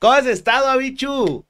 ¿Cómo 0.00 0.14
has 0.14 0.24
estado, 0.24 0.66
Abichu? 0.70 1.46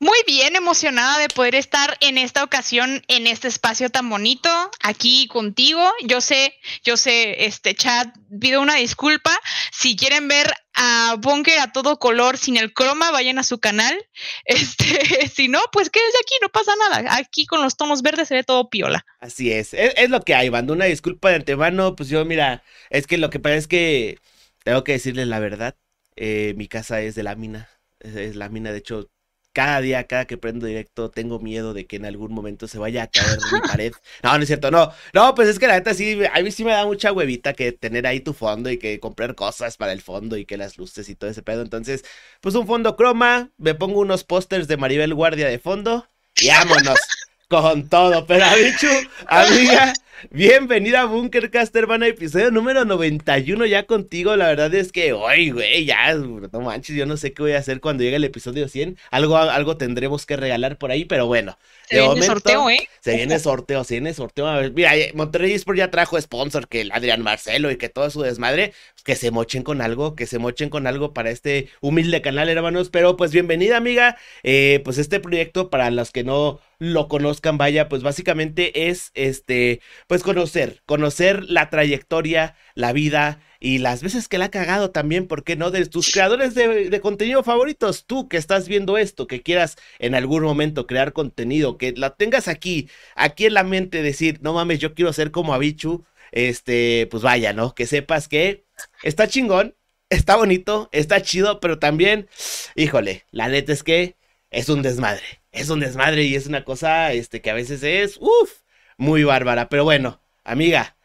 Muy 0.00 0.18
bien, 0.26 0.56
emocionada 0.56 1.18
de 1.18 1.28
poder 1.28 1.54
estar 1.54 1.98
en 2.00 2.16
esta 2.16 2.42
ocasión, 2.42 3.02
en 3.06 3.26
este 3.26 3.48
espacio 3.48 3.90
tan 3.90 4.08
bonito, 4.08 4.48
aquí 4.82 5.28
contigo. 5.28 5.92
Yo 6.02 6.22
sé, 6.22 6.54
yo 6.84 6.96
sé, 6.96 7.44
este 7.44 7.74
chat, 7.74 8.08
pido 8.40 8.62
una 8.62 8.76
disculpa. 8.76 9.30
Si 9.72 9.94
quieren 9.94 10.26
ver 10.26 10.54
a 10.74 11.16
Bunker 11.20 11.60
a 11.60 11.70
todo 11.70 11.98
color 11.98 12.38
sin 12.38 12.56
el 12.56 12.72
croma, 12.72 13.10
vayan 13.10 13.38
a 13.38 13.42
su 13.42 13.60
canal. 13.60 13.94
Este, 14.46 15.28
si 15.28 15.48
no, 15.48 15.60
pues 15.70 15.90
quédense 15.90 16.16
aquí, 16.22 16.34
no 16.40 16.48
pasa 16.48 16.72
nada. 16.88 17.14
Aquí 17.14 17.44
con 17.44 17.60
los 17.60 17.76
tonos 17.76 18.00
verdes 18.00 18.28
se 18.28 18.36
ve 18.36 18.42
todo 18.42 18.70
piola. 18.70 19.04
Así 19.20 19.52
es, 19.52 19.74
es, 19.74 20.08
lo 20.08 20.22
que 20.22 20.34
hay, 20.34 20.48
banda. 20.48 20.72
Una 20.72 20.86
disculpa 20.86 21.28
de 21.28 21.36
antemano, 21.36 21.94
pues 21.94 22.08
yo, 22.08 22.24
mira, 22.24 22.64
es 22.88 23.06
que 23.06 23.18
lo 23.18 23.28
que 23.28 23.38
pasa 23.38 23.56
es 23.56 23.68
que 23.68 24.18
tengo 24.64 24.82
que 24.82 24.92
decirles 24.92 25.26
la 25.26 25.40
verdad. 25.40 25.76
Eh, 26.16 26.54
mi 26.56 26.68
casa 26.68 27.02
es 27.02 27.14
de 27.14 27.22
lámina. 27.22 27.68
Es, 28.02 28.16
es 28.16 28.36
lámina, 28.36 28.72
de 28.72 28.78
hecho, 28.78 29.10
cada 29.52 29.80
día, 29.80 30.06
cada 30.06 30.26
que 30.26 30.38
prendo 30.38 30.66
directo, 30.66 31.10
tengo 31.10 31.38
miedo 31.38 31.74
de 31.74 31.86
que 31.86 31.96
en 31.96 32.06
algún 32.06 32.32
momento 32.32 32.66
se 32.68 32.78
vaya 32.78 33.04
a 33.04 33.06
caer 33.08 33.38
mi 33.52 33.60
pared. 33.68 33.92
No, 34.22 34.36
no 34.36 34.42
es 34.42 34.46
cierto, 34.46 34.70
no. 34.70 34.90
No, 35.12 35.34
pues 35.34 35.48
es 35.48 35.58
que 35.58 35.66
la 35.66 35.74
neta 35.74 35.92
sí, 35.94 36.18
a 36.32 36.40
mí 36.42 36.50
sí 36.50 36.64
me 36.64 36.72
da 36.72 36.86
mucha 36.86 37.12
huevita 37.12 37.52
que 37.52 37.72
tener 37.72 38.06
ahí 38.06 38.20
tu 38.20 38.32
fondo 38.32 38.70
y 38.70 38.78
que 38.78 38.98
comprar 39.00 39.34
cosas 39.34 39.76
para 39.76 39.92
el 39.92 40.00
fondo 40.00 40.36
y 40.36 40.46
que 40.46 40.56
las 40.56 40.78
luces 40.78 41.08
y 41.08 41.14
todo 41.14 41.30
ese 41.30 41.42
pedo. 41.42 41.62
Entonces, 41.62 42.04
pues 42.40 42.54
un 42.54 42.66
fondo 42.66 42.96
croma, 42.96 43.50
me 43.58 43.74
pongo 43.74 44.00
unos 44.00 44.24
pósters 44.24 44.68
de 44.68 44.76
Maribel 44.78 45.14
Guardia 45.14 45.48
de 45.48 45.58
fondo 45.58 46.06
y 46.40 46.48
vámonos 46.48 46.98
con 47.48 47.88
todo. 47.88 48.26
Pero, 48.26 48.46
bicho, 48.56 48.88
amiga, 49.26 49.92
Bienvenida 50.30 51.02
a 51.02 51.04
Bunkercast, 51.06 51.74
hermana, 51.74 52.06
episodio 52.06 52.50
número 52.50 52.84
91 52.84 53.66
ya 53.66 53.86
contigo. 53.86 54.36
La 54.36 54.46
verdad 54.46 54.72
es 54.74 54.92
que, 54.92 55.12
hoy, 55.12 55.50
güey, 55.50 55.84
ya, 55.84 56.14
no 56.14 56.60
manches, 56.60 56.94
yo 56.96 57.06
no 57.06 57.16
sé 57.16 57.32
qué 57.32 57.42
voy 57.42 57.52
a 57.52 57.58
hacer 57.58 57.80
cuando 57.80 58.04
llegue 58.04 58.16
el 58.16 58.24
episodio 58.24 58.68
100. 58.68 58.98
Algo, 59.10 59.36
algo 59.36 59.76
tendremos 59.76 60.24
que 60.26 60.36
regalar 60.36 60.78
por 60.78 60.90
ahí, 60.90 61.04
pero 61.04 61.26
bueno. 61.26 61.58
Se 61.88 62.00
viene 62.00 62.22
sorteo, 62.22 62.70
¿eh? 62.70 62.88
Se 63.00 63.16
viene 63.16 63.38
sorteo, 63.38 63.84
se 63.84 63.94
viene 63.94 64.14
sorteo. 64.14 64.46
A 64.46 64.58
ver, 64.58 64.72
mira, 64.72 64.92
Monterrey 65.14 65.52
Sport 65.52 65.78
ya 65.78 65.90
trajo 65.90 66.20
sponsor, 66.20 66.68
que 66.68 66.82
el 66.82 66.92
Adrián 66.92 67.22
Marcelo 67.22 67.70
y 67.70 67.76
que 67.76 67.88
todo 67.88 68.08
su 68.10 68.22
desmadre, 68.22 68.72
que 69.04 69.16
se 69.16 69.30
mochen 69.30 69.62
con 69.62 69.80
algo, 69.80 70.14
que 70.14 70.26
se 70.26 70.38
mochen 70.38 70.70
con 70.70 70.86
algo 70.86 71.12
para 71.12 71.30
este 71.30 71.68
humilde 71.80 72.22
canal, 72.22 72.48
hermanos. 72.48 72.90
Pero 72.90 73.16
pues 73.16 73.32
bienvenida, 73.32 73.76
amiga. 73.76 74.16
Eh, 74.42 74.80
pues 74.84 74.98
este 74.98 75.20
proyecto, 75.20 75.70
para 75.70 75.90
los 75.90 76.10
que 76.10 76.24
no 76.24 76.60
lo 76.78 77.08
conozcan, 77.08 77.58
vaya, 77.58 77.88
pues 77.88 78.02
básicamente 78.02 78.88
es 78.88 79.10
este 79.14 79.80
pues 80.06 80.22
conocer, 80.22 80.82
conocer 80.86 81.44
la 81.44 81.70
trayectoria, 81.70 82.56
la 82.74 82.92
vida 82.92 83.40
y 83.64 83.78
las 83.78 84.02
veces 84.02 84.26
que 84.26 84.38
la 84.38 84.46
ha 84.46 84.50
cagado 84.50 84.90
también, 84.90 85.28
¿por 85.28 85.44
qué 85.44 85.54
no? 85.54 85.70
De 85.70 85.86
tus 85.86 86.10
creadores 86.10 86.56
de, 86.56 87.00
contenido 87.00 87.44
favoritos, 87.44 88.06
tú 88.06 88.28
que 88.28 88.36
estás 88.36 88.66
viendo 88.66 88.98
esto, 88.98 89.28
que 89.28 89.40
quieras 89.40 89.76
en 90.00 90.16
algún 90.16 90.42
momento 90.42 90.88
crear 90.88 91.12
contenido, 91.12 91.78
que 91.78 91.92
la 91.92 92.16
tengas 92.16 92.48
aquí, 92.48 92.88
aquí 93.14 93.46
en 93.46 93.54
la 93.54 93.62
mente, 93.62 94.02
decir, 94.02 94.40
no 94.42 94.52
mames, 94.52 94.80
yo 94.80 94.94
quiero 94.94 95.12
ser 95.12 95.30
como 95.30 95.54
Abichu, 95.54 96.04
este, 96.32 97.06
pues 97.08 97.22
vaya, 97.22 97.52
¿no? 97.52 97.72
Que 97.72 97.86
sepas 97.86 98.26
que 98.26 98.64
está 99.04 99.28
chingón, 99.28 99.76
está 100.10 100.34
bonito, 100.34 100.88
está 100.90 101.22
chido, 101.22 101.60
pero 101.60 101.78
también, 101.78 102.28
híjole, 102.74 103.26
la 103.30 103.46
neta 103.46 103.72
es 103.72 103.84
que 103.84 104.16
es 104.50 104.70
un 104.70 104.82
desmadre, 104.82 105.22
es 105.52 105.70
un 105.70 105.78
desmadre 105.78 106.24
y 106.24 106.34
es 106.34 106.48
una 106.48 106.64
cosa, 106.64 107.12
este, 107.12 107.40
que 107.40 107.50
a 107.50 107.54
veces 107.54 107.84
es, 107.84 108.16
uff, 108.20 108.62
muy 108.96 109.22
bárbara. 109.22 109.68
Pero 109.68 109.84
bueno, 109.84 110.20
amiga, 110.42 110.96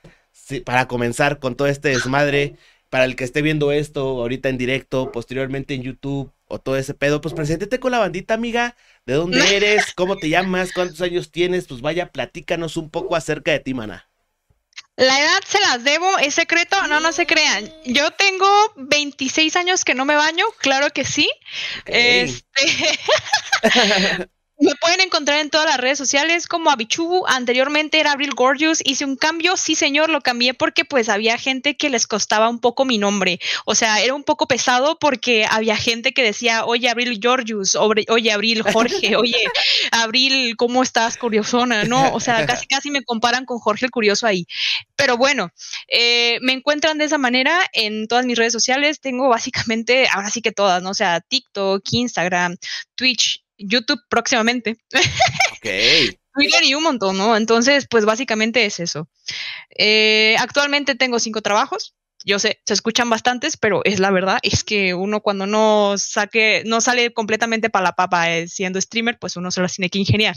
para 0.66 0.88
comenzar 0.88 1.40
con 1.40 1.56
todo 1.56 1.68
este 1.68 1.90
desmadre, 1.90 2.56
para 2.90 3.06
el 3.06 3.16
que 3.16 3.24
esté 3.24 3.42
viendo 3.42 3.72
esto 3.72 4.02
ahorita 4.02 4.50
en 4.50 4.58
directo, 4.58 5.12
posteriormente 5.12 5.74
en 5.74 5.84
YouTube 5.84 6.32
o 6.48 6.60
todo 6.60 6.78
ese 6.78 6.94
pedo, 6.94 7.20
pues 7.22 7.34
preséntete 7.34 7.80
con 7.80 7.92
la 7.92 8.00
bandita, 8.00 8.34
amiga. 8.34 8.76
¿De 9.06 9.14
dónde 9.14 9.40
eres? 9.56 9.94
¿Cómo 9.94 10.18
te 10.18 10.30
llamas? 10.30 10.72
¿Cuántos 10.74 11.02
años 11.02 11.32
tienes? 11.32 11.68
Pues 11.68 11.82
vaya, 11.82 12.12
platícanos 12.12 12.78
un 12.78 12.90
poco 12.90 13.16
acerca 13.16 13.52
de 13.52 13.60
ti, 13.60 13.74
mana. 13.74 14.10
La 14.96 15.20
edad 15.22 15.44
se 15.46 15.60
las 15.60 15.84
debo, 15.84 16.18
es 16.18 16.34
secreto, 16.34 16.76
no, 16.88 17.00
no 17.00 17.12
se 17.12 17.28
crean. 17.28 17.72
Yo 17.86 18.10
tengo 18.12 18.48
26 18.78 19.56
años 19.56 19.86
que 19.86 19.94
no 19.94 20.06
me 20.06 20.16
baño, 20.16 20.46
claro 20.60 20.90
que 20.90 21.06
sí. 21.06 21.30
Este... 21.86 22.42
Me 24.60 24.74
pueden 24.82 25.02
encontrar 25.02 25.40
en 25.40 25.52
todas 25.52 25.68
las 25.68 25.78
redes 25.78 26.00
sociales 26.00 26.48
como 26.48 26.72
Abichubu. 26.72 27.28
Anteriormente 27.28 28.00
era 28.00 28.14
Abril 28.14 28.34
Gorgeous. 28.34 28.82
Hice 28.84 29.06
un 29.06 29.16
cambio. 29.16 29.56
Sí, 29.56 29.76
señor, 29.76 30.10
lo 30.10 30.22
cambié 30.22 30.56
porque 30.56 30.84
pues 30.84 31.10
había 31.10 31.38
gente 31.38 31.78
que 31.78 31.92
les 31.92 32.08
costaba 32.08 32.50
un 32.50 32.60
poco 32.60 32.84
mi 32.84 32.98
nombre. 32.98 33.40
O 33.66 33.76
sea, 33.76 34.02
era 34.02 34.16
un 34.16 34.24
poco 34.24 34.48
pesado 34.48 34.98
porque 34.98 35.46
había 35.48 35.78
gente 35.78 36.12
que 36.12 36.24
decía, 36.24 36.66
oye, 36.66 36.90
Abril 36.90 37.20
Gorgeous, 37.22 37.76
oye, 37.76 38.32
Abril 38.32 38.64
Jorge, 38.64 39.16
oye, 39.16 39.44
Abril, 39.92 40.56
¿cómo 40.58 40.82
estás, 40.82 41.18
curiosona? 41.18 41.84
No, 41.84 42.14
o 42.14 42.20
sea, 42.20 42.48
casi 42.48 42.66
casi 42.66 42.90
me 42.90 43.04
comparan 43.04 43.46
con 43.46 43.60
Jorge 43.60 43.86
el 43.86 43.92
Curioso 43.92 44.26
ahí. 44.26 44.48
Pero 44.96 45.18
bueno, 45.18 45.52
eh, 45.88 46.40
me 46.42 46.54
encuentran 46.54 46.98
de 46.98 47.06
esa 47.06 47.20
manera 47.20 47.60
en 47.74 48.08
todas 48.08 48.26
mis 48.26 48.38
redes 48.38 48.54
sociales. 48.54 49.02
Tengo 49.02 49.30
básicamente, 49.30 50.08
ahora 50.12 50.32
sí 50.32 50.42
que 50.42 50.52
todas, 50.52 50.82
¿no? 50.82 50.90
O 50.90 50.96
sea, 50.96 51.22
TikTok, 51.22 51.84
Instagram, 51.92 52.58
Twitch, 52.96 53.44
YouTube 53.58 54.02
próximamente. 54.10 54.78
Ok. 54.94 55.66
Twitter 56.38 56.64
y 56.64 56.76
un 56.76 56.84
montón, 56.84 57.18
¿no? 57.18 57.36
Entonces, 57.36 57.88
pues 57.90 58.06
básicamente 58.06 58.66
es 58.66 58.80
eso. 58.80 59.10
Eh, 59.76 60.36
actualmente 60.40 60.96
tengo 60.96 61.20
cinco 61.20 61.42
trabajos. 61.42 61.96
Yo 62.24 62.40
sé, 62.40 62.62
se 62.66 62.74
escuchan 62.74 63.10
bastantes, 63.10 63.58
pero 63.58 63.82
es 63.86 64.00
la 64.00 64.12
verdad, 64.12 64.40
es 64.42 64.64
que 64.64 64.94
uno 64.94 65.22
cuando 65.22 65.48
no 65.48 65.96
saque, 65.98 66.64
no 66.66 66.82
sale 66.82 67.14
completamente 67.14 67.70
para 67.70 67.86
la 67.86 67.94
papa 67.94 68.32
eh, 68.32 68.48
siendo 68.48 68.82
streamer, 68.82 69.18
pues 69.18 69.36
uno 69.38 69.50
se 69.50 69.62
lo 69.62 69.68
tiene 69.68 69.90
que 69.90 70.00
ingeniar. 70.00 70.36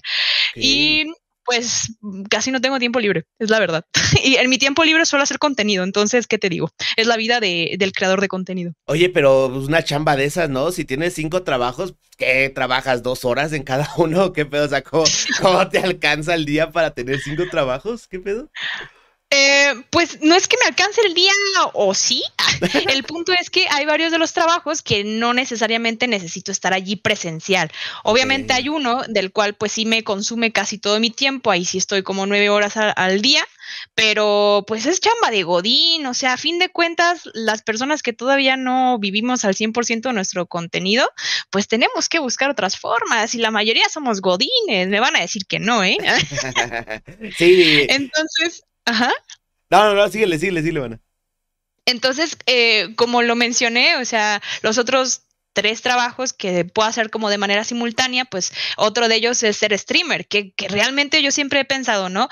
Y 0.55 1.07
pues 1.45 1.97
casi 2.29 2.51
no 2.51 2.61
tengo 2.61 2.79
tiempo 2.79 3.01
libre, 3.01 3.25
es 3.39 3.51
la 3.51 3.59
verdad. 3.59 3.85
y 4.25 4.37
en 4.37 4.49
mi 4.51 4.59
tiempo 4.59 4.85
libre 4.85 5.07
suelo 5.07 5.23
hacer 5.23 5.39
contenido, 5.39 5.85
entonces, 5.85 6.27
¿qué 6.27 6.39
te 6.39 6.49
digo? 6.49 6.71
Es 6.97 7.07
la 7.07 7.17
vida 7.17 7.41
de, 7.41 7.77
del 7.79 7.93
creador 7.93 8.21
de 8.21 8.29
contenido. 8.29 8.73
Oye, 8.87 9.09
pero 9.09 9.51
pues, 9.53 9.67
una 9.67 9.83
chamba 9.83 10.17
de 10.17 10.25
esas, 10.25 10.51
¿no? 10.51 10.73
Si 10.73 10.85
tienes 10.85 11.15
cinco 11.15 11.43
trabajos, 11.43 11.95
¿qué 12.17 12.51
trabajas 12.51 13.03
dos 13.03 13.25
horas 13.25 13.53
en 13.53 13.63
cada 13.63 13.89
uno? 13.97 14.33
¿Qué 14.33 14.47
pedo? 14.47 14.67
O 14.67 14.69
sea, 14.69 14.83
¿cómo, 14.83 15.05
cómo 15.41 15.69
te 15.69 15.79
alcanza 15.79 16.35
el 16.35 16.45
día 16.45 16.71
para 16.71 16.93
tener 16.93 17.21
cinco 17.21 17.45
trabajos? 17.51 18.07
¿Qué 18.07 18.21
pedo? 18.21 18.51
Eh, 19.33 19.85
pues 19.91 20.21
no 20.23 20.35
es 20.35 20.49
que 20.49 20.57
me 20.61 20.69
alcance 20.69 21.01
el 21.07 21.15
día 21.15 21.31
o 21.75 21.95
sí. 21.95 22.23
El 22.89 23.05
punto 23.05 23.33
es 23.33 23.49
que 23.49 23.67
hay 23.71 23.87
varios 23.87 24.11
de 24.11 24.19
los 24.19 24.33
trabajos 24.33 24.83
que 24.83 25.05
no 25.05 25.33
necesariamente 25.35 26.09
necesito 26.09 26.51
estar 26.51 26.73
allí 26.73 26.97
presencial. 26.97 27.71
Obviamente 28.03 28.53
hay 28.53 28.69
uno 28.69 29.03
del 29.09 29.31
cual 29.31 29.55
pues 29.55 29.71
sí 29.71 29.87
me 29.87 30.03
consume 30.03 30.53
casi 30.53 30.79
todo 30.79 30.99
mi 30.99 31.11
tiempo. 31.11 31.53
Ahí 31.53 31.65
sí 31.65 31.79
estoy 31.79 32.03
como 32.03 32.27
nueve 32.27 32.51
horas 32.51 32.77
al, 32.77 33.23
día. 33.23 33.47
Pero 33.95 34.65
pues 34.67 34.85
es 34.87 34.99
chamba 34.99 35.31
de 35.31 35.45
Godín, 35.45 36.05
o 36.07 36.15
sea, 36.15 36.33
a 36.33 36.37
fin 36.37 36.59
de 36.59 36.71
cuentas, 36.71 37.29
las 37.33 37.63
personas 37.63 38.03
que 38.03 38.13
todavía 38.13 38.57
no 38.57 38.99
vivimos 38.99 39.45
al 39.45 39.55
100% 39.55 40.09
de 40.09 40.13
nuestro 40.13 40.47
contenido, 40.47 41.09
pues 41.51 41.69
tenemos 41.69 42.09
que 42.09 42.19
buscar 42.19 42.51
otras 42.51 42.77
formas 42.77 43.33
y 43.37 43.39
la 43.39 43.53
mayoría 43.53 43.89
somos 43.89 44.21
Godines, 44.21 44.89
me 44.89 44.99
van 44.99 45.15
a 45.15 45.21
decir 45.21 45.47
que 45.47 45.61
no, 45.61 45.85
¿eh? 45.85 45.99
sí. 47.39 47.87
Entonces, 47.89 48.65
Ajá. 48.85 49.13
No, 49.71 49.85
no, 49.85 49.95
no, 49.95 50.09
síguele, 50.09 50.39
síguele, 50.39 50.61
síguele, 50.61 50.81
bueno. 50.81 51.01
Entonces, 51.87 52.37
eh, 52.47 52.95
como 52.97 53.23
lo 53.23 53.37
mencioné, 53.37 53.97
o 53.97 54.05
sea, 54.05 54.43
los 54.63 54.79
otros 54.79 55.23
tres 55.53 55.83
trabajos 55.83 56.33
que 56.33 56.65
puedo 56.65 56.89
hacer 56.89 57.11
como 57.11 57.31
de 57.31 57.39
manera 57.39 57.65
simultánea, 57.65 58.25
pues 58.25 58.53
otro 58.77 59.09
de 59.09 59.17
ellos 59.17 59.43
es 59.43 59.57
ser 59.57 59.77
streamer, 59.79 60.27
que, 60.27 60.53
que 60.53 60.69
realmente 60.69 61.23
yo 61.23 61.31
siempre 61.33 61.61
he 61.61 61.65
pensado, 61.65 62.09
¿no? 62.09 62.29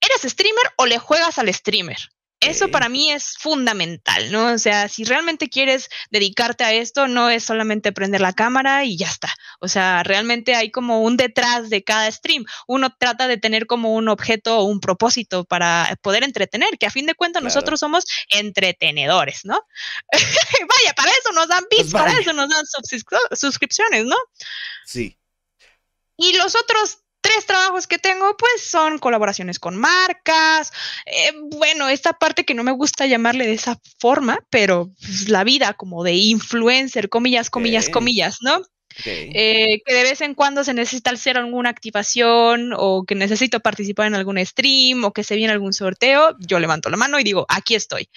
¿Eres 0.00 0.30
streamer 0.30 0.64
o 0.76 0.86
le 0.86 0.98
juegas 0.98 1.38
al 1.38 1.52
streamer? 1.52 1.98
Eso 2.40 2.68
para 2.68 2.90
mí 2.90 3.10
es 3.10 3.34
fundamental, 3.38 4.30
¿no? 4.30 4.52
O 4.52 4.58
sea, 4.58 4.88
si 4.88 5.04
realmente 5.04 5.48
quieres 5.48 5.88
dedicarte 6.10 6.64
a 6.64 6.72
esto, 6.72 7.08
no 7.08 7.30
es 7.30 7.44
solamente 7.44 7.92
prender 7.92 8.20
la 8.20 8.34
cámara 8.34 8.84
y 8.84 8.98
ya 8.98 9.06
está. 9.06 9.32
O 9.58 9.68
sea, 9.68 10.02
realmente 10.02 10.54
hay 10.54 10.70
como 10.70 11.02
un 11.02 11.16
detrás 11.16 11.70
de 11.70 11.82
cada 11.82 12.10
stream. 12.12 12.44
Uno 12.66 12.94
trata 12.98 13.26
de 13.26 13.38
tener 13.38 13.66
como 13.66 13.94
un 13.94 14.08
objeto 14.08 14.58
o 14.58 14.64
un 14.64 14.80
propósito 14.80 15.44
para 15.44 15.96
poder 16.02 16.24
entretener, 16.24 16.76
que 16.78 16.86
a 16.86 16.90
fin 16.90 17.06
de 17.06 17.14
cuentas 17.14 17.42
nosotros 17.42 17.80
somos 17.80 18.04
entretenedores, 18.28 19.40
¿no? 19.44 19.58
Vaya, 20.12 20.94
para 20.94 21.10
eso 21.12 21.32
nos 21.32 21.48
dan 21.48 21.64
bits, 21.70 21.90
pues 21.90 21.92
para 21.92 22.18
eso 22.18 22.34
nos 22.34 22.50
dan 22.50 22.64
suscripciones, 23.32 24.04
¿no? 24.04 24.16
Sí. 24.84 25.18
Y 26.18 26.34
los 26.34 26.54
otros 26.54 26.98
tres 27.20 27.46
trabajos 27.46 27.86
que 27.86 27.98
tengo, 27.98 28.36
pues 28.36 28.62
son 28.62 28.98
colaboraciones 28.98 29.58
con 29.58 29.76
marcas. 29.76 30.72
Eh, 31.06 31.32
bueno, 31.56 31.88
esta 31.88 32.12
parte 32.12 32.44
que 32.44 32.54
no 32.54 32.62
me 32.62 32.72
gusta 32.72 33.06
llamarle 33.06 33.46
de 33.46 33.54
esa 33.54 33.80
forma, 33.98 34.38
pero 34.50 34.90
pues, 35.00 35.28
la 35.28 35.44
vida 35.44 35.74
como 35.74 36.04
de 36.04 36.14
influencer, 36.14 37.08
comillas, 37.08 37.50
comillas, 37.50 37.88
comillas, 37.88 38.38
¿no? 38.42 38.62
Eh, 39.04 39.82
que 39.84 39.94
de 39.94 40.02
vez 40.02 40.20
en 40.22 40.34
cuando 40.34 40.64
se 40.64 40.72
necesita 40.72 41.10
hacer 41.10 41.36
alguna 41.36 41.68
activación 41.68 42.72
o 42.74 43.04
que 43.04 43.14
necesito 43.14 43.60
participar 43.60 44.06
en 44.06 44.14
algún 44.14 44.44
stream 44.44 45.04
o 45.04 45.12
que 45.12 45.22
se 45.22 45.36
viene 45.36 45.52
algún 45.52 45.72
sorteo, 45.72 46.34
yo 46.38 46.58
levanto 46.58 46.88
la 46.88 46.96
mano 46.96 47.20
y 47.20 47.24
digo, 47.24 47.44
aquí 47.48 47.74
estoy. 47.74 48.08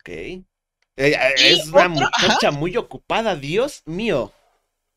Ok. 0.00 0.08
Eh, 0.08 1.18
es 1.38 1.68
una 1.68 1.88
muchacha 1.88 2.50
muy 2.50 2.76
ocupada, 2.76 3.36
Dios 3.36 3.82
mío. 3.86 4.32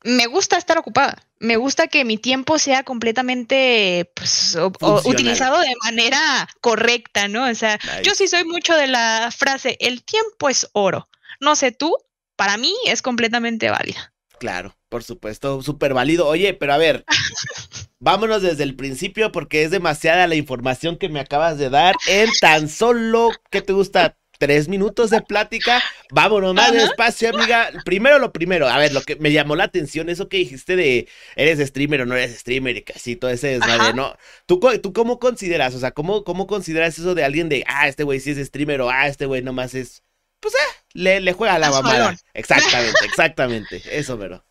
Me 0.03 0.27
gusta 0.27 0.57
estar 0.57 0.77
ocupada. 0.77 1.17
Me 1.39 1.55
gusta 1.55 1.87
que 1.87 2.05
mi 2.05 2.17
tiempo 2.17 2.59
sea 2.59 2.83
completamente 2.83 4.11
pues, 4.13 4.57
utilizado 5.05 5.59
de 5.59 5.73
manera 5.83 6.47
correcta, 6.61 7.27
¿no? 7.27 7.49
O 7.49 7.55
sea, 7.55 7.79
yo 8.03 8.13
sí 8.13 8.27
soy 8.27 8.43
mucho 8.43 8.75
de 8.75 8.87
la 8.87 9.29
frase, 9.35 9.77
el 9.79 10.03
tiempo 10.03 10.49
es 10.49 10.69
oro. 10.73 11.09
No 11.39 11.55
sé 11.55 11.71
tú, 11.71 11.95
para 12.35 12.57
mí 12.57 12.73
es 12.85 13.01
completamente 13.01 13.69
válida. 13.69 14.13
Claro, 14.39 14.75
por 14.87 15.03
supuesto, 15.03 15.61
súper 15.61 15.93
válido. 15.93 16.27
Oye, 16.27 16.53
pero 16.53 16.73
a 16.73 16.77
ver, 16.77 17.05
vámonos 17.99 18.41
desde 18.41 18.63
el 18.63 18.75
principio 18.75 19.31
porque 19.31 19.63
es 19.63 19.71
demasiada 19.71 20.27
la 20.27 20.35
información 20.35 20.97
que 20.97 21.09
me 21.09 21.19
acabas 21.19 21.57
de 21.57 21.69
dar 21.69 21.95
en 22.07 22.29
tan 22.39 22.69
solo, 22.69 23.31
¿qué 23.49 23.61
te 23.61 23.73
gusta? 23.73 24.17
Tres 24.39 24.67
minutos 24.67 25.11
de 25.11 25.21
plática. 25.21 25.83
Vámonos 26.09 26.55
más 26.55 26.71
despacio, 26.71 27.29
amiga. 27.29 27.69
Primero 27.85 28.17
lo 28.17 28.33
primero, 28.33 28.67
a 28.67 28.77
ver, 28.77 28.93
lo 28.93 29.01
que 29.03 29.15
me 29.17 29.31
llamó 29.31 29.55
la 29.55 29.65
atención, 29.65 30.09
eso 30.09 30.29
que 30.29 30.37
dijiste 30.37 30.75
de 30.75 31.07
eres 31.35 31.59
streamer 31.67 32.01
o 32.01 32.05
no 32.07 32.15
eres 32.15 32.39
streamer 32.39 32.77
y 32.77 32.81
casi 32.81 33.15
todo 33.15 33.29
ese 33.29 33.59
desmadre, 33.59 33.93
¿no? 33.93 34.15
¿Tú, 34.47 34.59
¿Tú 34.81 34.93
cómo 34.93 35.19
consideras? 35.19 35.75
O 35.75 35.79
sea, 35.79 35.91
¿cómo, 35.91 36.23
¿cómo 36.23 36.47
consideras 36.47 36.97
eso 36.97 37.13
de 37.13 37.23
alguien 37.23 37.49
de, 37.49 37.63
ah, 37.67 37.87
este 37.87 38.03
güey 38.03 38.19
sí 38.19 38.31
es 38.31 38.47
streamer 38.47 38.81
o 38.81 38.89
ah, 38.89 39.07
este 39.07 39.25
güey 39.25 39.41
nomás 39.41 39.75
es 39.75 40.03
pues 40.39 40.53
eh, 40.53 40.57
le, 40.93 41.19
le 41.19 41.33
juega 41.33 41.59
la 41.59 41.69
mamada. 41.69 42.17
Exactamente, 42.33 43.05
exactamente. 43.05 43.81
Eso, 43.91 44.17
pero. 44.17 44.43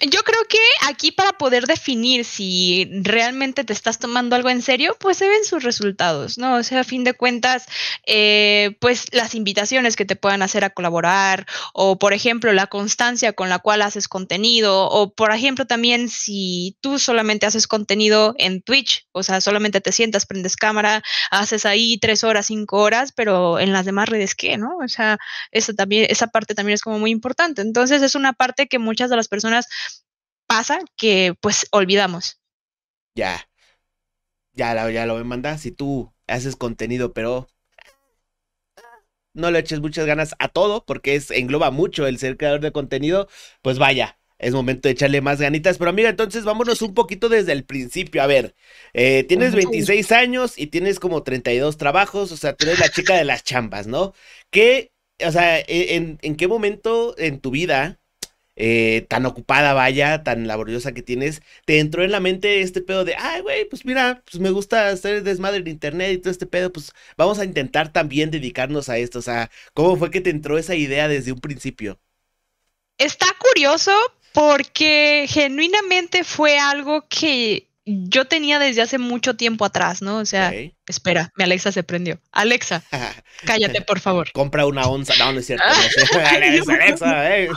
Yo 0.00 0.24
creo 0.24 0.40
que 0.48 0.58
aquí 0.88 1.12
para 1.12 1.32
poder 1.38 1.66
definir 1.66 2.24
si 2.24 2.90
realmente 3.02 3.62
te 3.62 3.72
estás 3.72 4.00
tomando 4.00 4.34
algo 4.34 4.50
en 4.50 4.60
serio, 4.60 4.96
pues 4.98 5.18
se 5.18 5.28
ven 5.28 5.44
sus 5.44 5.62
resultados, 5.62 6.38
¿no? 6.38 6.56
O 6.56 6.62
sea, 6.64 6.80
a 6.80 6.84
fin 6.84 7.04
de 7.04 7.12
cuentas, 7.14 7.66
eh, 8.04 8.76
pues 8.80 9.06
las 9.12 9.36
invitaciones 9.36 9.94
que 9.94 10.04
te 10.04 10.16
puedan 10.16 10.42
hacer 10.42 10.64
a 10.64 10.70
colaborar 10.70 11.46
o, 11.72 12.00
por 12.00 12.14
ejemplo, 12.14 12.52
la 12.52 12.66
constancia 12.66 13.32
con 13.34 13.48
la 13.48 13.60
cual 13.60 13.80
haces 13.82 14.08
contenido 14.08 14.88
o, 14.88 15.14
por 15.14 15.30
ejemplo, 15.30 15.66
también 15.66 16.08
si 16.08 16.76
tú 16.80 16.98
solamente 16.98 17.46
haces 17.46 17.68
contenido 17.68 18.34
en 18.38 18.60
Twitch, 18.60 19.06
o 19.12 19.22
sea, 19.22 19.40
solamente 19.40 19.80
te 19.80 19.92
sientas, 19.92 20.26
prendes 20.26 20.56
cámara, 20.56 21.04
haces 21.30 21.64
ahí 21.64 21.98
tres 21.98 22.24
horas, 22.24 22.46
cinco 22.46 22.78
horas, 22.78 23.12
pero 23.12 23.60
en 23.60 23.72
las 23.72 23.84
demás 23.86 24.08
redes, 24.08 24.34
¿qué, 24.34 24.56
no? 24.58 24.78
O 24.82 24.88
sea, 24.88 25.18
esa, 25.52 25.74
también, 25.74 26.06
esa 26.10 26.26
parte 26.26 26.56
también 26.56 26.74
es 26.74 26.82
como 26.82 26.98
muy 26.98 27.12
importante. 27.12 27.62
Entonces, 27.62 28.02
es 28.02 28.16
una 28.16 28.32
parte 28.32 28.66
que 28.66 28.80
muchas 28.80 29.08
de 29.08 29.16
las 29.16 29.28
personas 29.28 29.68
pasa 30.52 30.80
que 30.98 31.34
pues 31.40 31.66
olvidamos. 31.70 32.38
Ya. 33.14 33.48
Ya, 34.52 34.90
ya 34.90 35.06
lo 35.06 35.16
me 35.16 35.24
mandas. 35.24 35.62
Si 35.62 35.70
tú 35.70 36.12
haces 36.26 36.56
contenido, 36.56 37.14
pero 37.14 37.48
no 39.32 39.50
le 39.50 39.60
eches 39.60 39.80
muchas 39.80 40.04
ganas 40.04 40.34
a 40.38 40.48
todo, 40.48 40.84
porque 40.84 41.14
es, 41.14 41.30
engloba 41.30 41.70
mucho 41.70 42.06
el 42.06 42.18
ser 42.18 42.36
creador 42.36 42.60
de 42.60 42.70
contenido, 42.70 43.28
pues 43.62 43.78
vaya, 43.78 44.18
es 44.38 44.52
momento 44.52 44.88
de 44.88 44.92
echarle 44.92 45.22
más 45.22 45.40
ganitas. 45.40 45.78
Pero 45.78 45.88
amiga, 45.88 46.10
entonces 46.10 46.44
vámonos 46.44 46.82
un 46.82 46.92
poquito 46.92 47.30
desde 47.30 47.52
el 47.52 47.64
principio. 47.64 48.22
A 48.22 48.26
ver, 48.26 48.54
eh, 48.92 49.24
tienes 49.24 49.54
26 49.54 50.12
años 50.12 50.58
y 50.58 50.66
tienes 50.66 51.00
como 51.00 51.22
32 51.22 51.78
trabajos, 51.78 52.30
o 52.30 52.36
sea, 52.36 52.54
tú 52.54 52.66
eres 52.66 52.78
la 52.78 52.90
chica 52.90 53.16
de 53.16 53.24
las 53.24 53.42
chambas, 53.42 53.86
¿no? 53.86 54.12
¿Qué, 54.50 54.92
o 55.26 55.32
sea, 55.32 55.60
e, 55.60 55.94
en, 55.94 56.18
en 56.20 56.36
qué 56.36 56.46
momento 56.46 57.14
en 57.16 57.40
tu 57.40 57.50
vida 57.50 58.01
eh, 58.64 59.06
tan 59.08 59.26
ocupada, 59.26 59.72
vaya, 59.72 60.22
tan 60.22 60.46
laboriosa 60.46 60.92
que 60.92 61.02
tienes, 61.02 61.42
te 61.64 61.80
entró 61.80 62.04
en 62.04 62.12
la 62.12 62.20
mente 62.20 62.60
este 62.60 62.80
pedo 62.80 63.04
de, 63.04 63.16
ay, 63.18 63.40
güey, 63.40 63.68
pues 63.68 63.84
mira, 63.84 64.22
pues 64.24 64.40
me 64.40 64.50
gusta 64.50 64.90
hacer 64.90 65.24
desmadre 65.24 65.58
en 65.58 65.66
internet 65.66 66.12
y 66.12 66.18
todo 66.18 66.30
este 66.30 66.46
pedo, 66.46 66.72
pues 66.72 66.92
vamos 67.16 67.40
a 67.40 67.44
intentar 67.44 67.92
también 67.92 68.30
dedicarnos 68.30 68.88
a 68.88 68.98
esto. 68.98 69.18
O 69.18 69.22
sea, 69.22 69.50
¿cómo 69.74 69.96
fue 69.96 70.12
que 70.12 70.20
te 70.20 70.30
entró 70.30 70.58
esa 70.58 70.76
idea 70.76 71.08
desde 71.08 71.32
un 71.32 71.40
principio? 71.40 71.98
Está 72.98 73.26
curioso 73.36 73.90
porque 74.32 75.26
genuinamente 75.28 76.22
fue 76.22 76.60
algo 76.60 77.08
que 77.08 77.66
yo 77.84 78.26
tenía 78.26 78.60
desde 78.60 78.82
hace 78.82 78.98
mucho 78.98 79.34
tiempo 79.34 79.64
atrás, 79.64 80.02
¿no? 80.02 80.18
O 80.18 80.24
sea, 80.24 80.54
espera, 80.86 81.32
mi 81.34 81.42
Alexa 81.42 81.72
se 81.72 81.82
prendió. 81.82 82.20
Alexa, 82.30 82.84
cállate, 83.44 83.80
por 83.80 83.98
favor. 83.98 84.30
Compra 84.30 84.66
una 84.66 84.86
onza. 84.86 85.14
No, 85.18 85.32
no 85.32 85.40
es 85.40 85.46
cierto. 85.46 85.64
Alexa, 86.14 87.36
eh. 87.36 87.48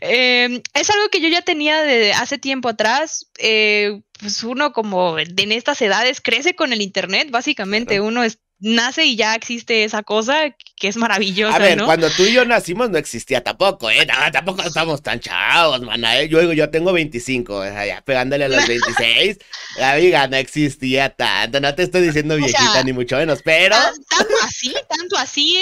Em, 0.00 0.62
es 0.74 0.90
algo 0.90 1.08
que 1.10 1.20
yo 1.20 1.28
ya 1.28 1.42
tenía 1.42 1.82
de 1.82 2.12
hace 2.12 2.38
tiempo 2.38 2.68
atrás. 2.68 3.26
Eh, 3.38 4.00
pues 4.18 4.42
uno 4.44 4.72
como 4.72 5.18
en 5.18 5.52
estas 5.52 5.80
edades 5.82 6.20
crece 6.20 6.54
con 6.54 6.72
el 6.72 6.82
internet, 6.82 7.30
básicamente 7.30 8.00
uno 8.00 8.24
nace 8.60 9.06
y 9.06 9.16
ya 9.16 9.34
existe 9.34 9.84
esa 9.84 10.02
cosa 10.02 10.54
que 10.76 10.88
es 10.88 10.96
maravillosa. 10.96 11.56
A 11.56 11.58
ver, 11.58 11.82
cuando 11.82 12.10
tú 12.10 12.24
y 12.24 12.32
yo 12.32 12.44
nacimos 12.44 12.90
no 12.90 12.98
existía 12.98 13.42
tampoco, 13.42 13.90
¿eh? 13.90 14.06
tampoco 14.32 14.62
estamos 14.62 15.02
tan 15.02 15.20
chavos, 15.20 15.80
mana. 15.80 16.20
¿eh? 16.20 16.28
Yo, 16.28 16.52
yo 16.52 16.70
tengo 16.70 16.92
25, 16.92 17.64
ya 17.64 18.02
pegándole 18.04 18.44
a 18.44 18.48
los 18.48 18.66
26. 18.68 19.38
la 19.78 19.96
vida 19.96 20.26
no 20.28 20.36
existía 20.36 21.08
tanto. 21.10 21.60
No 21.60 21.74
te 21.74 21.84
estoy 21.84 22.02
diciendo 22.02 22.36
viejita 22.36 22.82
ni 22.84 22.92
mucho 22.92 23.16
menos, 23.16 23.40
pero. 23.42 23.76
Tanto 23.76 24.34
así, 24.44 24.74
tanto 24.88 25.16
así 25.16 25.56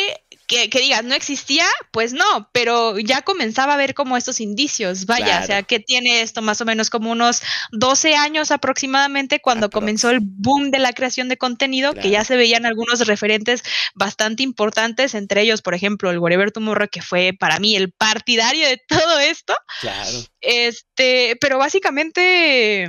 que, 0.48 0.68
que, 0.70 0.80
digas, 0.80 1.04
no 1.04 1.14
existía, 1.14 1.66
pues 1.92 2.12
no, 2.12 2.50
pero 2.52 2.98
ya 2.98 3.22
comenzaba 3.22 3.74
a 3.74 3.76
ver 3.76 3.94
como 3.94 4.16
estos 4.16 4.40
indicios, 4.40 5.06
vaya, 5.06 5.40
o 5.42 5.46
sea, 5.46 5.62
que 5.62 5.78
tiene 5.78 6.22
esto 6.22 6.42
más 6.42 6.60
o 6.60 6.64
menos 6.64 6.90
como 6.90 7.12
unos 7.12 7.42
12 7.72 8.16
años 8.16 8.50
aproximadamente 8.50 9.40
cuando 9.40 9.70
comenzó 9.70 10.10
el 10.10 10.20
boom 10.20 10.70
de 10.70 10.78
la 10.78 10.92
creación 10.92 11.28
de 11.28 11.36
contenido, 11.36 11.94
que 11.94 12.10
ya 12.10 12.24
se 12.24 12.36
veían 12.36 12.66
algunos 12.66 13.06
referentes 13.06 13.62
bastante 13.94 14.42
importantes, 14.42 15.14
entre 15.14 15.42
ellos, 15.42 15.62
por 15.62 15.74
ejemplo, 15.74 16.10
el 16.10 16.18
Whatever 16.18 16.50
Tomorrow, 16.50 16.88
que 16.90 17.02
fue 17.02 17.36
para 17.38 17.58
mí 17.58 17.76
el 17.76 17.92
partidario 17.92 18.66
de 18.66 18.80
todo 18.88 19.18
esto. 19.18 19.54
Claro. 19.80 20.10
Este, 20.40 21.36
pero 21.40 21.58
básicamente 21.58 22.88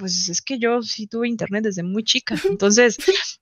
pues 0.00 0.30
es 0.30 0.40
que 0.40 0.58
yo 0.58 0.82
sí 0.82 1.06
tuve 1.06 1.28
internet 1.28 1.62
desde 1.62 1.82
muy 1.82 2.02
chica. 2.02 2.34
Entonces 2.50 2.96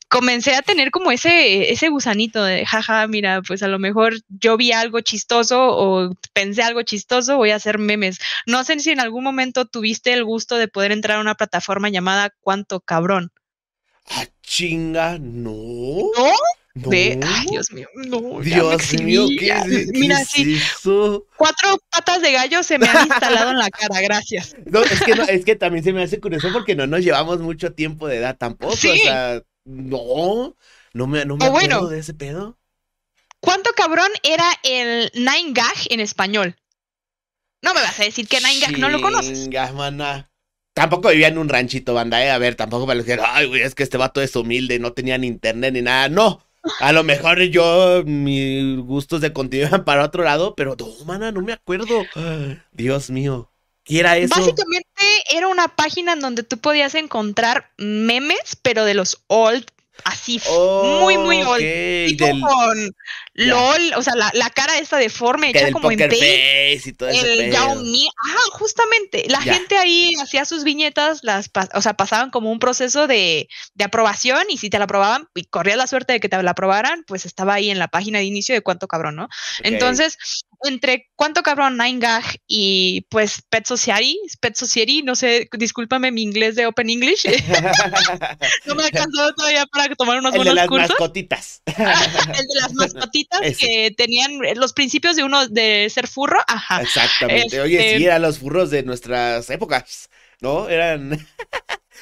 comencé 0.09 0.55
a 0.57 0.63
tener 0.63 0.91
como 0.91 1.13
ese, 1.13 1.71
ese 1.73 1.89
gusanito 1.89 2.43
de, 2.43 2.67
jaja, 2.67 3.07
mira, 3.07 3.41
pues 3.47 3.63
a 3.63 3.69
lo 3.69 3.79
mejor 3.79 4.15
yo 4.29 4.57
vi 4.57 4.73
algo 4.73 5.01
chistoso 5.01 5.57
o 5.61 6.11
pensé 6.33 6.63
algo 6.63 6.83
chistoso, 6.83 7.37
voy 7.37 7.51
a 7.51 7.57
hacer 7.57 7.79
memes. 7.79 8.19
No 8.47 8.65
sé 8.65 8.79
si 8.81 8.91
en 8.91 9.01
algún 9.01 9.23
momento 9.25 9.65
tuviste 9.67 10.13
el 10.13 10.25
gusto 10.25 10.57
de 10.57 10.69
poder 10.69 10.91
entrar 10.93 11.19
a 11.19 11.21
una 11.21 11.37
plataforma 11.37 11.89
llamada 11.89 12.35
Cuánto 12.41 12.81
Cabrón. 12.81 13.31
Ah, 14.11 14.27
chinga, 14.43 15.19
no. 15.19 16.11
¿No? 16.17 16.33
Ay, 16.87 17.47
Dios 17.51 17.73
mío, 17.73 17.89
no. 17.95 18.41
Dios 18.41 18.93
mío, 19.03 19.27
¿qué, 19.39 19.51
es, 19.51 19.89
Mira, 19.93 20.25
sí, 20.25 20.59
cuatro 21.37 21.79
patas 21.91 22.23
de 22.23 22.33
gallo 22.33 22.63
se 22.63 22.79
me 22.79 22.87
han 22.87 23.07
instalado 23.07 23.51
en 23.51 23.59
la 23.59 23.71
cara, 23.71 24.01
gracias. 24.01 24.57
No, 24.67 24.83
es 24.83 25.01
que, 25.01 25.15
no, 25.15 25.23
es 25.25 25.45
que 25.45 25.57
también 25.57 25.83
se 25.85 25.93
me 25.93 26.03
hace 26.03 26.21
curioso 26.21 26.49
porque 26.53 26.75
no 26.75 26.87
nos 26.87 27.01
llevamos 27.01 27.41
mucho 27.41 27.73
tiempo 27.73 28.07
de 28.07 28.17
edad 28.17 28.37
tampoco. 28.37 28.73
O 28.73 28.77
sea, 28.77 29.43
no, 29.65 30.57
no 30.93 31.07
me, 31.07 31.25
no 31.25 31.37
me 31.37 31.47
acuerdo 31.47 31.89
de 31.89 32.01
ese 32.01 32.15
pedo. 32.15 32.59
¿Cuánto 33.41 33.71
cabrón 33.73 34.11
era 34.23 34.51
el 34.65 35.11
Nine 35.15 35.53
Gag 35.53 35.77
en 35.91 36.01
español? 36.01 36.57
No 37.63 37.75
me 37.75 37.81
vas 37.81 37.99
a 38.01 38.05
decir 38.05 38.29
que 38.29 38.41
Nine 38.41 38.61
Gag 38.61 38.79
no 38.79 38.89
lo 38.89 39.01
conoces. 39.01 39.49
Mana. 39.75 40.31
Tampoco 40.79 41.09
vivía 41.09 41.27
en 41.27 41.39
un 41.39 41.49
ranchito, 41.49 41.93
banda, 41.93 42.25
¿eh? 42.25 42.31
A 42.31 42.39
ver, 42.39 42.55
tampoco 42.55 42.87
me 42.87 42.95
lo 42.95 43.03
dijeron, 43.03 43.27
ay, 43.29 43.47
güey, 43.47 43.63
es 43.63 43.75
que 43.75 43.83
este 43.83 43.97
vato 43.97 44.23
es 44.23 44.37
humilde, 44.37 44.79
no 44.79 44.93
tenía 44.93 45.19
ni 45.19 45.27
internet 45.27 45.73
ni 45.73 45.83
nada. 45.83 46.09
No, 46.09 46.48
a 46.81 46.93
lo 46.93 47.05
mejor 47.05 47.41
yo, 47.43 48.03
mis 48.05 48.79
gustos 48.79 49.21
de 49.21 49.33
contenido 49.33 49.85
para 49.85 50.05
otro 50.05 50.25
lado, 50.25 50.55
pero 50.55 50.77
no, 50.79 51.05
mana, 51.05 51.33
no 51.33 51.43
me 51.43 51.53
acuerdo. 51.53 51.89
Dios 52.73 53.11
mío. 53.11 53.51
¿Qué 53.85 54.01
era 54.01 54.19
eso? 54.19 54.35
Básicamente 54.35 54.85
era 55.31 55.49
una 55.49 55.69
página 55.69 56.13
en 56.13 56.21
donde 56.21 56.43
tú 56.43 56.59
podías 56.59 56.95
encontrar 56.95 57.71
memes, 57.79 58.57
pero 58.61 58.85
de 58.85 58.93
los 58.93 59.25
old 59.29 59.65
así 60.05 60.41
muy 60.49 61.19
muy 61.19 61.43
old. 61.43 62.19
Con 62.19 62.91
LOL, 63.35 63.93
o 63.97 64.03
sea, 64.03 64.17
la, 64.17 64.31
la, 64.35 64.51
cara 64.51 64.79
esta 64.79 64.97
deforme 64.97 65.51
hecha 65.51 65.71
como 65.71 65.93
en 65.93 65.99
face 65.99 66.83
y 66.87 66.93
todo 66.93 67.09
el 67.09 67.53
Yao 67.53 67.71
ajá, 67.71 68.39
justamente, 68.53 69.27
la 69.29 69.41
gente 69.41 69.77
ahí 69.77 70.13
hacía 70.21 70.45
sus 70.45 70.65
viñetas, 70.65 71.21
las 71.23 71.51
o 71.75 71.81
sea, 71.81 71.95
pasaban 71.95 72.31
como 72.31 72.51
un 72.51 72.59
proceso 72.59 73.07
de, 73.07 73.49
de, 73.75 73.85
aprobación 73.85 74.43
y 74.49 74.59
si 74.59 74.71
te 74.71 74.79
la 74.79 74.85
aprobaban 74.85 75.29
y 75.35 75.45
corría 75.45 75.77
la 75.77 75.87
suerte 75.87 76.15
de 76.15 76.21
que 76.21 76.29
te 76.29 76.43
la 76.43 76.51
aprobaran, 76.51 77.05
pues 77.07 77.27
estaba 77.27 77.55
ahí 77.55 77.71
en 77.71 77.79
la 77.79 77.89
página 77.89 78.19
de 78.19 78.25
inicio 78.25 78.55
de 78.55 78.63
cuánto 78.63 78.89
cabrón, 78.89 79.15
¿no? 79.15 79.29
Entonces, 79.63 80.19
entre 80.63 81.09
cuánto 81.15 81.43
cabrón 81.43 81.77
Nine 81.77 82.01
Gag 82.01 82.25
y 82.47 83.07
pues 83.11 83.43
Pet 83.49 83.67
Society, 83.67 84.19
Pet 84.41 84.57
Society, 84.57 85.03
no 85.03 85.15
sé, 85.15 85.49
discúlpame 85.53 86.11
mi 86.11 86.23
inglés 86.23 86.57
de 86.57 86.67
Open 86.67 86.91
English. 86.91 87.25
no 88.67 88.75
me 88.75 88.91
cansado 88.91 89.35
todavía 89.35 89.67
para 89.67 89.95
tomar 89.95 90.19
unos 90.19 90.33
el 90.35 90.39
buenos 90.39 90.55
de 90.55 90.61
las 90.61 90.69
cursos. 90.69 90.89
mascotitas. 90.91 91.63
el 91.67 91.75
de 91.75 92.61
las 92.61 92.73
mascotitas 92.75 93.41
que 93.57 93.95
tenían 93.97 94.39
los 94.57 94.73
principios 94.73 95.17
de 95.17 95.25
uno 95.25 95.47
de 95.49 95.89
ser 95.91 96.09
furro. 96.09 96.41
Ajá. 96.47 96.83
Exactamente. 96.83 97.61
Oye, 97.61 97.79
sí, 97.79 97.87
este 97.87 98.05
eran 98.05 98.23
los 98.23 98.39
furros 98.39 98.71
de 98.71 98.83
nuestras 98.83 99.49
épocas, 99.51 100.11
¿no? 100.41 100.69
Eran. 100.69 101.27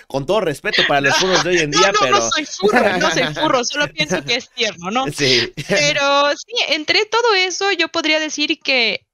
Con 0.07 0.27
todo 0.27 0.41
respeto 0.41 0.83
para 0.87 1.01
los 1.01 1.17
furros 1.17 1.45
de 1.45 1.51
hoy 1.51 1.59
en 1.59 1.71
día, 1.73 1.93
pero. 2.01 2.19
No 2.19 2.31
soy 2.31 2.47
furro, 2.47 2.99
no 2.99 3.11
soy 3.11 3.35
furro, 3.35 3.65
solo 3.65 3.89
pienso 3.93 4.25
que 4.25 4.37
es 4.37 4.51
tierno, 4.51 4.91
¿no? 4.91 5.07
Sí. 5.13 5.53
Pero 5.69 6.31
sí, 6.33 6.55
entre 6.69 7.05
todo 7.07 7.35
eso, 7.35 7.73
yo 7.73 7.89
podría 7.89 8.21
decir 8.21 8.61
que 8.61 9.07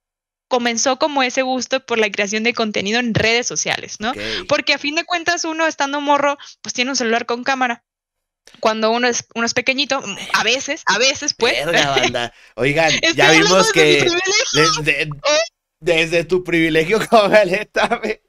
comenzó 0.48 0.98
como 0.98 1.22
ese 1.22 1.40
gusto 1.40 1.80
por 1.80 1.98
la 1.98 2.10
creación 2.10 2.42
de 2.42 2.52
contenido 2.52 3.00
en 3.00 3.14
redes 3.14 3.46
sociales, 3.46 3.96
¿no? 4.00 4.12
Porque 4.48 4.74
a 4.74 4.78
fin 4.78 4.94
de 4.94 5.04
cuentas 5.04 5.44
uno 5.44 5.66
estando 5.66 6.02
morro, 6.02 6.36
pues 6.60 6.74
tiene 6.74 6.90
un 6.90 6.96
celular 6.96 7.24
con 7.24 7.42
cámara. 7.42 7.84
Cuando 8.60 8.90
uno 8.90 9.08
es, 9.08 9.24
uno 9.34 9.46
es 9.46 9.54
pequeñito, 9.54 10.02
a 10.34 10.44
veces, 10.44 10.82
a 10.86 10.98
veces, 10.98 11.32
pues. 11.32 11.64
banda. 11.64 12.34
Oigan, 12.56 12.92
ya 13.16 13.30
vimos 13.30 13.72
que 13.72 14.06
desde, 15.80 16.24
tu 16.24 16.44
privilegio 16.44 16.98
completamente. 17.08 18.22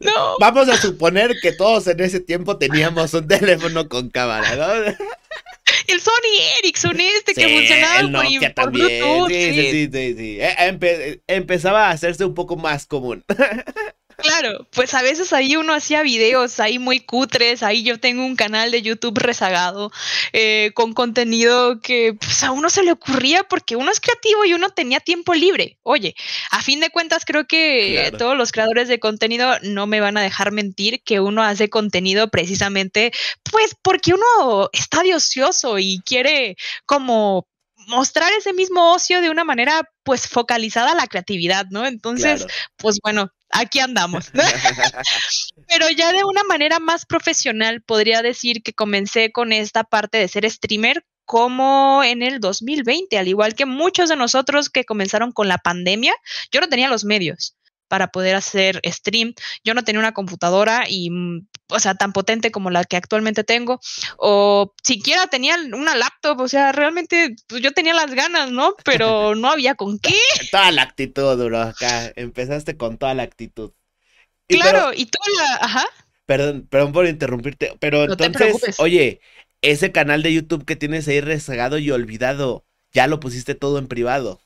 No. 0.00 0.36
Vamos 0.40 0.68
a 0.68 0.76
suponer 0.76 1.36
que 1.40 1.52
todos 1.52 1.86
en 1.86 2.00
ese 2.00 2.20
tiempo 2.20 2.58
teníamos 2.58 3.14
un 3.14 3.28
teléfono 3.28 3.88
con 3.88 4.10
cámara, 4.10 4.56
¿no? 4.56 4.94
el 5.88 6.00
Sony 6.00 6.58
Ericsson 6.58 7.00
este 7.00 7.34
que 7.34 7.48
funcionaba 7.48 8.00
el 8.00 8.12
Nokia 8.12 8.54
también. 8.54 9.04
Sí, 9.28 9.52
sí, 9.52 9.90
sí, 9.92 10.14
sí, 10.16 10.38
eh, 10.40 11.20
empezaba 11.26 11.88
a 11.88 11.90
hacerse 11.90 12.24
un 12.24 12.34
poco 12.34 12.56
más 12.56 12.86
común. 12.86 13.24
Claro, 14.20 14.66
pues 14.72 14.94
a 14.94 15.02
veces 15.02 15.32
ahí 15.32 15.54
uno 15.54 15.72
hacía 15.72 16.02
videos 16.02 16.58
ahí 16.58 16.80
muy 16.80 16.98
cutres, 16.98 17.62
ahí 17.62 17.84
yo 17.84 18.00
tengo 18.00 18.26
un 18.26 18.34
canal 18.34 18.72
de 18.72 18.82
YouTube 18.82 19.16
rezagado 19.16 19.92
eh, 20.32 20.72
con 20.74 20.92
contenido 20.92 21.80
que 21.80 22.14
pues, 22.14 22.42
a 22.42 22.50
uno 22.50 22.68
se 22.68 22.82
le 22.82 22.90
ocurría 22.90 23.44
porque 23.44 23.76
uno 23.76 23.92
es 23.92 24.00
creativo 24.00 24.44
y 24.44 24.54
uno 24.54 24.70
tenía 24.70 24.98
tiempo 24.98 25.34
libre. 25.34 25.78
Oye, 25.84 26.16
a 26.50 26.60
fin 26.62 26.80
de 26.80 26.90
cuentas 26.90 27.24
creo 27.24 27.46
que 27.46 28.12
todos 28.18 28.36
los 28.36 28.50
creadores 28.50 28.88
de 28.88 28.98
contenido 28.98 29.56
no 29.62 29.86
me 29.86 30.00
van 30.00 30.16
a 30.16 30.22
dejar 30.22 30.50
mentir 30.50 31.00
que 31.04 31.20
uno 31.20 31.44
hace 31.44 31.70
contenido 31.70 32.28
precisamente 32.28 33.12
pues 33.48 33.76
porque 33.82 34.14
uno 34.14 34.68
está 34.72 35.04
de 35.04 35.14
ocioso 35.14 35.78
y 35.78 36.02
quiere 36.04 36.56
como 36.86 37.46
mostrar 37.88 38.32
ese 38.32 38.52
mismo 38.52 38.92
ocio 38.92 39.20
de 39.20 39.30
una 39.30 39.44
manera 39.44 39.82
pues 40.04 40.28
focalizada 40.28 40.92
a 40.92 40.94
la 40.94 41.06
creatividad, 41.06 41.66
¿no? 41.70 41.86
Entonces, 41.86 42.46
pues 42.76 42.98
bueno, 43.02 43.30
aquí 43.50 43.80
andamos. 43.80 44.30
Pero 45.68 45.90
ya 45.90 46.12
de 46.12 46.24
una 46.24 46.44
manera 46.44 46.78
más 46.78 47.06
profesional 47.06 47.82
podría 47.82 48.22
decir 48.22 48.62
que 48.62 48.72
comencé 48.72 49.32
con 49.32 49.52
esta 49.52 49.84
parte 49.84 50.18
de 50.18 50.28
ser 50.28 50.48
streamer 50.50 51.04
como 51.24 52.02
en 52.04 52.22
el 52.22 52.40
2020, 52.40 53.18
al 53.18 53.28
igual 53.28 53.54
que 53.54 53.66
muchos 53.66 54.08
de 54.08 54.16
nosotros 54.16 54.70
que 54.70 54.84
comenzaron 54.84 55.32
con 55.32 55.46
la 55.46 55.58
pandemia, 55.58 56.14
yo 56.50 56.60
no 56.60 56.68
tenía 56.68 56.88
los 56.88 57.04
medios 57.04 57.54
para 57.88 58.08
poder 58.08 58.36
hacer 58.36 58.80
stream. 58.86 59.34
Yo 59.64 59.74
no 59.74 59.82
tenía 59.82 59.98
una 59.98 60.12
computadora 60.12 60.84
y, 60.88 61.10
mm, 61.10 61.48
o 61.70 61.80
sea, 61.80 61.94
tan 61.94 62.12
potente 62.12 62.50
como 62.50 62.70
la 62.70 62.84
que 62.84 62.96
actualmente 62.96 63.44
tengo, 63.44 63.80
o 64.16 64.74
siquiera 64.82 65.26
tenía 65.26 65.56
una 65.72 65.94
laptop, 65.94 66.40
o 66.40 66.48
sea, 66.48 66.72
realmente 66.72 67.36
pues, 67.46 67.62
yo 67.62 67.72
tenía 67.72 67.94
las 67.94 68.12
ganas, 68.14 68.50
¿no? 68.50 68.74
Pero 68.84 69.34
no 69.36 69.50
había 69.50 69.74
con 69.74 69.98
qué. 69.98 70.14
Toda 70.50 70.70
la 70.72 70.82
actitud, 70.82 71.36
duro, 71.36 71.60
acá. 71.60 72.12
Empezaste 72.16 72.76
con 72.76 72.98
toda 72.98 73.14
la 73.14 73.22
actitud. 73.22 73.72
claro, 74.48 74.92
y 74.94 75.06
toda 75.06 75.26
la, 75.36 75.54
ajá. 75.64 75.84
Perdón, 76.26 76.66
perdón 76.68 76.92
por 76.92 77.06
interrumpirte, 77.06 77.74
pero 77.80 78.04
entonces, 78.04 78.78
oye, 78.78 79.20
ese 79.62 79.92
canal 79.92 80.22
de 80.22 80.32
YouTube 80.32 80.66
que 80.66 80.76
tienes 80.76 81.08
ahí 81.08 81.20
rezagado 81.20 81.78
y 81.78 81.90
olvidado, 81.90 82.64
ya 82.92 83.06
lo 83.06 83.18
pusiste 83.18 83.54
todo 83.54 83.78
en 83.78 83.88
privado. 83.88 84.40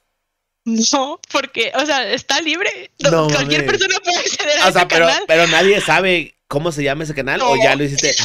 No, 0.64 1.20
porque, 1.32 1.72
o 1.74 1.84
sea, 1.84 2.12
está 2.12 2.40
libre. 2.40 2.92
No, 3.10 3.26
cualquier 3.26 3.66
persona 3.66 3.96
puede 4.04 4.18
acceder 4.18 4.60
a 4.60 4.68
o 4.68 4.72
sea, 4.72 4.86
pero, 4.86 5.08
Pero 5.26 5.46
nadie 5.48 5.80
sabe 5.80 6.36
cómo 6.52 6.70
se 6.70 6.82
llama 6.82 7.04
ese 7.04 7.14
canal 7.14 7.40
o 7.40 7.56
ya 7.56 7.74
lo 7.74 7.84
hiciste. 7.84 8.14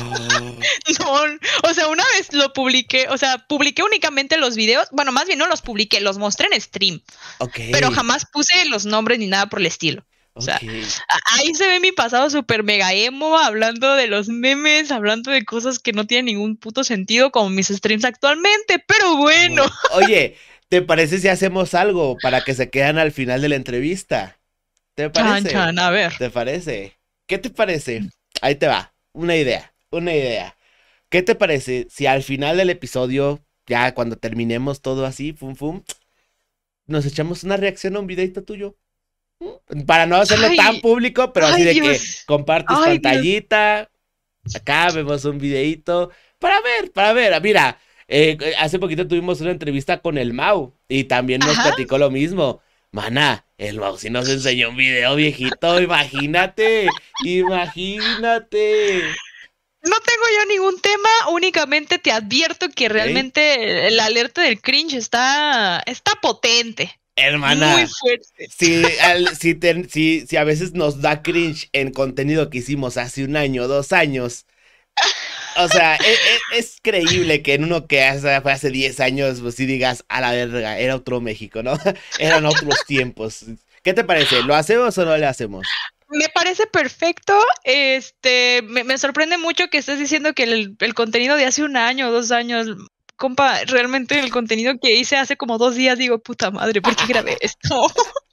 No, 1.00 1.13
o 1.69 1.74
sea, 1.74 1.88
una 1.88 2.03
vez 2.15 2.34
lo 2.34 2.51
publiqué, 2.51 3.07
o 3.10 3.17
sea, 3.17 3.46
publiqué 3.48 3.84
únicamente 3.84 4.38
los 4.38 4.55
videos. 4.55 4.88
Bueno, 4.91 5.12
más 5.12 5.25
bien 5.25 5.39
no 5.39 5.48
los 5.48 5.62
publiqué, 5.62 6.01
los 6.01 6.17
mostré 6.17 6.48
en 6.51 6.60
stream. 6.60 7.01
Ok. 7.38 7.60
Pero 7.72 7.91
jamás 7.91 8.25
puse 8.25 8.65
los 8.65 8.86
nombres 8.86 9.19
ni 9.19 9.27
nada 9.27 9.48
por 9.48 9.60
el 9.60 9.67
estilo. 9.67 10.03
O 10.34 10.41
sea, 10.41 10.60
ahí 11.31 11.55
se 11.55 11.67
ve 11.67 11.79
mi 11.79 11.91
pasado 11.91 12.29
súper 12.29 12.63
mega 12.63 12.93
emo, 12.93 13.38
hablando 13.38 13.96
de 13.96 14.07
los 14.07 14.27
memes, 14.27 14.91
hablando 14.91 15.31
de 15.31 15.46
cosas 15.46 15.79
que 15.79 15.93
no 15.93 16.05
tienen 16.05 16.25
ningún 16.25 16.57
puto 16.57 16.84
sentido 16.84 17.31
como 17.31 17.50
mis 17.50 17.67
streams 17.67 18.03
actualmente, 18.03 18.84
pero 18.86 19.17
bueno. 19.17 19.63
Oye, 19.93 20.36
¿Te 20.69 20.81
parece 20.81 21.19
si 21.19 21.29
hacemos 21.29 21.74
algo 21.74 22.17
para 22.22 22.41
que 22.41 22.53
se 22.53 22.69
quedan 22.69 22.98
al 22.98 23.13
final 23.13 23.41
de 23.41 23.50
la 23.50 23.55
entrevista? 23.55 24.38
¿Te 24.96 25.10
parece? 25.10 25.55
a 25.55 25.89
ver. 25.89 26.17
¿Te 26.17 26.29
parece? 26.29 26.98
¿Qué 27.25 27.38
te 27.38 27.50
parece? 27.50 28.10
Ahí 28.41 28.56
te 28.56 28.67
va. 28.67 28.94
Una 29.13 29.36
idea. 29.36 29.74
Una 29.91 30.13
idea. 30.13 30.56
¿Qué 31.10 31.24
te 31.24 31.36
parece 31.36 31.88
si 31.89 32.06
al 32.06 32.24
final 32.24 32.58
del 32.58 32.70
episodio, 32.70 33.39
ya 33.65 33.94
cuando 33.94 34.17
terminemos 34.17 34.82
todo 34.82 35.06
así, 35.06 35.34
fum 35.34 35.56
fum, 35.56 35.84
nos 36.86 37.06
echamos 37.06 37.44
una 37.44 37.58
reacción 37.58 37.96
a 37.96 38.00
un 38.00 38.08
videito 38.08 38.44
tuyo? 38.44 38.75
¿Mm? 39.39 39.82
Para 39.86 40.06
no 40.06 40.17
hacerlo 40.17 40.50
tan 40.56 40.82
público, 40.82 41.32
pero 41.32 41.48
así 41.48 41.63
de 41.63 41.74
que 41.74 41.98
compartes 42.25 42.77
pantallita. 42.77 43.89
Acá 44.56 44.91
vemos 44.91 45.24
un 45.25 45.38
videito. 45.38 46.12
Para 46.39 46.62
ver, 46.62 46.91
para 46.91 47.13
ver. 47.13 47.41
Mira, 47.41 47.79
eh, 48.08 48.38
hace 48.60 48.79
poquito 48.79 49.08
tuvimos 49.08 49.41
una 49.41 49.51
entrevista 49.51 50.00
con 50.00 50.17
el 50.17 50.34
Mau 50.34 50.74
y 50.88 51.06
también 51.06 51.39
nos 51.39 51.58
platicó 51.58 51.98
lo 51.98 52.10
mismo. 52.10 52.62
Mana, 52.91 53.46
el 53.57 53.79
Mau 53.79 53.97
sí 53.97 54.09
nos 54.09 54.29
enseñó 54.29 54.69
un 54.69 54.77
video 54.77 55.15
viejito, 55.15 55.81
imagínate, 55.81 56.87
imagínate. 57.23 59.01
No 59.81 59.95
tengo 60.05 60.23
yo 60.37 60.45
ningún 60.47 60.79
tema, 60.81 61.09
únicamente 61.31 61.97
te 61.97 62.11
advierto 62.11 62.69
que 62.69 62.89
realmente 62.89 63.87
el 63.87 63.99
alerta 63.99 64.41
del 64.41 64.61
cringe 64.61 64.95
está, 64.95 65.81
está 65.85 66.11
potente. 66.21 66.99
Hermana, 67.15 67.77
muy 67.77 67.87
fuerte. 67.87 68.47
Si, 68.55 68.83
si, 69.89 70.27
si 70.27 70.37
a 70.37 70.43
veces 70.43 70.73
nos 70.73 71.01
da 71.01 71.23
cringe 71.23 71.69
en 71.73 71.91
contenido 71.91 72.49
que 72.49 72.59
hicimos 72.59 72.97
hace 72.97 73.23
un 73.23 73.37
año, 73.37 73.67
dos 73.67 73.91
años, 73.91 74.45
o 75.57 75.67
sea, 75.67 75.95
e, 75.95 76.13
e, 76.13 76.59
es, 76.59 76.77
creíble 76.81 77.41
que 77.41 77.55
en 77.55 77.63
uno 77.63 77.87
que 77.87 78.03
hace, 78.03 78.41
fue 78.41 78.51
hace 78.51 78.69
10 78.69 78.99
años, 78.99 79.39
pues 79.41 79.55
sí 79.55 79.65
digas, 79.65 80.05
a 80.09 80.21
la 80.21 80.31
verga, 80.31 80.77
era 80.77 80.95
otro 80.95 81.21
México, 81.21 81.63
¿no? 81.63 81.73
Eran 82.19 82.45
otros 82.45 82.85
tiempos. 82.85 83.45
¿Qué 83.83 83.93
te 83.93 84.03
parece? 84.03 84.43
¿Lo 84.43 84.55
hacemos 84.55 84.97
o 84.97 85.05
no 85.05 85.17
le 85.17 85.25
hacemos? 85.25 85.65
Me 86.09 86.29
parece 86.29 86.67
perfecto. 86.67 87.37
Este, 87.63 88.61
me, 88.61 88.97
sorprende 88.97 89.37
mucho 89.37 89.67
que 89.69 89.77
estés 89.77 89.99
diciendo 89.99 90.33
que 90.33 90.43
el, 90.43 90.75
el, 90.79 90.93
contenido 90.93 91.35
de 91.35 91.45
hace 91.45 91.63
un 91.63 91.77
año 91.77 92.09
o 92.09 92.11
dos 92.11 92.31
años, 92.31 92.67
compa, 93.15 93.63
realmente 93.65 94.19
el 94.19 94.31
contenido 94.31 94.73
que 94.81 94.93
hice 94.93 95.17
hace 95.17 95.37
como 95.37 95.57
dos 95.57 95.75
días, 95.75 95.97
digo, 95.97 96.19
puta 96.19 96.51
madre, 96.51 96.81
¿por 96.81 96.95
qué 96.95 97.05
grabé 97.07 97.37
esto? 97.41 97.87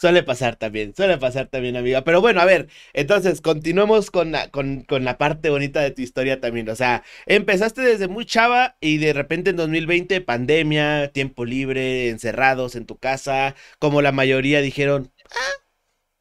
Suele 0.00 0.22
pasar 0.22 0.56
también, 0.56 0.94
suele 0.94 1.18
pasar 1.18 1.46
también, 1.48 1.76
amiga. 1.76 2.04
Pero 2.04 2.20
bueno, 2.20 2.40
a 2.40 2.44
ver, 2.44 2.68
entonces 2.92 3.40
continuemos 3.40 4.10
con 4.10 4.32
la, 4.32 4.50
con, 4.50 4.82
con 4.82 5.04
la 5.04 5.18
parte 5.18 5.50
bonita 5.50 5.80
de 5.80 5.90
tu 5.90 6.02
historia 6.02 6.40
también. 6.40 6.68
O 6.68 6.76
sea, 6.76 7.02
empezaste 7.26 7.80
desde 7.82 8.08
muy 8.08 8.26
chava 8.26 8.76
y 8.80 8.98
de 8.98 9.12
repente 9.12 9.50
en 9.50 9.56
2020, 9.56 10.20
pandemia, 10.20 11.10
tiempo 11.12 11.44
libre, 11.44 12.08
encerrados 12.10 12.76
en 12.76 12.86
tu 12.86 12.98
casa, 12.98 13.54
como 13.78 14.02
la 14.02 14.12
mayoría 14.12 14.60
dijeron, 14.60 15.12
ah, 15.30 15.62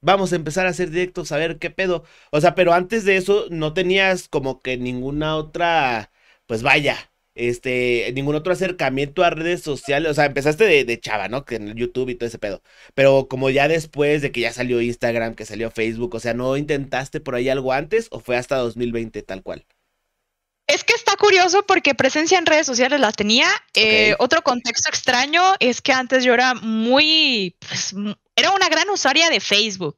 vamos 0.02 0.34
a 0.34 0.36
empezar 0.38 0.66
a 0.68 0.70
hacer 0.72 0.90
directos 0.92 1.32
a 1.32 1.38
ver 1.38 1.60
qué 1.60 1.70
pedo. 1.72 2.04
O 2.32 2.42
sea, 2.42 2.56
pero 2.56 2.74
antes 2.74 3.06
de 3.06 3.18
eso 3.18 3.46
no 3.52 3.74
tenías 3.74 4.28
como 4.30 4.62
que 4.62 4.78
ninguna 4.78 5.36
otra, 5.38 6.12
pues 6.48 6.64
vaya, 6.64 6.98
este, 7.36 8.12
ningún 8.16 8.36
otro 8.36 8.54
acercamiento 8.54 9.24
a 9.24 9.30
redes 9.30 9.62
sociales. 9.62 10.10
O 10.12 10.14
sea, 10.14 10.26
empezaste 10.26 10.66
de, 10.66 10.86
de, 10.86 11.00
chava, 11.00 11.28
¿no? 11.28 11.46
Que 11.46 11.56
en 11.56 11.70
el 11.70 11.76
YouTube 11.76 12.10
y 12.10 12.16
todo 12.16 12.28
ese 12.28 12.40
pedo. 12.40 12.62
Pero 12.94 13.28
como 13.28 13.50
ya 13.50 13.68
después 13.68 14.22
de 14.22 14.32
que 14.32 14.42
ya 14.42 14.54
salió 14.54 14.82
Instagram, 14.82 15.36
que 15.36 15.46
salió 15.46 15.70
Facebook, 15.72 16.16
o 16.16 16.20
sea, 16.20 16.34
¿no 16.34 16.58
intentaste 16.58 17.20
por 17.20 17.36
ahí 17.36 17.50
algo 17.50 17.74
antes 17.74 18.08
o 18.12 18.20
fue 18.20 18.38
hasta 18.38 18.56
2020 18.58 19.22
tal 19.24 19.44
cual? 19.44 19.66
Es 20.68 20.84
que 20.84 20.94
está 20.94 21.16
curioso 21.16 21.64
porque 21.68 21.94
presencia 21.94 22.40
en 22.40 22.48
redes 22.48 22.66
sociales 22.66 23.00
la 23.00 23.12
tenía. 23.12 23.48
Eh, 23.76 24.16
otro 24.18 24.42
contexto 24.42 24.90
extraño 24.90 25.42
es 25.60 25.82
que 25.82 25.92
antes 25.94 26.24
yo 26.24 26.34
era 26.34 26.56
muy, 26.56 27.56
pues, 27.60 27.94
era 28.36 28.52
una 28.52 28.68
gran 28.68 28.90
usuaria 28.90 29.30
de 29.30 29.40
Facebook, 29.40 29.98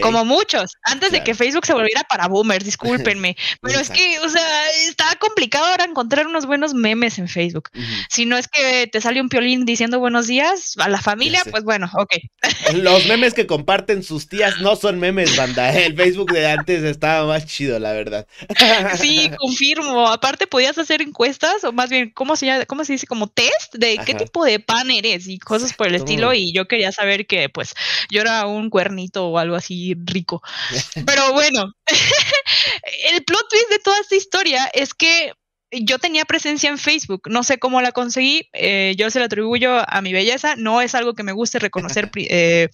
como 0.00 0.24
muchos, 0.24 0.72
antes 0.82 1.12
de 1.12 1.22
que 1.22 1.34
Facebook 1.34 1.66
se 1.66 1.72
volviera 1.72 2.02
para 2.04 2.26
boomers, 2.26 2.64
discúlpenme. 2.64 3.36
Pero 3.60 3.78
es 3.78 3.90
que, 3.90 4.18
o 4.20 4.28
sea, 4.28 4.70
estaba 4.88 5.14
complicado 5.16 5.66
ahora 5.66 5.84
encontrar 5.84 6.26
unos 6.26 6.46
buenos 6.46 6.74
memes 6.74 7.18
en 7.18 7.28
Facebook. 7.28 7.70
Si 8.08 8.26
no 8.26 8.36
es 8.36 8.48
que 8.48 8.88
te 8.88 9.00
sale 9.00 9.20
un 9.20 9.28
piolín 9.28 9.64
diciendo 9.64 10.00
buenos 10.00 10.26
días 10.26 10.74
a 10.78 10.88
la 10.88 11.00
familia, 11.00 11.42
pues 11.50 11.62
bueno, 11.62 11.88
ok. 11.94 12.14
Los 12.74 13.06
memes 13.06 13.34
que 13.34 13.46
comparten 13.56 14.02
sus 14.02 14.28
tías 14.28 14.60
no 14.60 14.74
son 14.74 14.98
memes, 14.98 15.36
banda. 15.36 15.72
El 15.72 15.94
Facebook 15.94 16.32
de 16.32 16.46
antes 16.46 16.82
estaba 16.82 17.26
más 17.26 17.46
chido, 17.46 17.78
la 17.78 17.92
verdad. 17.92 18.26
Sí, 18.98 19.30
confirmo. 19.36 20.08
Aparte 20.08 20.48
podías 20.48 20.76
hacer 20.78 21.02
encuestas, 21.02 21.62
o 21.62 21.72
más 21.72 21.90
bien, 21.90 22.10
¿cómo 22.10 22.34
se, 22.34 22.46
llama? 22.46 22.66
¿Cómo 22.66 22.84
se 22.84 22.94
dice? 22.94 23.06
Como 23.06 23.28
test 23.28 23.74
de 23.74 23.98
qué 24.04 24.14
tipo 24.14 24.44
de 24.44 24.58
pan 24.58 24.90
eres 24.90 25.28
y 25.28 25.38
cosas 25.38 25.72
por 25.72 25.86
el 25.86 25.94
estilo. 25.94 26.32
Y 26.34 26.52
yo 26.52 26.66
quería 26.66 26.90
saber 26.90 27.26
que, 27.26 27.48
pues, 27.48 27.75
yo 28.10 28.20
era 28.20 28.46
un 28.46 28.70
cuernito 28.70 29.28
o 29.28 29.38
algo 29.38 29.56
así 29.56 29.94
rico. 30.04 30.42
Pero 31.06 31.32
bueno, 31.32 31.72
el 33.12 33.24
plot 33.24 33.48
twist 33.48 33.70
de 33.70 33.78
toda 33.78 33.98
esta 34.00 34.16
historia 34.16 34.66
es 34.72 34.94
que 34.94 35.32
yo 35.72 35.98
tenía 35.98 36.24
presencia 36.24 36.70
en 36.70 36.78
Facebook, 36.78 37.22
no 37.28 37.42
sé 37.42 37.58
cómo 37.58 37.80
la 37.82 37.92
conseguí, 37.92 38.48
eh, 38.52 38.94
yo 38.96 39.10
se 39.10 39.18
la 39.18 39.26
atribuyo 39.26 39.82
a 39.88 40.00
mi 40.00 40.12
belleza, 40.12 40.54
no 40.56 40.80
es 40.80 40.94
algo 40.94 41.14
que 41.14 41.24
me 41.24 41.32
guste 41.32 41.58
reconocer 41.58 42.10
eh, 42.14 42.68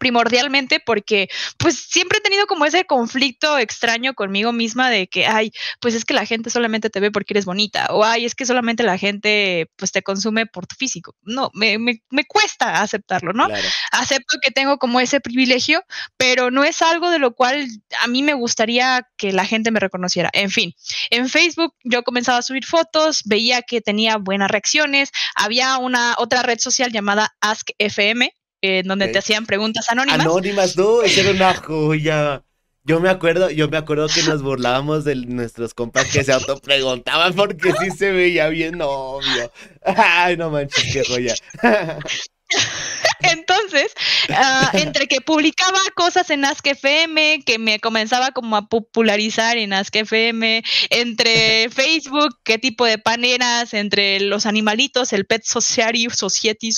primordialmente 0.00 0.80
porque 0.80 1.28
pues 1.58 1.78
siempre 1.78 2.18
he 2.18 2.22
tenido 2.22 2.46
como 2.46 2.64
ese 2.64 2.86
conflicto 2.86 3.58
extraño 3.58 4.14
conmigo 4.14 4.50
misma 4.50 4.90
de 4.90 5.06
que, 5.06 5.26
ay, 5.26 5.52
pues 5.78 5.94
es 5.94 6.04
que 6.04 6.14
la 6.14 6.26
gente 6.26 6.50
solamente 6.50 6.90
te 6.90 6.98
ve 6.98 7.12
porque 7.12 7.34
eres 7.34 7.44
bonita 7.44 7.86
o 7.90 8.02
ay, 8.02 8.24
es 8.24 8.34
que 8.34 8.46
solamente 8.46 8.82
la 8.82 8.98
gente 8.98 9.70
pues 9.76 9.92
te 9.92 10.02
consume 10.02 10.46
por 10.46 10.66
tu 10.66 10.74
físico. 10.74 11.14
No, 11.22 11.50
me, 11.54 11.78
me, 11.78 12.02
me 12.10 12.24
cuesta 12.24 12.80
aceptarlo, 12.80 13.32
¿no? 13.32 13.46
Acepto 13.92 14.38
que 14.42 14.50
tengo 14.50 14.78
como 14.78 14.98
ese 15.00 15.20
privilegio, 15.20 15.84
pero 16.16 16.50
no 16.50 16.64
es 16.64 16.80
algo 16.82 17.10
de 17.10 17.18
lo 17.18 17.34
cual 17.34 17.68
a 18.02 18.06
mí 18.08 18.22
me 18.22 18.34
gustaría 18.34 19.06
que 19.18 19.32
la 19.32 19.44
gente 19.44 19.70
me 19.70 19.80
reconociera. 19.80 20.30
En 20.32 20.50
fin, 20.50 20.74
en 21.10 21.28
Facebook 21.28 21.74
yo 21.84 22.02
comenzaba 22.02 22.38
a 22.38 22.42
subir 22.42 22.64
fotos, 22.64 23.22
veía 23.26 23.60
que 23.60 23.82
tenía 23.82 24.16
buenas 24.16 24.50
reacciones, 24.50 25.10
había 25.34 25.76
una 25.76 26.14
otra 26.16 26.42
red 26.42 26.58
social 26.58 26.90
llamada 26.90 27.36
Ask 27.42 27.70
FM, 27.78 28.32
en 28.62 28.86
donde 28.86 29.08
te 29.08 29.18
hacían 29.18 29.46
preguntas 29.46 29.88
anónimas. 29.88 30.20
Anónimas, 30.20 30.76
no, 30.76 31.02
esa 31.02 31.20
era 31.20 31.30
una 31.30 31.54
joya. 31.54 32.42
Yo 32.84 32.98
me 32.98 33.10
acuerdo, 33.10 33.50
yo 33.50 33.68
me 33.68 33.76
acuerdo 33.76 34.08
que 34.08 34.22
nos 34.22 34.42
burlábamos 34.42 35.04
de 35.04 35.14
nuestros 35.14 35.74
compas 35.74 36.10
que 36.10 36.24
se 36.24 36.32
autopreguntaban 36.32 37.34
porque 37.34 37.72
sí 37.72 37.90
se 37.90 38.10
veía 38.10 38.48
bien 38.48 38.80
obvio. 38.80 39.52
Ay, 39.84 40.36
no 40.36 40.50
manches, 40.50 40.92
qué 40.92 41.04
joya. 41.04 41.34
Entonces, 43.20 43.92
uh, 44.30 44.76
entre 44.76 45.06
que 45.06 45.20
publicaba 45.20 45.78
cosas 45.94 46.30
en 46.30 46.44
Ask 46.44 46.66
FM, 46.66 47.42
que 47.44 47.58
me 47.58 47.78
comenzaba 47.78 48.32
como 48.32 48.56
a 48.56 48.68
popularizar 48.68 49.58
en 49.58 49.72
Ask 49.72 49.94
FM, 49.94 50.62
entre 50.88 51.68
Facebook, 51.70 52.38
qué 52.44 52.58
tipo 52.58 52.84
de 52.86 52.98
pan 52.98 53.24
eras, 53.24 53.74
entre 53.74 54.20
los 54.20 54.46
animalitos, 54.46 55.12
el 55.12 55.26
Pet 55.26 55.44
Society, 55.44 56.08
Society, 56.10 56.70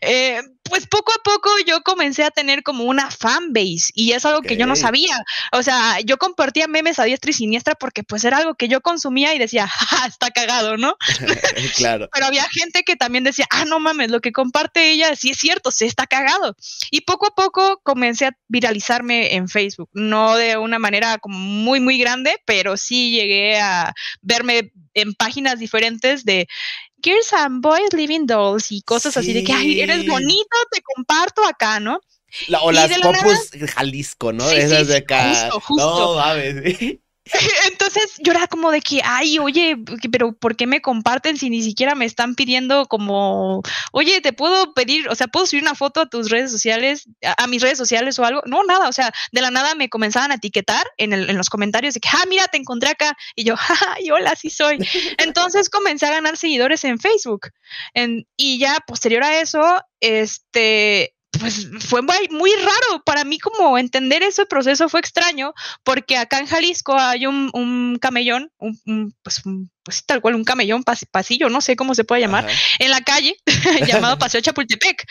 eh, 0.00 0.40
pues 0.68 0.86
poco 0.86 1.12
a 1.12 1.22
poco 1.22 1.50
yo 1.66 1.82
comencé 1.82 2.24
a 2.24 2.30
tener 2.30 2.62
como 2.62 2.84
una 2.84 3.10
fanbase 3.10 3.92
y 3.94 4.12
es 4.12 4.24
algo 4.24 4.42
que 4.42 4.56
yo 4.56 4.66
no 4.66 4.76
sabía. 4.76 5.22
O 5.52 5.62
sea, 5.62 6.00
yo 6.00 6.16
compartía 6.16 6.66
memes 6.68 6.98
a 6.98 7.04
diestra 7.04 7.30
y 7.30 7.34
siniestra 7.34 7.74
porque 7.74 8.02
pues 8.02 8.24
era 8.24 8.38
algo 8.38 8.54
que 8.54 8.68
yo 8.68 8.80
consumía 8.80 9.34
y 9.34 9.38
decía, 9.38 9.68
ja, 9.68 10.06
está 10.06 10.30
cagado, 10.30 10.76
¿no? 10.76 10.96
claro. 11.76 12.08
Pero 12.12 12.26
había 12.26 12.48
gente 12.48 12.82
que 12.82 12.96
también 12.96 13.24
decía, 13.24 13.46
ah, 13.50 13.64
no 13.64 13.78
mames, 13.78 14.10
lo 14.10 14.20
que 14.20 14.32
comparte 14.32 14.90
ella 14.90 15.14
sí 15.16 15.30
es 15.30 15.38
cierto, 15.38 15.70
se 15.70 15.86
está 15.86 16.06
cagado. 16.06 16.56
Y 16.90 17.02
poco 17.02 17.26
a 17.26 17.34
poco 17.34 17.80
comencé 17.82 18.26
a 18.26 18.36
viralizarme 18.48 19.34
en 19.34 19.48
Facebook, 19.48 19.90
no 19.92 20.36
de 20.36 20.56
una 20.56 20.78
manera 20.78 21.18
como 21.18 21.38
muy, 21.38 21.80
muy 21.80 21.98
grande, 21.98 22.40
pero 22.46 22.76
sí 22.76 23.10
llegué 23.10 23.60
a 23.60 23.92
verme 24.22 24.72
en 24.94 25.12
páginas 25.14 25.58
diferentes 25.58 26.24
de 26.24 26.46
Girls 27.04 27.32
and 27.32 27.60
Boys 27.60 27.92
Living 27.92 28.26
Dolls 28.26 28.72
y 28.72 28.80
cosas 28.82 29.16
así 29.16 29.32
de 29.32 29.44
que, 29.44 29.52
ay, 29.52 29.80
eres 29.80 30.06
bonito, 30.06 30.56
te 30.70 30.80
comparto 30.82 31.44
acá, 31.44 31.80
¿no? 31.80 32.00
o 32.62 32.72
las 32.72 32.90
popus 32.98 33.50
Jalisco, 33.74 34.32
¿no? 34.32 34.48
Esas 34.50 34.88
de 34.88 34.96
acá. 34.96 35.50
Justo, 35.50 35.60
justo. 35.60 36.14
No, 36.16 37.03
Entonces 37.70 38.16
yo 38.18 38.32
era 38.32 38.46
como 38.46 38.70
de 38.70 38.80
que, 38.80 39.00
ay, 39.02 39.38
oye, 39.38 39.76
pero 40.12 40.32
¿por 40.32 40.56
qué 40.56 40.66
me 40.66 40.82
comparten 40.82 41.38
si 41.38 41.48
ni 41.48 41.62
siquiera 41.62 41.94
me 41.94 42.04
están 42.04 42.34
pidiendo 42.34 42.86
como, 42.86 43.62
oye, 43.92 44.20
te 44.20 44.32
puedo 44.32 44.74
pedir, 44.74 45.08
o 45.08 45.14
sea, 45.14 45.26
puedo 45.26 45.46
subir 45.46 45.62
una 45.62 45.74
foto 45.74 46.02
a 46.02 46.06
tus 46.06 46.30
redes 46.30 46.50
sociales, 46.50 47.08
a, 47.38 47.46
mis 47.46 47.62
redes 47.62 47.78
sociales 47.78 48.18
o 48.18 48.24
algo? 48.24 48.42
No, 48.44 48.62
nada, 48.64 48.88
o 48.88 48.92
sea, 48.92 49.12
de 49.32 49.40
la 49.40 49.50
nada 49.50 49.74
me 49.74 49.88
comenzaban 49.88 50.32
a 50.32 50.34
etiquetar 50.34 50.84
en, 50.98 51.12
el, 51.12 51.30
en 51.30 51.38
los 51.38 51.48
comentarios 51.48 51.94
de 51.94 52.00
que, 52.00 52.08
ah, 52.12 52.24
mira, 52.28 52.46
te 52.48 52.58
encontré 52.58 52.90
acá. 52.90 53.16
Y 53.34 53.44
yo, 53.44 53.54
ay, 53.96 54.10
hola, 54.10 54.36
sí 54.36 54.50
soy. 54.50 54.78
Entonces 55.18 55.70
comencé 55.70 56.06
a 56.06 56.12
ganar 56.12 56.36
seguidores 56.36 56.84
en 56.84 56.98
Facebook. 56.98 57.48
En, 57.94 58.26
y 58.36 58.58
ya 58.58 58.80
posterior 58.86 59.24
a 59.24 59.40
eso, 59.40 59.82
este, 60.00 61.13
pues 61.38 61.68
fue 61.80 62.02
muy, 62.02 62.50
raro 62.56 63.02
para 63.04 63.24
mí 63.24 63.38
como 63.38 63.78
entender 63.78 64.22
ese 64.22 64.46
proceso 64.46 64.88
fue 64.88 65.00
extraño 65.00 65.54
porque 65.82 66.16
acá 66.16 66.38
en 66.38 66.46
Jalisco 66.46 66.98
hay 66.98 67.26
un, 67.26 67.98
camellón, 68.00 68.50
un, 68.58 69.14
pues, 69.22 69.42
pues, 69.82 70.04
tal 70.04 70.20
cual 70.20 70.34
un 70.34 70.44
camellón, 70.44 70.84
pasillo, 71.10 71.48
no 71.48 71.60
sé 71.60 71.76
cómo 71.76 71.94
se 71.94 72.04
puede 72.04 72.22
llamar, 72.22 72.46
en 72.78 72.90
la 72.90 73.00
calle 73.00 73.36
llamado 73.86 74.18
Paseo 74.18 74.40
Chapultepec. 74.40 75.06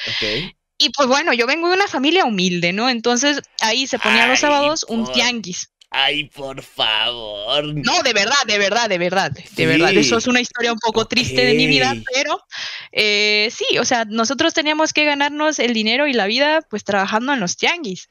Y 0.78 0.90
pues 0.90 1.08
bueno, 1.08 1.34
yo 1.34 1.48
vengo 1.48 1.70
de 1.70 1.76
una 1.76 1.88
familia 1.88 2.26
humilde, 2.26 2.74
¿no? 2.74 2.90
Entonces 2.90 3.42
ahí 3.62 3.88
se 3.88 4.00
ponía 4.00 4.28
los 4.28 4.40
sábados 4.40 4.86
un 4.90 5.10
tianguis. 5.12 5.70
Ay, 5.96 6.24
por 6.24 6.64
favor. 6.64 7.64
No, 7.76 8.02
de 8.02 8.14
verdad, 8.14 8.34
de 8.48 8.58
verdad, 8.58 8.90
de 8.90 8.98
verdad, 8.98 9.32
de 9.32 9.66
verdad. 9.68 9.94
Eso 9.94 10.18
es 10.18 10.26
una 10.26 10.42
historia 10.42 10.74
un 10.74 10.80
poco 10.80 11.06
triste 11.06 11.46
de 11.46 11.54
mi 11.54 11.68
vida, 11.68 11.94
pero 12.12 12.44
eh, 12.92 13.50
sí, 13.52 13.78
o 13.78 13.86
sea, 13.86 14.04
nosotros 14.06 14.56
teníamos 14.56 14.92
que 14.92 15.06
ganarnos 15.06 15.60
el 15.60 15.72
dinero 15.74 16.08
y 16.08 16.14
la 16.14 16.26
vida 16.26 16.62
pues 16.68 16.84
trabajando 16.84 17.32
en 17.32 17.40
los 17.40 17.58
tianguis. 17.58 18.10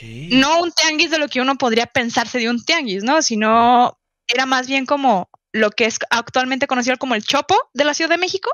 No 0.00 0.62
un 0.62 0.70
tianguis 0.70 1.10
de 1.10 1.18
lo 1.18 1.26
que 1.26 1.40
uno 1.40 1.56
podría 1.56 1.86
pensarse 1.86 2.38
de 2.38 2.48
un 2.48 2.64
tianguis, 2.64 3.02
¿no? 3.02 3.20
Sino 3.20 3.98
era 4.28 4.46
más 4.46 4.68
bien 4.68 4.86
como 4.86 5.28
lo 5.50 5.70
que 5.70 5.86
es 5.86 5.98
actualmente 6.10 6.68
conocido 6.68 6.98
como 6.98 7.16
el 7.16 7.24
Chopo 7.24 7.56
de 7.74 7.84
la 7.84 7.94
Ciudad 7.94 8.10
de 8.10 8.18
México. 8.18 8.48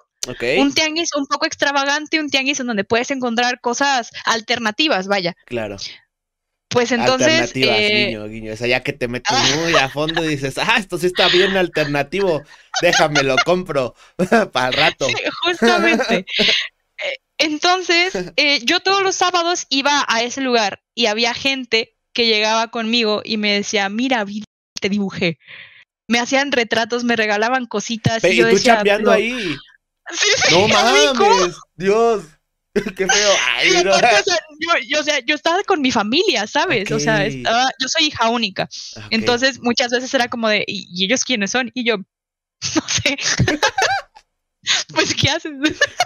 Un 0.58 0.72
tianguis 0.72 1.10
un 1.16 1.26
poco 1.26 1.44
extravagante, 1.44 2.18
un 2.18 2.30
tianguis 2.30 2.60
en 2.60 2.66
donde 2.66 2.84
puedes 2.84 3.10
encontrar 3.10 3.60
cosas 3.60 4.10
alternativas, 4.24 5.06
vaya. 5.06 5.36
Claro. 5.44 5.76
Pues 6.70 6.92
entonces. 6.92 7.50
Eh... 7.54 8.06
guiño, 8.06 8.28
guiño. 8.28 8.52
O 8.52 8.56
sea, 8.56 8.68
ya 8.68 8.80
que 8.82 8.92
te 8.92 9.08
metes 9.08 9.36
muy 9.56 9.74
a 9.74 9.88
fondo 9.88 10.24
y 10.24 10.28
dices, 10.28 10.56
ah, 10.56 10.76
esto 10.78 10.98
sí 10.98 11.06
está 11.06 11.28
bien 11.28 11.56
alternativo, 11.56 12.42
déjame 12.80 13.24
lo 13.24 13.36
compro 13.44 13.94
para 14.52 14.68
el 14.68 14.72
rato. 14.74 15.06
Sí, 15.06 15.14
justamente. 15.42 16.24
Eh, 17.02 17.18
entonces, 17.38 18.32
eh, 18.36 18.60
yo 18.64 18.80
todos 18.80 19.02
los 19.02 19.16
sábados 19.16 19.66
iba 19.68 20.04
a 20.08 20.22
ese 20.22 20.40
lugar 20.40 20.82
y 20.94 21.06
había 21.06 21.34
gente 21.34 21.96
que 22.12 22.26
llegaba 22.26 22.68
conmigo 22.68 23.22
y 23.24 23.36
me 23.36 23.52
decía, 23.52 23.88
mira, 23.88 24.24
te 24.80 24.88
dibujé. 24.88 25.38
Me 26.06 26.20
hacían 26.20 26.52
retratos, 26.52 27.02
me 27.02 27.16
regalaban 27.16 27.66
cositas. 27.66 28.22
y, 28.24 28.36
yo 28.36 28.48
tú 28.48 28.54
decía, 28.54 28.80
ahí. 28.80 29.56
no 30.52 30.68
mames, 31.16 31.56
Dios. 31.74 32.24
Qué 32.96 33.06
feo. 33.06 33.32
yo, 34.88 35.00
o 35.00 35.02
sea, 35.02 35.18
yo, 35.20 35.34
estaba 35.34 35.62
con 35.64 35.80
mi 35.80 35.90
familia, 35.90 36.46
¿sabes? 36.46 36.90
O 36.92 37.00
sea, 37.00 37.26
yo 37.26 37.88
soy 37.88 38.06
hija 38.06 38.28
única. 38.28 38.68
Entonces, 39.10 39.60
muchas 39.60 39.90
veces 39.90 40.12
era 40.14 40.28
como 40.28 40.48
de, 40.48 40.64
¿y, 40.66 41.04
ellos 41.04 41.24
quiénes 41.24 41.50
son? 41.50 41.70
Y 41.74 41.84
yo, 41.84 41.96
no 42.76 42.88
sé. 42.88 43.18
pues, 44.94 45.14
¿qué 45.14 45.30
haces? 45.30 45.52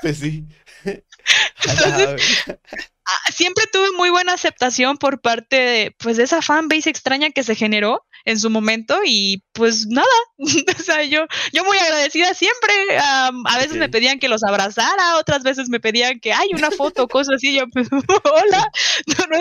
pues 0.00 0.18
sí. 0.18 0.44
Entonces, 0.84 2.44
ah, 2.46 3.32
siempre 3.32 3.64
tuve 3.72 3.92
muy 3.92 4.10
buena 4.10 4.34
aceptación 4.34 4.96
por 4.96 5.20
parte 5.20 5.56
de, 5.56 5.96
pues, 5.98 6.16
de 6.16 6.24
esa 6.24 6.40
fanbase 6.40 6.90
extraña 6.90 7.30
que 7.30 7.42
se 7.42 7.54
generó 7.54 8.06
en 8.24 8.38
su 8.38 8.48
momento 8.48 8.98
y 9.04 9.42
pues 9.52 9.86
nada, 9.86 10.06
o 10.38 10.82
sea, 10.82 11.02
yo, 11.04 11.26
yo 11.52 11.64
muy 11.64 11.76
agradecida 11.76 12.32
siempre, 12.34 12.72
a 12.98 13.58
veces 13.58 13.76
me 13.76 13.88
pedían 13.88 14.18
que 14.18 14.28
los 14.28 14.42
abrazara, 14.42 15.18
otras 15.18 15.42
veces 15.42 15.68
me 15.68 15.80
pedían 15.80 16.20
que 16.20 16.32
hay 16.32 16.48
una 16.54 16.70
foto, 16.70 17.06
cosas 17.06 17.36
así, 17.36 17.54
yo 17.54 17.68
pues 17.68 17.88
hola, 18.24 18.70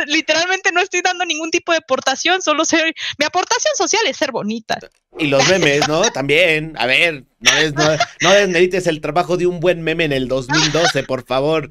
literalmente 0.08 0.72
no 0.72 0.82
estoy 0.82 1.02
dando 1.02 1.26
ningún 1.26 1.52
tipo 1.52 1.72
de 1.72 1.80
aportación, 1.80 2.42
solo 2.42 2.66
ser, 2.66 2.94
mi 3.18 3.26
aportación 3.26 3.74
social 3.76 4.02
es 4.08 4.18
ser 4.18 4.32
bonita. 4.32 4.80
Y 5.18 5.28
los 5.28 5.48
memes, 5.48 5.88
¿no? 5.88 6.02
También, 6.12 6.74
a 6.78 6.86
ver, 6.86 7.26
no, 7.40 7.52
es, 7.58 7.74
no, 7.74 7.84
no 8.22 8.32
desmerites 8.32 8.88
el 8.88 9.00
trabajo 9.00 9.38
de 9.38 9.48
un 9.48 9.60
buen 9.60 9.82
meme 9.82 10.06
en 10.06 10.12
el 10.12 10.28
2012, 10.28 11.04
por 11.04 11.24
favor. 11.26 11.70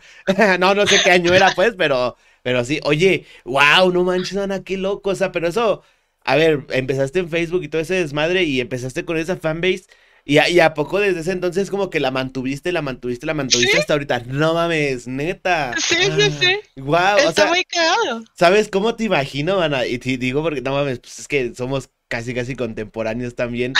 no, 0.58 0.74
no 0.74 0.86
sé 0.86 1.00
qué 1.02 1.10
año 1.10 1.34
era, 1.34 1.52
pues, 1.54 1.74
pero, 1.76 2.16
pero 2.42 2.64
sí, 2.64 2.80
oye, 2.84 3.26
wow, 3.44 3.90
no 3.92 4.04
manches, 4.04 4.38
Ana, 4.38 4.62
qué 4.62 4.76
loco, 4.76 5.10
o 5.10 5.14
sea, 5.14 5.32
pero 5.32 5.48
eso 5.48 5.82
a 6.24 6.36
ver, 6.36 6.66
empezaste 6.70 7.18
en 7.20 7.28
Facebook 7.28 7.62
y 7.64 7.68
todo 7.68 7.82
ese 7.82 7.94
desmadre 7.94 8.44
y 8.44 8.60
empezaste 8.60 9.04
con 9.04 9.16
esa 9.16 9.36
fanbase. 9.36 9.84
Y 10.24 10.38
a, 10.38 10.48
y 10.48 10.60
a 10.60 10.72
poco 10.72 11.00
desde 11.00 11.20
ese 11.20 11.32
entonces 11.32 11.68
como 11.68 11.90
que 11.90 11.98
la 11.98 12.12
mantuviste, 12.12 12.70
la 12.70 12.80
mantuviste, 12.80 13.26
la 13.26 13.34
mantuviste 13.34 13.76
hasta 13.78 13.94
ahorita. 13.94 14.20
No 14.26 14.54
mames, 14.54 15.08
neta. 15.08 15.74
Sí, 15.78 15.96
sí, 15.96 16.30
sí. 16.38 16.80
Wow, 16.80 17.16
Está 17.18 17.28
o 17.28 17.32
sea, 17.32 17.46
muy 17.46 17.64
cagado. 17.64 18.24
¿Sabes 18.36 18.68
cómo 18.68 18.94
te 18.94 19.04
imagino, 19.04 19.60
Ana? 19.60 19.84
Y 19.84 19.98
te 19.98 20.16
digo 20.18 20.42
porque 20.42 20.60
no 20.60 20.72
mames, 20.72 21.00
pues 21.00 21.18
es 21.18 21.26
que 21.26 21.52
somos 21.56 21.90
casi, 22.12 22.34
casi 22.34 22.56
contemporáneos 22.56 23.34
también. 23.34 23.72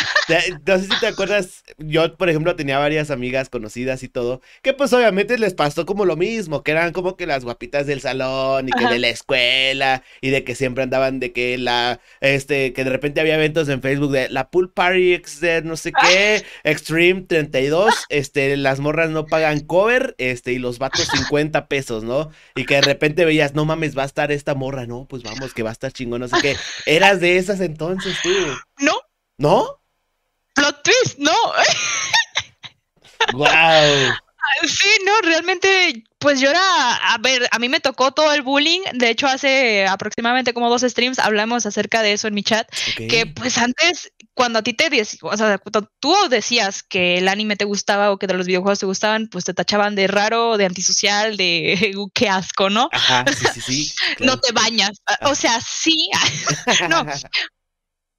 No 0.67 0.79
sé 0.79 0.85
si 0.85 1.01
te 1.01 1.07
acuerdas, 1.07 1.65
yo, 1.77 2.17
por 2.17 2.31
ejemplo, 2.31 2.57
tenía 2.57 2.79
varias 2.79 3.11
amigas 3.11 3.51
conocidas 3.51 4.03
y 4.03 4.09
todo, 4.09 4.41
que 4.63 4.73
pues 4.73 4.91
obviamente 4.95 5.37
les 5.37 5.53
pasó 5.53 5.85
como 5.85 6.07
lo 6.07 6.17
mismo, 6.17 6.63
que 6.63 6.71
eran 6.71 6.95
como 6.95 7.19
que 7.19 7.27
las 7.27 7.45
guapitas 7.45 7.87
del 7.87 8.01
salón 8.01 8.71
y 8.71 8.73
que 8.73 8.87
de 8.87 8.99
la 8.99 9.11
escuela 9.11 10.03
y 10.23 10.31
de 10.31 10.45
que 10.45 10.55
siempre 10.55 10.83
andaban 10.83 11.21
de 11.21 11.33
que 11.33 11.59
la, 11.59 12.01
este, 12.23 12.73
que 12.73 12.85
de 12.85 12.91
repente 12.91 13.21
había 13.21 13.35
eventos 13.35 13.69
en 13.69 13.83
Facebook 13.83 14.13
de 14.13 14.31
la 14.31 14.49
pool 14.49 14.73
party, 14.73 15.21
no 15.65 15.77
sé 15.77 15.93
qué, 15.93 16.43
Extreme 16.65 17.27
32, 17.29 18.07
este, 18.09 18.57
las 18.57 18.81
morras 18.81 19.11
no 19.11 19.27
pagan 19.27 19.61
cover, 19.61 20.15
este, 20.17 20.55
y 20.55 20.59
los 20.59 20.79
vatos 20.79 21.07
50 21.13 21.67
pesos, 21.67 22.03
¿no? 22.03 22.31
Y 22.55 22.65
que 22.65 22.77
de 22.77 22.81
repente 22.81 23.27
veías, 23.27 23.55
no 23.55 23.67
mames, 23.67 23.95
va 23.97 24.05
a 24.05 24.07
estar 24.07 24.33
esta 24.33 24.55
morra, 24.55 24.87
no, 24.87 25.05
pues 25.07 25.23
vamos, 25.23 25.53
que 25.53 25.63
va 25.63 25.69
a 25.69 25.75
estar 25.75 25.93
chingón, 25.93 26.23
no 26.23 26.29
sé 26.29 26.37
qué. 26.41 26.57
Eras 26.87 27.21
de 27.21 27.37
esas 27.37 27.61
entonces. 27.61 28.22
No. 28.79 29.01
¿No? 29.39 29.81
Plot 30.55 30.83
twist, 30.83 31.19
no. 31.19 31.35
wow. 33.33 34.13
Sí, 34.63 34.89
no, 35.05 35.13
realmente, 35.23 36.05
pues 36.19 36.41
yo 36.41 36.51
era, 36.51 36.95
a 36.95 37.19
ver, 37.19 37.49
a 37.51 37.59
mí 37.59 37.69
me 37.69 37.81
tocó 37.81 38.13
todo 38.13 38.33
el 38.33 38.43
bullying. 38.43 38.81
De 38.95 39.09
hecho, 39.09 39.27
hace 39.27 39.87
aproximadamente 39.87 40.53
como 40.53 40.69
dos 40.69 40.83
streams 40.83 41.19
hablamos 41.19 41.65
acerca 41.65 42.03
de 42.03 42.13
eso 42.13 42.29
en 42.29 42.35
mi 42.35 42.43
chat. 42.43 42.69
Que 42.97 43.27
pues 43.27 43.57
antes, 43.59 44.13
cuando 44.35 44.59
a 44.59 44.63
ti 44.63 44.73
te 44.75 44.91
decías, 44.91 45.19
o 45.23 45.37
sea, 45.37 45.59
cuando 45.59 45.89
tú 46.01 46.15
decías 46.29 46.83
que 46.83 47.19
el 47.19 47.29
anime 47.29 47.57
te 47.57 47.65
gustaba 47.65 48.11
o 48.11 48.19
que 48.19 48.27
de 48.27 48.35
los 48.35 48.47
videojuegos 48.47 48.81
te 48.81 48.87
gustaban, 48.87 49.29
pues 49.29 49.45
te 49.45 49.55
tachaban 49.55 49.95
de 49.95 50.07
raro, 50.07 50.57
de 50.57 50.67
antisocial, 50.67 51.37
de 51.37 51.95
qué 52.15 52.29
asco, 52.29 52.69
¿no? 52.69 52.89
Ajá, 52.93 53.25
sí, 53.35 53.47
sí, 53.55 53.61
sí. 53.61 53.95
no 54.21 54.39
te 54.39 54.53
bañas. 54.53 55.03
O 55.23 55.35
sea, 55.35 55.61
sí. 55.61 56.11
no, 56.89 57.07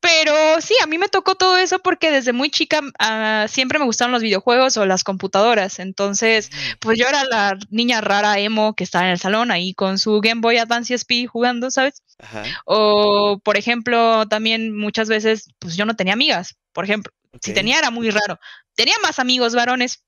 pero 0.04 0.60
sí, 0.60 0.76
a 0.84 0.86
mí 0.86 0.98
me 0.98 1.08
tocó 1.08 1.36
todo 1.36 1.56
eso 1.56 1.80
porque 1.80 2.12
desde 2.12 2.34
muy 2.34 2.50
chica 2.50 2.82
uh, 2.82 3.48
siempre 3.48 3.80
me 3.80 3.86
gustaron 3.86 4.12
los 4.12 4.22
videojuegos 4.22 4.76
o 4.76 4.86
las 4.86 5.06
computadoras. 5.06 5.80
Entonces, 5.80 6.52
pues 6.82 7.00
yo 7.00 7.06
era 7.08 7.24
la 7.24 7.58
niña 7.70 8.02
rara 8.02 8.38
emo 8.38 8.76
que 8.76 8.84
estaba 8.84 9.06
en 9.06 9.12
el 9.12 9.20
salón 9.20 9.50
ahí 9.50 9.74
con 9.74 9.98
su 9.98 10.20
Game 10.20 10.42
Boy 10.42 10.58
Advance 10.58 10.94
SP 10.94 11.24
jugando, 11.26 11.72
¿sabes? 11.72 12.04
Ajá. 12.20 12.44
O, 12.66 13.40
por 13.42 13.56
ejemplo, 13.56 14.28
también 14.28 14.78
muchas 14.78 15.08
veces, 15.08 15.52
pues 15.58 15.78
yo 15.78 15.86
no 15.86 15.96
tenía 15.96 16.12
amigas, 16.12 16.58
por 16.74 16.84
ejemplo. 16.84 17.14
Si 17.40 17.54
tenía 17.54 17.80
era 17.80 17.90
muy 17.90 18.10
raro. 18.10 18.42
Tenía 18.76 18.96
más 19.02 19.20
amigos 19.20 19.56
varones, 19.56 20.04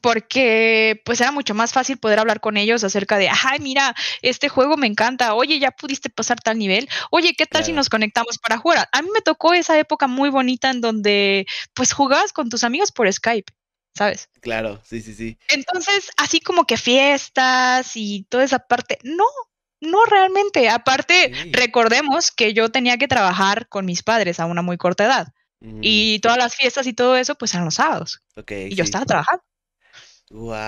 porque 0.00 1.00
pues 1.04 1.20
era 1.20 1.30
mucho 1.30 1.54
más 1.54 1.72
fácil 1.72 1.98
poder 1.98 2.18
hablar 2.18 2.40
con 2.40 2.56
ellos 2.56 2.84
acerca 2.84 3.18
de, 3.18 3.28
ay, 3.28 3.58
mira, 3.60 3.94
este 4.22 4.48
juego 4.48 4.76
me 4.76 4.86
encanta, 4.86 5.34
oye, 5.34 5.58
ya 5.58 5.70
pudiste 5.70 6.10
pasar 6.10 6.40
tal 6.40 6.58
nivel, 6.58 6.88
oye, 7.10 7.34
¿qué 7.36 7.46
tal 7.46 7.64
si 7.64 7.72
nos 7.72 7.90
conectamos 7.90 8.38
para 8.38 8.58
jugar? 8.58 8.88
A 8.92 9.02
mí 9.02 9.08
me 9.12 9.20
tocó 9.20 9.52
esa 9.52 9.78
época 9.78 10.06
muy 10.06 10.30
bonita 10.30 10.70
en 10.70 10.80
donde 10.80 11.46
pues 11.74 11.92
jugabas 11.92 12.32
con 12.32 12.48
tus 12.48 12.64
amigos 12.64 12.92
por 12.92 13.12
Skype. 13.12 13.52
¿Sabes? 13.96 14.28
Claro, 14.40 14.80
sí, 14.82 15.00
sí, 15.00 15.14
sí. 15.14 15.38
Entonces, 15.50 16.10
así 16.16 16.40
como 16.40 16.66
que 16.66 16.76
fiestas 16.76 17.92
y 17.94 18.26
toda 18.28 18.42
esa 18.42 18.58
parte, 18.58 18.98
no, 19.04 19.24
no 19.80 20.04
realmente. 20.06 20.68
Aparte, 20.68 21.30
recordemos 21.52 22.32
que 22.32 22.54
yo 22.54 22.70
tenía 22.70 22.96
que 22.98 23.06
trabajar 23.06 23.68
con 23.68 23.86
mis 23.86 24.02
padres 24.02 24.40
a 24.40 24.46
una 24.46 24.62
muy 24.62 24.78
corta 24.78 25.04
edad. 25.04 25.28
Mm. 25.60 25.78
Y 25.80 26.18
todas 26.18 26.38
las 26.38 26.56
fiestas 26.56 26.88
y 26.88 26.92
todo 26.92 27.16
eso, 27.16 27.36
pues 27.36 27.54
eran 27.54 27.66
los 27.66 27.76
sábados. 27.76 28.20
y 28.48 28.74
yo 28.74 28.82
estaba 28.82 29.04
trabajando. 29.06 29.44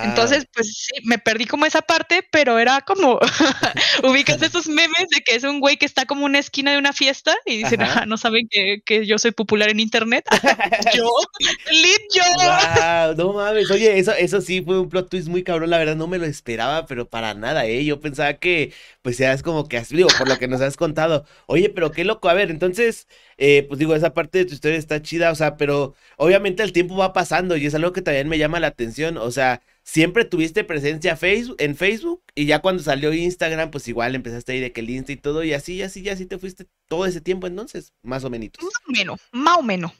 Entonces, 0.05 0.47
pues 0.53 0.73
sí, 0.73 0.93
me 1.05 1.19
perdí 1.19 1.45
como 1.45 1.67
esa 1.67 1.83
parte, 1.83 2.25
pero 2.31 2.61
era 2.61 2.83
como, 2.83 3.19
ubicas 4.05 4.41
esos 4.41 4.69
memes 4.69 5.09
de 5.11 5.23
que 5.23 5.35
es 5.35 5.43
un 5.43 5.59
güey 5.59 5.77
que 5.77 5.87
está 5.87 6.07
como 6.07 6.25
una 6.25 6.39
esquina 6.39 6.71
de 6.71 6.79
una 6.79 6.93
fiesta 6.93 7.35
y 7.45 7.65
dicen, 7.65 7.83
ah, 7.83 8.05
no 8.07 8.17
saben 8.17 8.47
que, 8.49 8.81
que, 8.85 9.05
yo 9.07 9.19
soy 9.19 9.33
popular 9.33 9.69
en 9.69 9.81
internet. 9.81 10.25
yo, 10.95 11.11
lit 11.73 12.03
yo. 12.15 13.15
no 13.17 13.33
mames, 13.33 13.69
oye, 13.73 13.99
eso, 13.99 14.13
eso 14.13 14.41
sí 14.41 14.63
fue 14.63 14.79
un 14.79 14.89
plot 14.89 15.11
twist 15.11 15.27
muy 15.27 15.43
cabrón, 15.43 15.71
la 15.71 15.79
verdad 15.79 15.97
no 15.97 16.07
me 16.07 16.19
lo 16.19 16.27
esperaba, 16.27 16.87
pero 16.87 17.09
para 17.09 17.35
nada, 17.35 17.67
¿eh? 17.67 17.85
Yo 17.85 17.99
pensaba 17.99 18.35
que, 18.35 18.73
pues 19.03 19.19
ya 19.19 19.33
es 19.33 19.43
como 19.43 19.67
que, 19.69 19.83
digo, 19.91 20.09
por 20.17 20.29
lo 20.29 20.39
que 20.39 20.47
nos 20.47 20.61
has 20.61 20.77
contado, 20.77 21.25
oye, 21.47 21.71
pero 21.71 21.91
qué 21.91 22.05
loco, 22.05 22.29
a 22.29 22.35
ver, 22.35 22.53
entonces, 22.53 23.09
eh, 23.39 23.65
pues 23.69 23.79
digo, 23.79 23.95
esa 23.95 24.15
parte 24.15 24.39
de 24.39 24.45
tu 24.47 24.55
historia 24.55 24.79
está 24.79 25.03
chida, 25.03 25.31
o 25.31 25.35
sea, 25.35 25.57
pero 25.57 25.95
obviamente 26.17 26.63
el 26.63 26.73
tiempo 26.73 26.97
va 26.97 27.13
pasando 27.13 27.57
y 27.57 27.67
es 27.67 27.75
algo 27.75 27.93
que 27.93 28.03
también 28.03 28.29
me 28.29 28.39
llama 28.39 28.61
la 28.61 28.69
atención, 28.69 29.19
o 29.19 29.31
sea, 29.31 29.63
siempre 29.83 30.25
tuviste 30.25 30.65
presencia 30.65 31.17
Facebook, 31.17 31.57
en 31.59 31.77
Facebook 31.77 32.23
y 32.35 32.47
ya 32.47 32.61
cuando 32.61 32.83
salió 32.83 33.13
Instagram, 33.13 33.71
pues 33.71 33.89
igual 33.89 34.15
empezaste 34.15 34.53
a 34.53 34.55
ir 34.57 34.63
de 34.63 34.73
que 34.73 34.81
el 34.81 34.91
Insta 34.91 35.13
y 35.13 35.17
todo 35.17 35.45
y 35.45 35.53
así, 35.53 35.83
así, 35.83 36.03
ya 36.03 36.15
así 36.15 36.27
te 36.27 36.39
fuiste 36.39 36.67
todo 36.89 37.07
ese 37.07 37.21
tiempo 37.21 37.47
entonces, 37.47 37.93
más 38.03 38.25
o 38.25 38.31
menos. 38.31 38.51
Más 38.61 38.73
o 38.89 38.93
menos, 38.93 39.21
más 39.33 39.59
o 39.59 39.63
menos. 39.63 39.93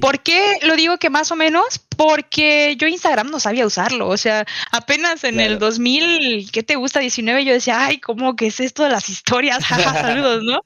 ¿Por 0.00 0.22
qué 0.22 0.58
lo 0.62 0.76
digo 0.76 0.98
que 0.98 1.10
más 1.10 1.30
o 1.30 1.36
menos? 1.36 1.80
Porque 1.96 2.76
yo 2.78 2.86
Instagram 2.86 3.30
no 3.30 3.40
sabía 3.40 3.66
usarlo. 3.66 4.08
O 4.08 4.16
sea, 4.16 4.44
apenas 4.70 5.24
en 5.24 5.40
el 5.40 5.58
2000, 5.58 6.50
¿qué 6.52 6.62
te 6.62 6.76
gusta? 6.76 7.00
19, 7.00 7.44
yo 7.44 7.52
decía, 7.52 7.84
ay, 7.84 7.98
¿cómo 7.98 8.36
que 8.36 8.48
es 8.48 8.60
esto 8.60 8.82
de 8.82 8.90
las 8.90 9.08
historias? 9.08 9.64
saludos, 9.94 10.42
¿no? 10.42 10.60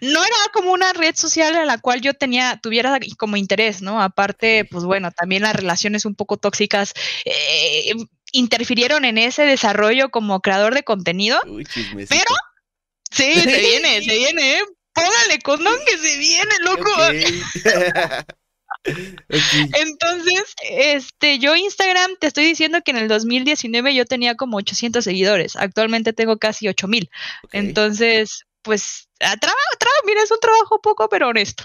No 0.00 0.24
era 0.24 0.36
como 0.52 0.72
una 0.72 0.92
red 0.92 1.14
social 1.14 1.56
en 1.56 1.66
la 1.66 1.78
cual 1.78 2.00
yo 2.00 2.14
tenía, 2.14 2.58
tuviera 2.62 2.98
como 3.16 3.36
interés, 3.36 3.82
¿no? 3.82 4.00
Aparte, 4.00 4.64
pues 4.70 4.84
bueno, 4.84 5.10
también 5.10 5.42
las 5.42 5.56
relaciones 5.56 6.04
un 6.04 6.14
poco 6.14 6.36
tóxicas. 6.36 6.92
Eh, 7.24 7.94
interfirieron 8.32 9.04
en 9.04 9.18
ese 9.18 9.42
desarrollo 9.42 10.10
como 10.10 10.40
creador 10.40 10.74
de 10.74 10.82
contenido. 10.82 11.40
pero 12.08 12.34
sí, 13.10 13.34
se 13.34 13.60
viene, 13.60 14.02
se 14.02 14.14
viene, 14.16 14.58
¿eh? 14.58 14.62
Póngale 14.92 15.38
condón 15.42 15.78
que 15.86 15.98
se 15.98 16.18
viene, 16.18 16.52
loco. 16.60 16.90
Entonces, 19.28 20.54
este, 20.62 21.38
yo 21.38 21.54
Instagram 21.54 22.12
te 22.18 22.26
estoy 22.26 22.44
diciendo 22.44 22.80
que 22.84 22.92
en 22.92 22.98
el 22.98 23.08
2019 23.08 23.94
yo 23.94 24.04
tenía 24.06 24.36
como 24.36 24.56
800 24.56 25.04
seguidores. 25.04 25.56
Actualmente 25.56 26.12
tengo 26.12 26.38
casi 26.38 26.68
8000. 26.68 27.10
Entonces, 27.52 28.46
pues, 28.62 29.08
trabajo, 29.18 29.58
mira, 30.06 30.22
es 30.22 30.30
un 30.30 30.40
trabajo 30.40 30.80
poco, 30.80 31.08
pero 31.08 31.28
honesto. 31.28 31.64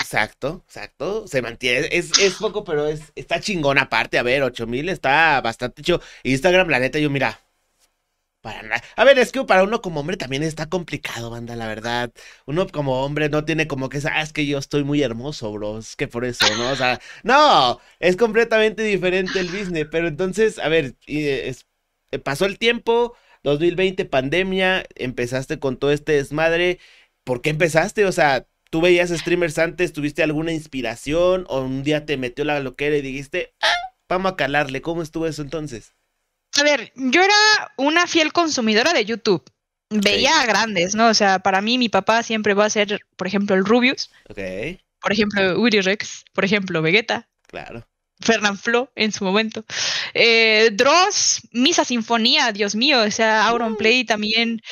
Exacto, 0.00 0.64
exacto. 0.66 1.26
Se 1.26 1.42
mantiene. 1.42 1.88
Es, 1.92 2.18
es 2.18 2.34
poco, 2.40 2.64
pero 2.64 2.86
es, 2.86 3.12
está 3.14 3.40
chingón 3.40 3.78
aparte. 3.78 4.18
A 4.18 4.22
ver, 4.22 4.42
8000 4.42 4.88
está 4.88 5.40
bastante 5.40 5.82
chido. 5.82 6.00
Instagram, 6.22 6.68
la 6.68 6.80
neta, 6.80 6.98
yo 6.98 7.10
mira, 7.10 7.45
a 8.96 9.04
ver, 9.04 9.18
es 9.18 9.32
que 9.32 9.44
para 9.44 9.62
uno 9.64 9.80
como 9.80 10.00
hombre 10.00 10.16
también 10.16 10.42
está 10.42 10.66
complicado, 10.68 11.30
banda, 11.30 11.56
la 11.56 11.66
verdad. 11.66 12.12
Uno 12.46 12.66
como 12.68 13.04
hombre 13.04 13.28
no 13.28 13.44
tiene 13.44 13.66
como 13.66 13.88
que, 13.88 14.00
ah, 14.10 14.22
es 14.22 14.32
que 14.32 14.46
yo 14.46 14.58
estoy 14.58 14.84
muy 14.84 15.02
hermoso, 15.02 15.52
bro. 15.52 15.78
Es 15.78 15.96
que 15.96 16.08
por 16.08 16.24
eso, 16.24 16.46
¿no? 16.56 16.70
O 16.70 16.76
sea, 16.76 17.00
no, 17.22 17.80
es 18.00 18.16
completamente 18.16 18.82
diferente 18.82 19.40
el 19.40 19.48
business. 19.48 19.86
Pero 19.90 20.08
entonces, 20.08 20.58
a 20.58 20.68
ver, 20.68 20.96
es, 21.06 21.66
eh, 22.12 22.18
pasó 22.18 22.46
el 22.46 22.58
tiempo, 22.58 23.14
2020, 23.42 24.04
pandemia, 24.04 24.84
empezaste 24.94 25.58
con 25.58 25.76
todo 25.76 25.92
este 25.92 26.12
desmadre. 26.12 26.78
¿Por 27.24 27.42
qué 27.42 27.50
empezaste? 27.50 28.04
O 28.04 28.12
sea, 28.12 28.46
¿tú 28.70 28.80
veías 28.80 29.10
streamers 29.10 29.58
antes? 29.58 29.92
¿Tuviste 29.92 30.22
alguna 30.22 30.52
inspiración? 30.52 31.46
¿O 31.48 31.60
un 31.62 31.82
día 31.82 32.06
te 32.06 32.16
metió 32.16 32.44
la 32.44 32.60
loquera 32.60 32.96
y 32.96 33.02
dijiste, 33.02 33.54
ah, 33.62 33.74
vamos 34.08 34.32
a 34.32 34.36
calarle? 34.36 34.82
¿Cómo 34.82 35.02
estuvo 35.02 35.26
eso 35.26 35.42
entonces? 35.42 35.94
A 36.58 36.62
ver, 36.62 36.92
yo 36.94 37.22
era 37.22 37.34
una 37.76 38.06
fiel 38.06 38.32
consumidora 38.32 38.92
de 38.92 39.04
YouTube. 39.04 39.44
Veía 39.90 40.40
a 40.40 40.46
grandes, 40.46 40.94
¿no? 40.94 41.08
O 41.08 41.14
sea, 41.14 41.38
para 41.38 41.60
mí 41.60 41.78
mi 41.78 41.88
papá 41.88 42.22
siempre 42.22 42.54
va 42.54 42.64
a 42.64 42.70
ser, 42.70 43.00
por 43.16 43.26
ejemplo, 43.26 43.54
el 43.54 43.64
Rubius. 43.64 44.10
Ok. 44.28 44.38
Por 45.00 45.12
ejemplo, 45.12 45.60
Uri 45.60 45.80
Rex. 45.80 46.24
Por 46.32 46.44
ejemplo, 46.44 46.82
Vegeta. 46.82 47.28
Claro. 47.46 47.86
Fernand 48.20 48.58
Flo 48.58 48.90
en 48.94 49.12
su 49.12 49.24
momento. 49.24 49.64
Eh, 50.14 50.70
Dross, 50.72 51.42
Misa 51.52 51.84
Sinfonía, 51.84 52.52
Dios 52.52 52.74
mío, 52.74 53.02
o 53.02 53.10
sea, 53.10 53.46
Auron 53.46 53.76
Play 53.76 54.04
también. 54.04 54.62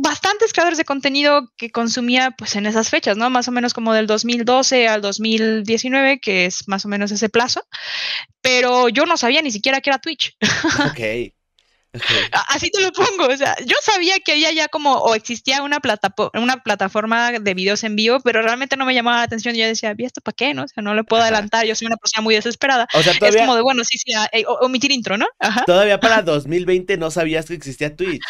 Bastantes 0.00 0.52
creadores 0.52 0.78
de 0.78 0.84
contenido 0.84 1.52
que 1.56 1.70
consumía 1.70 2.32
pues 2.32 2.56
en 2.56 2.66
esas 2.66 2.90
fechas, 2.90 3.16
¿no? 3.16 3.30
Más 3.30 3.48
o 3.48 3.52
menos 3.52 3.74
como 3.74 3.92
del 3.92 4.06
2012 4.06 4.88
al 4.88 5.00
2019, 5.02 6.20
que 6.20 6.46
es 6.46 6.66
más 6.68 6.84
o 6.84 6.88
menos 6.88 7.10
ese 7.12 7.28
plazo. 7.28 7.64
Pero 8.40 8.88
yo 8.88 9.06
no 9.06 9.16
sabía 9.16 9.42
ni 9.42 9.50
siquiera 9.50 9.80
que 9.80 9.90
era 9.90 9.98
Twitch. 9.98 10.36
Ok. 10.90 11.32
Así 12.48 12.70
te 12.70 12.80
lo 12.80 12.92
pongo, 12.92 13.32
o 13.32 13.36
sea, 13.36 13.56
yo 13.64 13.76
sabía 13.82 14.18
que 14.20 14.32
había 14.32 14.52
ya 14.52 14.68
como, 14.68 14.94
o 14.94 15.14
existía 15.14 15.62
una, 15.62 15.80
una 16.34 16.62
plataforma 16.62 17.32
de 17.32 17.54
videos 17.54 17.84
en 17.84 17.96
vivo, 17.96 18.20
pero 18.20 18.42
realmente 18.42 18.76
no 18.76 18.84
me 18.84 18.94
llamaba 18.94 19.18
la 19.18 19.22
atención. 19.24 19.54
Yo 19.54 19.66
decía, 19.66 19.94
¿y 19.96 20.04
esto 20.04 20.20
para 20.20 20.34
qué? 20.34 20.54
No? 20.54 20.64
O 20.64 20.68
sea, 20.68 20.82
no 20.82 20.94
le 20.94 21.04
puedo 21.04 21.22
adelantar, 21.22 21.66
yo 21.66 21.74
soy 21.74 21.86
una 21.86 21.96
persona 21.96 22.22
muy 22.22 22.34
desesperada. 22.34 22.86
O 22.94 23.02
sea, 23.02 23.12
es 23.12 23.36
como 23.36 23.54
de, 23.54 23.62
bueno, 23.62 23.82
sí, 23.84 23.98
sí, 23.98 24.12
eh, 24.32 24.44
omitir 24.60 24.92
intro, 24.92 25.16
¿no? 25.16 25.26
Todavía 25.66 26.00
para 26.00 26.22
2020 26.22 26.96
no 26.96 27.10
sabías 27.10 27.46
que 27.46 27.54
existía 27.54 27.94
Twitch. 27.94 28.22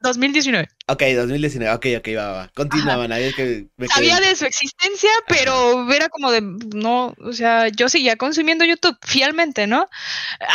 2019. 0.00 0.68
Ok, 0.86 1.02
2019, 1.02 1.74
ok, 1.74 1.86
ok, 1.98 2.16
va, 2.16 2.32
va. 2.32 2.50
Continuaba, 2.54 3.08
nadie 3.08 3.34
que 3.34 3.66
Sabía 3.92 4.20
de 4.20 4.34
su 4.36 4.46
existencia, 4.46 5.10
pero 5.26 5.92
era 5.92 6.08
como 6.08 6.30
de, 6.30 6.40
no, 6.40 7.14
o 7.18 7.32
sea, 7.32 7.68
yo 7.68 7.88
seguía 7.88 8.16
consumiendo 8.16 8.64
YouTube 8.64 8.96
fielmente, 9.02 9.66
¿no? 9.66 9.88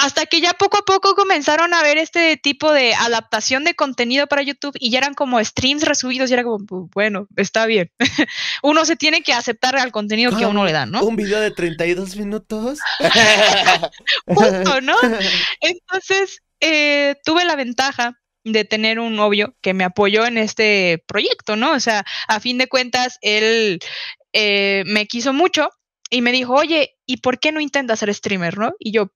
Hasta 0.01 0.25
que 0.25 0.41
ya 0.41 0.53
poco 0.53 0.77
a 0.77 0.85
poco 0.85 1.13
comenzaron 1.15 1.73
a 1.73 1.83
ver 1.83 1.97
este 1.97 2.37
tipo 2.37 2.71
de 2.71 2.93
adaptación 2.95 3.63
de 3.63 3.75
contenido 3.75 4.27
para 4.27 4.41
YouTube 4.41 4.75
y 4.79 4.91
ya 4.91 4.99
eran 4.99 5.13
como 5.13 5.43
streams 5.43 5.83
resubidos 5.83 6.29
y 6.29 6.33
era 6.33 6.43
como, 6.43 6.65
bueno, 6.93 7.27
está 7.35 7.65
bien. 7.65 7.91
uno 8.63 8.85
se 8.85 8.95
tiene 8.95 9.23
que 9.23 9.33
aceptar 9.33 9.75
al 9.75 9.91
contenido 9.91 10.35
que 10.35 10.45
a 10.45 10.47
uno 10.47 10.65
le 10.65 10.71
dan, 10.71 10.91
¿no? 10.91 11.03
Un 11.03 11.15
video 11.15 11.39
de 11.39 11.51
32 11.51 12.15
minutos. 12.15 12.79
Justo, 14.25 14.81
¿no? 14.81 14.95
Entonces, 15.61 16.41
eh, 16.59 17.15
tuve 17.25 17.45
la 17.45 17.55
ventaja 17.55 18.17
de 18.43 18.65
tener 18.65 18.99
un 18.99 19.15
novio 19.15 19.55
que 19.61 19.73
me 19.73 19.83
apoyó 19.83 20.25
en 20.25 20.37
este 20.37 21.03
proyecto, 21.07 21.55
¿no? 21.55 21.73
O 21.73 21.79
sea, 21.79 22.05
a 22.27 22.39
fin 22.39 22.57
de 22.57 22.67
cuentas, 22.67 23.17
él 23.21 23.79
eh, 24.33 24.83
me 24.85 25.07
quiso 25.07 25.33
mucho 25.33 25.69
y 26.09 26.21
me 26.21 26.31
dijo, 26.31 26.53
oye, 26.53 26.95
¿y 27.05 27.17
por 27.17 27.39
qué 27.39 27.51
no 27.51 27.59
intentas 27.59 27.99
ser 27.99 28.13
streamer, 28.13 28.57
no? 28.57 28.73
Y 28.79 28.91
yo, 28.91 29.11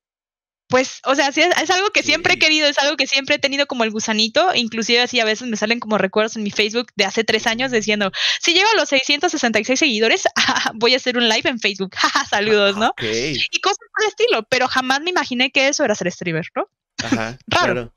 pues, 0.69 0.99
o 1.05 1.15
sea, 1.15 1.31
sí, 1.31 1.41
es, 1.41 1.69
algo 1.69 1.91
que 1.91 2.03
siempre 2.03 2.33
he 2.33 2.39
querido, 2.39 2.67
es 2.67 2.77
algo 2.79 2.97
que 2.97 3.07
siempre 3.07 3.35
he 3.35 3.39
tenido 3.39 3.67
como 3.67 3.83
el 3.83 3.91
gusanito, 3.91 4.53
inclusive 4.53 5.01
así 5.01 5.19
a 5.19 5.25
veces 5.25 5.47
me 5.47 5.55
salen 5.55 5.79
como 5.79 5.97
recuerdos 5.97 6.35
en 6.35 6.43
mi 6.43 6.51
Facebook 6.51 6.87
de 6.95 7.05
hace 7.05 7.23
tres 7.23 7.47
años 7.47 7.71
diciendo, 7.71 8.11
si 8.41 8.53
llego 8.53 8.67
a 8.73 8.75
los 8.77 8.89
666 8.89 9.79
seguidores, 9.79 10.23
voy 10.75 10.93
a 10.93 10.97
hacer 10.97 11.17
un 11.17 11.29
live 11.29 11.49
en 11.49 11.59
Facebook, 11.59 11.95
saludos, 12.29 12.75
¿no? 12.77 12.93
Y 13.01 13.61
cosas 13.61 13.77
por 13.77 14.03
el 14.03 14.09
estilo, 14.09 14.47
pero 14.49 14.67
jamás 14.67 15.01
me 15.01 15.11
imaginé 15.11 15.51
que 15.51 15.67
eso 15.69 15.85
era 15.85 15.95
ser 15.95 16.11
streamer, 16.11 16.47
¿no? 16.55 16.67
Ajá, 17.03 17.37
Raro. 17.47 17.93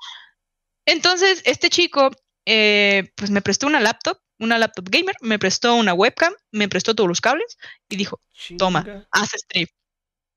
Entonces, 0.91 1.41
este 1.45 1.71
chico, 1.71 2.11
eh, 2.47 3.13
pues 3.15 3.31
me 3.31 3.43
prestó 3.43 3.67
una 3.69 3.79
laptop, 3.79 4.19
una 4.39 4.59
laptop 4.59 4.89
gamer, 4.91 5.15
me 5.21 5.39
prestó 5.39 5.75
una 5.77 5.95
webcam, 5.95 6.33
me 6.51 6.69
prestó 6.69 6.95
todos 6.95 7.09
los 7.09 7.21
cables 7.21 7.59
y 7.89 7.97
dijo, 7.97 8.21
toma, 8.59 9.07
haz 9.13 9.31
stream. 9.31 9.69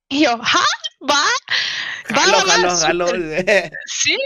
Y 0.10 0.26
yo, 0.26 0.40
¿ah? 0.40 0.66
¿Va? 1.10 1.26
¿Va? 2.16 2.24
Sí. 3.88 4.18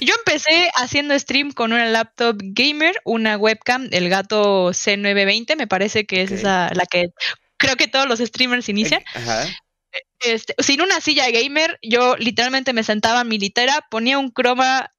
Yo 0.00 0.14
empecé 0.18 0.70
haciendo 0.76 1.18
stream 1.18 1.52
con 1.52 1.72
una 1.72 1.86
laptop 1.86 2.36
gamer, 2.40 3.00
una 3.04 3.38
webcam, 3.38 3.88
el 3.90 4.10
gato 4.10 4.70
C920, 4.70 5.56
me 5.56 5.66
parece 5.66 6.04
que 6.04 6.22
es 6.22 6.30
esa 6.30 6.70
la 6.74 6.84
que 6.84 7.06
creo 7.56 7.76
que 7.76 7.88
todos 7.88 8.06
los 8.06 8.18
streamers 8.18 8.68
inician. 8.68 9.02
Ajá. 9.14 9.46
Este, 10.20 10.54
sin 10.58 10.80
una 10.80 11.00
silla 11.00 11.30
gamer, 11.30 11.78
yo 11.82 12.16
literalmente 12.16 12.72
me 12.72 12.82
sentaba 12.82 13.22
en 13.22 13.28
mi 13.28 13.38
litera, 13.38 13.86
ponía 13.90 14.18
un 14.18 14.30
croma 14.30 14.90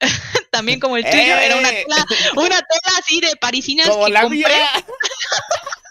también 0.55 0.79
como 0.79 0.97
el 0.97 1.03
tuyo, 1.03 1.37
era 1.37 1.57
una 1.57 1.69
¡Eh! 1.69 1.85
tela, 1.87 2.05
una 2.35 2.55
tela 2.55 2.97
así 2.99 3.19
de 3.19 3.35
parisinas 3.35 3.89
como 3.89 4.07
la 4.07 4.21
compré. 4.21 4.43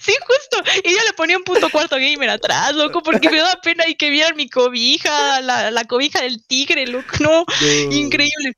Sí, 0.00 0.14
justo. 0.26 0.70
Y 0.84 0.90
yo 0.94 1.04
le 1.04 1.12
ponía 1.12 1.36
un 1.36 1.44
punto 1.44 1.68
cuarto 1.68 1.96
gamer 1.96 2.30
atrás, 2.30 2.74
loco, 2.74 3.02
porque 3.02 3.28
me 3.28 3.36
daba 3.36 3.60
pena 3.60 3.86
y 3.86 3.94
que 3.94 4.08
vieran 4.08 4.34
mi 4.34 4.48
cobija, 4.48 5.42
la, 5.42 5.70
la 5.70 5.84
cobija 5.84 6.22
del 6.22 6.42
tigre, 6.46 6.86
loco. 6.86 7.06
No, 7.20 7.44
increíble. 7.90 8.54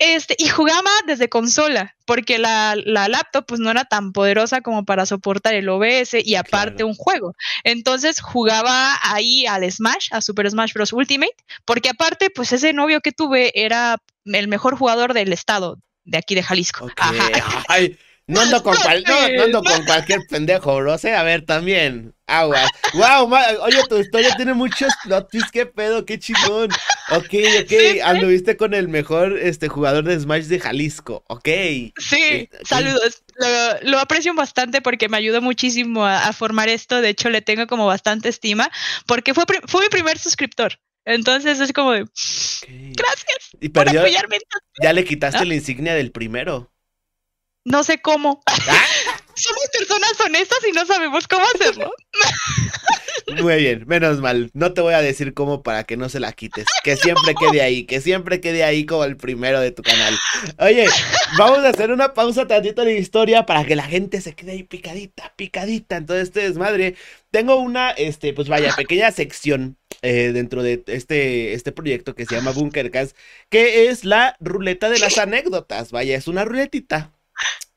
Este, 0.00 0.34
y 0.38 0.48
jugaba 0.48 0.88
desde 1.06 1.28
consola, 1.28 1.94
porque 2.06 2.38
la, 2.38 2.74
la, 2.74 3.06
laptop 3.06 3.44
pues 3.46 3.60
no 3.60 3.70
era 3.70 3.84
tan 3.84 4.12
poderosa 4.12 4.62
como 4.62 4.86
para 4.86 5.04
soportar 5.04 5.52
el 5.52 5.68
OBS 5.68 6.14
y 6.24 6.36
aparte 6.36 6.84
un 6.84 6.94
juego. 6.94 7.34
Entonces 7.64 8.22
jugaba 8.22 8.98
ahí 9.02 9.44
al 9.44 9.70
Smash, 9.70 10.08
a 10.12 10.22
Super 10.22 10.50
Smash 10.50 10.72
Bros. 10.72 10.94
Ultimate, 10.94 11.36
porque 11.66 11.90
aparte 11.90 12.30
pues 12.30 12.50
ese 12.54 12.72
novio 12.72 13.02
que 13.02 13.12
tuve 13.12 13.52
era 13.54 13.98
el 14.24 14.48
mejor 14.48 14.78
jugador 14.78 15.12
del 15.12 15.34
estado 15.34 15.76
de 16.04 16.16
aquí 16.16 16.34
de 16.34 16.44
Jalisco. 16.44 16.88
Ay, 17.68 17.98
no 18.30 18.40
ando 18.40 18.62
con, 18.62 18.74
no, 18.74 19.42
ando 19.42 19.62
con 19.62 19.84
cualquier 19.84 20.20
pendejo, 20.28 20.76
bro. 20.76 20.94
O 20.94 20.98
sea, 20.98 21.20
a 21.20 21.22
ver, 21.24 21.44
también. 21.44 22.14
Agua. 22.26 22.64
Wow, 22.94 23.28
oye, 23.62 23.82
tu 23.88 23.98
historia 23.98 24.36
tiene 24.36 24.54
muchos 24.54 24.92
plot 25.02 25.28
twists, 25.30 25.50
qué 25.50 25.66
pedo, 25.66 26.06
qué 26.06 26.18
chingón. 26.18 26.70
Ok, 27.10 27.34
ok, 27.60 27.72
anduviste 28.04 28.56
con 28.56 28.72
el 28.72 28.86
mejor 28.86 29.36
este 29.36 29.66
jugador 29.66 30.04
de 30.04 30.20
Smash 30.20 30.44
de 30.44 30.60
Jalisco, 30.60 31.24
ok. 31.26 31.48
Sí, 31.98 32.48
saludos. 32.64 33.24
Lo, 33.82 33.98
aprecio 33.98 34.32
bastante 34.34 34.80
porque 34.80 35.08
me 35.08 35.16
ayudó 35.16 35.42
muchísimo 35.42 36.06
a, 36.06 36.32
formar 36.32 36.68
esto. 36.68 37.00
De 37.00 37.08
hecho, 37.08 37.30
le 37.30 37.42
tengo 37.42 37.66
como 37.66 37.86
bastante 37.86 38.28
estima 38.28 38.70
porque 39.06 39.34
fue, 39.34 39.44
fue 39.66 39.82
mi 39.82 39.88
primer 39.88 40.16
suscriptor. 40.16 40.78
Entonces 41.04 41.58
es 41.58 41.72
como 41.72 41.92
de, 41.92 42.06
gracias. 42.68 43.50
Y 43.60 43.70
perdió, 43.70 44.04
ya 44.80 44.92
le 44.92 45.04
quitaste 45.04 45.44
la 45.44 45.54
insignia 45.54 45.94
del 45.94 46.12
primero. 46.12 46.70
No 47.64 47.84
sé 47.84 48.00
cómo. 48.00 48.42
¿Ah? 48.46 48.86
Somos 49.34 49.68
personas 49.72 50.20
honestas 50.24 50.58
y 50.68 50.72
no 50.72 50.84
sabemos 50.86 51.26
cómo 51.28 51.44
hacerlo. 51.54 51.92
Muy 53.42 53.56
bien, 53.56 53.84
menos 53.86 54.20
mal. 54.20 54.50
No 54.54 54.72
te 54.72 54.80
voy 54.80 54.94
a 54.94 55.00
decir 55.02 55.34
cómo 55.34 55.62
para 55.62 55.84
que 55.84 55.96
no 55.96 56.08
se 56.08 56.20
la 56.20 56.32
quites. 56.32 56.66
Que 56.82 56.96
siempre 56.96 57.34
quede 57.34 57.62
ahí, 57.62 57.84
que 57.84 58.00
siempre 58.00 58.40
quede 58.40 58.64
ahí 58.64 58.84
como 58.86 59.04
el 59.04 59.16
primero 59.16 59.60
de 59.60 59.70
tu 59.70 59.82
canal. 59.82 60.18
Oye, 60.58 60.86
vamos 61.38 61.60
a 61.60 61.68
hacer 61.68 61.90
una 61.90 62.12
pausa 62.12 62.46
tantito 62.46 62.84
de 62.84 62.94
la 62.94 62.98
historia 62.98 63.46
para 63.46 63.64
que 63.64 63.76
la 63.76 63.84
gente 63.84 64.20
se 64.20 64.34
quede 64.34 64.52
ahí 64.52 64.62
picadita, 64.62 65.32
picadita. 65.36 65.96
Entonces, 65.96 66.28
este 66.28 66.40
desmadre. 66.40 66.96
Tengo 67.30 67.56
una, 67.56 67.90
este, 67.90 68.32
pues 68.32 68.48
vaya, 68.48 68.74
pequeña 68.74 69.12
sección 69.12 69.78
eh, 70.02 70.32
dentro 70.32 70.62
de 70.62 70.82
este, 70.86 71.52
este 71.54 71.70
proyecto 71.70 72.14
que 72.14 72.26
se 72.26 72.34
llama 72.34 72.50
Bunkercast, 72.50 73.16
que 73.48 73.88
es 73.88 74.04
la 74.04 74.36
ruleta 74.40 74.90
de 74.90 74.98
las 74.98 75.16
anécdotas. 75.18 75.92
Vaya, 75.92 76.16
es 76.16 76.26
una 76.26 76.44
ruletita 76.44 77.12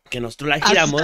que 0.10 0.21
nosotros 0.21 0.49
la 0.49 0.65
giramos. 0.65 1.02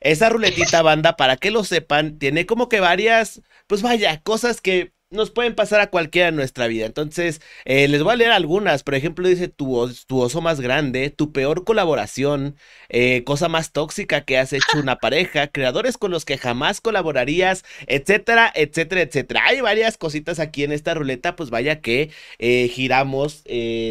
Esa 0.00 0.28
ruletita 0.28 0.80
banda, 0.80 1.16
para 1.16 1.36
que 1.36 1.50
lo 1.50 1.64
sepan, 1.64 2.18
tiene 2.18 2.46
como 2.46 2.68
que 2.68 2.80
varias, 2.80 3.42
pues 3.66 3.82
vaya, 3.82 4.20
cosas 4.22 4.60
que 4.60 4.93
nos 5.14 5.30
pueden 5.30 5.54
pasar 5.54 5.80
a 5.80 5.88
cualquiera 5.88 6.28
en 6.28 6.36
nuestra 6.36 6.66
vida. 6.66 6.86
Entonces, 6.86 7.40
eh, 7.64 7.88
les 7.88 8.02
voy 8.02 8.12
a 8.12 8.16
leer 8.16 8.32
algunas. 8.32 8.82
Por 8.82 8.94
ejemplo, 8.94 9.28
dice 9.28 9.48
tu, 9.48 9.76
oso 9.76 10.40
más 10.40 10.60
grande, 10.60 11.10
tu 11.10 11.32
peor 11.32 11.64
colaboración, 11.64 12.56
eh, 12.88 13.24
cosa 13.24 13.48
más 13.48 13.72
tóxica 13.72 14.24
que 14.24 14.38
has 14.38 14.52
hecho 14.52 14.78
una 14.78 14.96
pareja, 14.96 15.48
creadores 15.48 15.96
con 15.96 16.10
los 16.10 16.24
que 16.24 16.36
jamás 16.38 16.80
colaborarías, 16.80 17.64
etcétera, 17.86 18.52
etcétera, 18.54 19.02
etcétera. 19.02 19.42
Hay 19.46 19.60
varias 19.60 19.96
cositas 19.96 20.38
aquí 20.40 20.64
en 20.64 20.72
esta 20.72 20.94
ruleta, 20.94 21.36
pues 21.36 21.50
vaya 21.50 21.80
que 21.80 22.10
eh, 22.38 22.68
giramos 22.68 23.42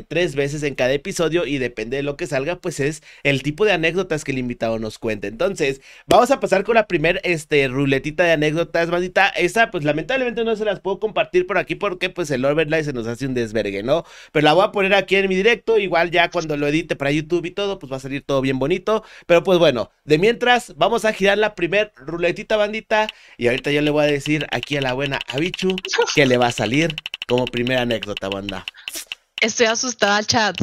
tres 0.07 0.35
veces 0.35 0.63
en 0.63 0.75
cada 0.75 0.93
episodio 0.93 1.45
y 1.45 1.57
depende 1.57 1.97
de 1.97 2.03
lo 2.03 2.17
que 2.17 2.27
salga, 2.27 2.57
pues 2.57 2.79
es 2.79 3.01
el 3.23 3.43
tipo 3.43 3.65
de 3.65 3.71
anécdotas 3.71 4.23
que 4.23 4.31
el 4.31 4.37
invitado 4.37 4.79
nos 4.79 4.99
cuenta. 4.99 5.27
Entonces, 5.27 5.81
vamos 6.05 6.31
a 6.31 6.39
pasar 6.39 6.63
con 6.63 6.75
la 6.75 6.87
primera 6.87 7.19
este, 7.23 7.67
ruletita 7.67 8.23
de 8.23 8.33
anécdotas, 8.33 8.89
bandita. 8.89 9.29
Esa, 9.29 9.71
pues 9.71 9.83
lamentablemente 9.83 10.43
no 10.43 10.55
se 10.55 10.65
las 10.65 10.79
puedo 10.79 10.99
compartir 10.99 11.12
por 11.13 11.57
aquí 11.57 11.75
porque 11.75 12.09
pues 12.09 12.31
el 12.31 12.43
overlay 12.45 12.83
se 12.83 12.93
nos 12.93 13.07
hace 13.07 13.25
un 13.25 13.33
desvergue, 13.33 13.83
¿no? 13.83 14.05
Pero 14.31 14.43
la 14.43 14.53
voy 14.53 14.65
a 14.65 14.71
poner 14.71 14.93
aquí 14.93 15.15
en 15.15 15.29
mi 15.29 15.35
directo, 15.35 15.77
igual 15.77 16.11
ya 16.11 16.29
cuando 16.29 16.57
lo 16.57 16.67
edite 16.67 16.95
para 16.95 17.11
YouTube 17.11 17.45
y 17.45 17.51
todo, 17.51 17.79
pues 17.79 17.91
va 17.91 17.97
a 17.97 17.99
salir 17.99 18.23
todo 18.23 18.41
bien 18.41 18.59
bonito. 18.59 19.03
Pero 19.25 19.43
pues 19.43 19.59
bueno, 19.59 19.91
de 20.03 20.17
mientras 20.17 20.75
vamos 20.75 21.05
a 21.05 21.13
girar 21.13 21.37
la 21.37 21.55
primer 21.55 21.91
ruletita 21.95 22.57
bandita 22.57 23.07
y 23.37 23.47
ahorita 23.47 23.71
yo 23.71 23.81
le 23.81 23.91
voy 23.91 24.03
a 24.05 24.07
decir 24.07 24.47
aquí 24.51 24.77
a 24.77 24.81
la 24.81 24.93
buena 24.93 25.19
Abichu 25.27 25.75
que 26.15 26.25
le 26.25 26.37
va 26.37 26.47
a 26.47 26.51
salir 26.51 26.95
como 27.27 27.45
primera 27.45 27.81
anécdota, 27.81 28.29
banda. 28.29 28.65
Estoy 29.41 29.67
asustada, 29.67 30.23
chat. 30.23 30.55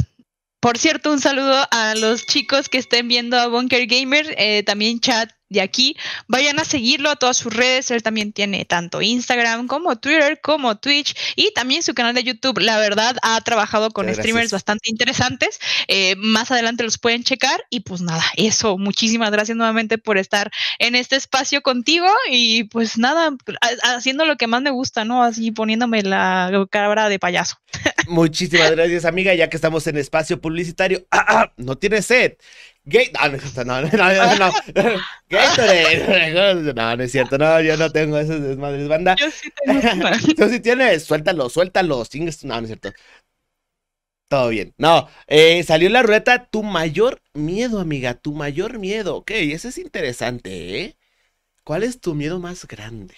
Por 0.59 0.77
cierto, 0.77 1.11
un 1.11 1.19
saludo 1.19 1.67
a 1.71 1.95
los 1.95 2.25
chicos 2.27 2.69
que 2.69 2.77
estén 2.77 3.07
viendo 3.07 3.37
a 3.37 3.47
Bunker 3.47 3.87
Gamer, 3.87 4.35
eh, 4.37 4.63
también 4.63 4.99
chat 4.99 5.31
de 5.51 5.61
aquí. 5.61 5.97
Vayan 6.27 6.59
a 6.59 6.65
seguirlo 6.65 7.09
a 7.09 7.17
todas 7.17 7.37
sus 7.37 7.53
redes. 7.53 7.91
Él 7.91 8.01
también 8.01 8.31
tiene 8.31 8.65
tanto 8.65 9.01
Instagram 9.01 9.67
como 9.67 9.97
Twitter, 9.97 10.39
como 10.41 10.77
Twitch 10.77 11.15
y 11.35 11.53
también 11.53 11.83
su 11.83 11.93
canal 11.93 12.15
de 12.15 12.23
YouTube. 12.23 12.59
La 12.59 12.77
verdad, 12.77 13.17
ha 13.21 13.39
trabajado 13.41 13.91
con 13.91 14.13
streamers 14.13 14.51
bastante 14.51 14.89
interesantes. 14.89 15.59
Eh, 15.87 16.15
más 16.15 16.51
adelante 16.51 16.83
los 16.83 16.97
pueden 16.97 17.23
checar. 17.23 17.65
Y 17.69 17.81
pues 17.81 18.01
nada, 18.01 18.23
eso. 18.37 18.77
Muchísimas 18.77 19.31
gracias 19.31 19.57
nuevamente 19.57 19.97
por 19.97 20.17
estar 20.17 20.51
en 20.79 20.95
este 20.95 21.17
espacio 21.17 21.61
contigo. 21.61 22.07
Y 22.29 22.63
pues 22.65 22.97
nada, 22.97 23.35
haciendo 23.83 24.25
lo 24.25 24.37
que 24.37 24.47
más 24.47 24.61
me 24.61 24.71
gusta, 24.71 25.03
¿no? 25.03 25.21
Así 25.21 25.51
poniéndome 25.51 26.01
la 26.01 26.65
cabra 26.71 27.09
de 27.09 27.19
payaso. 27.19 27.57
Muchísimas 28.07 28.71
gracias, 28.71 29.03
amiga. 29.03 29.33
Ya 29.33 29.49
que 29.49 29.57
estamos 29.57 29.85
en 29.87 29.97
espacio 29.97 30.39
publicitario, 30.39 31.05
no 31.57 31.77
tiene 31.77 32.01
sed. 32.01 32.33
Gate. 32.83 33.11
Ah, 33.19 33.29
no, 33.29 33.37
no, 33.63 33.81
no, 33.81 33.91
no, 33.91 34.35
no. 34.35 34.51
Gatorade. 35.29 36.73
No, 36.73 36.95
no 36.97 37.03
es 37.03 37.11
cierto. 37.11 37.37
No, 37.37 37.61
yo 37.61 37.77
no 37.77 37.91
tengo 37.91 38.17
esos 38.17 38.41
desmadres, 38.41 38.87
banda. 38.87 39.15
Yo 39.15 39.29
sí 39.29 39.49
tengo. 39.63 39.81
Tú 40.37 40.49
sí 40.49 40.59
tienes. 40.59 41.03
Suéltalo, 41.03 41.49
suéltalo. 41.49 42.03
No, 42.43 42.55
no 42.55 42.59
es 42.61 42.67
cierto. 42.67 42.91
Todo 44.29 44.49
bien. 44.49 44.73
No, 44.77 45.09
eh, 45.27 45.61
salió 45.63 45.89
la 45.89 46.01
ruleta 46.03 46.45
tu 46.45 46.63
mayor 46.63 47.21
miedo, 47.33 47.79
amiga. 47.81 48.13
Tu 48.15 48.33
mayor 48.33 48.79
miedo. 48.79 49.15
Ok, 49.17 49.31
ese 49.31 49.69
es 49.69 49.77
interesante, 49.77 50.81
¿eh? 50.81 50.97
¿Cuál 51.65 51.83
es 51.83 52.01
tu 52.01 52.15
miedo 52.15 52.39
más 52.39 52.67
grande? 52.67 53.15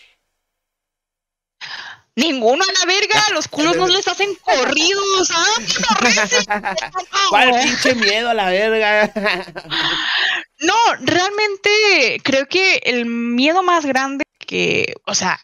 Ninguno 2.15 2.63
a 2.63 2.71
la 2.79 2.85
verga, 2.85 3.23
los 3.33 3.47
culos 3.47 3.75
no 3.75 3.87
les 3.87 4.07
hacen 4.07 4.35
corridos, 4.35 5.31
¿ah? 5.31 6.91
¿Cuál 7.29 7.59
pinche 7.63 7.95
miedo 7.95 8.29
a 8.29 8.33
la 8.35 8.49
verga? 8.49 9.11
No, 10.59 10.75
realmente 11.01 12.21
creo 12.23 12.45
que 12.45 12.81
el 12.83 13.05
miedo 13.05 13.63
más 13.63 13.85
grande 13.85 14.23
que, 14.37 14.93
o 15.05 15.15
sea, 15.15 15.41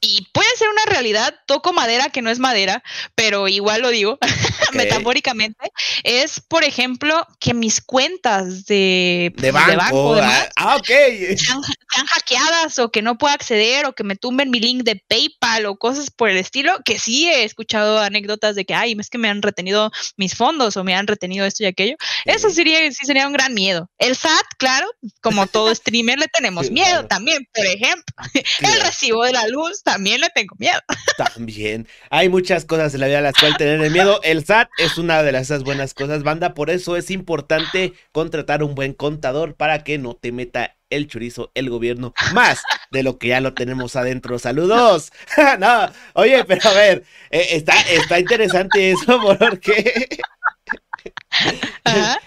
y 0.00 0.28
puede 0.32 0.48
ser 0.56 0.68
una 0.68 0.84
realidad, 0.86 1.34
toco 1.46 1.72
madera 1.72 2.10
que 2.10 2.20
no 2.20 2.30
es 2.30 2.38
madera, 2.38 2.82
pero 3.14 3.48
igual 3.48 3.82
lo 3.82 3.88
digo 3.88 4.18
metafóricamente, 4.74 5.72
es, 6.02 6.40
por 6.40 6.62
ejemplo, 6.62 7.26
que 7.40 7.54
mis 7.54 7.80
cuentas 7.80 8.66
de, 8.66 9.32
de 9.36 9.50
banco, 9.50 10.16
ah, 10.20 10.48
ah, 10.56 10.78
sean, 10.84 11.62
hackeadas 12.06 12.78
o 12.78 12.90
que 12.90 13.02
no 13.02 13.16
pueda 13.16 13.34
acceder 13.34 13.86
o 13.86 13.94
que 13.94 14.04
me 14.04 14.16
tumben 14.16 14.50
mi 14.50 14.60
link 14.60 14.82
de 14.82 15.02
PayPal 15.08 15.66
o 15.66 15.76
cosas 15.76 16.10
por 16.10 16.28
el 16.28 16.36
estilo, 16.36 16.76
que 16.84 16.98
sí 16.98 17.28
he 17.28 17.44
escuchado 17.44 17.98
anécdotas 17.98 18.56
de 18.56 18.64
que, 18.64 18.74
ay, 18.74 18.96
es 18.98 19.08
que 19.08 19.18
me 19.18 19.28
han 19.28 19.42
retenido 19.42 19.90
mis 20.16 20.34
fondos 20.34 20.76
o 20.76 20.84
me 20.84 20.94
han 20.94 21.06
retenido 21.06 21.46
esto 21.46 21.62
y 21.62 21.66
aquello. 21.66 21.96
Eso 22.24 22.50
sería, 22.50 22.78
sí 22.92 23.06
sería 23.06 23.26
un 23.26 23.32
gran 23.32 23.54
miedo. 23.54 23.88
El 23.98 24.16
SAT, 24.16 24.44
claro, 24.58 24.86
como 25.22 25.46
todo 25.46 25.74
streamer 25.74 26.18
le 26.18 26.28
tenemos 26.28 26.70
miedo 26.70 27.06
también, 27.06 27.46
por 27.54 27.64
ejemplo. 27.64 28.14
El 28.60 28.80
recibo 28.80 29.24
de 29.24 29.32
la 29.32 29.46
luz 29.48 29.82
también 29.82 29.93
también 29.94 30.20
le 30.20 30.28
tengo 30.30 30.56
miedo. 30.58 30.80
También. 31.16 31.86
Hay 32.10 32.28
muchas 32.28 32.64
cosas 32.64 32.94
en 32.94 33.00
la 33.00 33.06
vida 33.06 33.18
a 33.18 33.22
las 33.22 33.34
cuales 33.34 33.56
tener 33.58 33.90
miedo. 33.92 34.20
El 34.24 34.44
SAT 34.44 34.68
es 34.78 34.98
una 34.98 35.22
de 35.22 35.38
esas 35.38 35.62
buenas 35.62 35.94
cosas, 35.94 36.24
banda. 36.24 36.52
Por 36.52 36.68
eso 36.68 36.96
es 36.96 37.12
importante 37.12 37.92
contratar 38.10 38.64
un 38.64 38.74
buen 38.74 38.92
contador 38.92 39.54
para 39.54 39.84
que 39.84 39.98
no 39.98 40.14
te 40.14 40.32
meta 40.32 40.76
el 40.90 41.06
chorizo 41.06 41.52
el 41.54 41.70
gobierno 41.70 42.12
más 42.32 42.62
de 42.90 43.04
lo 43.04 43.18
que 43.18 43.28
ya 43.28 43.40
lo 43.40 43.54
tenemos 43.54 43.94
adentro. 43.94 44.40
Saludos. 44.40 45.12
no, 45.60 45.92
oye, 46.14 46.44
pero 46.44 46.68
a 46.68 46.72
ver, 46.72 47.04
eh, 47.30 47.46
está, 47.52 47.80
está 47.82 48.18
interesante 48.18 48.90
eso 48.90 49.20
porque... 49.38 50.08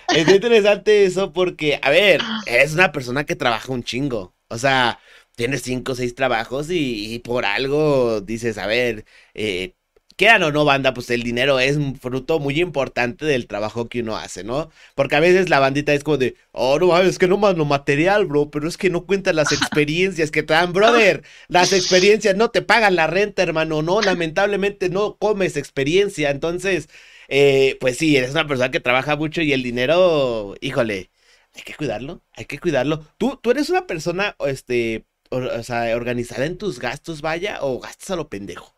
Está 0.07 0.35
interesante 0.35 1.03
eso 1.03 1.33
porque, 1.33 1.79
a 1.81 1.89
ver, 1.89 2.21
es 2.45 2.73
una 2.73 2.93
persona 2.93 3.25
que 3.25 3.35
trabaja 3.35 3.73
un 3.73 3.83
chingo. 3.83 4.35
O 4.49 4.57
sea, 4.57 4.99
tienes 5.37 5.61
cinco 5.63 5.93
o 5.93 5.95
seis 5.95 6.15
trabajos 6.15 6.67
y, 6.71 7.19
por 7.19 7.45
algo 7.45 8.21
dices, 8.21 8.57
a 8.57 8.67
ver, 8.67 9.05
eh, 9.35 9.75
quieran 10.17 10.41
o 10.43 10.51
no, 10.51 10.65
banda, 10.65 10.93
pues 10.95 11.09
el 11.11 11.21
dinero 11.23 11.59
es 11.59 11.77
un 11.77 11.95
fruto 11.95 12.39
muy 12.39 12.59
importante 12.59 13.25
del 13.25 13.47
trabajo 13.47 13.87
que 13.87 14.01
uno 14.01 14.17
hace, 14.17 14.43
¿no? 14.43 14.71
Porque 14.95 15.15
a 15.15 15.19
veces 15.19 15.49
la 15.49 15.59
bandita 15.59 15.93
es 15.93 16.03
como 16.03 16.17
de, 16.17 16.35
oh, 16.53 16.79
no, 16.79 16.97
es 16.99 17.19
que 17.19 17.27
no 17.27 17.37
más 17.37 17.55
lo 17.55 17.65
material, 17.65 18.25
bro, 18.25 18.49
pero 18.49 18.67
es 18.67 18.77
que 18.77 18.89
no 18.89 19.05
cuentan 19.05 19.35
las 19.35 19.51
experiencias 19.53 20.31
que 20.31 20.43
te 20.43 20.53
dan, 20.55 20.73
brother. 20.73 21.23
Las 21.49 21.71
experiencias 21.73 22.35
no 22.35 22.49
te 22.49 22.63
pagan 22.63 22.95
la 22.95 23.07
renta, 23.07 23.43
hermano, 23.43 23.83
no, 23.83 24.01
lamentablemente 24.01 24.89
no 24.89 25.17
comes 25.17 25.55
experiencia. 25.55 26.31
Entonces, 26.31 26.89
eh, 27.27 27.77
pues 27.79 27.97
sí, 27.97 28.17
eres 28.17 28.31
una 28.31 28.47
persona 28.47 28.71
que 28.71 28.79
trabaja 28.79 29.15
mucho 29.17 29.41
y 29.43 29.53
el 29.53 29.61
dinero, 29.63 30.55
híjole, 30.61 31.11
hay 31.53 31.61
que 31.63 31.75
cuidarlo, 31.75 32.23
hay 32.33 32.45
que 32.45 32.59
cuidarlo. 32.59 33.05
Tú, 33.17 33.39
tú 33.41 33.51
eres 33.51 33.69
una 33.69 33.87
persona, 33.87 34.35
este, 34.39 35.05
o, 35.29 35.63
sea, 35.63 35.95
organizada 35.95 36.45
en 36.45 36.57
tus 36.57 36.79
gastos, 36.79 37.21
vaya, 37.21 37.59
o 37.61 37.79
gastas 37.79 38.11
a 38.11 38.15
lo 38.15 38.29
pendejo. 38.29 38.73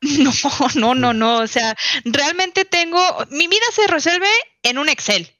No, 0.04 0.32
no, 0.74 0.94
no, 0.94 1.12
no. 1.14 1.38
O 1.38 1.46
sea, 1.46 1.74
realmente 2.04 2.64
tengo. 2.66 3.00
Mi 3.30 3.48
vida 3.48 3.64
se 3.72 3.86
resuelve 3.86 4.28
en 4.62 4.76
un 4.78 4.90
Excel. 4.90 5.30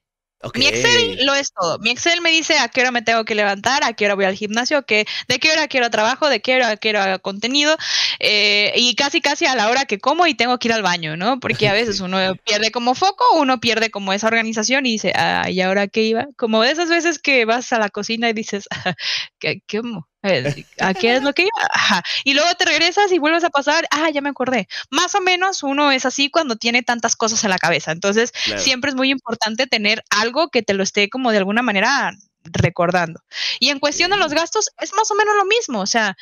Mi 0.55 0.67
Excel 0.67 1.25
lo 1.25 1.35
es 1.35 1.53
todo. 1.53 1.79
Mi 1.79 1.91
Excel 1.91 2.21
me 2.21 2.31
dice 2.31 2.59
a 2.59 2.69
qué 2.69 2.83
hora 2.83 2.91
me 2.91 3.03
tengo 3.03 3.25
que 3.25 3.35
levantar, 3.35 3.83
a 3.83 3.95
qué 3.95 4.05
hora 4.05 4.15
voy 4.15 4.25
al 4.27 4.35
gimnasio, 4.35 4.85
de 4.87 5.39
qué 5.41 5.51
hora 5.51 5.69
quiero 5.69 5.91
trabajo, 5.91 6.29
de 6.29 6.41
qué 6.41 6.57
hora 6.57 6.77
quiero 6.77 7.01
contenido, 7.23 7.77
eh, 8.21 8.73
y 8.77 8.95
casi 8.95 9.21
casi 9.21 9.47
a 9.47 9.55
la 9.55 9.71
hora 9.71 9.87
que 9.87 9.99
como 9.99 10.27
y 10.27 10.35
tengo 10.35 10.59
que 10.59 10.69
ir 10.69 10.75
al 10.75 10.83
baño, 10.83 11.17
¿no? 11.17 11.41
Porque 11.41 11.69
a 11.69 11.73
veces 11.97 12.01
uno 12.01 12.19
pierde 12.45 12.71
como 12.71 12.95
foco, 12.95 13.25
uno 13.37 13.61
pierde 13.61 13.91
como 13.91 14.13
esa 14.13 14.27
organización 14.27 14.87
y 14.87 14.93
dice, 14.93 15.13
ah, 15.15 15.49
¿y 15.51 15.61
ahora 15.61 15.89
qué 15.89 16.03
iba? 16.03 16.27
Como 16.37 16.63
de 16.63 16.73
esas 16.73 16.89
veces 16.89 17.19
que 17.19 17.45
vas 17.45 17.73
a 17.73 17.79
la 17.79 17.89
cocina 17.89 18.29
y 18.29 18.33
dices, 18.35 18.69
¿qué, 19.39 19.63
qué 19.67 19.81
¿A 20.81 20.95
qué 20.95 21.17
es 21.17 21.23
lo 21.23 21.33
que 21.33 21.43
iba? 21.43 22.03
Y 22.25 22.35
luego 22.35 22.53
te 22.55 22.65
regresas 22.65 23.13
y 23.13 23.19
vuelves 23.19 23.45
a 23.45 23.51
pasar, 23.51 23.87
ah, 23.91 24.09
ya 24.11 24.21
me 24.21 24.31
acordé. 24.31 24.69
Más 24.91 25.15
o 25.15 25.21
menos 25.21 25.63
uno 25.63 25.93
es 25.93 26.07
así 26.07 26.31
cuando 26.31 26.57
tiene 26.57 26.83
tantas 26.83 27.15
cosas 27.17 27.45
en 27.45 27.51
la 27.51 27.59
cabeza. 27.59 27.93
Entonces, 27.93 28.33
siempre 28.57 28.91
es 28.91 28.97
muy 28.97 29.11
importante 29.11 29.67
tener 29.67 30.03
algo 30.11 30.49
que 30.49 30.63
te 30.63 30.75
lo 30.75 30.83
esté 30.83 31.11
como 31.11 31.31
de 31.31 31.39
alguna 31.39 31.63
manera 31.63 32.13
recordando. 32.45 33.21
Y 33.61 33.69
en 33.69 33.81
cuestión 33.81 34.11
de 34.11 34.17
los 34.17 34.33
gastos, 34.33 34.71
es 34.81 34.93
más 34.95 35.11
o 35.11 35.15
menos 35.15 35.35
lo 35.37 35.45
mismo. 35.45 35.81
O 35.81 35.87
sea, 35.87 36.17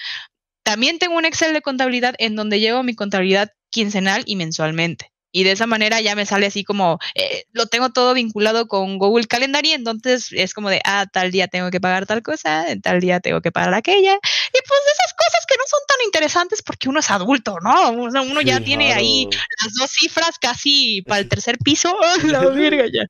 también 0.65 0.99
tengo 0.99 1.17
un 1.17 1.25
Excel 1.25 1.53
de 1.53 1.63
contabilidad 1.63 2.15
en 2.19 2.35
donde 2.37 2.61
llevo 2.61 2.83
mi 2.83 2.95
contabilidad 2.95 3.53
quincenal 3.71 4.23
y 4.27 4.37
mensualmente 4.37 5.12
y 5.33 5.45
de 5.45 5.53
esa 5.53 5.67
manera 5.67 6.01
ya 6.01 6.15
me 6.15 6.27
sale 6.27 6.47
así 6.47 6.63
como, 6.63 6.99
eh, 7.15 7.47
lo 7.53 7.67
tengo 7.67 7.91
todo 7.91 8.15
vinculado 8.15 8.69
con 8.69 8.99
Google 8.99 9.27
Calendar 9.27 9.65
y 9.65 9.73
entonces 9.73 10.29
es 10.31 10.53
como 10.53 10.69
de, 10.71 10.81
ah, 10.85 11.07
tal 11.11 11.31
día 11.31 11.49
tengo 11.49 11.71
que 11.71 11.81
pagar 11.81 12.07
tal 12.07 12.23
cosa, 12.23 12.67
tal 12.83 13.01
día 13.01 13.21
tengo 13.21 13.41
que 13.41 13.51
pagar 13.51 13.75
aquella. 13.75 14.15
Y 14.15 14.59
pues 14.69 14.81
esas 14.93 15.15
cosas 15.15 15.47
que 15.49 15.57
no 15.57 15.65
son 15.67 15.81
tan 15.89 15.97
interesantes 16.05 16.63
porque 16.63 16.89
uno 16.89 17.01
es 17.01 17.11
adulto, 17.11 17.59
¿no? 17.63 17.91
Uno, 17.91 18.41
ya 18.43 18.61
tiene 18.61 18.93
ahí 18.93 19.29
las 19.65 19.73
dos 19.75 19.91
cifras 19.91 20.39
casi 20.39 21.03
para 21.03 21.21
el 21.21 21.29
tercer 21.29 21.59
piso. 21.59 21.97
la 22.25 22.41
verga 22.51 22.85
ya. 22.93 23.05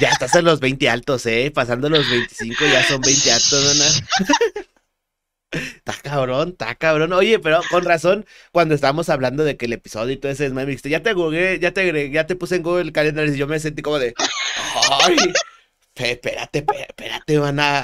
ya 0.00 0.08
estás 0.10 0.34
en 0.36 0.44
los 0.44 0.60
20 0.60 0.88
altos, 0.88 1.26
¿eh? 1.26 1.50
Pasando 1.52 1.88
los 1.88 2.08
25 2.08 2.64
ya 2.66 2.84
son 2.84 3.00
20 3.00 3.32
altos, 3.32 3.76
¿no? 3.76 4.64
Está 5.54 5.94
cabrón, 6.02 6.50
está 6.50 6.74
cabrón. 6.74 7.12
Oye, 7.12 7.38
pero 7.38 7.60
con 7.70 7.84
razón, 7.84 8.26
cuando 8.52 8.74
estábamos 8.74 9.08
hablando 9.08 9.44
de 9.44 9.56
que 9.56 9.66
el 9.66 9.72
episodio 9.72 10.12
y 10.12 10.16
todo 10.16 10.32
ese 10.32 10.44
desmadre, 10.44 10.66
me 10.66 10.70
dijiste, 10.72 10.90
ya 10.90 11.02
te 11.02 11.12
google, 11.12 11.58
ya 11.58 11.72
te 11.72 12.10
ya 12.10 12.26
te 12.26 12.36
puse 12.36 12.56
en 12.56 12.62
Google 12.62 12.92
Calendar 12.92 13.26
y 13.28 13.36
yo 13.36 13.46
me 13.46 13.60
sentí 13.60 13.82
como 13.82 13.98
de, 13.98 14.14
ay, 15.00 15.16
espérate, 15.94 16.64
espérate, 16.88 17.38
van 17.38 17.60
a... 17.60 17.82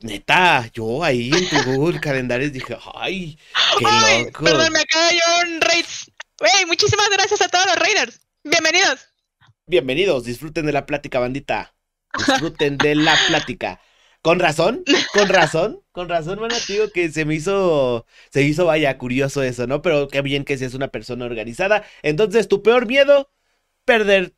Neta, 0.00 0.68
yo 0.74 1.04
ahí 1.04 1.30
en 1.30 1.48
tu 1.48 1.62
Google 1.62 2.00
Calendar 2.00 2.40
dije, 2.50 2.76
ay, 2.94 3.38
qué 3.78 3.84
ay, 3.86 4.24
loco. 4.24 4.42
Perdón, 4.42 4.72
me 4.72 4.80
acaba 4.80 5.08
de 5.10 5.20
un 5.44 5.60
raids. 5.60 6.10
Hey, 6.40 6.64
muchísimas 6.66 7.08
gracias 7.08 7.40
a 7.40 7.48
todos 7.48 7.66
los 7.66 7.76
raiders. 7.76 8.20
Bienvenidos. 8.42 9.06
Bienvenidos, 9.64 10.24
disfruten 10.24 10.66
de 10.66 10.72
la 10.72 10.86
plática, 10.86 11.20
bandita. 11.20 11.72
Disfruten 12.18 12.78
de 12.78 12.96
la 12.96 13.16
plática. 13.28 13.80
Con 14.22 14.38
razón, 14.38 14.84
con 15.14 15.28
razón, 15.28 15.82
con 15.90 16.08
razón, 16.08 16.38
bueno, 16.38 16.54
digo 16.68 16.88
que 16.90 17.10
se 17.10 17.24
me 17.24 17.34
hizo, 17.34 18.06
se 18.30 18.42
hizo, 18.42 18.66
vaya, 18.66 18.96
curioso 18.96 19.42
eso, 19.42 19.66
¿no? 19.66 19.82
Pero 19.82 20.06
qué 20.08 20.22
bien 20.22 20.44
que 20.44 20.56
seas 20.58 20.74
una 20.74 20.88
persona 20.88 21.24
organizada. 21.24 21.84
Entonces, 22.02 22.46
tu 22.46 22.62
peor 22.62 22.86
miedo, 22.86 23.30
perder 23.84 24.34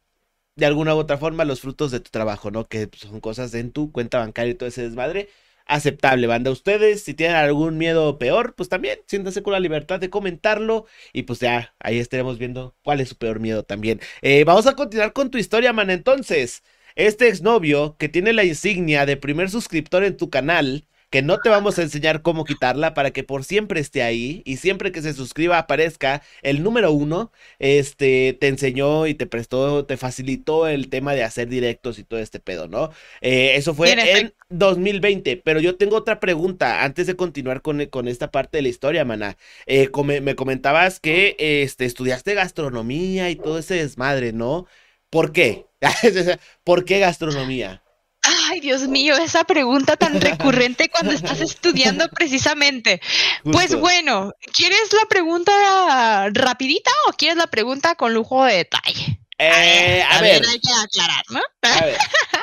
de 0.56 0.66
alguna 0.66 0.94
u 0.94 0.98
otra 0.98 1.18
forma 1.18 1.44
los 1.44 1.60
frutos 1.60 1.90
de 1.92 2.00
tu 2.00 2.10
trabajo, 2.10 2.50
¿no? 2.50 2.66
Que 2.68 2.88
son 2.96 3.20
cosas 3.20 3.54
en 3.54 3.72
tu 3.72 3.92
cuenta 3.92 4.18
bancaria 4.20 4.52
y 4.52 4.54
todo 4.56 4.68
ese 4.68 4.82
desmadre. 4.82 5.30
Aceptable, 5.66 6.26
banda. 6.26 6.50
Ustedes, 6.50 7.02
si 7.04 7.14
tienen 7.14 7.36
algún 7.36 7.78
miedo 7.78 8.18
peor, 8.18 8.54
pues 8.54 8.68
también 8.68 9.00
siéntanse 9.06 9.42
con 9.42 9.52
la 9.54 9.60
libertad 9.60 10.00
de 10.00 10.10
comentarlo. 10.10 10.86
Y 11.12 11.24
pues 11.24 11.40
ya, 11.40 11.74
ahí 11.80 11.98
estaremos 11.98 12.38
viendo 12.38 12.76
cuál 12.82 13.00
es 13.00 13.10
su 13.10 13.16
peor 13.18 13.40
miedo 13.40 13.64
también. 13.64 14.00
Eh, 14.22 14.44
vamos 14.44 14.66
a 14.66 14.74
continuar 14.76 15.12
con 15.12 15.30
tu 15.30 15.38
historia, 15.38 15.72
man. 15.72 15.90
Entonces, 15.90 16.62
este 16.96 17.28
exnovio 17.28 17.96
que 17.98 18.08
tiene 18.08 18.32
la 18.32 18.44
insignia 18.44 19.06
de 19.06 19.16
primer 19.16 19.50
suscriptor 19.50 20.04
en 20.04 20.16
tu 20.16 20.30
canal, 20.30 20.86
que 21.14 21.22
no 21.22 21.38
te 21.38 21.48
vamos 21.48 21.78
a 21.78 21.82
enseñar 21.82 22.22
cómo 22.22 22.44
quitarla 22.44 22.92
para 22.92 23.12
que 23.12 23.22
por 23.22 23.44
siempre 23.44 23.78
esté 23.78 24.02
ahí 24.02 24.42
y 24.44 24.56
siempre 24.56 24.90
que 24.90 25.00
se 25.00 25.12
suscriba 25.12 25.58
aparezca 25.58 26.22
el 26.42 26.64
número 26.64 26.90
uno, 26.90 27.30
este, 27.60 28.36
te 28.40 28.48
enseñó 28.48 29.06
y 29.06 29.14
te 29.14 29.26
prestó, 29.26 29.86
te 29.86 29.96
facilitó 29.96 30.66
el 30.66 30.88
tema 30.88 31.14
de 31.14 31.22
hacer 31.22 31.48
directos 31.48 32.00
y 32.00 32.04
todo 32.04 32.18
este 32.18 32.40
pedo, 32.40 32.66
¿no? 32.66 32.90
Eh, 33.20 33.52
eso 33.54 33.74
fue 33.74 33.92
en 33.92 34.34
2020, 34.48 35.36
pero 35.36 35.60
yo 35.60 35.76
tengo 35.76 35.96
otra 35.96 36.18
pregunta 36.18 36.82
antes 36.82 37.06
de 37.06 37.14
continuar 37.14 37.62
con, 37.62 37.86
con 37.86 38.08
esta 38.08 38.32
parte 38.32 38.58
de 38.58 38.62
la 38.62 38.68
historia, 38.70 39.04
mana. 39.04 39.36
Eh, 39.66 39.88
me 40.20 40.34
comentabas 40.34 40.98
que 40.98 41.36
este, 41.38 41.84
estudiaste 41.84 42.34
gastronomía 42.34 43.30
y 43.30 43.36
todo 43.36 43.58
ese 43.58 43.74
desmadre, 43.74 44.32
¿no? 44.32 44.66
¿Por 45.10 45.30
qué? 45.30 45.66
¿Por 46.64 46.84
qué 46.84 46.98
gastronomía? 46.98 47.82
Ay, 48.22 48.60
Dios 48.60 48.88
mío, 48.88 49.16
esa 49.16 49.44
pregunta 49.44 49.96
tan 49.96 50.20
recurrente 50.20 50.88
cuando 50.88 51.12
estás 51.12 51.40
estudiando 51.40 52.08
precisamente. 52.08 53.00
Pues 53.42 53.74
bueno, 53.74 54.32
¿quieres 54.52 54.92
la 54.92 55.06
pregunta 55.08 56.30
rapidita 56.32 56.90
o 57.08 57.12
quieres 57.12 57.36
la 57.36 57.48
pregunta 57.48 57.94
con 57.96 58.14
lujo 58.14 58.44
de 58.44 58.56
detalle? 58.56 59.20
Eh, 59.38 60.02
a, 60.08 60.20
ver, 60.20 60.42
hay 60.46 60.60
que 60.60 60.72
aclarar, 60.72 61.24
¿no? 61.30 61.40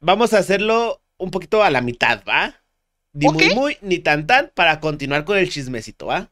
Vamos 0.00 0.34
a 0.34 0.38
hacerlo 0.38 1.02
un 1.16 1.30
poquito 1.30 1.64
a 1.64 1.70
la 1.70 1.80
mitad, 1.80 2.22
¿va? 2.28 2.62
Ni 3.12 3.26
muy, 3.26 3.54
muy, 3.54 3.78
ni 3.80 3.98
tan 3.98 4.26
tan 4.26 4.52
para 4.54 4.78
continuar 4.78 5.24
con 5.24 5.38
el 5.38 5.50
chismecito, 5.50 6.06
¿va? 6.06 6.30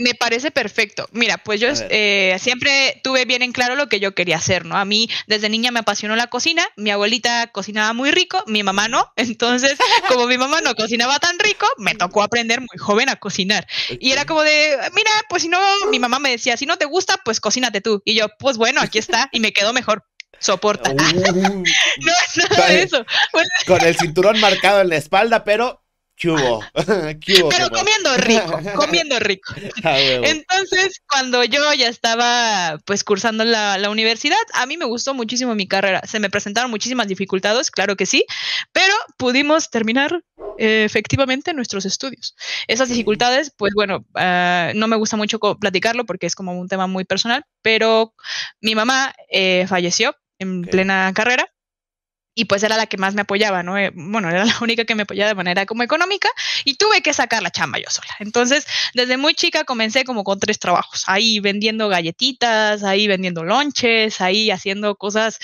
Me 0.00 0.14
parece 0.14 0.50
perfecto. 0.50 1.08
Mira, 1.12 1.38
pues 1.38 1.60
yo 1.60 1.68
eh, 1.90 2.36
siempre 2.40 3.00
tuve 3.04 3.24
bien 3.26 3.42
en 3.42 3.52
claro 3.52 3.74
lo 3.74 3.88
que 3.88 4.00
yo 4.00 4.14
quería 4.14 4.36
hacer, 4.36 4.64
¿no? 4.64 4.76
A 4.76 4.84
mí 4.84 5.08
desde 5.26 5.48
niña 5.48 5.70
me 5.70 5.80
apasionó 5.80 6.16
la 6.16 6.28
cocina, 6.28 6.66
mi 6.76 6.90
abuelita 6.90 7.48
cocinaba 7.48 7.92
muy 7.92 8.10
rico, 8.10 8.42
mi 8.46 8.62
mamá 8.62 8.88
no, 8.88 9.12
entonces 9.16 9.76
como 10.08 10.26
mi 10.26 10.38
mamá 10.38 10.60
no 10.62 10.74
cocinaba 10.74 11.18
tan 11.18 11.38
rico, 11.38 11.66
me 11.76 11.94
tocó 11.94 12.22
aprender 12.22 12.60
muy 12.60 12.78
joven 12.78 13.08
a 13.08 13.16
cocinar. 13.16 13.66
Y 14.00 14.12
era 14.12 14.24
como 14.24 14.42
de, 14.42 14.78
mira, 14.94 15.10
pues 15.28 15.42
si 15.42 15.48
no, 15.48 15.58
mi 15.90 15.98
mamá 15.98 16.18
me 16.18 16.30
decía, 16.30 16.56
si 16.56 16.66
no 16.66 16.78
te 16.78 16.86
gusta, 16.86 17.20
pues 17.24 17.40
cocínate 17.40 17.80
tú. 17.80 18.02
Y 18.04 18.14
yo, 18.14 18.26
pues 18.38 18.56
bueno, 18.56 18.80
aquí 18.80 18.98
está, 18.98 19.28
y 19.32 19.40
me 19.40 19.52
quedó 19.52 19.72
mejor 19.72 20.04
soporta. 20.38 20.90
Uh. 20.90 20.96
no 20.96 22.12
es 22.26 22.50
nada 22.50 22.66
de 22.68 22.82
eso. 22.82 23.06
Con 23.66 23.84
el 23.84 23.96
cinturón 23.96 24.40
marcado 24.40 24.80
en 24.80 24.88
la 24.88 24.96
espalda, 24.96 25.44
pero 25.44 25.84
Cubo. 26.20 26.62
Pero 26.74 27.70
comiendo 27.70 28.16
rico, 28.16 28.60
comiendo 28.76 29.18
rico. 29.18 29.54
Ah, 29.82 29.98
Entonces, 29.98 31.00
cuando 31.08 31.42
yo 31.44 31.72
ya 31.72 31.88
estaba 31.88 32.78
pues 32.84 33.02
cursando 33.02 33.44
la, 33.44 33.78
la, 33.78 33.88
universidad, 33.88 34.36
a 34.52 34.66
mí 34.66 34.76
me 34.76 34.84
gustó 34.84 35.14
muchísimo 35.14 35.54
mi 35.54 35.66
carrera. 35.66 36.02
Se 36.06 36.20
me 36.20 36.28
presentaron 36.28 36.70
muchísimas 36.70 37.08
dificultades, 37.08 37.70
claro 37.70 37.96
que 37.96 38.04
sí, 38.04 38.26
pero 38.72 38.92
pudimos 39.16 39.70
terminar 39.70 40.22
eh, 40.58 40.84
efectivamente 40.84 41.54
nuestros 41.54 41.86
estudios. 41.86 42.36
Esas 42.68 42.88
dificultades, 42.88 43.52
pues 43.56 43.72
bueno, 43.74 44.04
uh, 44.14 44.74
no 44.74 44.88
me 44.88 44.96
gusta 44.96 45.16
mucho 45.16 45.38
platicarlo 45.38 46.04
porque 46.04 46.26
es 46.26 46.34
como 46.34 46.58
un 46.58 46.68
tema 46.68 46.86
muy 46.86 47.04
personal, 47.04 47.44
pero 47.62 48.12
mi 48.60 48.74
mamá 48.74 49.14
eh, 49.30 49.64
falleció 49.66 50.14
en 50.38 50.62
plena 50.62 51.12
carrera 51.14 51.48
y 52.40 52.46
pues 52.46 52.62
era 52.62 52.78
la 52.78 52.86
que 52.86 52.96
más 52.96 53.12
me 53.12 53.20
apoyaba, 53.20 53.62
¿no? 53.62 53.76
Eh, 53.76 53.92
bueno, 53.94 54.30
era 54.30 54.46
la 54.46 54.56
única 54.62 54.86
que 54.86 54.94
me 54.94 55.02
apoyaba 55.02 55.28
de 55.28 55.34
manera 55.34 55.66
como 55.66 55.82
económica 55.82 56.30
y 56.64 56.74
tuve 56.76 57.02
que 57.02 57.12
sacar 57.12 57.42
la 57.42 57.50
chamba 57.50 57.78
yo 57.78 57.90
sola. 57.90 58.16
Entonces, 58.18 58.66
desde 58.94 59.18
muy 59.18 59.34
chica 59.34 59.64
comencé 59.64 60.04
como 60.04 60.24
con 60.24 60.40
tres 60.40 60.58
trabajos, 60.58 61.04
ahí 61.06 61.38
vendiendo 61.38 61.90
galletitas, 61.90 62.82
ahí 62.82 63.08
vendiendo 63.08 63.44
lonches, 63.44 64.22
ahí 64.22 64.50
haciendo 64.50 64.96
cosas, 64.96 65.38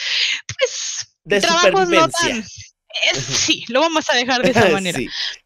pues... 0.56 1.12
De 1.24 1.40
trabajos 1.40 1.90
no 1.90 2.08
sí, 3.28 3.64
lo 3.68 3.80
vamos 3.80 4.06
a 4.10 4.16
dejar 4.16 4.42
de 4.42 4.50
esa 4.50 4.68
manera. 4.70 4.98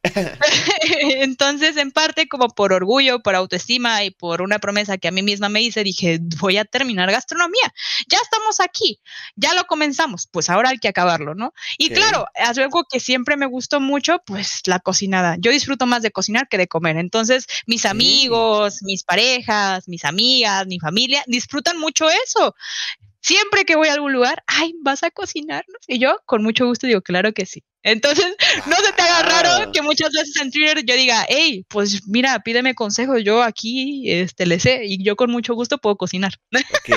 Entonces, 0.82 1.76
en 1.76 1.90
parte, 1.90 2.28
como 2.28 2.48
por 2.48 2.72
orgullo, 2.72 3.20
por 3.20 3.34
autoestima 3.34 4.04
y 4.04 4.10
por 4.10 4.42
una 4.42 4.58
promesa 4.58 4.98
que 4.98 5.08
a 5.08 5.10
mí 5.10 5.22
misma 5.22 5.48
me 5.48 5.62
hice, 5.62 5.84
dije, 5.84 6.18
voy 6.38 6.56
a 6.56 6.64
terminar 6.64 7.10
gastronomía. 7.10 7.72
Ya 8.08 8.18
estamos 8.18 8.60
aquí, 8.60 9.00
ya 9.36 9.54
lo 9.54 9.64
comenzamos, 9.66 10.28
pues 10.30 10.50
ahora 10.50 10.70
hay 10.70 10.78
que 10.78 10.88
acabarlo, 10.88 11.34
¿no? 11.34 11.52
Y 11.78 11.90
claro, 11.90 12.26
es 12.34 12.58
algo 12.58 12.84
que 12.90 13.00
siempre 13.00 13.36
me 13.36 13.46
gustó 13.46 13.80
mucho, 13.80 14.22
pues 14.24 14.62
la 14.66 14.80
cocinada. 14.80 15.36
Yo 15.38 15.50
disfruto 15.50 15.86
más 15.86 16.02
de 16.02 16.10
cocinar 16.10 16.48
que 16.48 16.58
de 16.58 16.68
comer. 16.68 16.96
Entonces, 16.96 17.46
mis 17.66 17.84
amigos, 17.84 18.82
mis 18.82 19.02
parejas, 19.02 19.88
mis 19.88 20.04
amigas, 20.04 20.66
mi 20.66 20.78
familia, 20.78 21.22
disfrutan 21.26 21.78
mucho 21.78 22.08
eso. 22.08 22.54
Siempre 23.22 23.64
que 23.64 23.76
voy 23.76 23.88
a 23.88 23.94
algún 23.94 24.12
lugar, 24.12 24.42
ay, 24.46 24.74
¿vas 24.82 25.02
a 25.02 25.10
cocinarnos? 25.10 25.80
Y 25.86 25.98
yo, 25.98 26.16
con 26.26 26.42
mucho 26.42 26.66
gusto, 26.66 26.86
digo, 26.86 27.02
claro 27.02 27.32
que 27.32 27.46
sí. 27.46 27.62
Entonces, 27.82 28.36
no 28.66 28.76
se 28.76 28.92
te 28.92 29.02
haga 29.02 29.22
raro 29.22 29.72
que 29.72 29.82
muchas 29.82 30.10
veces 30.12 30.36
en 30.40 30.50
Twitter 30.50 30.84
yo 30.84 30.94
diga, 30.96 31.24
hey, 31.28 31.64
pues 31.68 32.06
mira, 32.08 32.40
pídeme 32.40 32.74
consejos, 32.74 33.22
yo 33.24 33.42
aquí 33.42 34.10
este, 34.10 34.46
le 34.46 34.58
sé 34.60 34.82
y 34.84 35.02
yo 35.02 35.16
con 35.16 35.30
mucho 35.30 35.54
gusto 35.54 35.78
puedo 35.78 35.96
cocinar. 35.96 36.32
Ok, 36.52 36.96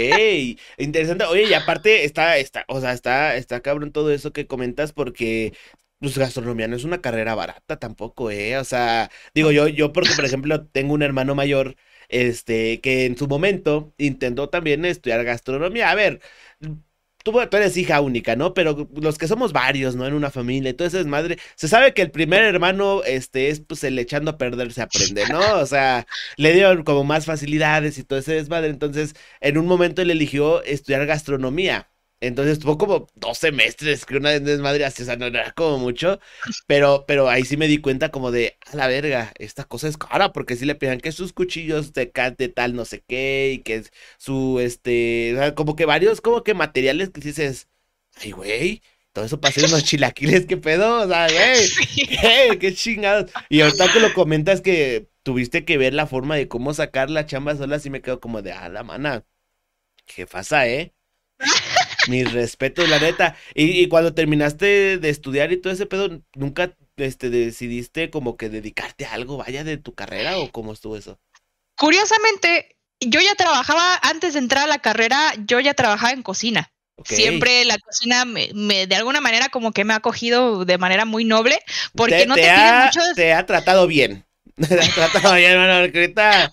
interesante. 0.78 1.26
Oye, 1.26 1.44
y 1.44 1.54
aparte 1.54 2.06
está, 2.06 2.38
está, 2.38 2.66
o 2.68 2.82
sea, 2.82 2.94
está, 2.94 3.36
está 3.36 3.62
cabrón 3.62 3.92
todo 3.92 4.12
eso 4.12 4.34
que 4.34 4.48
comentas 4.48 4.94
porque 4.94 5.54
pues 6.00 6.18
gastronomía 6.18 6.68
no 6.68 6.76
es 6.76 6.84
una 6.84 7.02
carrera 7.02 7.34
barata 7.34 7.80
tampoco, 7.80 8.30
¿eh? 8.30 8.58
O 8.58 8.66
sea, 8.66 9.10
digo 9.34 9.52
yo, 9.52 9.70
yo 9.70 9.94
porque, 9.94 10.12
por 10.16 10.26
ejemplo, 10.26 10.66
tengo 10.68 10.94
un 10.94 11.02
hermano 11.02 11.34
mayor 11.34 11.78
este, 12.14 12.80
que 12.82 13.06
en 13.06 13.18
su 13.18 13.28
momento 13.28 13.94
intentó 13.98 14.50
también 14.50 14.86
estudiar 14.86 15.24
gastronomía. 15.26 15.92
A 15.92 15.96
ver, 15.96 16.22
tú, 17.24 17.40
eres 17.40 17.78
hija 17.78 18.02
única, 18.02 18.36
¿no? 18.36 18.54
Pero 18.54 18.90
los 18.96 19.18
que 19.18 19.28
somos 19.28 19.54
varios, 19.54 19.96
¿no? 19.96 20.06
En 20.06 20.14
una 20.14 20.32
familia, 20.32 20.70
entonces 20.70 21.02
es 21.02 21.08
madre, 21.08 21.38
se 21.56 21.68
sabe 21.68 21.94
que 21.94 22.02
el 22.02 22.12
primer 22.12 22.44
hermano, 22.44 23.04
este, 23.04 23.50
es 23.50 23.62
pues 23.62 23.84
el 23.84 23.98
echando 24.00 24.32
a 24.32 24.38
perder 24.38 24.74
se 24.74 24.82
aprende, 24.82 25.26
¿no? 25.30 25.60
O 25.60 25.66
sea, 25.66 26.06
le 26.38 26.54
dieron 26.54 26.84
como 26.84 27.04
más 27.04 27.26
facilidades 27.26 27.98
y 27.98 28.04
todo 28.04 28.20
ese 28.20 28.34
desmadre, 28.36 28.70
entonces 28.70 29.16
en 29.42 29.58
un 29.58 29.66
momento 29.68 30.02
él 30.02 30.12
eligió 30.12 30.64
estudiar 30.64 31.06
gastronomía. 31.06 31.93
Entonces 32.24 32.58
tuvo 32.60 32.78
como 32.78 33.08
dos 33.16 33.38
semestres, 33.38 34.06
que 34.06 34.16
una 34.16 34.32
desmadre 34.40 34.86
así, 34.86 35.02
o 35.04 35.06
sea, 35.06 35.18
no 35.18 35.26
era 35.26 35.52
como 35.52 35.78
mucho, 35.78 36.22
pero, 36.68 37.04
pero 37.06 37.28
ahí 37.28 37.44
sí 37.44 37.58
me 37.58 37.68
di 37.68 37.80
cuenta 37.80 38.12
como 38.12 38.32
de, 38.32 38.58
a 38.72 38.78
la 38.78 38.88
verga, 38.88 39.34
esta 39.40 39.66
cosa 39.66 39.90
es 39.90 39.98
cara, 39.98 40.32
porque 40.32 40.56
sí 40.56 40.64
le 40.66 40.76
pidan 40.76 41.02
que 41.02 41.12
sus 41.12 41.34
cuchillos 41.34 41.92
de, 41.92 42.14
de 42.38 42.48
tal 42.48 42.76
no 42.76 42.86
sé 42.86 43.04
qué, 43.06 43.52
y 43.56 43.60
que 43.60 43.84
su, 44.18 44.60
este, 44.62 45.34
o 45.34 45.38
sea, 45.38 45.54
como 45.56 45.76
que 45.76 45.86
varios, 45.86 46.22
como 46.22 46.44
que 46.44 46.54
materiales 46.54 47.10
que 47.10 47.20
dices, 47.20 47.68
ay, 48.16 48.32
güey, 48.32 48.82
todo 49.12 49.26
eso 49.26 49.42
para 49.42 49.50
hacer 49.50 49.66
unos 49.66 49.84
chilaquiles, 49.84 50.46
qué 50.46 50.56
pedo, 50.56 51.02
o 51.02 51.08
sea, 51.08 51.28
güey, 51.28 51.68
qué, 52.08 52.58
qué 52.58 52.74
chingados. 52.74 53.32
Y 53.50 53.60
ahorita 53.62 53.92
que 53.92 54.00
lo 54.00 54.14
comentas 54.14 54.62
que 54.62 55.10
tuviste 55.24 55.66
que 55.66 55.78
ver 55.78 55.94
la 55.94 56.08
forma 56.08 56.38
de 56.38 56.48
cómo 56.48 56.74
sacar 56.74 57.10
la 57.10 57.26
chamba 57.26 57.58
sola, 57.58 57.80
sí 57.80 57.90
me 57.90 58.02
quedo 58.02 58.22
como 58.22 58.42
de, 58.42 58.54
a 58.54 58.70
la 58.70 58.84
mana, 58.84 59.26
qué 60.06 60.26
pasa, 60.26 60.68
eh. 60.70 60.94
Mis 62.08 62.32
respetos, 62.32 62.90
la 62.90 63.00
neta. 63.00 63.36
Y, 63.54 63.88
cuando 63.88 64.14
terminaste 64.14 64.98
de 64.98 65.10
estudiar 65.10 65.52
y 65.52 65.58
todo 65.58 65.74
ese 65.74 65.86
pedo, 65.86 66.22
¿nunca 66.36 66.76
este, 66.98 67.30
decidiste 67.30 68.10
como 68.10 68.38
que 68.38 68.50
dedicarte 68.50 69.06
a 69.06 69.14
algo, 69.14 69.38
vaya, 69.38 69.64
de 69.64 69.78
tu 69.78 69.94
carrera 69.94 70.38
o 70.38 70.52
cómo 70.52 70.74
estuvo 70.74 70.98
eso? 70.98 71.20
Curiosamente, 71.78 72.78
yo 73.00 73.20
ya 73.20 73.36
trabajaba, 73.36 74.00
antes 74.02 74.34
de 74.34 74.40
entrar 74.40 74.66
a 74.66 74.68
la 74.68 74.80
carrera, 74.80 75.34
yo 75.46 75.60
ya 75.60 75.74
trabajaba 75.74 76.14
en 76.14 76.24
cocina. 76.24 76.72
Siempre 77.04 77.66
la 77.66 77.78
cocina 77.80 78.24
me, 78.24 78.88
de 78.88 78.96
alguna 78.96 79.20
manera 79.20 79.50
como 79.50 79.72
que 79.72 79.84
me 79.84 79.94
ha 79.94 79.98
acogido 79.98 80.64
de 80.64 80.78
manera 80.78 81.06
muy 81.06 81.26
noble 81.26 81.60
porque 81.96 82.28
no 82.28 82.36
te, 82.36 82.50
ha, 82.50 82.92
te 83.16 83.34
ha 83.34 83.46
tratado 83.48 83.88
bien, 83.88 84.26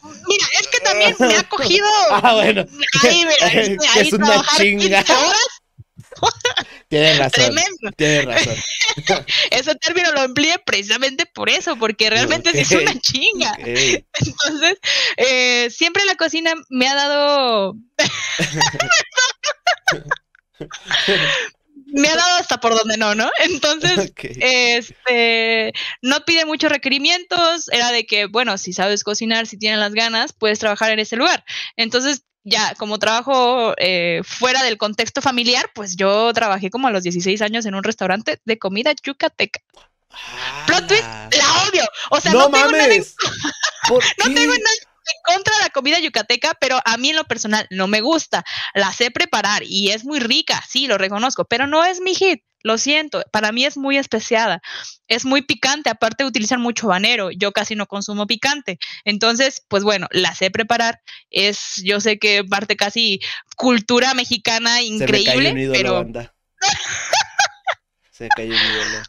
Mira, 0.27 0.47
es 0.59 0.69
que 0.69 0.81
también 0.81 1.15
me 1.19 1.37
ha 1.37 1.43
cogido. 1.45 1.87
Ah, 2.11 2.35
bueno. 2.35 2.65
Ahí, 3.03 3.25
ahí, 3.43 3.77
es 3.97 4.13
una 4.13 4.43
chinga. 4.57 5.05
Tienes 6.89 7.19
razón. 7.19 7.31
Tremendo. 7.33 7.93
Tienes 7.97 8.25
razón. 8.25 8.57
Ese 9.51 9.75
término 9.77 10.13
lo 10.13 10.23
empleé 10.23 10.59
precisamente 10.59 11.27
por 11.27 11.49
eso, 11.49 11.77
porque 11.77 12.11
realmente 12.11 12.53
sí 12.53 12.61
es 12.61 12.73
una 12.73 12.99
chinga. 13.01 13.55
Entonces, 13.59 14.79
eh, 15.17 15.69
siempre 15.71 16.05
la 16.05 16.17
cocina 16.17 16.55
me 16.69 16.89
ha 16.89 16.95
dado. 16.95 17.77
Me 21.93 22.09
ha 22.09 22.17
dado 22.17 22.37
hasta 22.37 22.61
por 22.61 22.77
donde 22.77 22.97
no, 22.97 23.15
¿no? 23.15 23.31
Entonces, 23.39 24.13
este, 24.17 25.73
no 26.03 26.25
pide 26.25 26.45
muchos 26.45 26.71
requerimientos, 26.71 27.69
era 27.71 27.93
de 27.93 28.07
que, 28.07 28.27
bueno, 28.27 28.59
si 28.59 28.73
sabes 28.73 29.05
cocinar, 29.05 29.47
si 29.47 29.59
tienes 29.59 29.79
las 29.79 29.93
ganas, 29.93 30.33
puedes 30.33 30.59
trabajar 30.59 30.91
en 30.91 30.99
ese 30.99 31.17
lugar. 31.17 31.45
Entonces, 31.77 32.25
ya 32.43 32.75
como 32.77 32.99
trabajo 32.99 33.75
eh, 33.77 34.23
fuera 34.25 34.63
del 34.63 34.79
contexto 34.79 35.21
familiar, 35.21 35.71
pues 35.75 35.97
yo 35.97 36.33
trabajé 36.33 36.71
como 36.71 36.89
a 36.89 36.91
los 36.91 37.03
16 37.03 37.43
años 37.43 37.67
en 37.67 37.75
un 37.75 37.85
restaurante 37.85 38.41
de 38.45 38.59
comida 38.59 38.93
yucateca. 39.03 39.61
Plot 40.67 40.87
twist, 40.89 41.05
ah. 41.05 41.29
la 41.37 41.69
odio. 41.69 41.85
O 42.11 42.21
sea, 42.21 42.33
no, 42.33 42.49
no 42.49 42.51
tengo 42.51 42.73
nada 42.73 42.89
no 43.91 44.35
tengo 44.35 44.53
nada 44.53 44.90
en 45.11 45.35
contra 45.35 45.55
de 45.57 45.63
la 45.63 45.71
comida 45.71 45.99
yucateca, 45.99 46.55
pero 46.61 46.81
a 46.85 46.97
mí 46.97 47.11
en 47.11 47.17
lo 47.17 47.25
personal 47.25 47.67
no 47.71 47.87
me 47.87 48.01
gusta. 48.01 48.45
La 48.75 48.93
sé 48.93 49.11
preparar 49.11 49.63
y 49.65 49.91
es 49.91 50.05
muy 50.05 50.21
rica, 50.21 50.63
sí, 50.69 50.87
lo 50.87 50.99
reconozco, 50.99 51.45
pero 51.45 51.67
no 51.67 51.85
es 51.85 52.01
mi 52.01 52.15
hit. 52.15 52.43
Lo 52.63 52.77
siento, 52.77 53.23
para 53.33 53.53
mí 53.53 53.65
es 53.65 53.79
muy 53.79 53.97
especiada. 53.97 54.61
Es 55.09 55.25
muy 55.25 55.41
picante, 55.43 55.89
aparte 55.89 56.25
de 56.25 56.29
utilizar 56.29 56.59
mucho 56.59 56.89
banero. 56.89 57.31
Yo 57.31 57.53
casi 57.53 57.75
no 57.75 57.87
consumo 57.87 58.27
picante. 58.27 58.79
Entonces, 59.05 59.65
pues 59.69 59.83
bueno, 59.83 60.09
la 60.11 60.35
sé 60.35 60.51
preparar. 60.51 61.01
Es, 61.31 61.81
yo 61.83 62.01
sé 62.01 62.19
que 62.19 62.45
parte 62.45 62.77
casi 62.77 63.21
cultura 63.57 64.13
mexicana 64.13 64.83
increíble, 64.83 65.71
pero. 65.73 66.07
Se 68.11 68.29
cayó 68.29 68.51
un 68.51 68.61
ídolo. 68.61 69.03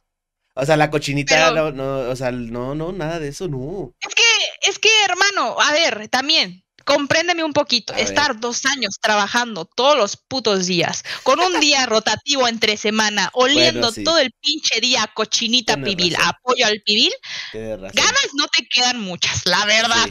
O 0.53 0.65
sea, 0.65 0.75
la 0.75 0.89
cochinita, 0.89 1.51
no, 1.51 1.71
no, 1.71 2.09
o 2.09 2.15
sea, 2.15 2.31
no, 2.31 2.75
no, 2.75 2.91
nada 2.91 3.19
de 3.19 3.29
eso, 3.29 3.47
no. 3.47 3.93
Es 4.01 4.13
que 4.13 4.23
es 4.69 4.79
que, 4.79 4.89
hermano, 5.05 5.59
a 5.59 5.71
ver, 5.71 6.07
también, 6.09 6.63
compréndeme 6.85 7.43
un 7.43 7.53
poquito, 7.53 7.93
estar 7.93 8.39
dos 8.39 8.65
años 8.65 8.97
trabajando 9.01 9.65
todos 9.65 9.97
los 9.97 10.17
putos 10.17 10.67
días, 10.67 11.03
con 11.23 11.39
un 11.39 11.59
día 11.59 11.85
rotativo 11.87 12.47
entre 12.47 12.77
semana, 12.77 13.29
oliendo 13.33 13.91
todo 13.91 14.19
el 14.19 14.31
pinche 14.41 14.81
día 14.81 15.09
cochinita 15.13 15.77
pibil, 15.77 16.15
apoyo 16.21 16.65
al 16.65 16.81
pibil, 16.85 17.11
ganas 17.53 18.27
no 18.35 18.47
te 18.47 18.67
quedan 18.67 18.99
muchas, 18.99 19.45
la 19.45 19.65
verdad. 19.65 20.09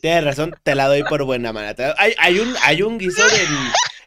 Tienes 0.00 0.24
razón, 0.24 0.54
te 0.62 0.74
la 0.74 0.86
doy 0.86 1.02
por 1.02 1.24
buena 1.24 1.52
manera. 1.52 1.94
Hay, 1.98 2.14
hay, 2.18 2.38
un, 2.38 2.54
hay 2.62 2.82
un 2.82 2.98
guiso 2.98 3.22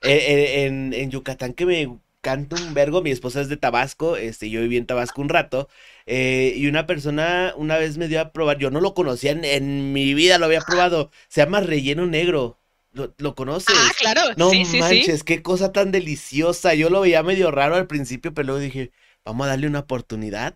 en, 0.01 0.93
en 0.93 1.11
Yucatán 1.11 1.53
que 1.53 1.65
me 1.65 1.99
canta 2.24 2.55
un 2.55 2.74
vergo. 2.74 3.03
Mi 3.03 3.11
esposa 3.11 3.41
es 3.41 3.49
de 3.49 3.57
Tabasco, 3.57 4.17
este, 4.17 4.49
yo 4.49 4.61
viví 4.61 4.78
en 4.78 4.88
Tabasco 4.88 5.21
un 5.21 5.30
rato. 5.30 5.69
Eh, 6.07 6.53
y 6.57 6.65
una 6.67 6.88
persona 6.88 7.53
una 7.57 7.78
vez 7.78 7.97
me 7.97 8.07
dio 8.07 8.21
a 8.21 8.32
probar, 8.32 8.57
yo 8.57 8.71
no 8.71 8.82
lo 8.82 8.95
conocía 8.95 9.32
en, 9.32 9.93
mi 9.93 10.15
vida, 10.15 10.39
lo 10.39 10.45
había 10.45 10.61
probado. 10.61 11.11
Se 11.28 11.41
llama 11.41 11.59
relleno 11.59 12.07
negro. 12.07 12.59
¿Lo, 12.93 13.36
conoces? 13.36 13.76
Ah, 13.76 13.91
claro. 13.97 14.21
No 14.38 14.51
manches, 14.80 15.24
qué 15.24 15.41
cosa 15.41 15.71
tan 15.71 15.91
deliciosa. 15.91 16.76
Yo 16.76 16.89
lo 16.89 17.01
veía 17.01 17.24
medio 17.24 17.49
raro 17.49 17.76
al 17.76 17.88
principio, 17.88 18.34
pero 18.36 18.47
luego 18.47 18.61
dije, 18.61 18.91
vamos 19.26 19.45
a 19.45 19.49
darle 19.49 19.67
una 19.67 19.80
oportunidad. 19.80 20.55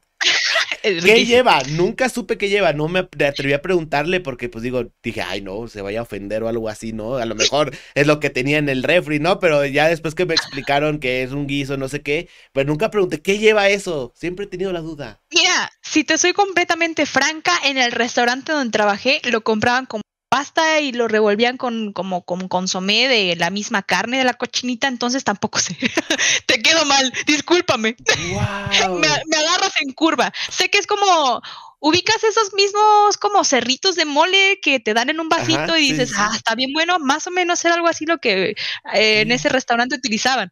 ¿Qué 0.81 1.25
lleva? 1.25 1.61
Nunca 1.69 2.09
supe 2.09 2.37
qué 2.37 2.49
lleva. 2.49 2.73
No 2.73 2.87
me 2.87 2.99
atreví 2.99 3.53
a 3.53 3.61
preguntarle 3.61 4.19
porque, 4.19 4.49
pues 4.49 4.63
digo, 4.63 4.91
dije, 5.03 5.21
ay, 5.21 5.41
no, 5.41 5.67
se 5.67 5.81
vaya 5.81 5.99
a 5.99 6.03
ofender 6.03 6.43
o 6.43 6.47
algo 6.47 6.69
así, 6.69 6.93
¿no? 6.93 7.15
A 7.15 7.25
lo 7.25 7.35
mejor 7.35 7.75
es 7.95 8.07
lo 8.07 8.19
que 8.19 8.29
tenía 8.29 8.57
en 8.57 8.69
el 8.69 8.83
refri, 8.83 9.19
¿no? 9.19 9.39
Pero 9.39 9.65
ya 9.65 9.87
después 9.87 10.15
que 10.15 10.25
me 10.25 10.33
explicaron 10.33 10.99
que 10.99 11.23
es 11.23 11.31
un 11.31 11.47
guiso, 11.47 11.77
no 11.77 11.87
sé 11.89 12.01
qué, 12.01 12.29
pues 12.53 12.65
nunca 12.65 12.91
pregunté, 12.91 13.21
¿qué 13.21 13.37
lleva 13.39 13.69
eso? 13.69 14.13
Siempre 14.15 14.45
he 14.45 14.49
tenido 14.49 14.71
la 14.71 14.81
duda. 14.81 15.21
Mira, 15.31 15.71
si 15.81 16.03
te 16.03 16.17
soy 16.17 16.33
completamente 16.33 17.05
franca, 17.05 17.51
en 17.65 17.77
el 17.77 17.91
restaurante 17.91 18.51
donde 18.51 18.71
trabajé 18.71 19.21
lo 19.31 19.41
compraban 19.41 19.85
como 19.85 20.01
pasta 20.29 20.79
y 20.79 20.91
lo 20.91 21.07
revolvían 21.07 21.57
con 21.57 21.93
como 21.93 22.23
con 22.23 22.47
consomé 22.47 23.07
de 23.07 23.35
la 23.35 23.49
misma 23.49 23.81
carne 23.81 24.17
de 24.17 24.23
la 24.23 24.33
cochinita, 24.33 24.87
entonces 24.87 25.23
tampoco 25.23 25.59
sé. 25.59 25.77
Te 26.45 26.61
quedo 26.61 26.85
mal, 26.85 27.11
discúlpame. 27.25 27.95
me, 28.99 29.37
agarras 29.37 29.73
en 29.81 29.93
curva. 29.93 30.33
Sé 30.49 30.69
que 30.69 30.77
es 30.77 30.87
como 30.87 31.41
ubicas 31.79 32.23
esos 32.23 32.53
mismos 32.53 33.17
como 33.17 33.43
cerritos 33.43 33.95
de 33.95 34.05
mole 34.05 34.59
que 34.61 34.79
te 34.79 34.95
dan 34.95 35.09
en 35.09 35.19
un 35.19 35.29
vasito 35.29 35.77
y 35.77 35.91
dices, 35.91 36.11
ah, 36.17 36.31
está 36.35 36.55
bien 36.55 36.73
bueno, 36.73 36.97
más 36.97 37.27
o 37.27 37.31
menos 37.31 37.63
era 37.63 37.75
algo 37.75 37.87
así 37.87 38.05
lo 38.05 38.17
que 38.17 38.55
eh, 38.93 39.21
en 39.21 39.31
ese 39.31 39.49
restaurante 39.49 39.95
utilizaban. 39.95 40.51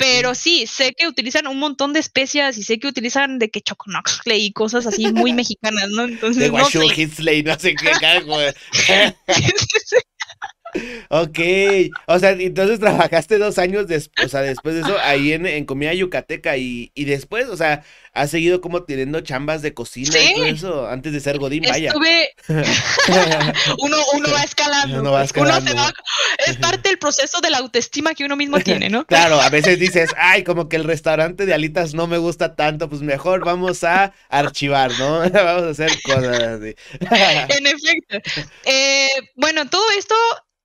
Pero 0.00 0.34
sí, 0.34 0.66
sé 0.66 0.94
que 0.96 1.06
utilizan 1.06 1.46
un 1.46 1.58
montón 1.58 1.92
de 1.92 2.00
especias 2.00 2.56
y 2.56 2.62
sé 2.62 2.78
que 2.78 2.88
utilizan 2.88 3.38
de 3.38 3.50
que 3.50 3.60
choconoxle 3.60 4.38
y 4.38 4.50
cosas 4.50 4.86
así 4.86 5.12
muy 5.12 5.34
mexicanas, 5.34 5.90
¿no? 5.90 6.04
Entonces, 6.04 6.42
De 6.42 6.48
no 6.50 6.64
sé. 6.64 6.86
Hitzley, 6.96 7.42
no 7.42 7.58
sé 7.58 7.74
qué 7.74 7.90
cargo. 8.00 8.38
Ok, 11.08 11.38
o 12.06 12.18
sea, 12.18 12.30
entonces 12.30 12.78
trabajaste 12.80 13.38
dos 13.38 13.58
años 13.58 13.86
después, 13.86 14.26
o 14.26 14.28
sea, 14.30 14.42
después 14.42 14.74
de 14.74 14.82
eso, 14.82 14.96
ahí 15.02 15.32
en, 15.32 15.46
en 15.46 15.64
comida 15.64 15.92
yucateca 15.94 16.56
y, 16.56 16.92
y 16.94 17.04
después, 17.04 17.48
o 17.48 17.56
sea, 17.56 17.82
has 18.12 18.30
seguido 18.30 18.60
como 18.60 18.82
teniendo 18.84 19.20
chambas 19.20 19.62
de 19.62 19.72
cocina 19.74 20.10
y 20.18 20.34
todo 20.34 20.44
Sí. 20.44 20.50
eso 20.50 20.88
antes 20.88 21.12
de 21.12 21.20
ser 21.20 21.38
Godín, 21.38 21.62
vaya. 21.68 21.88
Estuve, 21.88 22.30
uno, 23.78 23.96
uno 24.14 24.32
va 24.32 24.42
escalando. 24.42 25.00
Uno 25.00 25.12
va 25.12 25.26
uno 25.36 25.60
se 25.60 25.74
va- 25.74 25.92
es 26.46 26.56
parte 26.56 26.88
del 26.88 26.98
proceso 26.98 27.40
de 27.40 27.50
la 27.50 27.58
autoestima 27.58 28.14
que 28.14 28.24
uno 28.24 28.36
mismo 28.36 28.58
tiene, 28.60 28.88
¿no? 28.90 29.06
Claro, 29.06 29.40
a 29.40 29.48
veces 29.50 29.78
dices, 29.78 30.10
ay, 30.16 30.44
como 30.44 30.68
que 30.68 30.76
el 30.76 30.84
restaurante 30.84 31.46
de 31.46 31.54
alitas 31.54 31.94
no 31.94 32.06
me 32.06 32.18
gusta 32.18 32.54
tanto, 32.56 32.88
pues 32.88 33.02
mejor 33.02 33.44
vamos 33.44 33.84
a 33.84 34.12
archivar, 34.28 34.90
¿no? 34.98 35.20
Vamos 35.30 35.62
a 35.62 35.70
hacer 35.70 35.90
cosas 36.02 36.38
así. 36.40 36.74
En 37.58 37.66
efecto. 37.66 38.18
Eh, 38.64 39.08
bueno, 39.36 39.68
todo 39.68 39.82
esto 39.98 40.14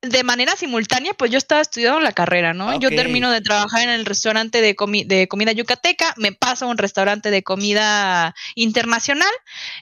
de 0.08 0.22
manera 0.24 0.56
simultánea, 0.56 1.12
pues 1.14 1.30
yo 1.30 1.38
estaba 1.38 1.60
estudiando 1.60 2.00
la 2.00 2.12
carrera, 2.12 2.52
¿no? 2.54 2.78
Yo 2.80 2.88
Ok. 2.88 2.94
termino 2.94 3.30
de 3.30 3.40
trabajar 3.40 3.82
en 3.82 3.90
el 3.90 4.04
restaurante 4.04 4.60
de, 4.60 4.74
comi- 4.76 5.06
de 5.06 5.28
comida 5.28 5.52
yucateca, 5.52 6.14
me 6.16 6.32
paso 6.32 6.64
a 6.64 6.68
un 6.68 6.78
restaurante 6.78 7.30
de 7.30 7.42
comida 7.42 8.34
internacional, 8.54 9.30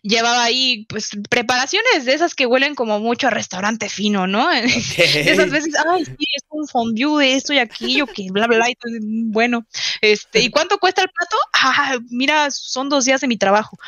llevaba 0.03 0.45
ahí 0.45 0.87
pues 0.89 1.11
preparaciones 1.31 2.05
de 2.05 2.15
esas 2.15 2.35
que 2.35 2.47
huelen 2.47 2.75
como 2.75 3.01
mucho 3.01 3.27
a 3.27 3.31
restaurante 3.31 3.89
fino, 3.89 4.27
¿no? 4.27 4.51
Esas 4.97 5.51
veces, 5.51 5.75
ay, 5.95 6.05
sí, 6.05 6.27
es 6.37 6.43
un 6.51 6.67
fondue 6.69 7.25
de 7.25 7.35
esto 7.35 7.53
y 7.53 7.59
aquello, 7.59 8.07
que 8.07 8.27
bla, 8.31 8.47
bla, 8.47 8.57
bla, 8.57 8.71
y 8.71 8.75
todo, 8.75 8.93
mm, 9.01 9.33
bueno, 9.33 9.67
este, 10.01 10.41
¿y 10.41 10.51
cuánto 10.51 10.79
cuesta 10.79 11.03
el 11.03 11.09
plato? 11.11 11.37
Ah, 11.53 11.97
mira, 12.11 12.51
son 12.51 12.89
dos 12.89 13.05
días 13.05 13.21
de 13.21 13.27
mi 13.29 13.37
trabajo. 13.37 13.79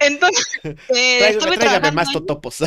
Entonces, 0.00 0.46
eh, 0.88 1.28
estuve 1.30 1.56
trabajando 1.56 1.92
más 1.92 2.10
totopos. 2.12 2.58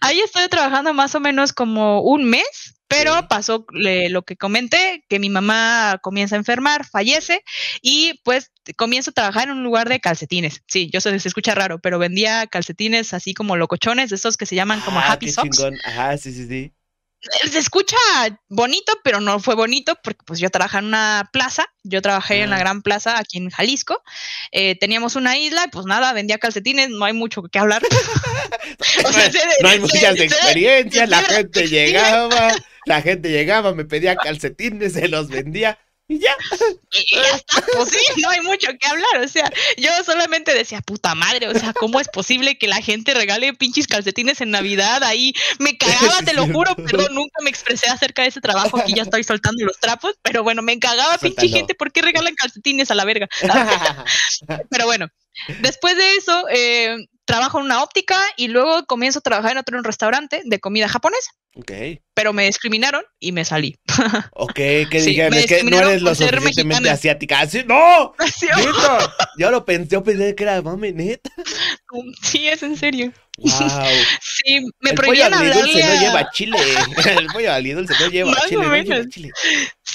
Ahí 0.00 0.20
estoy 0.20 0.48
trabajando 0.48 0.92
más 0.94 1.14
o 1.14 1.20
menos 1.22 1.52
como 1.54 2.02
un 2.02 2.24
mes, 2.26 2.74
pero 2.88 3.16
Sí. 3.20 3.24
pasó 3.30 3.64
le- 3.72 4.10
lo 4.10 4.22
que 4.22 4.36
comenté, 4.36 5.02
que 5.08 5.18
mi 5.18 5.30
mamá 5.30 5.98
comienza 6.02 6.36
a 6.36 6.38
enfermar, 6.38 6.84
fallece 6.86 7.42
y 7.80 8.20
pues 8.24 8.52
comienzo 8.76 9.10
a 9.10 9.14
trabajar 9.14 9.48
en 9.48 9.54
un 9.56 9.64
lugar 9.64 9.88
de 9.88 10.00
calcetines. 10.00 10.62
Sí, 10.68 10.90
yo 10.92 11.00
sé, 11.00 11.18
se 11.18 11.28
escucha 11.28 11.54
raro, 11.54 11.78
pero 11.80 11.98
vendía 11.98 12.46
calcetines 12.48 13.14
así 13.14 13.32
como 13.32 13.56
locochones, 13.56 14.10
de 14.10 14.16
estos 14.16 14.36
que 14.36 14.44
se 14.46 14.54
llaman 14.56 14.80
como 14.82 14.98
Ah, 15.00 15.12
Happy 15.12 15.26
qué 15.26 15.32
Socks. 15.32 15.56
chingón. 15.56 15.78
Ajá, 15.84 16.18
sí, 16.18 16.32
sí, 16.34 16.46
sí. 16.46 16.72
Se 17.50 17.58
escucha 17.58 17.96
bonito, 18.48 18.92
pero 19.04 19.20
no 19.20 19.38
fue 19.38 19.54
bonito 19.54 19.96
porque 20.02 20.22
pues 20.26 20.40
yo 20.40 20.50
trabajaba 20.50 20.80
en 20.80 20.86
una 20.86 21.30
plaza, 21.32 21.64
yo 21.84 22.02
trabajé 22.02 22.42
en 22.42 22.50
la 22.50 22.58
gran 22.58 22.82
plaza 22.82 23.16
aquí 23.18 23.38
en 23.38 23.50
Jalisco, 23.50 24.02
eh, 24.50 24.76
teníamos 24.76 25.14
una 25.14 25.38
isla 25.38 25.64
y 25.66 25.68
pues 25.68 25.86
nada, 25.86 26.12
vendía 26.12 26.38
calcetines, 26.38 26.88
no 26.88 27.04
hay 27.04 27.12
mucho 27.12 27.42
que 27.42 27.58
hablar. 27.58 27.82
O 29.04 29.12
sea, 29.12 29.30
no, 29.60 29.68
hay 29.68 29.80
muchas 29.80 30.18
experiencias, 30.18 31.08
la 31.08 31.22
gente 31.22 31.68
llegaba, 31.68 32.54
la 32.86 33.02
gente 33.02 33.30
llegaba, 33.30 33.74
me 33.74 33.84
pedía 33.84 34.16
calcetines, 34.16 34.92
se 34.94 35.08
los 35.08 35.28
vendía 35.28 35.78
y 36.08 36.18
ya. 36.18 36.34
Y 36.90 37.16
ya 37.16 37.36
está, 37.36 37.64
pues 37.74 37.90
sí, 37.90 38.20
no 38.22 38.30
hay 38.30 38.40
mucho 38.40 38.68
que 38.78 38.86
hablar, 38.86 39.24
o 39.24 39.28
sea, 39.28 39.50
yo 39.76 39.90
solamente 40.04 40.52
decía, 40.54 40.80
puta 40.80 41.14
madre, 41.14 41.48
o 41.48 41.58
sea, 41.58 41.72
¿cómo 41.72 42.00
es 42.00 42.08
posible 42.08 42.58
que 42.58 42.66
la 42.68 42.82
gente 42.82 43.14
regale 43.14 43.54
pinches 43.54 43.86
calcetines 43.86 44.40
en 44.40 44.50
Navidad 44.50 45.02
ahí? 45.04 45.32
Me 45.58 45.76
cagaba, 45.76 46.18
te 46.24 46.34
lo 46.34 46.46
juro, 46.46 46.74
perdón, 46.76 47.14
nunca 47.14 47.42
me 47.42 47.50
expresé 47.50 47.88
acerca 47.88 48.22
de 48.22 48.28
ese 48.28 48.40
trabajo, 48.40 48.78
aquí 48.78 48.94
ya 48.94 49.02
estoy 49.02 49.24
soltando 49.24 49.64
los 49.64 49.78
trapos, 49.78 50.14
pero 50.22 50.42
bueno, 50.42 50.62
me 50.62 50.78
cagaba, 50.78 51.18
pinche 51.18 51.48
gente, 51.48 51.74
¿por 51.74 51.92
qué 51.92 52.02
regalan 52.02 52.34
calcetines 52.34 52.90
a 52.90 52.94
la 52.94 53.04
verga? 53.04 53.28
Pero 54.70 54.86
bueno, 54.86 55.08
después 55.60 55.96
de 55.96 56.16
eso, 56.16 56.46
eh, 56.50 56.96
trabajo 57.24 57.58
en 57.58 57.66
una 57.66 57.82
óptica 57.82 58.20
y 58.36 58.48
luego 58.48 58.84
comienzo 58.86 59.20
a 59.20 59.22
trabajar 59.22 59.52
en 59.52 59.58
otro 59.58 59.80
restaurante 59.82 60.42
de 60.44 60.60
comida 60.60 60.88
japonesa, 60.88 61.30
ok, 61.56 61.72
pero 62.14 62.32
me 62.32 62.44
discriminaron 62.46 63.02
y 63.18 63.32
me 63.32 63.44
salí. 63.44 63.76
ok, 64.34 64.54
que 64.54 65.00
Sí, 65.00 65.10
dijeron, 65.10 65.34
es 65.34 65.46
que 65.46 65.62
no 65.64 65.78
eres 65.80 66.02
lo 66.02 66.14
suficientemente 66.14 66.64
mexicana. 66.64 66.92
asiática. 66.92 67.40
Así, 67.40 67.64
¡No! 67.66 68.14
Así, 68.18 68.46
¡Neta! 68.46 69.14
Yo 69.38 69.50
lo 69.50 69.64
pensé, 69.64 69.88
yo 69.92 70.02
pensé 70.04 70.34
que 70.34 70.42
era 70.44 70.60
mame, 70.62 70.92
neta. 70.92 71.30
Sí, 72.22 72.48
es 72.48 72.62
en 72.62 72.76
serio. 72.76 73.12
¡Wow! 73.38 73.50
Sí, 74.20 74.60
me 74.80 74.90
el 74.90 74.96
pollo 74.96 74.96
prohibían 74.96 75.34
hablarle 75.34 75.84
no 75.84 75.92
a- 75.92 76.00
lleva 76.00 76.30
chile. 76.32 76.58
El 77.18 77.26
pollo 77.28 77.52
agridulce 77.52 77.94
no 77.98 78.08
lleva 78.08 78.30
Más 78.32 78.44
chile, 78.46 78.62
no 78.66 78.76
lleva 78.76 79.08
chile. 79.08 79.30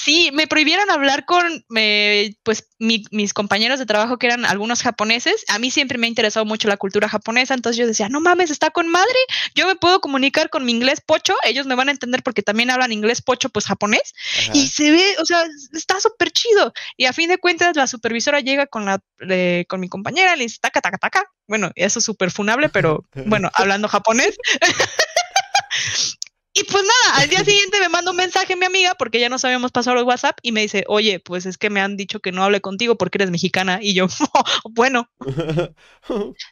Sí, 0.08 0.30
me 0.32 0.48
prohibieron 0.48 0.90
hablar 0.90 1.26
con 1.26 1.66
eh, 1.76 2.34
pues 2.44 2.70
mi- 2.80 3.04
mis 3.12 3.34
compañeros 3.34 3.78
de 3.78 3.86
trabajo 3.86 4.18
que 4.18 4.28
eran 4.28 4.46
algunos 4.46 4.82
japoneses. 4.82 5.44
A 5.50 5.60
mí 5.60 5.70
siempre 5.70 5.98
me 5.98 6.08
ha 6.08 6.10
interesado 6.10 6.46
mucho 6.46 6.70
la 6.70 6.78
cultura 6.78 7.10
japonesa, 7.10 7.54
entonces 7.54 7.78
yo 7.78 7.86
decía, 7.86 8.08
no 8.08 8.22
mames, 8.22 8.50
está 8.50 8.70
con 8.70 8.88
madre. 8.88 9.18
Yo 9.54 9.68
me 9.68 9.76
puedo 9.76 10.00
comunicar 10.00 10.50
con 10.50 10.64
mi 10.64 10.72
inglés 10.72 11.02
pocho, 11.06 11.36
ellos 11.44 11.66
me 11.66 11.76
van 11.76 11.90
a 11.90 11.92
entender 11.92 12.24
porque 12.24 12.42
también 12.42 12.70
hablan 12.72 12.94
inglés 12.94 13.22
pocho, 13.22 13.50
pues 13.50 13.66
japonés. 13.66 14.14
Ajá. 14.44 14.52
Y 14.54 14.68
se 14.68 14.92
ve, 14.92 15.16
o 15.20 15.26
sea, 15.26 15.44
está 15.74 16.00
súper 16.00 16.32
chido. 16.32 16.72
Y 16.96 17.04
a 17.04 17.12
fin 17.12 17.28
de 17.28 17.38
cuentas, 17.38 17.76
la 17.76 17.86
supervisora 17.86 18.40
llega 18.40 18.66
con 18.66 18.86
la 18.86 19.00
eh, 19.30 19.66
con 19.68 19.82
mi 19.82 19.90
compañera, 19.90 20.38
le 20.38 20.44
dice 20.44 20.60
taca, 20.62 20.80
taca, 20.80 20.98
taca. 21.00 21.24
Bueno, 21.50 21.72
eso 21.76 22.00
es 22.00 22.06
súper 22.06 22.32
funable, 22.32 22.70
pero 22.70 23.04
bueno, 23.26 23.52
hablando 23.56 23.90
japonés. 23.90 24.38
y 26.60 26.64
pues 26.64 26.84
nada, 26.84 27.22
al 27.22 27.30
día 27.30 27.44
siguiente 27.44 27.80
me 27.80 27.90
manda 27.90 28.12
un 28.12 28.18
mensaje 28.18 28.56
mi 28.56 28.66
amiga, 28.66 28.96
porque 28.98 29.20
ya 29.20 29.30
nos 29.30 29.46
habíamos 29.46 29.72
pasado 29.72 30.00
el 30.00 30.06
WhatsApp, 30.06 30.40
y 30.42 30.52
me 30.52 30.62
dice, 30.62 30.84
oye, 30.88 31.20
pues 31.20 31.46
es 31.46 31.58
que 31.58 31.70
me 31.70 31.82
han 31.82 31.98
dicho 31.98 32.20
que 32.20 32.32
no 32.32 32.44
hable 32.44 32.62
contigo 32.62 32.98
porque 32.98 33.18
eres 33.18 33.32
mexicana. 33.32 33.80
Y 33.82 33.94
yo, 33.94 34.08
bueno, 34.72 35.10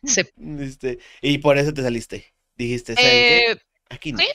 Este, 0.08 1.00
y 1.22 1.38
por 1.40 1.58
eso 1.58 1.74
te 1.74 1.82
saliste. 1.82 2.34
Dijiste, 2.56 2.96
eh, 2.98 3.58
Aquí 3.90 4.12
no. 4.12 4.20
sí. 4.20 4.28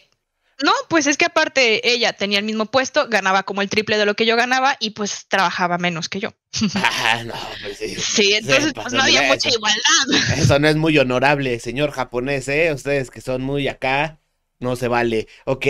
No, 0.62 0.72
pues 0.90 1.06
es 1.06 1.16
que 1.16 1.24
aparte 1.24 1.90
ella 1.90 2.12
tenía 2.12 2.38
el 2.38 2.44
mismo 2.44 2.66
puesto, 2.66 3.08
ganaba 3.08 3.44
como 3.44 3.62
el 3.62 3.70
triple 3.70 3.96
de 3.96 4.04
lo 4.04 4.14
que 4.14 4.26
yo 4.26 4.36
ganaba 4.36 4.76
y 4.78 4.90
pues 4.90 5.26
trabajaba 5.26 5.78
menos 5.78 6.08
que 6.08 6.20
yo. 6.20 6.34
Ah, 6.74 7.22
no, 7.24 7.34
pues 7.62 7.78
sí. 7.78 7.94
Sí, 7.94 8.34
entonces 8.34 8.72
pues 8.74 8.92
no 8.92 9.02
había 9.02 9.22
mucha 9.22 9.48
igualdad. 9.48 10.36
Eso 10.36 10.58
no 10.58 10.68
es 10.68 10.76
muy 10.76 10.98
honorable, 10.98 11.58
señor 11.60 11.92
japonés, 11.92 12.46
¿eh? 12.48 12.72
Ustedes 12.74 13.10
que 13.10 13.22
son 13.22 13.40
muy 13.40 13.68
acá, 13.68 14.19
no 14.60 14.76
se 14.76 14.88
vale. 14.88 15.26
Ok, 15.46 15.66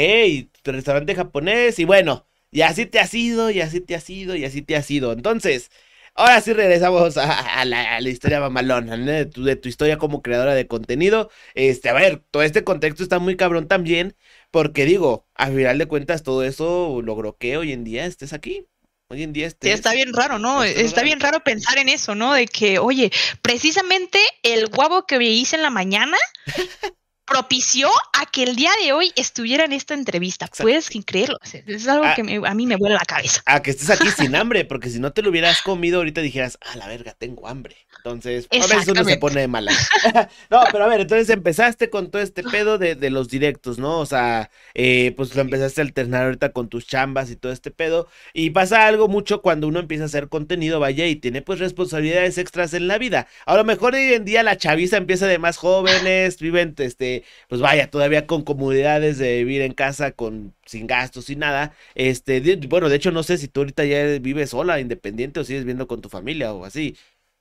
restaurante 0.64 1.14
japonés 1.14 1.78
y 1.78 1.84
bueno, 1.84 2.26
y 2.50 2.62
así 2.62 2.86
te 2.86 2.98
has 3.00 3.14
ido, 3.14 3.50
y 3.50 3.60
así 3.60 3.80
te 3.80 3.94
has 3.94 4.08
ido, 4.10 4.36
y 4.36 4.44
así 4.44 4.62
te 4.62 4.76
has 4.76 4.90
ido. 4.90 5.12
Entonces, 5.12 5.70
ahora 6.14 6.40
sí 6.40 6.52
regresamos 6.52 7.16
a, 7.16 7.60
a 7.60 7.64
la, 7.64 7.96
a 7.96 8.00
la 8.00 8.08
historia 8.08 8.40
mamalona, 8.40 8.96
¿no? 8.96 9.10
De 9.10 9.26
tu, 9.26 9.44
de 9.44 9.56
tu 9.56 9.68
historia 9.68 9.98
como 9.98 10.22
creadora 10.22 10.54
de 10.54 10.66
contenido. 10.66 11.30
Este, 11.54 11.88
a 11.88 11.92
ver, 11.94 12.22
todo 12.30 12.42
este 12.42 12.64
contexto 12.64 13.02
está 13.02 13.18
muy 13.18 13.36
cabrón 13.36 13.68
también, 13.68 14.16
porque 14.50 14.84
digo, 14.84 15.26
a 15.34 15.48
final 15.48 15.78
de 15.78 15.86
cuentas 15.86 16.22
todo 16.22 16.44
eso 16.44 17.00
logró 17.02 17.36
que 17.38 17.56
hoy 17.56 17.72
en 17.72 17.84
día 17.84 18.06
estés 18.06 18.32
aquí. 18.32 18.66
Hoy 19.08 19.22
en 19.22 19.32
día 19.32 19.46
Sí, 19.62 19.68
estés... 19.68 19.70
está 19.70 19.92
bien 19.92 20.12
raro, 20.14 20.38
¿no? 20.38 20.62
Está 20.74 20.90
Está 20.90 21.02
raro. 21.02 21.02
bien 21.02 21.20
raro 21.20 21.40
pensar 21.44 21.76
en 21.78 21.88
eso, 21.90 22.14
¿no? 22.14 22.32
De 22.32 22.46
que, 22.46 22.78
oye, 22.78 23.10
precisamente 23.42 24.18
el 24.42 24.68
guavo 24.68 25.06
que 25.06 25.18
me 25.18 25.26
hice 25.26 25.56
en 25.56 25.62
la 25.62 25.70
mañana 25.70 26.16
propició 27.30 27.88
a 28.12 28.26
que 28.26 28.42
el 28.42 28.56
día 28.56 28.70
de 28.84 28.92
hoy 28.92 29.12
estuviera 29.16 29.64
en 29.64 29.72
esta 29.72 29.94
entrevista. 29.94 30.46
Exacto. 30.46 30.64
Puedes 30.64 30.90
creerlo. 31.06 31.38
Es 31.66 31.86
algo 31.88 32.04
Ah. 32.04 32.14
que 32.14 32.24
me- 32.24 32.40
a 32.46 32.54
mí 32.54 32.66
me 32.66 32.76
vuela 32.76 32.96
la 32.96 33.04
cabeza. 33.04 33.40
A 33.46 33.62
que 33.62 33.70
estés 33.70 33.88
aquí 33.90 34.08
sin 34.10 34.34
hambre, 34.36 34.64
porque 34.64 34.90
si 34.90 34.98
no 34.98 35.12
te 35.12 35.22
lo 35.22 35.30
hubieras 35.30 35.62
comido 35.62 35.98
ahorita 35.98 36.20
dijeras, 36.20 36.58
a 36.60 36.76
la 36.76 36.88
verga, 36.88 37.14
tengo 37.16 37.46
hambre. 37.48 37.76
Entonces, 37.98 38.48
a 38.50 38.56
veces 38.66 38.88
uno 38.88 39.04
se 39.04 39.16
pone 39.18 39.42
de 39.42 39.48
mala. 39.48 39.72
no, 40.50 40.62
pero 40.72 40.84
a 40.84 40.88
ver, 40.88 41.02
entonces 41.02 41.28
empezaste 41.28 41.90
con 41.90 42.10
todo 42.10 42.22
este 42.22 42.42
pedo 42.42 42.78
de, 42.78 42.94
de 42.94 43.10
los 43.10 43.28
directos, 43.28 43.78
¿no? 43.78 43.98
O 44.00 44.06
sea, 44.06 44.50
eh, 44.74 45.12
pues 45.16 45.34
lo 45.34 45.42
empezaste 45.42 45.82
a 45.82 45.84
alternar 45.84 46.24
ahorita 46.24 46.52
con 46.52 46.68
tus 46.68 46.86
chambas 46.86 47.30
y 47.30 47.36
todo 47.36 47.52
este 47.52 47.70
pedo. 47.70 48.08
Y 48.32 48.50
pasa 48.50 48.86
algo 48.86 49.06
mucho 49.08 49.42
cuando 49.42 49.68
uno 49.68 49.80
empieza 49.80 50.04
a 50.04 50.06
hacer 50.06 50.28
contenido, 50.28 50.80
vaya, 50.80 51.06
y 51.06 51.16
tiene 51.16 51.42
pues 51.42 51.58
responsabilidades 51.58 52.38
extras 52.38 52.72
en 52.74 52.88
la 52.88 52.96
vida. 52.98 53.28
A 53.44 53.54
lo 53.56 53.64
mejor 53.64 53.94
hoy 53.94 54.14
en 54.14 54.24
día 54.24 54.42
la 54.42 54.56
chaviza 54.56 54.96
empieza 54.96 55.26
de 55.26 55.38
más 55.38 55.58
jóvenes, 55.58 56.38
viven, 56.38 56.74
este, 56.78 57.19
pues 57.48 57.60
vaya, 57.60 57.90
todavía 57.90 58.26
con 58.26 58.42
comodidades 58.44 59.18
de 59.18 59.38
vivir 59.38 59.62
en 59.62 59.72
casa, 59.74 60.12
con 60.12 60.54
sin 60.66 60.86
gastos, 60.86 61.26
sin 61.26 61.40
nada. 61.40 61.74
Este, 61.94 62.40
de- 62.40 62.56
bueno, 62.68 62.88
de 62.88 62.96
hecho 62.96 63.10
no 63.12 63.22
sé 63.22 63.38
si 63.38 63.48
tú 63.48 63.60
ahorita 63.60 63.84
ya 63.84 64.04
vives 64.20 64.50
sola, 64.50 64.80
independiente 64.80 65.40
o 65.40 65.44
sigues 65.44 65.62
viviendo 65.62 65.86
con 65.88 66.00
tu 66.00 66.08
familia 66.08 66.52
o 66.52 66.64
así. 66.64 66.96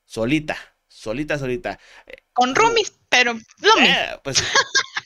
Solita, 0.05 0.57
solita, 0.87 1.37
solita. 1.37 1.79
Con 2.33 2.55
roomies, 2.55 2.93
pero. 3.09 3.33
Eh, 3.81 4.17
pues, 4.23 4.43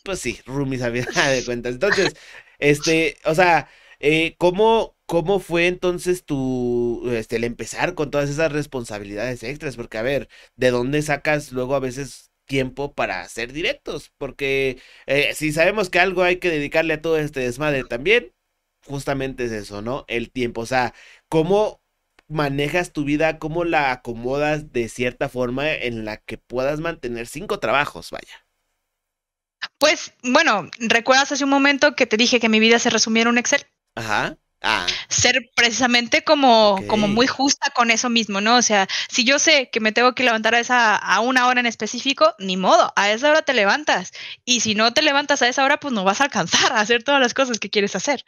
pues 0.04 0.20
sí, 0.20 0.40
roomies 0.46 0.82
a 0.82 0.90
de 0.90 1.46
cuentas. 1.46 1.74
Entonces, 1.74 2.16
este, 2.60 3.18
o 3.26 3.36
sea, 3.36 3.70
eh, 4.00 4.36
¿cómo, 4.38 4.96
cómo 5.06 5.40
fue 5.40 5.68
entonces 5.68 6.26
tu, 6.26 7.04
este, 7.12 7.38
el 7.38 7.44
empezar 7.44 7.96
con 7.96 8.12
todas 8.12 8.30
esas 8.30 8.52
responsabilidades 8.52 9.44
extras? 9.44 9.76
Porque, 9.76 9.98
a 9.98 10.02
ver, 10.04 10.30
¿de 10.56 10.72
dónde 10.72 11.02
sacas 11.02 11.52
luego 11.52 11.76
a 11.76 11.80
veces 11.80 12.32
tiempo 12.46 12.94
para 12.94 13.22
hacer 13.22 13.54
directos? 13.54 14.12
Porque 14.18 14.82
eh, 15.06 15.34
si 15.36 15.52
sabemos 15.52 15.90
que 15.90 16.00
algo 16.00 16.24
hay 16.24 16.38
que 16.38 16.50
dedicarle 16.50 16.96
a 16.96 17.02
todo 17.02 17.18
este 17.18 17.42
desmadre 17.42 17.84
también, 17.84 18.34
justamente 18.86 19.46
es 19.46 19.52
eso, 19.52 19.82
¿no? 19.82 20.06
El 20.08 20.32
tiempo, 20.32 20.62
o 20.62 20.66
sea, 20.66 20.94
cómo 21.30 21.82
manejas 22.28 22.94
tu 22.94 23.04
vida, 23.06 23.40
cómo 23.40 23.64
la 23.66 23.92
acomodas 23.92 24.72
de 24.74 24.90
cierta 24.90 25.30
forma 25.30 25.72
en 25.72 26.06
la 26.06 26.18
que 26.18 26.38
puedas 26.38 26.80
mantener 26.80 27.28
cinco 27.28 27.60
trabajos, 27.60 28.12
vaya. 28.12 28.46
Pues 29.78 30.14
bueno, 30.24 30.70
¿recuerdas 30.80 31.32
hace 31.32 31.44
un 31.44 31.50
momento 31.50 31.96
que 31.96 32.06
te 32.08 32.18
dije 32.18 32.40
que 32.40 32.50
mi 32.50 32.60
vida 32.60 32.80
se 32.80 32.90
resumiera 32.90 33.30
en 33.30 33.34
un 33.34 33.38
Excel? 33.38 33.66
Ajá. 33.96 34.38
Ah. 34.64 34.88
Ser 35.10 35.52
precisamente 35.56 36.24
como, 36.24 36.80
como 36.88 37.10
muy 37.10 37.28
justa 37.28 37.70
con 37.72 37.92
eso 37.92 38.10
mismo, 38.10 38.40
¿no? 38.40 38.56
O 38.56 38.62
sea, 38.62 38.88
si 39.10 39.26
yo 39.26 39.38
sé 39.38 39.70
que 39.70 39.82
me 39.82 39.92
tengo 39.92 40.16
que 40.16 40.24
levantar 40.24 40.56
a 40.56 40.60
esa 40.60 40.96
a 40.96 41.20
una 41.20 41.48
hora 41.48 41.60
en 41.60 41.66
específico, 41.66 42.34
ni 42.40 42.56
modo, 42.56 42.94
a 42.96 43.12
esa 43.12 43.30
hora 43.30 43.42
te 43.42 43.54
levantas. 43.54 44.12
Y 44.46 44.62
si 44.62 44.74
no 44.74 44.94
te 44.94 45.02
levantas 45.02 45.42
a 45.42 45.50
esa 45.50 45.66
hora, 45.66 45.82
pues 45.82 45.94
no 45.94 46.06
vas 46.06 46.22
a 46.22 46.26
alcanzar 46.26 46.72
a 46.72 46.80
hacer 46.80 47.04
todas 47.04 47.20
las 47.20 47.34
cosas 47.34 47.60
que 47.60 47.70
quieres 47.70 47.96
hacer. 47.96 48.24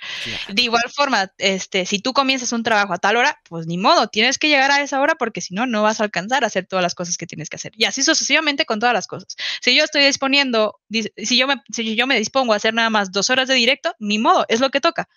De 0.50 0.62
igual 0.62 0.84
forma, 0.94 1.32
este, 1.38 1.86
si 1.86 2.00
tú 2.00 2.12
comienzas 2.12 2.52
un 2.52 2.64
trabajo 2.64 2.94
a 2.94 2.98
tal 2.98 3.16
hora, 3.16 3.40
pues 3.48 3.66
ni 3.66 3.78
modo, 3.78 4.08
tienes 4.08 4.38
que 4.38 4.50
llegar 4.50 4.72
a 4.72 4.82
esa 4.82 5.00
hora 5.00 5.16
porque 5.16 5.40
si 5.40 5.54
no, 5.54 5.66
no 5.66 5.84
vas 5.84 6.02
a 6.02 6.04
alcanzar 6.04 6.44
a 6.44 6.48
hacer 6.48 6.66
todas 6.66 6.84
las 6.84 6.96
cosas 6.96 7.18
que 7.18 7.28
tienes 7.28 7.50
que 7.50 7.56
hacer. 7.56 7.72
Y 7.78 7.86
así 7.86 8.04
sucesivamente 8.04 8.66
con 8.66 8.82
todas 8.82 8.94
las 8.94 9.08
cosas. 9.08 9.38
Si 9.62 9.74
yo 9.74 9.86
estoy 9.86 10.04
disponiendo, 10.04 10.80
si 10.92 11.38
yo 11.38 11.48
me, 11.48 11.56
si 11.72 11.96
yo 11.96 12.08
me 12.08 12.18
dispongo 12.18 12.52
a 12.52 12.58
hacer 12.58 12.74
nada 12.74 12.90
más 12.90 13.14
dos 13.14 13.30
horas 13.30 13.48
de 13.48 13.54
directo, 13.54 13.96
ni 14.00 14.20
modo, 14.20 14.46
es 14.50 14.60
lo 14.60 14.70
que 14.70 14.82
toca 14.82 15.08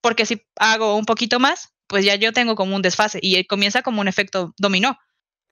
porque 0.00 0.26
si 0.26 0.42
hago 0.56 0.96
un 0.96 1.04
poquito 1.04 1.38
más, 1.38 1.70
pues 1.86 2.04
ya 2.04 2.14
yo 2.14 2.32
tengo 2.32 2.54
como 2.54 2.76
un 2.76 2.82
desfase 2.82 3.18
y 3.22 3.44
comienza 3.44 3.82
como 3.82 4.00
un 4.00 4.08
efecto 4.08 4.54
dominó. 4.58 4.98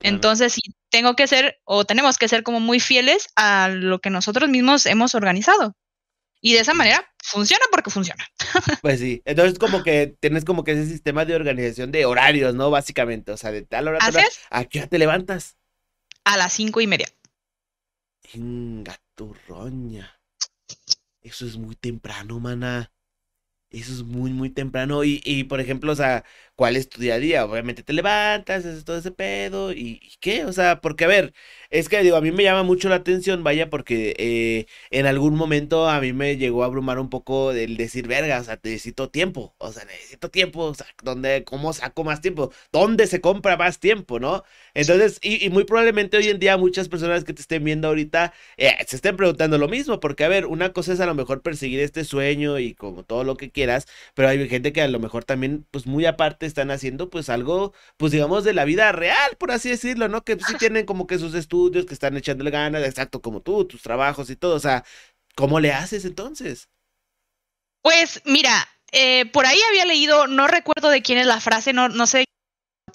Entonces, 0.00 0.52
sí, 0.52 0.60
tengo 0.90 1.16
que 1.16 1.26
ser 1.26 1.58
o 1.64 1.84
tenemos 1.84 2.18
que 2.18 2.28
ser 2.28 2.42
como 2.42 2.60
muy 2.60 2.80
fieles 2.80 3.28
a 3.34 3.68
lo 3.68 4.00
que 4.00 4.10
nosotros 4.10 4.48
mismos 4.50 4.84
hemos 4.86 5.14
organizado. 5.14 5.74
Y 6.42 6.52
de 6.52 6.60
esa 6.60 6.74
manera 6.74 7.04
funciona 7.24 7.64
porque 7.70 7.90
funciona. 7.90 8.24
Pues 8.82 9.00
sí, 9.00 9.22
entonces 9.24 9.58
como 9.58 9.82
que 9.82 10.16
tienes 10.20 10.44
como 10.44 10.64
que 10.64 10.72
ese 10.72 10.86
sistema 10.86 11.24
de 11.24 11.34
organización 11.34 11.90
de 11.90 12.04
horarios, 12.04 12.54
¿no? 12.54 12.70
Básicamente, 12.70 13.32
o 13.32 13.36
sea, 13.36 13.50
de 13.50 13.62
tal 13.62 13.88
hora, 13.88 13.98
tal 13.98 14.14
hora 14.14 14.28
¿a 14.50 14.64
qué 14.66 14.80
hora 14.80 14.88
te 14.88 14.98
levantas? 14.98 15.56
A 16.24 16.36
las 16.36 16.52
cinco 16.52 16.80
y 16.80 16.86
media. 16.86 17.08
Venga, 18.32 19.00
tu 19.14 19.34
roña. 19.48 20.20
Eso 21.22 21.46
es 21.46 21.56
muy 21.56 21.74
temprano, 21.74 22.38
mana. 22.38 22.92
Eso 23.76 23.92
es 23.92 24.02
muy, 24.04 24.32
muy 24.32 24.50
temprano. 24.50 25.04
Y, 25.04 25.20
y, 25.24 25.44
por 25.44 25.60
ejemplo, 25.60 25.92
o 25.92 25.94
sea, 25.96 26.24
¿cuál 26.56 26.76
es 26.76 26.88
tu 26.88 27.00
día 27.00 27.14
a 27.14 27.18
día? 27.18 27.44
Obviamente 27.44 27.82
te 27.82 27.92
levantas, 27.92 28.64
haces 28.64 28.84
todo 28.84 28.98
ese 28.98 29.10
pedo. 29.12 29.72
¿Y, 29.72 30.00
y 30.02 30.16
qué? 30.20 30.44
O 30.44 30.52
sea, 30.52 30.80
porque 30.80 31.04
a 31.04 31.08
ver, 31.08 31.34
es 31.70 31.88
que 31.88 32.02
digo, 32.02 32.16
a 32.16 32.20
mí 32.20 32.30
me 32.32 32.42
llama 32.44 32.62
mucho 32.62 32.88
la 32.88 32.96
atención, 32.96 33.44
vaya, 33.44 33.70
porque 33.70 34.14
eh, 34.18 34.66
en 34.90 35.06
algún 35.06 35.34
momento 35.36 35.88
a 35.88 36.00
mí 36.00 36.12
me 36.12 36.36
llegó 36.36 36.62
a 36.62 36.66
abrumar 36.66 36.98
un 36.98 37.10
poco 37.10 37.52
el 37.52 37.76
decir, 37.76 38.06
verga, 38.08 38.40
o 38.40 38.44
sea, 38.44 38.58
necesito 38.62 39.10
tiempo, 39.10 39.54
o 39.58 39.72
sea, 39.72 39.84
necesito 39.84 40.30
tiempo, 40.30 40.60
o 40.64 40.74
sea, 40.74 40.86
¿dónde, 41.02 41.44
¿cómo 41.44 41.72
saco 41.72 42.04
más 42.04 42.20
tiempo? 42.20 42.52
¿Dónde 42.72 43.06
se 43.06 43.20
compra 43.20 43.56
más 43.56 43.78
tiempo, 43.78 44.18
no? 44.20 44.42
Entonces, 44.74 45.18
y, 45.22 45.44
y 45.44 45.50
muy 45.50 45.64
probablemente 45.64 46.16
hoy 46.16 46.28
en 46.28 46.38
día 46.38 46.56
muchas 46.56 46.88
personas 46.88 47.24
que 47.24 47.32
te 47.32 47.42
estén 47.42 47.64
viendo 47.64 47.88
ahorita 47.88 48.32
eh, 48.56 48.72
se 48.86 48.96
estén 48.96 49.16
preguntando 49.16 49.58
lo 49.58 49.68
mismo, 49.68 50.00
porque 50.00 50.24
a 50.24 50.28
ver, 50.28 50.46
una 50.46 50.72
cosa 50.72 50.92
es 50.92 51.00
a 51.00 51.06
lo 51.06 51.14
mejor 51.14 51.42
perseguir 51.42 51.80
este 51.80 52.04
sueño 52.04 52.58
y 52.58 52.74
como 52.74 53.04
todo 53.04 53.24
lo 53.24 53.36
que 53.36 53.50
quieras, 53.50 53.86
pero 54.14 54.28
hay 54.28 54.48
gente 54.48 54.72
que 54.72 54.82
a 54.82 54.88
lo 54.88 54.98
mejor 55.00 55.24
también, 55.24 55.66
pues 55.70 55.86
muy 55.86 56.06
aparte 56.06 56.45
están 56.46 56.70
haciendo 56.70 57.10
pues 57.10 57.28
algo, 57.28 57.72
pues 57.96 58.12
digamos, 58.12 58.44
de 58.44 58.54
la 58.54 58.64
vida 58.64 58.92
real, 58.92 59.36
por 59.38 59.50
así 59.50 59.70
decirlo, 59.70 60.08
¿no? 60.08 60.22
Que 60.22 60.34
sí 60.34 60.54
tienen 60.58 60.86
como 60.86 61.06
que 61.06 61.18
sus 61.18 61.34
estudios 61.34 61.46
estudios, 61.46 61.86
que 61.86 61.94
están 61.94 62.16
echándole 62.16 62.50
ganas, 62.50 62.84
exacto 62.84 63.22
como 63.22 63.40
tú, 63.40 63.64
tus 63.64 63.82
trabajos 63.82 64.28
y 64.30 64.36
todo. 64.36 64.56
O 64.56 64.60
sea, 64.60 64.84
¿cómo 65.34 65.60
le 65.60 65.72
haces 65.72 66.04
entonces? 66.04 66.68
Pues 67.82 68.20
mira, 68.24 68.68
eh, 68.92 69.26
por 69.26 69.46
ahí 69.46 69.58
había 69.68 69.84
leído, 69.84 70.26
no 70.26 70.48
recuerdo 70.48 70.90
de 70.90 71.02
quién 71.02 71.18
es 71.18 71.26
la 71.26 71.40
frase, 71.40 71.72
no, 71.72 71.88
no 71.88 72.06
sé 72.06 72.24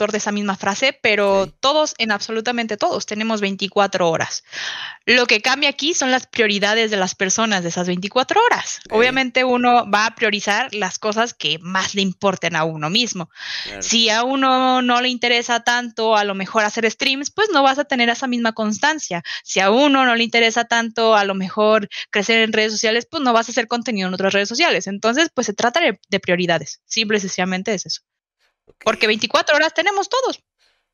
de 0.09 0.17
esa 0.17 0.31
misma 0.31 0.55
frase, 0.55 0.97
pero 0.99 1.47
todos, 1.59 1.93
en 1.99 2.11
absolutamente 2.11 2.77
todos, 2.77 3.05
tenemos 3.05 3.41
24 3.41 4.09
horas. 4.09 4.43
Lo 5.05 5.27
que 5.27 5.41
cambia 5.41 5.69
aquí 5.69 5.93
son 5.93 6.09
las 6.09 6.25
prioridades 6.25 6.89
de 6.89 6.97
las 6.97 7.13
personas 7.13 7.61
de 7.61 7.69
esas 7.69 7.87
24 7.87 8.41
horas. 8.43 8.79
Obviamente 8.89 9.43
uno 9.43 9.89
va 9.89 10.07
a 10.07 10.15
priorizar 10.15 10.73
las 10.73 10.97
cosas 10.97 11.33
que 11.33 11.59
más 11.59 11.93
le 11.93 12.01
importen 12.01 12.55
a 12.55 12.63
uno 12.63 12.89
mismo. 12.89 13.29
Si 13.79 14.09
a 14.09 14.23
uno 14.23 14.81
no 14.81 15.01
le 15.01 15.09
interesa 15.09 15.59
tanto 15.63 16.15
a 16.15 16.23
lo 16.23 16.33
mejor 16.33 16.63
hacer 16.63 16.89
streams, 16.89 17.31
pues 17.31 17.49
no 17.51 17.61
vas 17.61 17.77
a 17.77 17.83
tener 17.85 18.09
esa 18.09 18.27
misma 18.27 18.53
constancia. 18.53 19.23
Si 19.43 19.59
a 19.59 19.69
uno 19.69 20.05
no 20.05 20.15
le 20.15 20.23
interesa 20.23 20.65
tanto 20.65 21.15
a 21.15 21.25
lo 21.25 21.35
mejor 21.35 21.89
crecer 22.09 22.41
en 22.41 22.53
redes 22.53 22.71
sociales, 22.71 23.07
pues 23.09 23.21
no 23.21 23.33
vas 23.33 23.49
a 23.49 23.51
hacer 23.51 23.67
contenido 23.67 24.07
en 24.07 24.13
otras 24.13 24.33
redes 24.33 24.49
sociales. 24.49 24.87
Entonces, 24.87 25.29
pues 25.33 25.47
se 25.47 25.53
trata 25.53 25.79
de, 25.81 25.99
de 26.09 26.19
prioridades. 26.19 26.81
Simple 26.85 27.17
y 27.17 27.21
sencillamente 27.21 27.73
es 27.73 27.85
eso. 27.85 28.01
Porque 28.83 29.07
24 29.07 29.55
horas 29.55 29.73
tenemos 29.73 30.09
todos. 30.09 30.43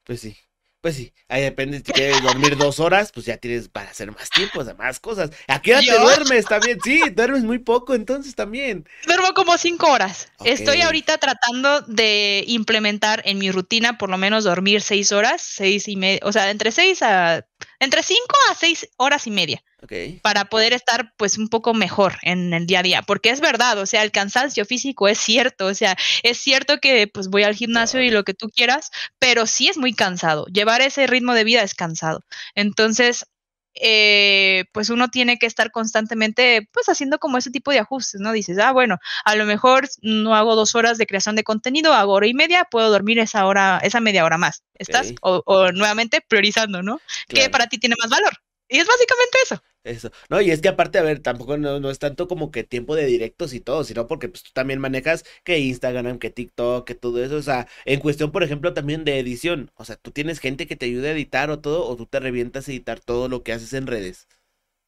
Pues 0.03 0.21
sí. 0.21 0.37
Pues 0.79 0.95
sí, 0.95 1.11
ahí 1.27 1.41
depende, 1.41 1.81
si 1.83 1.91
quieres 1.91 2.21
dormir 2.21 2.55
dos 2.55 2.79
horas, 2.79 3.11
pues 3.11 3.25
ya 3.25 3.37
tienes 3.37 3.67
para 3.67 3.89
hacer 3.89 4.11
más 4.11 4.29
tiempo, 4.29 4.61
o 4.61 4.75
más 4.75 4.99
cosas. 4.99 5.31
¿A 5.47 5.59
qué 5.59 5.73
hora 5.73 5.81
te 5.81 5.99
duermes 5.99 6.45
también? 6.45 6.79
Sí, 6.83 7.01
duermes 7.09 7.43
muy 7.43 7.57
poco 7.57 7.95
entonces 7.95 8.35
también. 8.35 8.87
Duermo 9.07 9.33
como 9.33 9.57
cinco 9.57 9.91
horas. 9.91 10.31
Estoy 10.45 10.81
ahorita 10.81 11.17
tratando 11.17 11.81
de 11.81 12.43
implementar 12.47 13.23
en 13.25 13.39
mi 13.39 13.51
rutina 13.51 13.97
por 13.97 14.09
lo 14.09 14.19
menos 14.19 14.43
dormir 14.43 14.81
seis 14.81 15.11
horas, 15.11 15.41
seis 15.41 15.87
y 15.87 15.95
media, 15.95 16.19
o 16.23 16.31
sea, 16.31 16.51
entre 16.51 16.71
seis 16.71 17.01
a, 17.01 17.43
entre 17.79 18.03
cinco 18.03 18.35
a 18.51 18.55
seis 18.55 18.87
horas 18.97 19.25
y 19.25 19.31
media 19.31 19.63
para 20.21 20.45
poder 20.45 20.73
estar 20.73 21.13
pues 21.17 21.37
un 21.37 21.49
poco 21.49 21.73
mejor 21.73 22.17
en 22.21 22.53
el 22.53 22.67
día 22.67 22.79
a 22.79 22.83
día, 22.83 23.01
porque 23.01 23.29
es 23.29 23.41
verdad, 23.41 23.77
o 23.79 23.85
sea, 23.85 24.03
el 24.03 24.11
cansancio 24.11 24.65
físico 24.65 25.07
es 25.07 25.17
cierto, 25.17 25.67
o 25.67 25.73
sea, 25.73 25.95
es 26.23 26.37
cierto 26.37 26.77
que 26.79 27.07
pues 27.07 27.29
voy 27.29 27.43
al 27.43 27.55
gimnasio 27.55 28.01
y 28.01 28.09
lo 28.09 28.23
que 28.23 28.33
tú 28.33 28.49
quieras, 28.49 28.91
pero 29.19 29.45
sí 29.45 29.67
es 29.67 29.77
muy 29.77 29.93
cansado, 29.93 30.45
llevar 30.47 30.81
ese 30.81 31.07
ritmo 31.07 31.33
de 31.33 31.43
vida 31.43 31.61
es 31.61 31.73
cansado. 31.73 32.21
Entonces, 32.55 33.25
eh, 33.79 34.65
pues 34.71 34.89
uno 34.89 35.09
tiene 35.09 35.37
que 35.37 35.45
estar 35.45 35.71
constantemente 35.71 36.67
pues 36.73 36.89
haciendo 36.89 37.19
como 37.19 37.37
ese 37.37 37.51
tipo 37.51 37.71
de 37.71 37.79
ajustes, 37.79 38.19
¿no? 38.19 38.31
Dices, 38.31 38.57
ah, 38.59 38.71
bueno, 38.71 38.97
a 39.23 39.35
lo 39.35 39.45
mejor 39.45 39.87
no 40.01 40.35
hago 40.35 40.55
dos 40.55 40.75
horas 40.75 40.97
de 40.97 41.05
creación 41.05 41.35
de 41.35 41.43
contenido, 41.43 41.93
hago 41.93 42.13
hora 42.13 42.27
y 42.27 42.33
media, 42.33 42.65
puedo 42.69 42.89
dormir 42.89 43.19
esa 43.19 43.45
hora, 43.45 43.79
esa 43.83 43.99
media 43.99 44.25
hora 44.25 44.37
más. 44.37 44.63
¿Estás? 44.73 45.13
O, 45.21 45.71
nuevamente 45.71 46.21
priorizando, 46.27 46.81
¿no? 46.81 46.99
¿Qué 47.27 47.49
para 47.49 47.67
ti 47.67 47.77
tiene 47.77 47.95
más 48.01 48.09
valor? 48.09 48.33
Y 48.69 48.79
es 48.79 48.87
básicamente 48.87 49.37
eso. 49.43 49.63
Eso. 49.83 50.11
No, 50.29 50.41
y 50.41 50.51
es 50.51 50.61
que 50.61 50.67
aparte, 50.67 50.99
a 50.99 51.03
ver, 51.03 51.19
tampoco 51.19 51.57
no, 51.57 51.89
es 51.89 51.99
tanto 51.99 52.27
como 52.27 52.51
que 52.51 52.63
tiempo 52.63 52.95
de 52.95 53.05
directos 53.05 53.53
y 53.53 53.61
todo, 53.61 53.85
sino 53.85 54.07
porque 54.07 54.27
pues 54.27 54.43
tú 54.43 54.51
también 54.53 54.79
manejas 54.79 55.23
que 55.43 55.59
Instagram, 55.59 56.19
que 56.19 56.29
TikTok, 56.29 56.85
que 56.85 56.95
todo 56.95 57.23
eso. 57.23 57.37
O 57.37 57.41
sea, 57.41 57.67
en 57.85 58.01
cuestión, 58.01 58.31
por 58.31 58.43
ejemplo, 58.43 58.73
también 58.73 59.05
de 59.05 59.19
edición. 59.19 59.71
O 59.75 59.85
sea, 59.85 59.95
tú 59.95 60.11
tienes 60.11 60.39
gente 60.39 60.67
que 60.67 60.75
te 60.75 60.87
ayude 60.87 61.09
a 61.09 61.13
editar 61.13 61.49
o 61.49 61.59
todo, 61.59 61.87
o 61.87 61.95
tú 61.95 62.05
te 62.05 62.19
revientas 62.19 62.67
a 62.67 62.71
editar 62.71 62.99
todo 62.99 63.29
lo 63.29 63.43
que 63.43 63.53
haces 63.53 63.71
en 63.73 63.87
redes. 63.87 64.27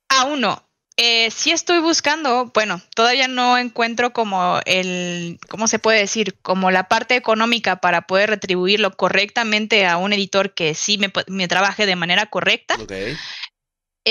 Aún 0.10 0.42
no. 0.42 0.70
Eh, 1.02 1.32
sí 1.32 1.52
estoy 1.52 1.80
buscando, 1.80 2.52
bueno, 2.54 2.82
todavía 2.94 3.30
no 3.30 3.58
encuentro 3.58 4.12
como 4.12 4.60
el, 4.66 5.40
¿cómo 5.48 5.70
se 5.70 5.80
puede 5.80 6.00
decir? 6.00 6.38
Como 6.42 6.72
la 6.72 6.90
parte 6.90 7.16
económica 7.16 7.78
para 7.78 8.02
poder 8.02 8.32
retribuirlo 8.32 8.92
correctamente 8.92 9.88
a 9.88 9.96
un 9.96 10.12
editor 10.12 10.54
que 10.54 10.74
sí 10.74 10.98
me, 10.98 11.10
me 11.28 11.48
trabaje 11.48 11.86
de 11.86 11.96
manera 11.96 12.26
correcta. 12.26 12.76
Okay. 12.82 13.16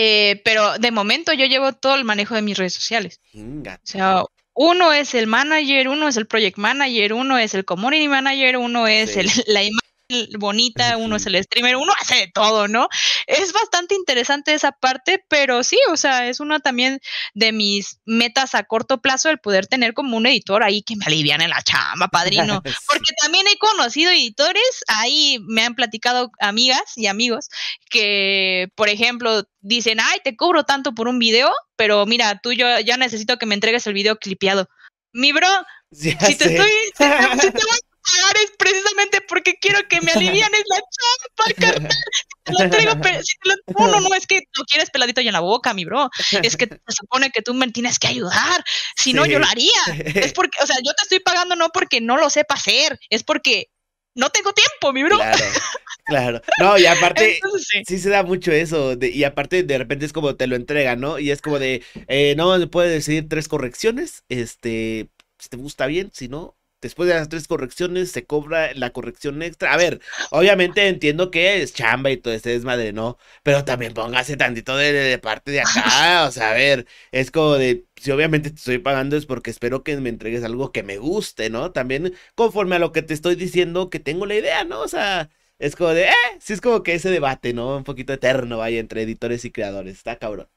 Eh, 0.01 0.41
pero 0.45 0.79
de 0.79 0.93
momento 0.93 1.33
yo 1.33 1.47
llevo 1.47 1.73
todo 1.73 1.97
el 1.97 2.05
manejo 2.05 2.37
de 2.37 2.43
mis 2.43 2.57
redes 2.57 2.75
sociales. 2.75 3.21
O 3.35 3.77
sea, 3.83 4.23
uno 4.55 4.93
es 4.93 5.13
el 5.15 5.27
manager, 5.27 5.89
uno 5.89 6.07
es 6.07 6.17
el 6.17 6.29
project 6.29 6.57
manager, 6.57 7.15
uno 7.15 7.37
es 7.37 7.53
el 7.55 7.65
community 7.65 8.07
manager, 8.07 8.59
uno 8.59 8.87
es 8.87 9.17
el, 9.17 9.27
la 9.49 9.65
imagen 9.65 9.88
bonita, 10.39 10.97
uno 10.97 11.17
es 11.17 11.27
el 11.27 11.43
streamer, 11.43 11.77
uno 11.77 11.93
hace 12.01 12.17
de 12.17 12.31
todo, 12.33 12.67
¿no? 12.67 12.89
Es 13.27 13.53
bastante 13.53 13.95
interesante 13.95 14.55
esa 14.55 14.73
parte, 14.73 15.23
pero 15.29 15.63
sí, 15.63 15.79
o 15.91 15.97
sea, 15.97 16.29
es 16.29 16.41
una 16.41 16.61
también 16.61 17.01
de 17.35 17.53
mis 17.53 18.01
metas 18.07 18.55
a 18.55 18.65
corto 18.65 19.01
plazo 19.03 19.29
el 19.29 19.39
poder 19.39 19.67
tener 19.67 19.93
como 19.93 20.17
un 20.17 20.27
editor 20.27 20.63
ahí 20.63 20.83
que 20.83 20.97
me 20.97 21.05
alivian 21.07 21.43
en 21.43 21.51
la 21.51 21.63
chamba, 21.63 22.09
padrino, 22.09 22.63
porque 22.89 23.13
también 23.21 23.47
he 23.49 23.59
conocido 23.59 24.11
editores, 24.11 24.83
ahí 24.87 25.39
me 25.47 25.63
han 25.63 25.75
platicado 25.75 26.31
amigas 26.41 26.97
y 26.97 27.07
amigos 27.07 27.49
que, 27.91 28.69
por 28.77 28.89
ejemplo, 28.89 29.45
dicen, 29.61 29.99
ay, 30.01 30.21
te 30.25 30.37
cobro 30.37 30.65
tanto 30.65 30.95
por 30.95 31.09
un 31.09 31.19
video, 31.19 31.53
pero 31.77 32.07
mira, 32.07 32.41
tú 32.43 32.53
yo 32.53 32.81
ya 32.81 32.97
necesito 32.97 33.37
que 33.37 33.47
me 33.47 33.55
entregues 33.55 33.87
el 33.87 33.95
video 33.95 34.17
clipeado. 34.17 34.69
Mi 35.13 35.33
bro, 35.33 35.49
si 35.91 36.15
te 36.17 36.33
estoy, 36.33 36.71
es 38.45 38.53
precisamente 38.59 39.21
porque 39.23 39.59
quiero 39.61 39.87
que 39.89 40.01
me 40.01 40.13
alivian 40.13 40.53
es 40.55 40.65
la 40.69 40.77
chapa, 40.77 41.61
carnal. 41.61 41.99
Te 42.45 42.53
lo 42.53 42.71
traigo, 42.71 43.01
pero 43.01 43.23
si 43.23 43.33
te 43.43 43.49
lo, 43.49 43.55
uno 43.85 44.01
no 44.01 44.15
es 44.15 44.27
que 44.27 44.43
lo 44.57 44.65
quieres 44.65 44.91
peladito 44.91 45.21
y 45.21 45.29
en 45.29 45.33
la 45.33 45.41
boca, 45.41 45.75
mi 45.75 45.85
bro. 45.85 46.09
Es 46.43 46.57
que 46.57 46.67
se 46.67 46.95
supone 46.95 47.31
que 47.31 47.43
tú 47.43 47.55
me 47.55 47.71
tienes 47.71 47.99
que 47.99 48.09
ayudar. 48.09 48.65
Si 48.97 49.13
no, 49.13 49.27
yo 49.27 49.39
lo 49.39 49.47
haría. 49.47 49.71
Es 50.15 50.33
porque, 50.33 50.59
o 50.63 50.67
sea, 50.67 50.77
yo 50.77 50.93
te 50.93 51.03
estoy 51.03 51.21
pagando 51.21 51.57
no 51.57 51.69
porque 51.71 52.01
no 52.01 52.17
lo 52.17 52.31
sepa 52.31 52.55
hacer, 52.55 52.99
es 53.11 53.23
porque 53.23 53.69
no 54.15 54.31
tengo 54.31 54.53
tiempo, 54.53 54.93
mi 54.93 55.05
bro. 55.05 55.19
Claro. 55.19 55.39
Claro, 56.09 56.41
no, 56.59 56.79
y 56.79 56.87
aparte, 56.87 57.39
sí. 57.87 57.99
se 57.99 58.09
da 58.09 58.23
mucho 58.23 58.51
eso, 58.51 58.97
y 58.99 59.25
aparte 59.25 59.63
de 59.63 59.77
repente 59.77 60.07
es 60.07 60.15
como 60.15 60.37
te 60.37 60.47
lo 60.47 60.57
entregan, 60.57 61.01
¿no? 61.01 61.19
Y 61.19 61.31
es 61.31 61.43
como 61.43 61.59
de, 61.59 61.85
eh, 62.09 62.35
no, 62.35 62.59
puede 62.71 62.89
decidir 62.89 63.29
tres 63.29 63.47
correcciones, 63.47 64.25
este, 64.31 65.11
si 65.39 65.49
te 65.51 65.59
gusta 65.59 65.87
bien, 65.87 66.11
si 66.15 66.29
no, 66.29 66.57
después 66.81 67.09
de 67.09 67.15
las 67.15 67.29
tres 67.29 67.49
correcciones 67.49 68.11
se 68.11 68.27
cobra 68.27 68.73
la 68.75 68.91
corrección 68.91 69.43
extra. 69.43 69.73
A 69.73 69.77
ver, 69.77 70.01
obviamente 70.31 70.87
entiendo 70.89 71.31
que 71.31 71.63
es 71.63 71.75
chamba 71.75 72.11
y 72.11 72.17
todo 72.17 72.35
este 72.35 72.51
desmadre, 72.51 72.93
¿no? 72.93 73.19
Pero 73.43 73.65
también 73.65 73.95
póngase 73.95 74.37
tantito 74.37 74.77
de, 74.77 75.19
parte 75.19 75.51
de 75.51 75.61
acá, 75.61 76.25
o 76.29 76.31
sea, 76.31 76.51
a 76.51 76.55
ver, 76.55 76.87
es 77.13 77.31
como 77.31 77.55
de, 77.55 77.87
si 77.97 78.11
obviamente 78.11 78.51
te 78.51 78.57
estoy 78.57 78.79
pagando 78.79 79.17
es 79.17 79.27
porque 79.27 79.51
espero 79.51 79.83
que 79.83 79.97
me 79.97 80.09
entregues 80.09 80.45
algo 80.45 80.73
que 80.73 80.83
me 80.83 80.99
guste, 80.99 81.51
¿no? 81.51 81.73
También 81.73 82.15
conforme 82.35 82.77
a 82.77 82.79
lo 82.79 82.93
que 82.93 83.03
te 83.03 83.15
estoy 83.15 83.35
diciendo 83.35 83.91
que 83.91 84.01
tengo 84.01 84.27
la 84.27 84.37
idea, 84.37 84.65
¿no? 84.65 84.81
O 84.81 84.89
sea, 84.89 85.31
es 85.59 85.75
como 85.77 85.91
de, 85.91 86.05
eh, 86.05 86.13
sí 86.41 86.53
es 86.53 86.61
como 86.61 86.83
que 86.83 86.95
ese 86.95 87.11
debate, 87.11 87.53
¿no? 87.53 87.77
Un 87.79 87.85
poquito 87.85 88.13
eterno, 88.13 88.59
vaya, 88.59 88.79
entre 88.79 89.03
editores 89.03 89.45
y 89.45 89.51
creadores, 89.51 89.97
está 89.97 90.17
cabrón. 90.19 90.49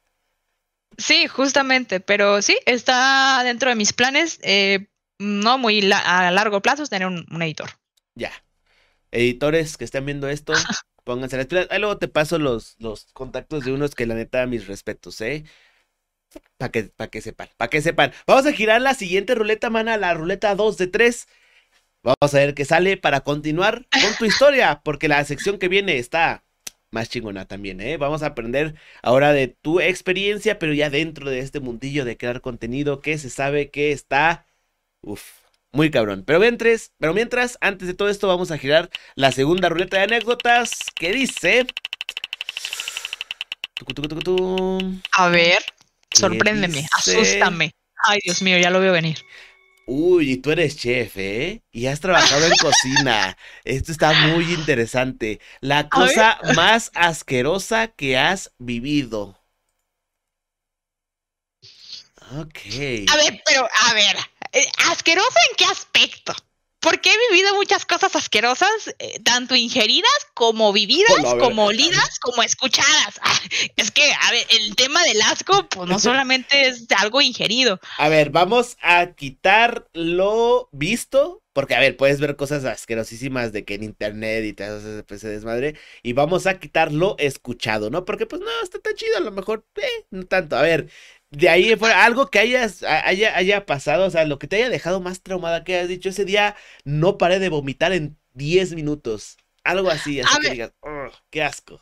Sí, 0.97 1.27
justamente, 1.27 1.99
pero 1.99 2.41
sí, 2.41 2.57
está 2.65 3.41
dentro 3.43 3.69
de 3.69 3.75
mis 3.75 3.93
planes. 3.93 4.39
Eh, 4.43 4.87
no 5.21 5.57
muy 5.57 5.91
a 5.93 6.31
largo 6.31 6.61
plazo 6.61 6.85
tener 6.87 7.07
un, 7.07 7.41
editor. 7.41 7.69
Ya. 8.15 8.31
Editores 9.11 9.77
que 9.77 9.85
estén 9.85 10.05
viendo 10.05 10.27
esto, 10.27 10.53
pónganse 11.03 11.37
las 11.37 11.47
pilas. 11.47 11.67
Ahí 11.69 11.79
luego 11.79 11.97
te 11.97 12.07
paso 12.07 12.39
los, 12.39 12.75
los 12.79 13.05
contactos 13.13 13.63
de 13.65 13.71
unos 13.71 13.95
que 13.95 14.05
la 14.05 14.15
neta, 14.15 14.45
mis 14.47 14.67
respetos, 14.67 15.19
¿eh? 15.21 15.43
Para 16.57 16.71
que, 16.71 16.91
que 17.11 17.21
sepan, 17.21 17.49
para 17.57 17.69
que 17.69 17.81
sepan. 17.81 18.13
Vamos 18.25 18.45
a 18.45 18.53
girar 18.53 18.81
la 18.81 18.93
siguiente 18.93 19.35
ruleta, 19.35 19.69
mana, 19.69 19.97
la 19.97 20.13
ruleta 20.13 20.55
2 20.55 20.77
de 20.77 20.87
3. 20.87 21.27
Vamos 22.03 22.33
a 22.33 22.37
ver 22.37 22.53
qué 22.55 22.65
sale 22.65 22.97
para 22.97 23.21
continuar 23.21 23.85
con 23.91 24.15
tu 24.17 24.25
historia, 24.25 24.81
porque 24.83 25.07
la 25.07 25.23
sección 25.25 25.59
que 25.59 25.67
viene 25.67 25.97
está 25.97 26.43
más 26.89 27.09
chingona 27.09 27.47
también, 27.47 27.81
¿eh? 27.81 27.97
Vamos 27.97 28.23
a 28.23 28.27
aprender 28.27 28.75
ahora 29.01 29.33
de 29.33 29.47
tu 29.47 29.79
experiencia, 29.79 30.59
pero 30.59 30.73
ya 30.73 30.89
dentro 30.89 31.29
de 31.29 31.39
este 31.39 31.59
mundillo 31.59 32.05
de 32.05 32.17
crear 32.17 32.41
contenido 32.41 33.01
que 33.01 33.17
se 33.17 33.29
sabe 33.29 33.71
que 33.71 33.91
está 33.91 34.45
Uf, 35.03 35.23
muy 35.71 35.89
cabrón. 35.89 36.23
Pero 36.25 36.39
mientras, 36.39 36.91
pero 36.99 37.13
mientras, 37.13 37.57
antes 37.61 37.87
de 37.87 37.93
todo 37.93 38.09
esto, 38.09 38.27
vamos 38.27 38.51
a 38.51 38.57
girar 38.57 38.89
la 39.15 39.31
segunda 39.31 39.69
ruleta 39.69 39.97
de 39.97 40.03
anécdotas 40.03 40.71
que 40.95 41.11
dice. 41.11 41.65
A 45.13 45.27
ver, 45.29 45.59
sorpréndeme, 46.13 46.87
asústame. 46.95 47.71
Ay, 48.03 48.19
Dios 48.23 48.41
mío, 48.41 48.57
ya 48.57 48.69
lo 48.69 48.79
veo 48.79 48.93
venir. 48.93 49.17
Uy, 49.87 50.33
y 50.33 50.37
tú 50.37 50.51
eres 50.51 50.77
chef, 50.77 51.17
¿eh? 51.17 51.63
Y 51.71 51.87
has 51.87 51.99
trabajado 51.99 52.45
en 52.45 52.55
cocina. 52.57 53.37
Esto 53.63 53.91
está 53.91 54.13
muy 54.27 54.53
interesante. 54.53 55.39
La 55.59 55.89
cosa 55.89 56.39
más 56.55 56.91
asquerosa 56.93 57.87
que 57.87 58.17
has 58.17 58.53
vivido. 58.59 59.40
Ok. 62.39 62.57
A 63.11 63.17
ver, 63.17 63.41
pero, 63.45 63.67
a 63.87 63.93
ver, 63.93 64.15
eh, 64.53 64.65
¿asquerosa 64.89 65.39
en 65.49 65.55
qué 65.57 65.65
aspecto? 65.65 66.33
Porque 66.79 67.11
he 67.11 67.29
vivido 67.29 67.53
muchas 67.55 67.85
cosas 67.85 68.15
asquerosas, 68.15 68.95
eh, 68.97 69.19
tanto 69.23 69.55
ingeridas 69.55 70.11
como 70.33 70.73
vividas, 70.73 71.15
como 71.39 71.65
olidas, 71.65 72.17
como 72.19 72.41
escuchadas. 72.41 73.19
Ah, 73.21 73.39
es 73.75 73.91
que, 73.91 74.11
a 74.11 74.31
ver, 74.31 74.47
el 74.49 74.75
tema 74.75 75.03
del 75.03 75.21
asco, 75.21 75.67
pues 75.69 75.87
no 75.87 75.99
solamente 75.99 76.67
es 76.67 76.87
algo 76.97 77.21
ingerido. 77.21 77.79
A 77.99 78.09
ver, 78.09 78.31
vamos 78.31 78.77
a 78.81 79.13
quitar 79.13 79.89
lo 79.93 80.69
visto, 80.71 81.43
porque, 81.53 81.75
a 81.75 81.79
ver, 81.79 81.97
puedes 81.97 82.19
ver 82.19 82.35
cosas 82.35 82.65
asquerosísimas 82.65 83.51
de 83.51 83.63
que 83.63 83.75
en 83.75 83.83
internet 83.83 84.43
y 84.43 84.53
todo 84.53 84.79
ese, 84.79 85.05
ese 85.07 85.27
desmadre, 85.27 85.77
y 86.01 86.13
vamos 86.13 86.47
a 86.47 86.57
quitar 86.57 86.91
lo 86.91 87.15
escuchado, 87.19 87.91
¿no? 87.91 88.05
Porque, 88.05 88.25
pues, 88.25 88.41
no, 88.41 88.47
está 88.63 88.79
tan 88.79 88.95
chido, 88.95 89.17
a 89.17 89.21
lo 89.21 89.31
mejor, 89.31 89.67
eh, 89.75 90.05
no 90.09 90.25
tanto. 90.25 90.57
A 90.57 90.63
ver, 90.63 90.89
de 91.31 91.49
ahí 91.49 91.75
fuera, 91.77 92.03
algo 92.03 92.29
que 92.29 92.39
hayas, 92.39 92.83
haya, 92.83 93.35
haya 93.35 93.65
pasado, 93.65 94.05
o 94.05 94.09
sea, 94.09 94.25
lo 94.25 94.37
que 94.37 94.47
te 94.47 94.57
haya 94.57 94.69
dejado 94.69 94.99
más 94.99 95.21
traumada 95.21 95.63
que 95.63 95.75
hayas 95.75 95.87
dicho 95.87 96.09
ese 96.09 96.25
día, 96.25 96.55
no 96.83 97.17
paré 97.17 97.39
de 97.39 97.49
vomitar 97.49 97.93
en 97.93 98.17
10 98.33 98.73
minutos. 98.75 99.37
Algo 99.63 99.89
así, 99.89 100.19
así 100.19 100.39
que 100.41 100.49
digas, 100.51 100.73
qué 101.29 101.43
asco. 101.43 101.81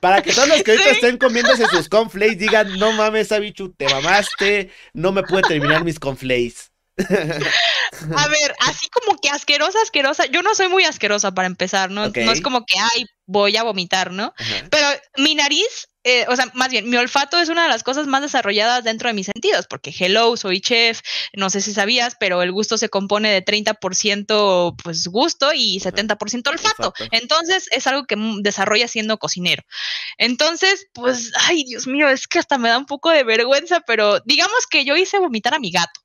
Para 0.00 0.22
que 0.22 0.32
todos 0.32 0.48
los 0.48 0.62
que 0.62 0.72
ahorita 0.72 0.90
estén 0.90 1.18
comiéndose 1.18 1.66
sus 1.66 1.88
conflays 1.88 2.38
digan, 2.38 2.78
no 2.78 2.92
mames, 2.92 3.32
Abichu, 3.32 3.72
te 3.72 3.88
mamaste, 3.88 4.70
no 4.92 5.10
me 5.10 5.24
puede 5.24 5.42
terminar 5.42 5.84
mis 5.84 5.98
conflays. 5.98 6.70
A 6.98 8.28
ver, 8.28 8.54
así 8.60 8.88
como 8.88 9.18
que 9.18 9.30
asquerosa, 9.30 9.78
asquerosa. 9.82 10.26
Yo 10.26 10.42
no 10.42 10.54
soy 10.54 10.68
muy 10.68 10.84
asquerosa 10.84 11.32
para 11.32 11.46
empezar, 11.46 11.90
¿no? 11.90 12.08
No 12.08 12.32
es 12.32 12.40
como 12.40 12.64
que, 12.64 12.78
ay, 12.78 13.06
voy 13.26 13.56
a 13.56 13.62
vomitar, 13.62 14.10
¿no? 14.10 14.32
Pero 14.70 14.86
mi 15.16 15.34
nariz, 15.34 15.88
eh, 16.02 16.24
o 16.28 16.34
sea, 16.34 16.50
más 16.54 16.70
bien, 16.70 16.88
mi 16.88 16.96
olfato 16.96 17.38
es 17.38 17.50
una 17.50 17.64
de 17.64 17.68
las 17.68 17.82
cosas 17.82 18.06
más 18.06 18.22
desarrolladas 18.22 18.82
dentro 18.84 19.08
de 19.08 19.14
mis 19.14 19.26
sentidos, 19.26 19.66
porque 19.68 19.94
hello, 19.96 20.36
soy 20.36 20.60
chef, 20.60 21.00
no 21.34 21.50
sé 21.50 21.60
si 21.60 21.72
sabías, 21.74 22.16
pero 22.18 22.42
el 22.42 22.52
gusto 22.52 22.78
se 22.78 22.88
compone 22.88 23.30
de 23.30 23.44
30% 23.44 24.76
pues 24.82 25.06
gusto 25.08 25.52
y 25.54 25.78
70% 25.78 26.48
olfato. 26.48 26.94
Entonces 27.12 27.68
es 27.70 27.86
algo 27.86 28.04
que 28.06 28.16
desarrolla 28.40 28.88
siendo 28.88 29.18
cocinero. 29.18 29.62
Entonces, 30.16 30.86
pues, 30.94 31.30
ay, 31.46 31.64
Dios 31.64 31.86
mío, 31.86 32.08
es 32.08 32.26
que 32.26 32.38
hasta 32.38 32.58
me 32.58 32.70
da 32.70 32.78
un 32.78 32.86
poco 32.86 33.10
de 33.10 33.24
vergüenza, 33.24 33.80
pero 33.86 34.20
digamos 34.24 34.66
que 34.68 34.84
yo 34.84 34.96
hice 34.96 35.18
vomitar 35.18 35.54
a 35.54 35.60
mi 35.60 35.70
gato. 35.70 36.00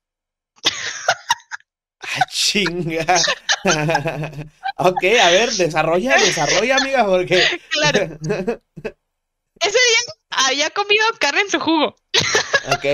Ah, 2.16 2.26
chinga. 2.30 3.04
ok, 4.76 5.04
a 5.22 5.30
ver, 5.30 5.50
desarrolla, 5.52 6.16
desarrolla, 6.18 6.76
amiga, 6.76 7.06
porque. 7.06 7.60
Claro. 7.70 8.18
Ese 9.60 9.78
día 9.78 10.14
había 10.30 10.70
comido 10.70 11.04
carne 11.18 11.42
en 11.42 11.50
su 11.50 11.60
jugo. 11.60 11.96
ok, 12.72 12.84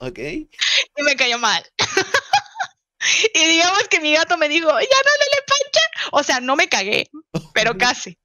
ok. 0.00 0.18
Y 0.18 1.02
me 1.02 1.16
cayó 1.16 1.38
mal. 1.38 1.64
y 3.34 3.44
digamos 3.46 3.88
que 3.88 4.00
mi 4.00 4.12
gato 4.12 4.36
me 4.36 4.48
dijo, 4.48 4.68
ya 4.68 4.74
no 4.76 4.80
le 4.82 5.42
pancha. 5.46 5.80
O 6.12 6.22
sea, 6.22 6.40
no 6.40 6.56
me 6.56 6.68
cagué, 6.68 7.08
pero 7.54 7.78
casi. 7.78 8.18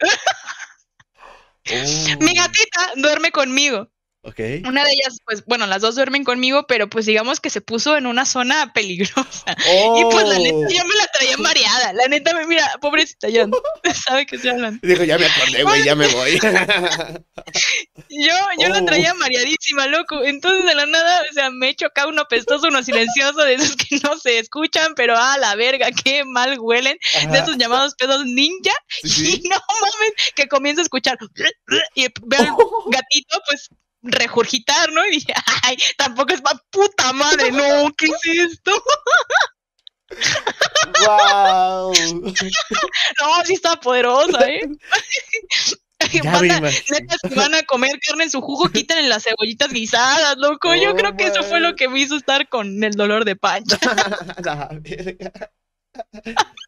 Mi 2.19 2.31
oh. 2.31 2.43
gatita 2.43 2.91
duerme 2.95 3.31
conmigo. 3.31 3.89
Una 4.23 4.83
de 4.83 4.91
ellas, 4.91 5.17
pues, 5.25 5.43
bueno, 5.45 5.65
las 5.65 5.81
dos 5.81 5.95
duermen 5.95 6.23
conmigo, 6.23 6.67
pero 6.67 6.87
pues 6.87 7.07
digamos 7.07 7.39
que 7.39 7.49
se 7.49 7.59
puso 7.59 7.97
en 7.97 8.05
una 8.05 8.25
zona 8.25 8.71
peligrosa. 8.71 9.55
Y 9.97 10.03
pues 10.11 10.27
la 10.27 10.37
neta, 10.37 10.69
yo 10.69 10.85
me 10.85 10.95
la 10.95 11.07
traía 11.07 11.35
oh. 11.37 11.41
mareada. 11.41 11.93
La 11.93 12.07
neta, 12.07 12.33
me 12.33 12.45
mira, 12.45 12.69
pobrecita, 12.81 13.29
ya 13.29 13.47
sabe 14.05 14.25
que 14.25 14.35
estoy 14.35 14.51
hablando. 14.51 14.79
Dijo, 14.83 15.03
ya 15.03 15.17
me 15.17 15.25
acordé, 15.25 15.63
güey, 15.63 15.83
ya 15.83 15.95
me 15.95 16.07
voy. 16.07 16.39
yo, 18.09 18.35
yo 18.59 18.69
la 18.69 18.85
traía 18.85 19.13
oh. 19.13 19.15
mareadísima, 19.15 19.87
loco. 19.87 20.23
Entonces, 20.23 20.65
de 20.65 20.75
la 20.75 20.85
nada, 20.85 21.21
o 21.29 21.33
sea, 21.33 21.49
me 21.49 21.69
he 21.69 21.75
chocado 21.75 22.09
uno 22.09 22.21
apestoso, 22.21 22.67
uno 22.67 22.83
silencioso, 22.83 23.39
de 23.39 23.55
esos 23.55 23.75
que 23.75 23.99
no 24.03 24.17
se 24.17 24.39
escuchan, 24.39 24.93
pero 24.95 25.17
a 25.17 25.37
la 25.37 25.55
verga, 25.55 25.89
qué 25.91 26.23
mal 26.25 26.59
huelen, 26.59 26.97
de 27.31 27.37
esos 27.39 27.57
llamados 27.57 27.95
pedos 27.95 28.25
ninja. 28.25 28.73
Y 29.03 29.41
no 29.49 29.57
mames, 29.81 30.13
que 30.35 30.47
comienzo 30.47 30.81
a 30.81 30.83
escuchar. 30.83 31.17
Y 31.95 32.07
veo 32.23 32.57
gatito, 32.87 33.41
pues 33.47 33.69
regurgitar, 34.01 34.91
¿no? 34.91 35.05
Y 35.07 35.11
dije, 35.11 35.33
ay, 35.63 35.77
tampoco 35.97 36.33
es 36.33 36.41
para 36.41 36.59
puta 36.69 37.13
madre, 37.13 37.51
no, 37.51 37.91
¿qué 37.97 38.07
es 38.07 38.51
esto? 38.51 38.71
¡Wow! 41.05 41.93
no, 41.93 43.45
sí 43.45 43.53
está 43.53 43.79
poderosa, 43.79 44.45
¿eh? 44.47 44.67
van, 46.23 46.51
a, 46.51 46.59
neta, 46.59 47.15
si 47.27 47.35
van 47.35 47.55
a 47.55 47.63
comer 47.63 47.99
carne 48.05 48.25
en 48.25 48.31
su 48.31 48.41
jugo, 48.41 48.69
quítenle 48.69 49.07
las 49.07 49.23
cebollitas 49.23 49.71
guisadas, 49.71 50.35
loco. 50.37 50.75
Yo 50.75 50.91
oh, 50.91 50.95
creo 50.95 51.15
que 51.15 51.27
eso 51.27 51.43
fue 51.43 51.59
lo 51.59 51.75
que 51.75 51.87
me 51.87 51.99
hizo 51.99 52.17
estar 52.17 52.49
con 52.49 52.83
el 52.83 52.93
dolor 52.93 53.25
de 53.25 53.35
pancha. 53.35 53.77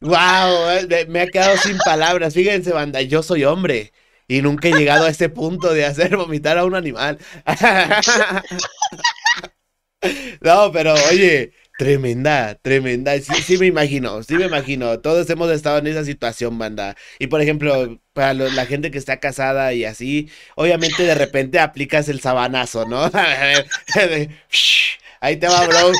wow, 0.02 0.70
eh, 0.90 1.06
me 1.10 1.22
ha 1.22 1.28
quedado 1.28 1.58
sin 1.58 1.78
palabras. 1.80 2.34
Fíjense, 2.34 2.72
banda, 2.72 3.02
yo 3.02 3.24
soy 3.24 3.44
hombre 3.44 3.92
y 4.34 4.42
nunca 4.42 4.68
he 4.68 4.72
llegado 4.72 5.06
a 5.06 5.12
ese 5.12 5.30
punto 5.30 5.74
de 5.74 5.86
hacer 5.86 6.18
vomitar 6.18 6.58
a 6.58 6.66
un 6.66 6.74
animal. 6.74 7.20
no, 10.42 10.72
pero 10.72 10.96
oye, 11.12 11.54
tremenda, 11.78 12.56
tremenda. 12.56 13.14
Sí, 13.20 13.44
sí 13.44 13.60
me 13.60 13.68
imagino, 13.68 14.24
sí 14.24 14.34
me 14.34 14.46
imagino. 14.46 15.00
Todos 15.02 15.30
hemos 15.30 15.52
estado 15.52 15.78
en 15.78 15.86
esa 15.86 16.04
situación, 16.04 16.58
banda. 16.58 16.96
Y 17.20 17.28
por 17.28 17.42
ejemplo, 17.42 18.02
para 18.14 18.34
la 18.34 18.66
gente 18.66 18.90
que 18.90 18.98
está 18.98 19.20
casada 19.20 19.72
y 19.74 19.86
así, 19.86 20.32
obviamente 20.56 21.04
de 21.04 21.14
repente 21.14 21.60
aplicas 21.60 22.10
el 22.10 22.20
sabanazo, 22.20 22.88
¿no? 22.88 23.12
Ahí 25.22 25.38
te 25.38 25.48
va, 25.48 25.68
bro. 25.68 25.92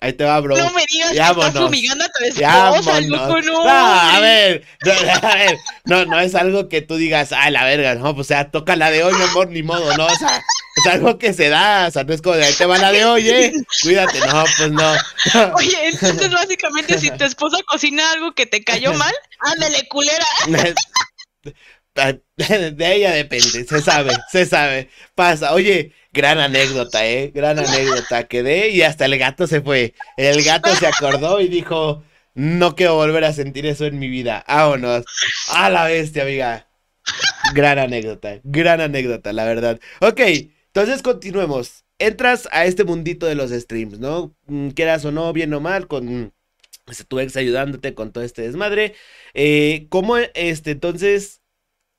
Ahí 0.00 0.14
te 0.14 0.24
va, 0.24 0.40
bro. 0.40 0.56
No 0.56 0.70
me 0.72 0.84
digas 0.90 1.10
que 1.10 1.18
estás 1.18 1.52
fumigando 1.52 2.04
a 2.04 2.08
tu 2.08 2.24
esposa, 2.24 3.00
loco, 3.02 3.42
no. 3.42 3.64
No, 3.64 3.70
a 3.70 4.20
ver, 4.20 4.64
no, 4.84 4.92
a 4.92 5.34
ver, 5.34 5.58
no, 5.84 6.06
no 6.06 6.18
es 6.20 6.34
algo 6.34 6.68
que 6.70 6.80
tú 6.80 6.96
digas, 6.96 7.32
ay, 7.32 7.52
la 7.52 7.64
verga, 7.64 7.94
no, 7.94 8.14
pues 8.14 8.26
o 8.26 8.28
sea, 8.28 8.50
toca 8.50 8.74
la 8.74 8.90
de 8.90 9.04
hoy, 9.04 9.14
mi 9.14 9.22
amor, 9.22 9.48
ni 9.48 9.62
modo, 9.62 9.94
no, 9.98 10.06
o 10.06 10.16
sea, 10.16 10.42
es 10.76 10.86
algo 10.86 11.18
que 11.18 11.34
se 11.34 11.50
da, 11.50 11.88
o 11.88 11.90
sea, 11.90 12.04
no 12.04 12.14
es 12.14 12.22
como 12.22 12.36
de 12.36 12.46
ahí 12.46 12.54
te 12.54 12.64
va 12.64 12.78
la 12.78 12.90
de 12.90 13.04
hoy, 13.04 13.28
eh, 13.28 13.52
cuídate, 13.82 14.18
no, 14.20 14.44
pues 14.56 14.72
no. 14.72 14.92
Oye, 15.56 15.88
entonces 15.88 16.30
básicamente 16.30 16.98
si 16.98 17.10
tu 17.10 17.24
esposa 17.24 17.58
cocina 17.66 18.12
algo 18.12 18.34
que 18.34 18.46
te 18.46 18.64
cayó 18.64 18.92
mal, 18.94 19.14
ándale, 19.40 19.86
culera. 19.88 20.26
de 22.36 22.94
ella 22.94 23.12
depende, 23.12 23.64
se 23.64 23.80
sabe, 23.80 24.12
se 24.30 24.46
sabe. 24.46 24.88
Pasa, 25.14 25.52
oye, 25.52 25.92
gran 26.12 26.38
anécdota, 26.38 27.06
¿eh? 27.06 27.30
Gran 27.34 27.58
anécdota. 27.58 28.26
Quedé 28.28 28.70
y 28.70 28.82
hasta 28.82 29.04
el 29.06 29.18
gato 29.18 29.46
se 29.46 29.60
fue. 29.60 29.94
El 30.16 30.42
gato 30.42 30.74
se 30.74 30.86
acordó 30.86 31.40
y 31.40 31.48
dijo, 31.48 32.02
no 32.34 32.74
quiero 32.76 32.94
volver 32.94 33.24
a 33.24 33.32
sentir 33.32 33.66
eso 33.66 33.84
en 33.86 33.98
mi 33.98 34.08
vida. 34.08 34.44
Vámonos. 34.48 35.04
A 35.48 35.70
la 35.70 35.84
bestia, 35.84 36.22
amiga. 36.22 36.68
Gran 37.54 37.78
anécdota, 37.78 38.40
gran 38.44 38.80
anécdota, 38.80 39.32
la 39.32 39.44
verdad. 39.44 39.80
Ok, 40.00 40.20
entonces 40.66 41.02
continuemos. 41.02 41.84
Entras 41.98 42.48
a 42.50 42.64
este 42.64 42.84
mundito 42.84 43.26
de 43.26 43.34
los 43.34 43.50
streams, 43.50 43.98
¿no? 43.98 44.34
Mm, 44.46 44.70
quieras 44.70 45.04
o 45.04 45.12
no, 45.12 45.32
bien 45.32 45.52
o 45.54 45.60
mal, 45.60 45.86
con 45.86 46.32
tu 47.08 47.20
ex 47.20 47.36
ayudándote 47.36 47.94
con 47.94 48.12
todo 48.12 48.24
este 48.24 48.42
desmadre. 48.42 48.94
Eh, 49.34 49.86
¿Cómo 49.88 50.16
este 50.16 50.72
entonces 50.72 51.41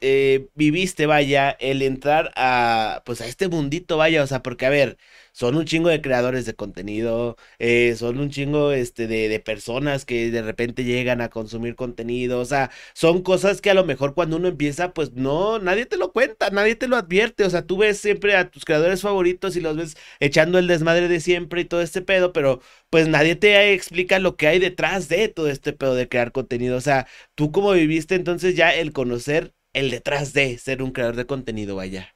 eh, 0.05 0.49
viviste, 0.53 1.05
vaya, 1.05 1.51
el 1.51 1.81
entrar 1.81 2.31
a, 2.35 3.01
pues 3.05 3.21
a 3.21 3.27
este 3.27 3.47
mundito, 3.47 3.95
vaya, 3.95 4.21
o 4.21 4.27
sea, 4.27 4.43
porque 4.43 4.65
a 4.65 4.69
ver, 4.69 4.97
son 5.31 5.55
un 5.55 5.65
chingo 5.65 5.87
de 5.89 6.01
creadores 6.01 6.45
de 6.45 6.55
contenido, 6.55 7.37
eh, 7.57 7.95
son 7.97 8.19
un 8.19 8.29
chingo 8.29 8.71
este, 8.73 9.07
de, 9.07 9.29
de, 9.29 9.39
personas 9.39 10.03
que 10.05 10.29
de 10.29 10.41
repente 10.41 10.83
llegan 10.83 11.21
a 11.21 11.29
consumir 11.29 11.75
contenido, 11.75 12.39
o 12.41 12.45
sea, 12.45 12.69
son 12.93 13.21
cosas 13.23 13.61
que 13.61 13.69
a 13.69 13.73
lo 13.73 13.85
mejor 13.85 14.13
cuando 14.13 14.35
uno 14.37 14.49
empieza, 14.49 14.93
pues 14.93 15.13
no, 15.13 15.57
nadie 15.59 15.85
te 15.85 15.95
lo 15.97 16.11
cuenta, 16.11 16.49
nadie 16.49 16.75
te 16.75 16.87
lo 16.87 16.97
advierte, 16.97 17.45
o 17.45 17.49
sea, 17.49 17.65
tú 17.65 17.77
ves 17.77 17.97
siempre 17.97 18.35
a 18.35 18.51
tus 18.51 18.65
creadores 18.65 19.01
favoritos 19.01 19.55
y 19.55 19.61
los 19.61 19.77
ves 19.77 19.95
echando 20.19 20.59
el 20.59 20.67
desmadre 20.67 21.07
de 21.07 21.19
siempre 21.21 21.61
y 21.61 21.65
todo 21.65 21.81
este 21.81 22.01
pedo, 22.01 22.33
pero 22.33 22.61
pues 22.89 23.07
nadie 23.07 23.35
te 23.37 23.73
explica 23.73 24.19
lo 24.19 24.35
que 24.35 24.47
hay 24.47 24.59
detrás 24.59 25.07
de 25.07 25.29
todo 25.29 25.49
este 25.49 25.73
pedo 25.73 25.95
de 25.95 26.09
crear 26.09 26.31
contenido, 26.33 26.77
o 26.77 26.81
sea, 26.81 27.07
tú 27.35 27.51
como 27.51 27.71
viviste 27.71 28.15
entonces 28.15 28.55
ya 28.55 28.73
el 28.73 28.91
conocer 28.93 29.53
el 29.73 29.91
detrás 29.91 30.33
de 30.33 30.57
ser 30.57 30.81
un 30.81 30.91
creador 30.91 31.15
de 31.15 31.25
contenido, 31.25 31.75
vaya. 31.75 32.15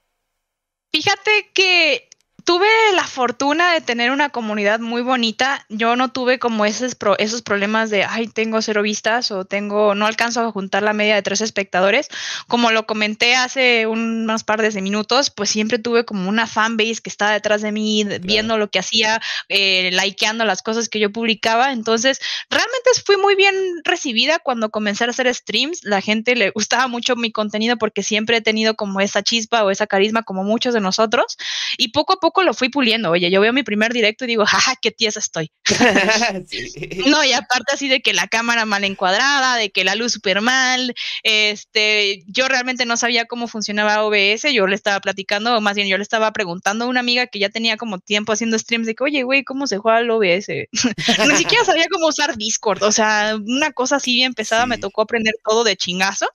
Fíjate 0.92 1.52
que 1.54 2.07
tuve 2.48 2.70
la 2.94 3.06
fortuna 3.06 3.74
de 3.74 3.82
tener 3.82 4.10
una 4.10 4.30
comunidad 4.30 4.80
muy 4.80 5.02
bonita. 5.02 5.66
Yo 5.68 5.98
no 5.98 6.14
tuve 6.14 6.40
como 6.40 6.66
esos, 6.66 6.96
esos 7.18 7.42
problemas 7.42 7.90
de, 7.90 8.06
ay, 8.06 8.30
tengo 8.30 8.62
cero 8.62 8.84
vistas 8.84 9.32
o 9.32 9.44
tengo, 9.44 9.96
no 9.96 10.06
alcanzo 10.06 10.40
a 10.40 10.52
juntar 10.54 10.82
la 10.82 10.94
media 10.94 11.16
de 11.16 11.22
tres 11.22 11.42
espectadores. 11.42 12.08
Como 12.48 12.72
lo 12.72 12.86
comenté 12.86 13.36
hace 13.36 13.86
unos 13.86 14.46
par 14.46 14.62
de 14.62 14.82
minutos, 14.82 15.30
pues 15.30 15.50
siempre 15.50 15.78
tuve 15.78 16.06
como 16.06 16.30
una 16.30 16.48
fanbase 16.48 17.02
que 17.04 17.10
estaba 17.10 17.34
detrás 17.34 17.62
de 17.62 17.74
mí, 17.74 18.06
viendo 18.22 18.58
lo 18.58 18.70
que 18.70 18.80
hacía, 18.80 19.22
eh, 19.50 19.90
likeando 19.92 20.46
las 20.46 20.62
cosas 20.62 20.88
que 20.88 21.02
yo 21.02 21.12
publicaba. 21.12 21.74
Entonces, 21.74 22.22
realmente 22.50 22.92
fui 23.06 23.18
muy 23.18 23.36
bien 23.36 23.56
recibida 23.84 24.40
cuando 24.40 24.70
comencé 24.70 25.04
a 25.04 25.08
hacer 25.08 25.34
streams. 25.36 25.84
La 25.84 26.00
gente 26.00 26.34
le 26.38 26.52
gustaba 26.52 26.88
mucho 26.88 27.18
mi 27.18 27.30
contenido 27.30 27.76
porque 27.76 28.04
siempre 28.04 28.38
he 28.38 28.42
tenido 28.42 28.76
como 28.76 29.02
esa 29.02 29.22
chispa 29.22 29.66
o 29.66 29.70
esa 29.70 29.86
carisma 29.86 30.24
como 30.24 30.46
muchos 30.46 30.74
de 30.74 30.80
nosotros. 30.80 31.36
Y 31.78 31.90
poco 31.90 32.14
a 32.14 32.20
poco 32.22 32.37
lo 32.44 32.54
fui 32.54 32.70
puliendo. 32.70 33.12
Oye, 33.12 33.30
yo 33.30 33.42
veo 33.42 33.54
mi 33.54 33.64
primer 33.64 33.94
directo 33.94 34.26
y 34.26 34.28
digo, 34.28 34.46
jaja, 34.46 34.76
qué 34.82 34.92
tiesa 34.92 35.20
estoy. 35.20 35.52
No, 37.08 37.24
y 37.24 37.34
aparte 37.34 37.74
así 37.74 37.88
de 37.88 38.02
que 38.02 38.14
la 38.14 38.28
cámara 38.28 38.66
mal 38.66 38.84
encuadrada, 38.84 39.56
de 39.56 39.70
que 39.70 39.84
la 39.84 39.96
luz 39.96 40.14
súper 40.14 40.42
mal. 40.42 40.94
Este, 41.24 42.24
yo 42.28 42.48
realmente 42.48 42.86
no 42.86 42.98
sabía 42.98 43.26
cómo 43.26 43.48
funcionaba 43.48 44.04
OBS. 44.04 44.52
Yo 44.54 44.68
le 44.68 44.76
estaba 44.76 45.00
platicando, 45.00 45.56
o 45.56 45.62
más 45.62 45.76
bien 45.76 45.88
yo 45.88 45.98
le 45.98 46.04
estaba 46.04 46.32
preguntando 46.32 46.86
a 46.86 46.88
una 46.88 47.00
amiga 47.00 47.28
que 47.28 47.40
ya 47.40 47.50
tenía 47.50 47.78
como 47.78 48.00
tiempo 48.00 48.34
haciendo 48.34 48.58
streams 48.58 48.88
de 48.88 48.96
que, 48.96 49.04
oye, 49.04 49.24
güey, 49.24 49.44
¿cómo 49.44 49.68
se 49.68 49.78
juega 49.78 50.00
el 50.00 50.10
OBS? 50.10 50.48
Ni 51.28 51.38
siquiera 51.38 51.66
sabía 51.66 51.86
cómo 51.92 52.08
usar 52.08 52.36
Discord. 52.36 52.84
O 52.84 52.92
sea, 52.92 53.38
una 53.46 53.72
cosa 53.72 53.98
así 53.98 54.14
bien 54.16 54.34
pesada, 54.34 54.66
me 54.66 54.78
tocó 54.78 55.02
aprender 55.02 55.36
todo 55.44 55.64
de 55.64 55.76
chingazo 55.76 56.28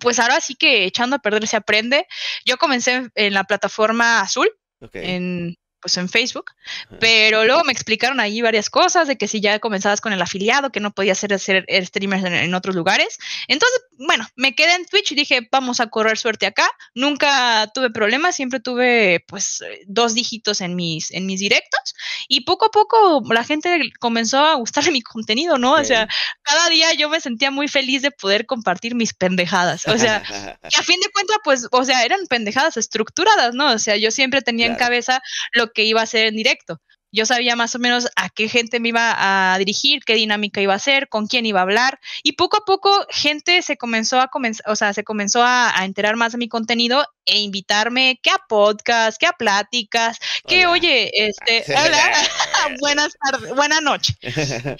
pues 0.00 0.18
ahora 0.18 0.40
sí 0.40 0.54
que 0.54 0.84
echando 0.84 1.16
a 1.16 1.18
perder 1.18 1.46
se 1.46 1.56
aprende. 1.56 2.06
Yo 2.44 2.56
comencé 2.56 3.10
en 3.14 3.34
la 3.34 3.44
plataforma 3.44 4.20
azul, 4.20 4.48
en, 4.94 5.54
pues 5.82 5.96
en 5.96 6.08
Facebook, 6.08 6.52
pero 7.00 7.44
luego 7.44 7.64
me 7.64 7.72
explicaron 7.72 8.20
ahí 8.20 8.40
varias 8.40 8.70
cosas 8.70 9.08
de 9.08 9.18
que 9.18 9.26
si 9.26 9.40
ya 9.40 9.58
comenzabas 9.58 10.00
con 10.00 10.12
el 10.12 10.22
afiliado, 10.22 10.70
que 10.70 10.78
no 10.78 10.92
podías 10.92 11.18
hacer, 11.18 11.34
hacer 11.34 11.66
streamers 11.84 12.24
en, 12.24 12.54
otros 12.54 12.76
lugares. 12.76 13.18
Entonces, 13.48 13.80
bueno, 13.98 14.26
me 14.36 14.54
quedé 14.54 14.74
en 14.74 14.86
Twitch 14.86 15.10
y 15.12 15.16
dije, 15.16 15.48
vamos 15.50 15.80
a 15.80 15.88
correr 15.88 16.16
suerte 16.16 16.46
acá. 16.46 16.70
Nunca 16.94 17.70
tuve 17.74 17.90
problemas, 17.90 18.36
siempre 18.36 18.60
tuve 18.60 19.24
pues 19.26 19.64
dos 19.86 20.14
dígitos 20.14 20.60
en 20.60 20.76
mis, 20.76 21.10
en 21.10 21.26
mis 21.26 21.40
directos 21.40 21.94
y 22.28 22.42
poco 22.42 22.66
a 22.66 22.70
poco 22.70 23.22
la 23.32 23.42
gente 23.42 23.92
comenzó 23.98 24.38
a 24.38 24.54
gustarle 24.54 24.92
mi 24.92 25.02
contenido, 25.02 25.58
¿no? 25.58 25.74
O 25.74 25.84
sea, 25.84 26.08
cada 26.42 26.68
día 26.68 26.94
yo 26.94 27.08
me 27.08 27.20
sentía 27.20 27.50
muy 27.50 27.66
feliz 27.66 28.02
de 28.02 28.12
poder 28.12 28.46
compartir 28.46 28.94
mis 28.94 29.14
pendejadas. 29.14 29.88
O 29.88 29.98
sea, 29.98 30.22
que 30.70 30.80
a 30.80 30.82
fin 30.82 31.00
de 31.00 31.10
cuentas, 31.10 31.38
pues, 31.42 31.66
o 31.70 31.84
sea, 31.84 32.04
eran 32.04 32.20
pendejadas 32.28 32.76
estructuradas, 32.76 33.54
¿no? 33.54 33.72
O 33.72 33.78
sea, 33.78 33.96
yo 33.96 34.10
siempre 34.12 34.42
tenía 34.42 34.66
en 34.66 34.76
cabeza 34.76 35.20
lo 35.52 35.71
que 35.72 35.84
iba 35.84 36.02
a 36.02 36.06
ser 36.06 36.26
en 36.26 36.36
directo. 36.36 36.80
Yo 37.14 37.26
sabía 37.26 37.56
más 37.56 37.74
o 37.74 37.78
menos 37.78 38.08
a 38.16 38.30
qué 38.30 38.48
gente 38.48 38.80
me 38.80 38.88
iba 38.88 39.52
a 39.52 39.58
dirigir, 39.58 40.02
qué 40.02 40.14
dinámica 40.14 40.62
iba 40.62 40.72
a 40.72 40.76
hacer, 40.76 41.10
con 41.10 41.26
quién 41.26 41.44
iba 41.44 41.60
a 41.60 41.64
hablar. 41.64 42.00
Y 42.22 42.32
poco 42.32 42.56
a 42.56 42.64
poco 42.64 42.90
gente 43.10 43.60
se 43.60 43.76
comenzó 43.76 44.18
a 44.18 44.28
comenzar, 44.28 44.70
o 44.70 44.76
sea, 44.76 44.94
se 44.94 45.04
comenzó 45.04 45.42
a, 45.44 45.74
enterar 45.84 46.16
más 46.16 46.32
de 46.32 46.38
mi 46.38 46.48
contenido 46.48 47.04
e 47.26 47.40
invitarme 47.40 48.18
que 48.22 48.30
a 48.30 48.38
podcast, 48.48 49.18
que 49.20 49.26
a 49.26 49.32
pláticas, 49.32 50.18
que 50.48 50.66
oye, 50.66 51.10
este, 51.12 51.64
hola, 51.76 52.12
buenas 52.80 53.14
tardes, 53.22 53.54
buena 53.54 53.82
noche. 53.82 54.14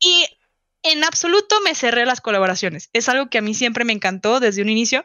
y 0.00 0.26
en 0.82 1.04
absoluto 1.04 1.60
me 1.60 1.74
cerré 1.74 2.06
las 2.06 2.22
colaboraciones. 2.22 2.88
Es 2.94 3.10
algo 3.10 3.28
que 3.28 3.36
a 3.36 3.42
mí 3.42 3.52
siempre 3.52 3.84
me 3.84 3.92
encantó 3.92 4.40
desde 4.40 4.62
un 4.62 4.70
inicio 4.70 5.04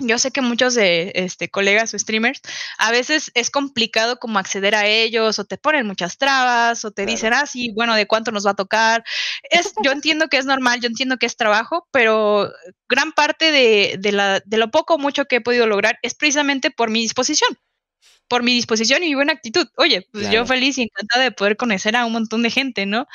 yo 0.00 0.18
sé 0.18 0.30
que 0.30 0.40
muchos 0.40 0.74
de 0.74 1.12
este, 1.14 1.48
colegas 1.48 1.94
o 1.94 1.98
streamers 1.98 2.40
a 2.78 2.90
veces 2.90 3.30
es 3.34 3.50
complicado 3.50 4.18
como 4.18 4.38
acceder 4.38 4.74
a 4.74 4.86
ellos 4.86 5.38
o 5.38 5.44
te 5.44 5.58
ponen 5.58 5.86
muchas 5.86 6.18
trabas 6.18 6.84
o 6.84 6.90
te 6.90 7.06
dicen, 7.06 7.32
ah, 7.32 7.46
sí, 7.46 7.72
bueno, 7.74 7.94
¿de 7.94 8.06
cuánto 8.06 8.32
nos 8.32 8.46
va 8.46 8.52
a 8.52 8.54
tocar? 8.54 9.04
Es, 9.50 9.72
yo 9.82 9.92
entiendo 9.92 10.28
que 10.28 10.38
es 10.38 10.46
normal, 10.46 10.80
yo 10.80 10.88
entiendo 10.88 11.16
que 11.16 11.26
es 11.26 11.36
trabajo, 11.36 11.86
pero 11.90 12.50
gran 12.88 13.12
parte 13.12 13.52
de, 13.52 13.96
de, 13.98 14.12
la, 14.12 14.40
de 14.44 14.56
lo 14.56 14.70
poco 14.70 14.94
o 14.94 14.98
mucho 14.98 15.26
que 15.26 15.36
he 15.36 15.40
podido 15.40 15.66
lograr 15.66 15.98
es 16.02 16.14
precisamente 16.14 16.70
por 16.70 16.90
mi 16.90 17.00
disposición 17.00 17.58
por 18.28 18.44
mi 18.44 18.52
disposición 18.52 19.02
y 19.02 19.08
mi 19.08 19.16
buena 19.16 19.32
actitud. 19.32 19.66
Oye, 19.76 20.06
pues 20.12 20.30
yo 20.30 20.46
feliz 20.46 20.78
y 20.78 20.82
encantada 20.82 21.24
de 21.24 21.32
poder 21.32 21.56
conocer 21.56 21.96
a 21.96 22.06
un 22.06 22.12
montón 22.12 22.44
de 22.44 22.50
gente, 22.50 22.86
¿no? 22.86 23.08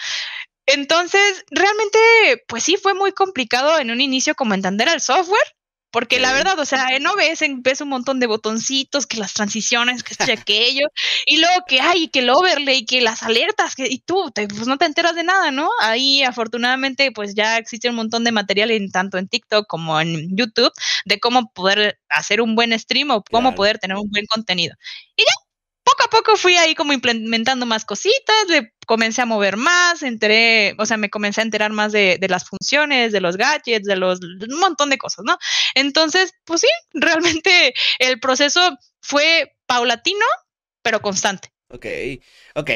Entonces, 0.65 1.45
realmente, 1.51 2.43
pues 2.47 2.63
sí, 2.63 2.75
fue 2.75 2.93
muy 2.93 3.13
complicado 3.13 3.79
en 3.79 3.91
un 3.91 4.01
inicio 4.01 4.35
como 4.35 4.53
entender 4.53 4.89
el 4.89 4.99
software, 4.99 5.55
porque 5.95 6.19
la 6.19 6.33
verdad, 6.33 6.59
o 6.59 6.65
sea, 6.65 6.87
en 6.89 7.07
OBS 7.07 7.39
ves 7.59 7.79
un 7.79 7.87
montón 7.87 8.19
de 8.19 8.27
botoncitos, 8.27 9.07
que 9.07 9.15
las 9.15 9.33
transiciones, 9.33 10.03
que 10.03 10.11
esto 10.11 10.25
y 10.27 10.31
aquello, 10.31 10.87
y 11.25 11.37
luego 11.37 11.55
que 11.65 11.79
hay, 11.79 12.09
que 12.09 12.19
el 12.19 12.29
overlay, 12.31 12.85
que 12.85 12.99
las 12.99 13.23
alertas, 13.23 13.75
que, 13.75 13.87
y 13.87 13.99
tú, 13.99 14.29
pues 14.35 14.67
no 14.67 14.77
te 14.77 14.83
enteras 14.83 15.15
de 15.15 15.23
nada, 15.23 15.51
¿no? 15.51 15.69
Ahí 15.79 16.21
afortunadamente, 16.21 17.13
pues 17.13 17.33
ya 17.33 17.57
existe 17.57 17.87
un 17.87 17.95
montón 17.95 18.25
de 18.25 18.33
material 18.33 18.71
en, 18.71 18.91
tanto 18.91 19.17
en 19.17 19.29
TikTok 19.29 19.67
como 19.67 20.01
en 20.01 20.35
YouTube 20.35 20.73
de 21.05 21.17
cómo 21.21 21.49
poder 21.53 21.97
hacer 22.09 22.41
un 22.41 22.55
buen 22.55 22.77
stream 22.77 23.11
o 23.11 23.23
cómo 23.23 23.55
poder 23.55 23.79
tener 23.79 23.95
un 23.95 24.09
buen 24.11 24.25
contenido. 24.25 24.75
Y 25.15 25.23
ya, 25.23 25.44
poco 25.95 26.03
a 26.03 26.09
poco 26.09 26.37
fui 26.37 26.57
ahí 26.57 26.75
como 26.75 26.93
implementando 26.93 27.65
más 27.65 27.85
cositas, 27.85 28.35
le 28.49 28.73
comencé 28.85 29.21
a 29.21 29.25
mover 29.25 29.57
más, 29.57 30.03
enteré, 30.03 30.75
o 30.77 30.85
sea, 30.85 30.97
me 30.97 31.09
comencé 31.09 31.41
a 31.41 31.43
enterar 31.43 31.71
más 31.71 31.91
de, 31.91 32.19
las 32.29 32.45
funciones, 32.45 33.11
de 33.11 33.21
los 33.21 33.37
gadgets, 33.37 33.87
de 33.87 33.95
los, 33.95 34.19
un 34.21 34.59
montón 34.59 34.89
de 34.89 34.97
cosas, 34.97 35.25
¿no? 35.25 35.37
Entonces, 35.73 36.33
pues 36.45 36.61
sí, 36.61 36.67
realmente 36.93 37.73
el 37.99 38.19
proceso 38.19 38.77
fue 39.01 39.55
paulatino, 39.65 40.25
pero 40.81 41.01
constante. 41.01 41.49
Ok, 41.69 41.85
ok, 42.55 42.69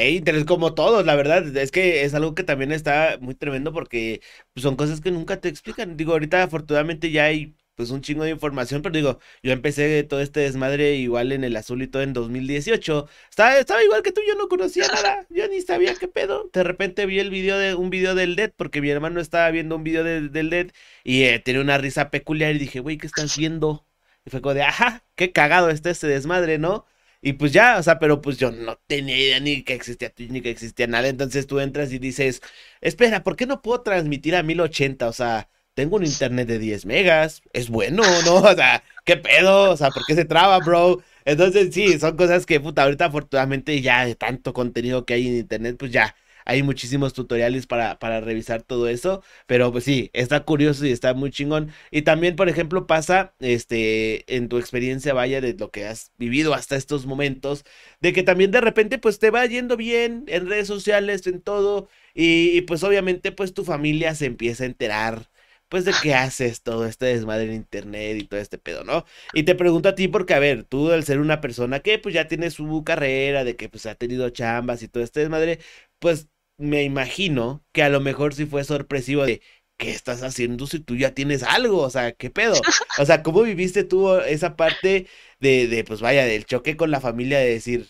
como 0.46 0.74
todos, 0.74 1.06
la 1.06 1.14
verdad, 1.14 1.56
es 1.56 1.70
que 1.70 2.02
es 2.04 2.12
algo 2.14 2.34
que 2.34 2.42
también 2.42 2.72
está 2.72 3.18
muy 3.20 3.34
tremendo 3.34 3.72
porque 3.72 4.20
son 4.56 4.76
cosas 4.76 5.00
que 5.00 5.10
nunca 5.12 5.40
te 5.40 5.48
explican. 5.48 5.96
Digo, 5.96 6.12
ahorita 6.12 6.42
afortunadamente 6.42 7.10
ya 7.10 7.24
hay 7.24 7.54
pues 7.80 7.90
un 7.92 8.02
chingo 8.02 8.24
de 8.24 8.30
información, 8.30 8.82
pero 8.82 8.94
digo, 8.94 9.20
yo 9.42 9.52
empecé 9.52 10.02
todo 10.04 10.20
este 10.20 10.40
desmadre 10.40 10.96
igual 10.96 11.32
en 11.32 11.44
el 11.44 11.56
azul 11.56 11.80
y 11.80 11.86
todo 11.86 12.02
en 12.02 12.12
2018. 12.12 13.08
Estaba, 13.30 13.56
estaba 13.58 13.82
igual 13.82 14.02
que 14.02 14.12
tú, 14.12 14.20
yo 14.28 14.34
no 14.34 14.48
conocía 14.48 14.86
nada, 14.88 15.26
yo 15.30 15.48
ni 15.48 15.62
sabía 15.62 15.94
qué 15.94 16.06
pedo. 16.06 16.50
De 16.52 16.62
repente 16.62 17.06
vi 17.06 17.20
el 17.20 17.30
video 17.30 17.56
de 17.56 17.74
un 17.74 17.88
video 17.88 18.14
del 18.14 18.36
Dead, 18.36 18.52
porque 18.54 18.82
mi 18.82 18.90
hermano 18.90 19.18
estaba 19.18 19.50
viendo 19.50 19.76
un 19.76 19.82
video 19.84 20.04
del 20.04 20.50
Dead 20.50 20.66
y 21.04 21.22
eh, 21.22 21.38
tenía 21.38 21.62
una 21.62 21.78
risa 21.78 22.10
peculiar 22.10 22.54
y 22.54 22.58
dije, 22.58 22.80
güey, 22.80 22.98
¿qué 22.98 23.06
estás 23.06 23.34
viendo? 23.34 23.86
Y 24.26 24.30
fue 24.30 24.42
como 24.42 24.52
de, 24.54 24.62
ajá, 24.62 25.02
qué 25.14 25.32
cagado 25.32 25.70
está 25.70 25.88
este 25.88 26.06
desmadre, 26.06 26.58
¿no? 26.58 26.84
Y 27.22 27.34
pues 27.34 27.52
ya, 27.52 27.78
o 27.78 27.82
sea, 27.82 27.98
pero 27.98 28.20
pues 28.20 28.36
yo 28.36 28.50
no 28.50 28.76
tenía 28.86 29.16
idea 29.16 29.40
ni 29.40 29.62
que 29.62 29.72
existía 29.74 30.10
Twitch 30.10 30.30
ni 30.30 30.42
que 30.42 30.50
existía 30.50 30.86
nada. 30.86 31.08
Entonces 31.08 31.46
tú 31.46 31.60
entras 31.60 31.92
y 31.92 31.98
dices, 31.98 32.42
espera, 32.82 33.22
¿por 33.22 33.36
qué 33.36 33.46
no 33.46 33.62
puedo 33.62 33.82
transmitir 33.82 34.36
a 34.36 34.42
1080? 34.42 35.08
O 35.08 35.12
sea, 35.14 35.48
tengo 35.80 35.96
un 35.96 36.04
internet 36.04 36.46
de 36.46 36.58
10 36.58 36.84
megas, 36.84 37.42
es 37.54 37.70
bueno, 37.70 38.02
¿no? 38.26 38.34
O 38.36 38.54
sea, 38.54 38.82
¿qué 39.06 39.16
pedo? 39.16 39.70
O 39.70 39.76
sea, 39.78 39.88
¿por 39.90 40.04
qué 40.04 40.14
se 40.14 40.26
traba, 40.26 40.58
bro? 40.58 41.00
Entonces, 41.24 41.72
sí, 41.72 41.98
son 41.98 42.16
cosas 42.18 42.44
que, 42.44 42.60
puta, 42.60 42.82
ahorita 42.82 43.06
afortunadamente 43.06 43.80
ya 43.80 44.04
de 44.04 44.14
tanto 44.14 44.52
contenido 44.52 45.06
que 45.06 45.14
hay 45.14 45.26
en 45.28 45.36
internet, 45.38 45.76
pues 45.78 45.90
ya, 45.90 46.14
hay 46.44 46.62
muchísimos 46.62 47.14
tutoriales 47.14 47.66
para, 47.66 47.98
para 47.98 48.20
revisar 48.20 48.62
todo 48.62 48.88
eso, 48.88 49.22
pero 49.46 49.72
pues 49.72 49.84
sí, 49.84 50.10
está 50.12 50.44
curioso 50.44 50.84
y 50.84 50.90
está 50.92 51.14
muy 51.14 51.30
chingón. 51.30 51.70
Y 51.90 52.02
también, 52.02 52.36
por 52.36 52.50
ejemplo, 52.50 52.86
pasa, 52.86 53.34
este, 53.40 54.36
en 54.36 54.48
tu 54.50 54.58
experiencia, 54.58 55.14
vaya, 55.14 55.40
de 55.40 55.54
lo 55.54 55.70
que 55.70 55.86
has 55.86 56.12
vivido 56.18 56.52
hasta 56.52 56.76
estos 56.76 57.06
momentos, 57.06 57.64
de 58.00 58.12
que 58.12 58.22
también 58.22 58.50
de 58.50 58.60
repente, 58.60 58.98
pues 58.98 59.18
te 59.18 59.30
va 59.30 59.46
yendo 59.46 59.76
bien 59.78 60.24
en 60.28 60.46
redes 60.48 60.66
sociales, 60.68 61.26
en 61.26 61.40
todo, 61.40 61.88
y, 62.14 62.50
y 62.56 62.60
pues 62.62 62.82
obviamente, 62.84 63.32
pues 63.32 63.54
tu 63.54 63.64
familia 63.64 64.14
se 64.14 64.26
empieza 64.26 64.64
a 64.64 64.66
enterar 64.66 65.30
pues 65.70 65.84
de 65.84 65.94
qué 66.02 66.14
haces 66.14 66.62
todo 66.62 66.84
este 66.84 67.06
desmadre 67.06 67.44
en 67.44 67.54
internet 67.54 68.18
y 68.18 68.26
todo 68.26 68.40
este 68.40 68.58
pedo, 68.58 68.84
¿no? 68.84 69.06
Y 69.32 69.44
te 69.44 69.54
pregunto 69.54 69.88
a 69.88 69.94
ti 69.94 70.08
porque, 70.08 70.34
a 70.34 70.40
ver, 70.40 70.64
tú 70.64 70.90
al 70.90 71.04
ser 71.04 71.20
una 71.20 71.40
persona 71.40 71.80
que 71.80 71.98
pues 71.98 72.14
ya 72.14 72.26
tiene 72.28 72.50
su 72.50 72.82
carrera, 72.84 73.44
de 73.44 73.56
que 73.56 73.68
pues 73.68 73.86
ha 73.86 73.94
tenido 73.94 74.28
chambas 74.30 74.82
y 74.82 74.88
todo 74.88 75.02
este 75.04 75.20
desmadre, 75.20 75.60
pues 76.00 76.28
me 76.58 76.82
imagino 76.82 77.64
que 77.72 77.84
a 77.84 77.88
lo 77.88 78.00
mejor 78.00 78.34
sí 78.34 78.46
fue 78.46 78.64
sorpresivo 78.64 79.24
de 79.24 79.42
¿qué 79.76 79.90
estás 79.92 80.22
haciendo 80.24 80.66
si 80.66 80.80
tú 80.80 80.96
ya 80.96 81.14
tienes 81.14 81.44
algo? 81.44 81.78
O 81.82 81.90
sea, 81.90 82.12
¿qué 82.12 82.30
pedo? 82.30 82.54
O 82.98 83.06
sea, 83.06 83.22
¿cómo 83.22 83.42
viviste 83.42 83.84
tú 83.84 84.14
esa 84.16 84.56
parte 84.56 85.06
de, 85.38 85.68
de 85.68 85.84
pues 85.84 86.00
vaya, 86.00 86.26
del 86.26 86.44
choque 86.46 86.76
con 86.76 86.90
la 86.90 87.00
familia 87.00 87.38
de 87.38 87.48
decir, 87.48 87.88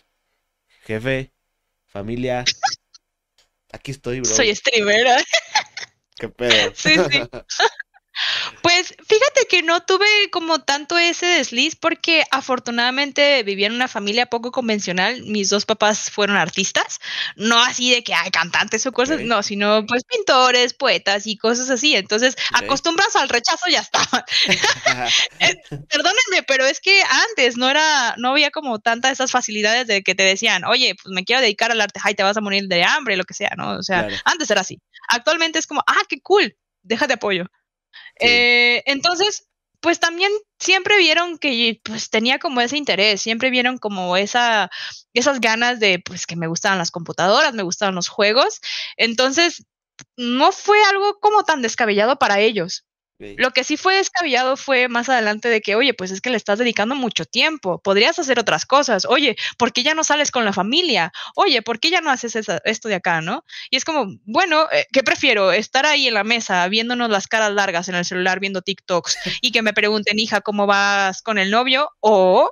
jefe, 0.83 1.33
familia, 1.87 2.45
aquí 3.72 3.91
estoy, 3.91 4.20
bro. 4.20 4.31
Soy 4.31 4.55
streamer. 4.55 5.07
¿Qué 6.21 6.29
pedo? 6.29 6.73
Sí, 6.75 6.95
sí. 7.11 7.23
Pues 8.63 8.95
fíjate 8.99 9.47
que 9.49 9.63
no 9.63 9.83
tuve 9.83 10.07
como 10.31 10.61
tanto 10.61 10.99
ese 10.99 11.27
desliz 11.27 11.77
porque 11.77 12.25
afortunadamente 12.31 13.43
vivía 13.43 13.67
en 13.67 13.75
una 13.75 13.89
familia 13.89 14.27
poco 14.27 14.53
convencional. 14.53 15.23
Mis 15.23 15.49
dos 15.49 15.65
papás 15.65 16.11
fueron 16.11 16.37
artistas, 16.37 16.99
no 17.37 17.59
así 17.61 17.91
de 17.91 18.05
que 18.05 18.15
hay 18.15 18.31
cantantes 18.31 18.87
o 18.87 18.93
cosas, 18.93 19.21
no, 19.21 19.43
sino 19.43 19.87
pues 19.87 20.05
pintores, 20.05 20.75
poetas 20.75 21.27
y 21.27 21.37
cosas 21.37 21.71
así. 21.71 21.97
Entonces, 21.97 22.37
acostumbras 22.53 23.17
al 23.17 23.29
rechazo 23.29 23.69
ya 23.71 23.81
está. 23.81 24.01
Perdónenme, 25.89 26.43
pero 26.47 26.67
es 26.67 26.81
que 26.81 27.03
antes 27.31 27.57
no 27.57 27.71
era, 27.71 28.15
no 28.19 28.31
había 28.31 28.51
como 28.51 28.79
tantas 28.79 29.13
esas 29.13 29.31
facilidades 29.31 29.87
de 29.87 30.03
que 30.03 30.15
te 30.15 30.23
decían, 30.23 30.65
oye, 30.65 30.95
pues 31.03 31.13
me 31.15 31.25
quiero 31.25 31.41
dedicar 31.41 31.71
al 31.71 31.81
arte, 31.81 32.01
ay, 32.03 32.15
te 32.15 32.23
vas 32.23 32.37
a 32.37 32.41
morir 32.41 32.69
de 32.69 32.85
hambre, 32.85 33.17
lo 33.17 33.25
que 33.25 33.35
sea, 33.35 33.53
¿no? 33.57 33.79
O 33.79 33.83
sea, 33.83 34.09
antes 34.25 34.51
era 34.51 34.61
así. 34.61 34.81
Actualmente 35.09 35.59
es 35.59 35.67
como, 35.67 35.83
ah, 35.87 36.03
qué 36.09 36.21
cool, 36.21 36.57
déjate 36.83 37.15
apoyo. 37.15 37.47
Eh, 38.21 38.83
entonces, 38.87 39.49
pues 39.81 39.99
también 40.01 40.31
siempre 40.59 40.99
vieron 40.99 41.39
que 41.39 41.81
pues 41.85 42.11
tenía 42.11 42.39
como 42.39 42.61
ese 42.61 42.77
interés, 42.77 43.23
siempre 43.23 43.51
vieron 43.51 43.79
como 43.79 44.16
esa, 44.16 44.71
esas 45.14 45.41
ganas 45.41 45.81
de 45.81 46.01
pues 46.05 46.27
que 46.27 46.37
me 46.37 46.47
gustaban 46.49 46.79
las 46.79 46.91
computadoras, 46.91 47.55
me 47.55 47.62
gustaban 47.62 47.95
los 47.95 48.09
juegos. 48.09 48.61
Entonces, 48.97 49.64
no 50.16 50.53
fue 50.53 50.79
algo 50.85 51.18
como 51.21 51.45
tan 51.45 51.62
descabellado 51.62 52.18
para 52.18 52.41
ellos. 52.41 52.85
Lo 53.37 53.51
que 53.51 53.64
sí 53.64 53.77
fue 53.77 53.97
descabellado 53.97 54.57
fue 54.57 54.89
más 54.89 55.09
adelante 55.09 55.49
de 55.49 55.61
que, 55.61 55.75
oye, 55.75 55.93
pues 55.93 56.11
es 56.11 56.21
que 56.21 56.31
le 56.31 56.37
estás 56.37 56.59
dedicando 56.59 56.95
mucho 56.95 57.25
tiempo, 57.25 57.81
podrías 57.83 58.18
hacer 58.18 58.39
otras 58.39 58.64
cosas, 58.64 59.05
oye, 59.05 59.37
¿por 59.59 59.73
qué 59.73 59.83
ya 59.83 59.95
no 59.95 60.05
sales 60.05 60.31
con 60.31 60.45
la 60.45 60.53
familia? 60.53 61.12
Oye, 61.37 61.61
¿por 61.62 61.81
qué 61.81 61.91
ya 61.91 62.01
no 62.01 62.11
haces 62.11 62.35
esto 62.37 62.89
de 62.89 62.95
acá, 62.95 63.21
no? 63.21 63.45
Y 63.71 63.77
es 63.77 63.85
como, 63.85 64.07
bueno, 64.25 64.66
eh, 64.73 64.87
¿qué 64.93 65.03
prefiero? 65.03 65.53
¿Estar 65.53 65.85
ahí 65.85 66.09
en 66.09 66.14
la 66.14 66.25
mesa 66.25 66.66
viéndonos 66.68 67.11
las 67.11 67.29
caras 67.29 67.53
largas 67.53 67.89
en 67.89 67.95
el 67.95 68.05
celular 68.05 68.41
viendo 68.41 68.62
TikToks 68.62 69.18
y 69.43 69.53
que 69.53 69.62
me 69.62 69.75
pregunten, 69.75 70.18
hija, 70.18 70.41
¿cómo 70.41 70.66
vas 70.66 71.23
con 71.23 71.39
el 71.39 71.51
novio? 71.51 71.91
O 72.01 72.51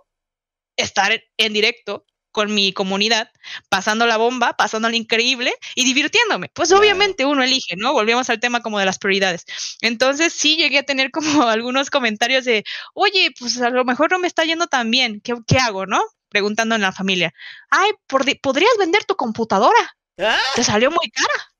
estar 0.77 1.23
en 1.37 1.53
directo 1.53 2.05
con 2.39 2.55
mi 2.55 2.73
comunidad, 2.73 3.33
pasando 3.69 4.07
la 4.07 4.17
bomba, 4.17 4.53
pasando 4.53 4.89
lo 4.89 4.95
increíble 4.95 5.53
y 5.75 5.85
divirtiéndome. 5.85 6.49
Pues 6.55 6.71
obviamente 6.71 7.25
uno 7.25 7.43
elige, 7.43 7.75
¿no? 7.75 7.93
Volvemos 7.93 8.31
al 8.31 8.39
tema 8.39 8.63
como 8.63 8.79
de 8.79 8.85
las 8.85 9.01
prioridades. 9.01 9.45
Entonces 9.81 10.33
sí 10.33 10.57
llegué 10.57 10.79
a 10.79 10.83
tener 10.85 11.11
como 11.11 11.19
algunos 11.49 11.91
comentarios 11.91 12.45
de, 12.45 12.63
oye, 12.95 13.35
pues 13.37 13.61
a 13.61 13.71
lo 13.71 13.85
mejor 13.85 14.13
no 14.13 14.21
me 14.21 14.29
está 14.29 14.45
yendo 14.45 14.69
tan 14.69 14.89
bien, 14.89 15.21
¿qué, 15.21 15.35
qué 15.49 15.59
hago, 15.59 15.85
no? 15.87 16.01
Preguntando 16.29 16.77
en 16.77 16.83
la 16.83 16.93
familia, 16.93 17.35
ay, 17.71 17.91
¿podrías 18.07 18.71
vender 18.79 19.05
tu 19.05 19.17
computadora? 19.17 19.97
¡Ah! 20.21 20.39
Te 20.55 20.63
salió 20.63 20.93
muy 20.93 21.11
cara. 21.11 21.53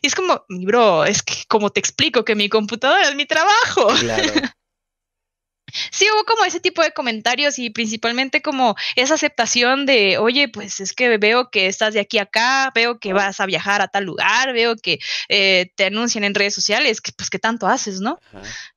Y 0.00 0.06
es 0.06 0.14
como, 0.14 0.44
bro, 0.48 1.06
es 1.06 1.24
que 1.24 1.42
como 1.48 1.70
te 1.70 1.80
explico 1.80 2.24
que 2.24 2.36
mi 2.36 2.48
computadora 2.48 3.08
es 3.08 3.16
mi 3.16 3.26
trabajo. 3.26 3.88
Claro. 3.98 4.32
Sí, 5.90 6.06
hubo 6.12 6.24
como 6.24 6.44
ese 6.44 6.60
tipo 6.60 6.82
de 6.82 6.92
comentarios 6.92 7.58
y 7.58 7.70
principalmente 7.70 8.42
como 8.42 8.76
esa 8.96 9.14
aceptación 9.14 9.86
de, 9.86 10.18
oye, 10.18 10.48
pues 10.48 10.80
es 10.80 10.92
que 10.92 11.18
veo 11.18 11.50
que 11.50 11.66
estás 11.66 11.94
de 11.94 12.00
aquí 12.00 12.18
a 12.18 12.30
acá, 12.30 12.70
veo 12.74 12.98
que 12.98 13.12
vas 13.12 13.40
a 13.40 13.46
viajar 13.46 13.82
a 13.82 13.88
tal 13.88 14.04
lugar, 14.04 14.52
veo 14.52 14.76
que 14.76 15.00
eh, 15.28 15.72
te 15.74 15.86
anuncian 15.86 16.24
en 16.24 16.34
redes 16.34 16.54
sociales, 16.54 17.00
que 17.00 17.12
pues 17.12 17.28
qué 17.28 17.38
tanto 17.38 17.66
haces, 17.66 18.00
¿no? 18.00 18.18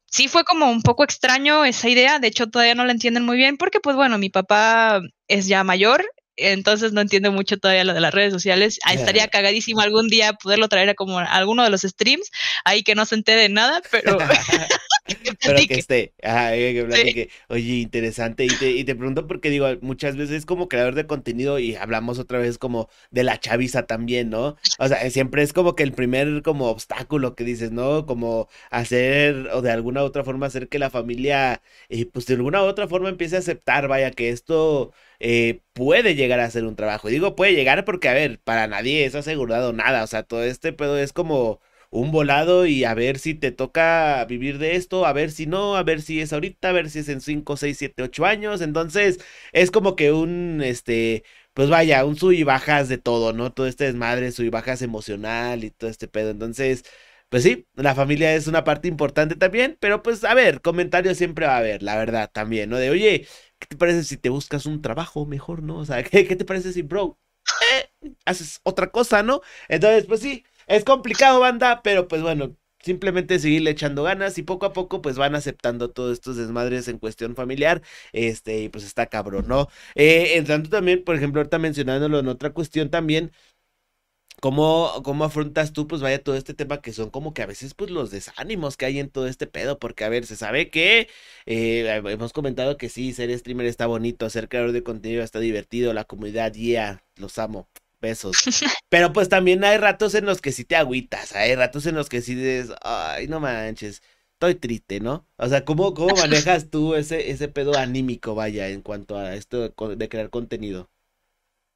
Sí 0.09 0.27
fue 0.27 0.43
como 0.43 0.69
un 0.69 0.81
poco 0.81 1.03
extraño 1.03 1.65
esa 1.65 1.89
idea, 1.89 2.19
de 2.19 2.27
hecho 2.27 2.47
todavía 2.47 2.75
no 2.75 2.85
la 2.85 2.91
entienden 2.91 3.23
muy 3.23 3.37
bien 3.37 3.57
porque 3.57 3.79
pues 3.79 3.95
bueno, 3.95 4.17
mi 4.17 4.29
papá 4.29 5.01
es 5.27 5.47
ya 5.47 5.63
mayor, 5.63 6.05
entonces 6.35 6.93
no 6.93 7.01
entiendo 7.01 7.31
mucho 7.31 7.57
todavía 7.57 7.83
lo 7.83 7.93
de 7.93 8.01
las 8.01 8.13
redes 8.13 8.33
sociales. 8.33 8.79
Ah, 8.83 8.93
estaría 8.93 9.27
cagadísimo 9.27 9.81
algún 9.81 10.07
día 10.07 10.33
poderlo 10.33 10.67
traer 10.67 10.89
a 10.89 10.93
como 10.95 11.19
alguno 11.19 11.63
de 11.63 11.69
los 11.69 11.81
streams, 11.81 12.29
ahí 12.65 12.83
que 12.83 12.95
no 12.95 13.05
se 13.05 13.15
entere 13.15 13.41
de 13.41 13.49
nada, 13.49 13.81
pero... 13.91 14.17
pero 15.43 15.59
que 15.67 15.75
esté, 15.75 16.13
Oye, 17.49 17.73
interesante. 17.75 18.45
Y 18.45 18.55
te, 18.55 18.71
y 18.71 18.83
te 18.85 18.95
pregunto 18.95 19.27
porque 19.27 19.49
digo, 19.49 19.67
muchas 19.81 20.15
veces 20.15 20.45
como 20.45 20.69
creador 20.69 20.95
de 20.95 21.07
contenido 21.07 21.59
y 21.59 21.75
hablamos 21.75 22.19
otra 22.19 22.39
vez 22.39 22.57
como 22.57 22.89
de 23.11 23.23
la 23.23 23.39
chaviza 23.39 23.85
también, 23.85 24.29
¿no? 24.29 24.55
O 24.79 24.87
sea, 24.87 25.09
siempre 25.09 25.43
es 25.43 25.53
como 25.53 25.75
que 25.75 25.83
el 25.83 25.93
primer 25.93 26.41
como 26.41 26.69
obstáculo 26.69 27.35
que 27.35 27.43
dices, 27.43 27.71
¿no? 27.71 28.05
Como 28.05 28.47
hacer 28.69 29.49
o 29.53 29.61
de 29.61 29.71
alguna 29.71 30.03
u 30.03 30.05
otra 30.05 30.23
forma 30.23 30.45
hacer 30.47 30.69
que 30.69 30.79
la 30.79 30.89
familia, 30.89 31.61
eh, 31.89 32.05
pues 32.05 32.25
de 32.25 32.35
alguna 32.35 32.61
u 32.63 32.65
otra 32.65 32.87
forma 32.87 33.09
empiece 33.09 33.35
a 33.35 33.39
aceptar, 33.39 33.87
vaya, 33.87 34.11
que 34.11 34.29
esto 34.29 34.93
eh, 35.19 35.61
puede 35.73 36.15
llegar 36.15 36.39
a 36.39 36.49
ser 36.49 36.63
un 36.65 36.75
trabajo. 36.75 37.09
Y 37.09 37.13
digo 37.13 37.35
puede 37.35 37.53
llegar 37.55 37.85
porque, 37.85 38.09
a 38.09 38.13
ver, 38.13 38.39
para 38.39 38.67
nadie 38.67 39.05
es 39.05 39.15
asegurado 39.15 39.73
nada. 39.73 40.03
O 40.03 40.07
sea, 40.07 40.23
todo 40.23 40.43
este 40.43 40.73
pedo 40.73 40.97
es 40.97 41.13
como 41.13 41.59
un 41.93 42.11
volado 42.11 42.65
y 42.65 42.83
a 42.85 42.93
ver 42.95 43.19
si 43.19 43.35
te 43.35 43.51
toca 43.51 44.25
vivir 44.25 44.57
de 44.57 44.75
esto, 44.75 45.05
a 45.05 45.13
ver 45.13 45.31
si 45.31 45.45
no, 45.45 45.75
a 45.75 45.83
ver 45.83 46.01
si 46.01 46.19
es 46.21 46.33
ahorita, 46.33 46.69
a 46.69 46.71
ver 46.71 46.89
si 46.89 46.99
es 46.99 47.09
en 47.09 47.21
5, 47.21 47.55
6, 47.55 47.77
7, 47.77 48.03
8 48.03 48.25
años. 48.25 48.61
Entonces, 48.61 49.19
es 49.51 49.69
como 49.71 49.95
que 49.95 50.11
un, 50.11 50.61
este, 50.63 51.23
pues 51.53 51.69
vaya, 51.69 52.03
un 52.05 52.15
sub 52.15 52.31
y 52.31 52.43
bajas 52.43 52.89
de 52.89 52.97
todo, 52.97 53.31
¿no? 53.33 53.53
Todo 53.53 53.67
este 53.67 53.85
desmadre, 53.85 54.31
sub 54.31 54.45
y 54.45 54.49
bajas 54.49 54.81
emocional 54.81 55.63
y 55.63 55.69
todo 55.71 55.89
este 55.89 56.07
pedo. 56.07 56.31
Entonces, 56.31 56.83
pues 57.29 57.43
sí, 57.43 57.67
la 57.75 57.95
familia 57.95 58.35
es 58.35 58.47
una 58.47 58.63
parte 58.63 58.87
importante 58.87 59.35
también, 59.35 59.77
pero 59.79 60.03
pues 60.03 60.23
a 60.23 60.33
ver, 60.33 60.61
comentarios 60.61 61.17
siempre 61.17 61.45
va 61.47 61.55
a 61.55 61.57
haber, 61.59 61.83
la 61.83 61.95
verdad, 61.97 62.29
también, 62.31 62.69
¿no? 62.69 62.77
De, 62.77 62.89
oye, 62.89 63.27
¿qué 63.59 63.67
te 63.67 63.77
parece 63.77 64.03
si 64.03 64.17
te 64.17 64.29
buscas 64.29 64.65
un 64.65 64.81
trabajo 64.81 65.25
mejor, 65.25 65.63
no? 65.63 65.77
O 65.77 65.85
sea, 65.85 66.03
¿qué, 66.03 66.23
te 66.35 66.45
parece 66.45 66.73
si, 66.73 66.81
bro, 66.83 67.19
eh, 67.73 68.13
haces 68.25 68.59
otra 68.63 68.91
cosa, 68.91 69.23
¿no? 69.23 69.41
Entonces, 69.67 70.05
pues 70.05 70.21
sí, 70.21 70.45
es 70.67 70.83
complicado, 70.83 71.39
banda, 71.39 71.81
pero 71.83 72.07
pues 72.07 72.21
bueno, 72.21 72.55
simplemente 72.79 73.39
seguirle 73.39 73.71
echando 73.71 74.03
ganas 74.03 74.37
y 74.37 74.43
poco 74.43 74.65
a 74.65 74.73
poco 74.73 75.01
pues 75.01 75.17
van 75.17 75.35
aceptando 75.35 75.89
todos 75.91 76.13
estos 76.13 76.35
desmadres 76.37 76.87
en 76.87 76.99
cuestión 76.99 77.35
familiar, 77.35 77.81
este, 78.11 78.63
y 78.63 78.69
pues 78.69 78.83
está 78.85 79.07
cabrón, 79.07 79.47
¿no? 79.47 79.67
Eh, 79.95 80.37
entrando 80.37 80.69
también, 80.69 81.03
por 81.03 81.15
ejemplo, 81.15 81.41
ahorita 81.41 81.59
mencionándolo 81.59 82.19
en 82.19 82.27
otra 82.27 82.51
cuestión 82.53 82.89
también, 82.89 83.31
¿Cómo, 84.41 85.01
¿Cómo 85.05 85.23
afrontas 85.23 85.71
tú, 85.71 85.87
pues 85.87 86.01
vaya, 86.01 86.21
todo 86.21 86.35
este 86.35 86.53
tema 86.53 86.81
que 86.81 86.91
son 86.91 87.09
como 87.09 87.33
que 87.33 87.43
a 87.43 87.45
veces, 87.45 87.73
pues 87.73 87.89
los 87.91 88.11
desánimos 88.11 88.75
que 88.75 88.85
hay 88.85 88.99
en 88.99 89.09
todo 89.09 89.27
este 89.27 89.47
pedo? 89.47 89.79
Porque, 89.79 90.03
a 90.03 90.09
ver, 90.09 90.25
se 90.25 90.35
sabe 90.35 90.69
que 90.69 91.07
eh, 91.45 92.01
hemos 92.07 92.33
comentado 92.33 92.75
que 92.77 92.89
sí, 92.89 93.13
ser 93.13 93.35
streamer 93.37 93.67
está 93.67 93.85
bonito, 93.87 94.29
ser 94.29 94.49
creador 94.49 94.73
de 94.73 94.83
contenido 94.83 95.23
está 95.23 95.39
divertido, 95.39 95.93
la 95.93 96.03
comunidad, 96.03 96.51
yeah, 96.53 97.03
los 97.15 97.37
amo, 97.39 97.69
besos. 98.03 98.37
Pero 98.89 99.11
pues 99.13 99.29
también 99.29 99.63
hay 99.63 99.77
ratos 99.77 100.13
en 100.13 100.27
los 100.27 100.41
que 100.41 100.51
sí 100.51 100.65
te 100.65 100.75
agüitas, 100.75 101.31
hay 101.31 101.55
ratos 101.55 101.87
en 101.87 101.95
los 101.95 102.09
que 102.09 102.21
sí 102.21 102.35
dices, 102.35 102.75
ay, 102.83 103.27
no 103.27 103.39
manches, 103.39 104.03
estoy 104.33 104.55
triste, 104.55 104.99
¿no? 104.99 105.25
O 105.37 105.47
sea, 105.47 105.65
¿cómo, 105.65 105.95
cómo 105.95 106.15
manejas 106.17 106.69
tú 106.69 106.93
ese, 106.93 107.31
ese 107.31 107.47
pedo 107.47 107.75
anímico, 107.75 108.35
vaya, 108.35 108.67
en 108.67 108.81
cuanto 108.81 109.17
a 109.17 109.33
esto 109.33 109.69
de 109.69 110.09
crear 110.09 110.29
contenido? 110.29 110.91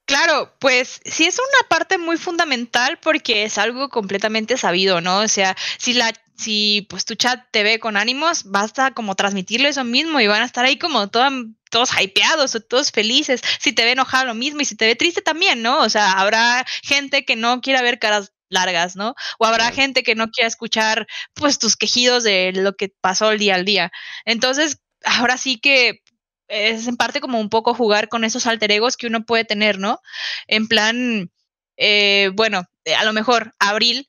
Claro, 0.08 0.54
pues 0.60 1.02
sí 1.04 1.26
es 1.26 1.38
una 1.38 1.68
parte 1.68 1.98
muy 1.98 2.18
fundamental 2.18 2.98
porque 3.02 3.44
es 3.44 3.58
algo 3.58 3.90
completamente 3.90 4.56
sabido, 4.56 5.02
¿no? 5.02 5.20
O 5.20 5.28
sea, 5.28 5.58
si 5.78 5.94
la 5.94 6.14
si 6.38 6.86
pues 6.90 7.06
tu 7.06 7.16
chat 7.16 7.42
te 7.52 7.64
ve 7.64 7.80
con 7.80 7.98
ánimos, 7.98 8.44
basta 8.46 8.92
como 8.92 9.16
transmitirle 9.16 9.70
eso 9.70 9.84
mismo 9.84 10.20
y 10.20 10.28
van 10.28 10.42
a 10.44 10.46
estar 10.46 10.66
ahí 10.66 10.78
como 10.78 11.10
todos 11.10 11.90
hypeados 12.00 12.56
o 12.56 12.62
todos 12.62 12.92
felices. 12.92 13.42
Si 13.60 13.74
te 13.74 13.84
ve 13.84 13.92
enojado 13.94 14.26
lo 14.26 14.36
mismo 14.36 14.62
y 14.62 14.66
si 14.66 14.76
te 14.76 14.86
ve 14.86 14.96
triste 14.96 15.22
también, 15.22 15.62
¿no? 15.62 15.80
O 15.82 15.90
sea, 15.90 16.14
habrá 16.14 16.66
gente 16.84 17.26
que 17.26 17.36
no 17.36 17.62
quiera 17.62 17.82
ver 17.82 18.00
caras 18.00 18.34
largas, 18.50 18.96
¿no? 18.96 19.16
O 19.40 19.46
habrá 19.46 19.72
gente 19.72 20.04
que 20.04 20.16
no 20.16 20.30
quiera 20.30 20.48
escuchar 20.48 21.08
pues 21.34 21.60
tus 21.60 21.76
quejidos 21.76 22.24
de 22.24 22.52
lo 22.54 22.76
que 22.76 22.94
pasó 23.02 23.32
el 23.32 23.40
día 23.40 23.56
al 23.56 23.66
día. 23.66 23.92
Entonces, 24.26 24.80
ahora 25.04 25.38
sí 25.38 25.60
que 25.60 26.02
es 26.48 26.88
en 26.88 26.98
parte 26.98 27.20
como 27.20 27.40
un 27.40 27.50
poco 27.50 27.74
jugar 27.74 28.10
con 28.10 28.24
esos 28.24 28.48
alter 28.48 28.72
egos 28.72 28.98
que 28.98 29.08
uno 29.08 29.26
puede 29.26 29.46
tener, 29.46 29.80
¿no? 29.80 30.00
En 30.48 30.68
plan, 30.68 31.32
eh, 31.78 32.32
bueno, 32.36 32.64
a 32.98 33.04
lo 33.06 33.14
mejor 33.14 33.54
Abril, 33.60 34.07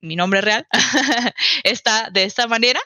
mi 0.00 0.16
nombre 0.16 0.40
real, 0.40 0.66
está 1.64 2.10
de 2.10 2.24
esta 2.24 2.46
manera, 2.46 2.80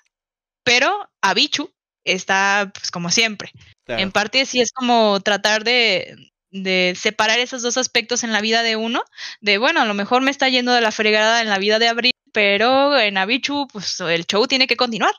pero 0.64 1.10
Abichu 1.22 1.72
está 2.04 2.70
pues 2.74 2.90
como 2.90 3.10
siempre. 3.10 3.50
En 3.86 4.12
parte 4.12 4.46
sí 4.46 4.60
es 4.60 4.72
como 4.72 5.20
tratar 5.20 5.62
de, 5.62 6.32
de 6.50 6.94
separar 6.96 7.38
esos 7.38 7.62
dos 7.62 7.76
aspectos 7.76 8.24
en 8.24 8.32
la 8.32 8.40
vida 8.40 8.62
de 8.62 8.76
uno, 8.76 9.02
de 9.40 9.58
bueno, 9.58 9.80
a 9.80 9.84
lo 9.84 9.94
mejor 9.94 10.22
me 10.22 10.30
está 10.30 10.48
yendo 10.48 10.72
de 10.72 10.80
la 10.80 10.92
fregada 10.92 11.42
en 11.42 11.48
la 11.48 11.58
vida 11.58 11.78
de 11.78 11.88
Abril, 11.88 12.12
pero 12.32 12.98
en 12.98 13.18
Abichu, 13.18 13.68
pues 13.68 14.00
el 14.00 14.26
show 14.26 14.46
tiene 14.46 14.66
que 14.66 14.76
continuar. 14.76 15.14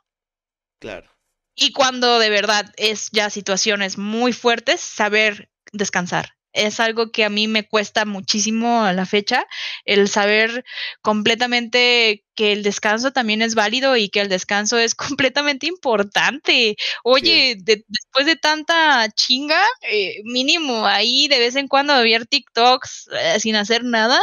Claro. 0.79 1.11
Y 1.55 1.71
cuando 1.71 2.19
de 2.19 2.29
verdad 2.29 2.73
es 2.77 3.09
ya 3.11 3.29
situaciones 3.29 3.97
muy 3.97 4.33
fuertes, 4.33 4.81
saber 4.81 5.49
descansar. 5.71 6.35
Es 6.55 6.79
algo 6.79 7.11
que 7.11 7.25
a 7.25 7.29
mí 7.29 7.47
me 7.47 7.67
cuesta 7.67 8.05
muchísimo 8.05 8.83
a 8.83 8.93
la 8.93 9.05
fecha, 9.05 9.45
el 9.83 10.09
saber 10.09 10.63
completamente 11.01 12.23
que 12.33 12.51
el 12.51 12.63
descanso 12.63 13.11
también 13.11 13.41
es 13.41 13.55
válido 13.55 13.95
y 13.97 14.09
que 14.09 14.21
el 14.21 14.29
descanso 14.29 14.77
es 14.77 14.95
completamente 15.17 15.67
importante. 15.67 16.75
Oye, 17.03 17.57
después 17.59 18.25
de 18.25 18.35
tanta 18.35 19.07
chinga, 19.15 19.61
eh, 19.89 20.21
mínimo 20.23 20.85
ahí 20.85 21.27
de 21.27 21.39
vez 21.39 21.55
en 21.55 21.67
cuando 21.67 21.93
ver 22.01 22.25
TikToks 22.25 23.09
eh, 23.11 23.39
sin 23.39 23.55
hacer 23.55 23.83
nada, 23.83 24.19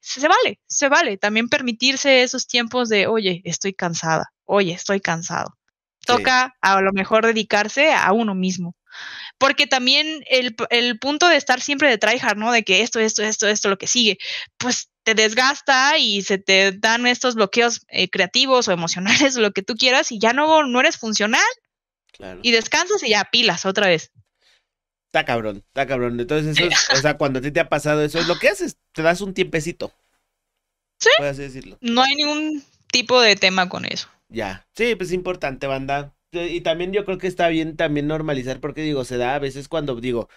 se 0.00 0.26
vale, 0.28 0.60
se 0.66 0.88
vale. 0.88 1.18
También 1.18 1.48
permitirse 1.48 2.22
esos 2.22 2.46
tiempos 2.46 2.88
de, 2.88 3.06
oye, 3.06 3.42
estoy 3.44 3.74
cansada, 3.74 4.32
oye, 4.44 4.72
estoy 4.72 5.00
cansado. 5.00 5.56
Toca 6.06 6.54
a 6.60 6.80
lo 6.80 6.92
mejor 6.92 7.26
dedicarse 7.26 7.92
a 7.92 8.12
uno 8.12 8.34
mismo. 8.34 8.76
Porque 9.38 9.66
también 9.66 10.24
el, 10.30 10.56
el 10.70 10.98
punto 10.98 11.28
de 11.28 11.36
estar 11.36 11.60
siempre 11.60 11.90
de 11.90 11.98
tryhard, 11.98 12.38
¿no? 12.38 12.52
De 12.52 12.64
que 12.64 12.82
esto, 12.82 13.00
esto, 13.00 13.22
esto, 13.22 13.46
esto, 13.46 13.68
lo 13.68 13.76
que 13.76 13.86
sigue, 13.86 14.18
pues 14.56 14.88
te 15.02 15.14
desgasta 15.14 15.98
y 15.98 16.22
se 16.22 16.38
te 16.38 16.72
dan 16.72 17.06
estos 17.06 17.34
bloqueos 17.34 17.82
eh, 17.88 18.08
creativos 18.08 18.66
o 18.66 18.72
emocionales 18.72 19.36
o 19.36 19.40
lo 19.42 19.52
que 19.52 19.62
tú 19.62 19.74
quieras 19.74 20.10
y 20.10 20.18
ya 20.18 20.32
no, 20.32 20.64
no 20.64 20.80
eres 20.80 20.96
funcional. 20.96 21.40
Y 22.42 22.50
descansas 22.50 23.02
y 23.02 23.10
ya 23.10 23.28
pilas 23.30 23.66
otra 23.66 23.88
vez. 23.88 24.10
Está 25.06 25.24
cabrón, 25.24 25.64
está 25.66 25.86
cabrón. 25.86 26.18
Entonces, 26.18 26.58
eso 26.58 26.68
es, 26.92 26.98
o 26.98 27.02
sea, 27.02 27.18
cuando 27.18 27.38
a 27.38 27.42
ti 27.42 27.50
te 27.50 27.60
ha 27.60 27.68
pasado 27.68 28.02
eso, 28.02 28.18
es 28.18 28.26
lo 28.26 28.38
que 28.38 28.48
haces, 28.48 28.78
te 28.92 29.02
das 29.02 29.20
un 29.20 29.34
tiempecito. 29.34 29.92
Sí. 30.98 31.10
Puedes 31.18 31.36
decirlo. 31.36 31.76
No 31.82 32.02
hay 32.02 32.14
ningún 32.16 32.64
tipo 32.90 33.20
de 33.20 33.36
tema 33.36 33.68
con 33.68 33.84
eso. 33.84 34.08
Ya. 34.28 34.66
Sí, 34.74 34.94
pues 34.94 35.10
es 35.10 35.14
importante, 35.14 35.66
banda. 35.66 36.15
Y 36.44 36.60
también 36.60 36.92
yo 36.92 37.04
creo 37.04 37.18
que 37.18 37.26
está 37.26 37.48
bien 37.48 37.76
también 37.76 38.06
normalizar, 38.06 38.60
porque 38.60 38.82
digo, 38.82 39.04
se 39.04 39.16
da 39.16 39.34
a 39.34 39.38
veces 39.38 39.68
cuando 39.68 39.96
digo, 40.00 40.28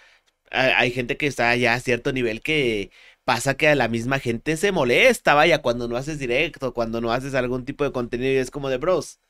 hay 0.50 0.90
gente 0.90 1.16
que 1.16 1.26
está 1.26 1.54
ya 1.56 1.74
a 1.74 1.80
cierto 1.80 2.12
nivel 2.12 2.42
que 2.42 2.90
pasa 3.24 3.56
que 3.56 3.68
a 3.68 3.74
la 3.74 3.88
misma 3.88 4.18
gente 4.18 4.56
se 4.56 4.72
molesta, 4.72 5.34
vaya, 5.34 5.62
cuando 5.62 5.88
no 5.88 5.96
haces 5.96 6.18
directo, 6.18 6.74
cuando 6.74 7.00
no 7.00 7.12
haces 7.12 7.34
algún 7.34 7.64
tipo 7.64 7.84
de 7.84 7.92
contenido 7.92 8.32
y 8.32 8.36
es 8.36 8.50
como 8.50 8.68
de 8.68 8.78
bros. 8.78 9.20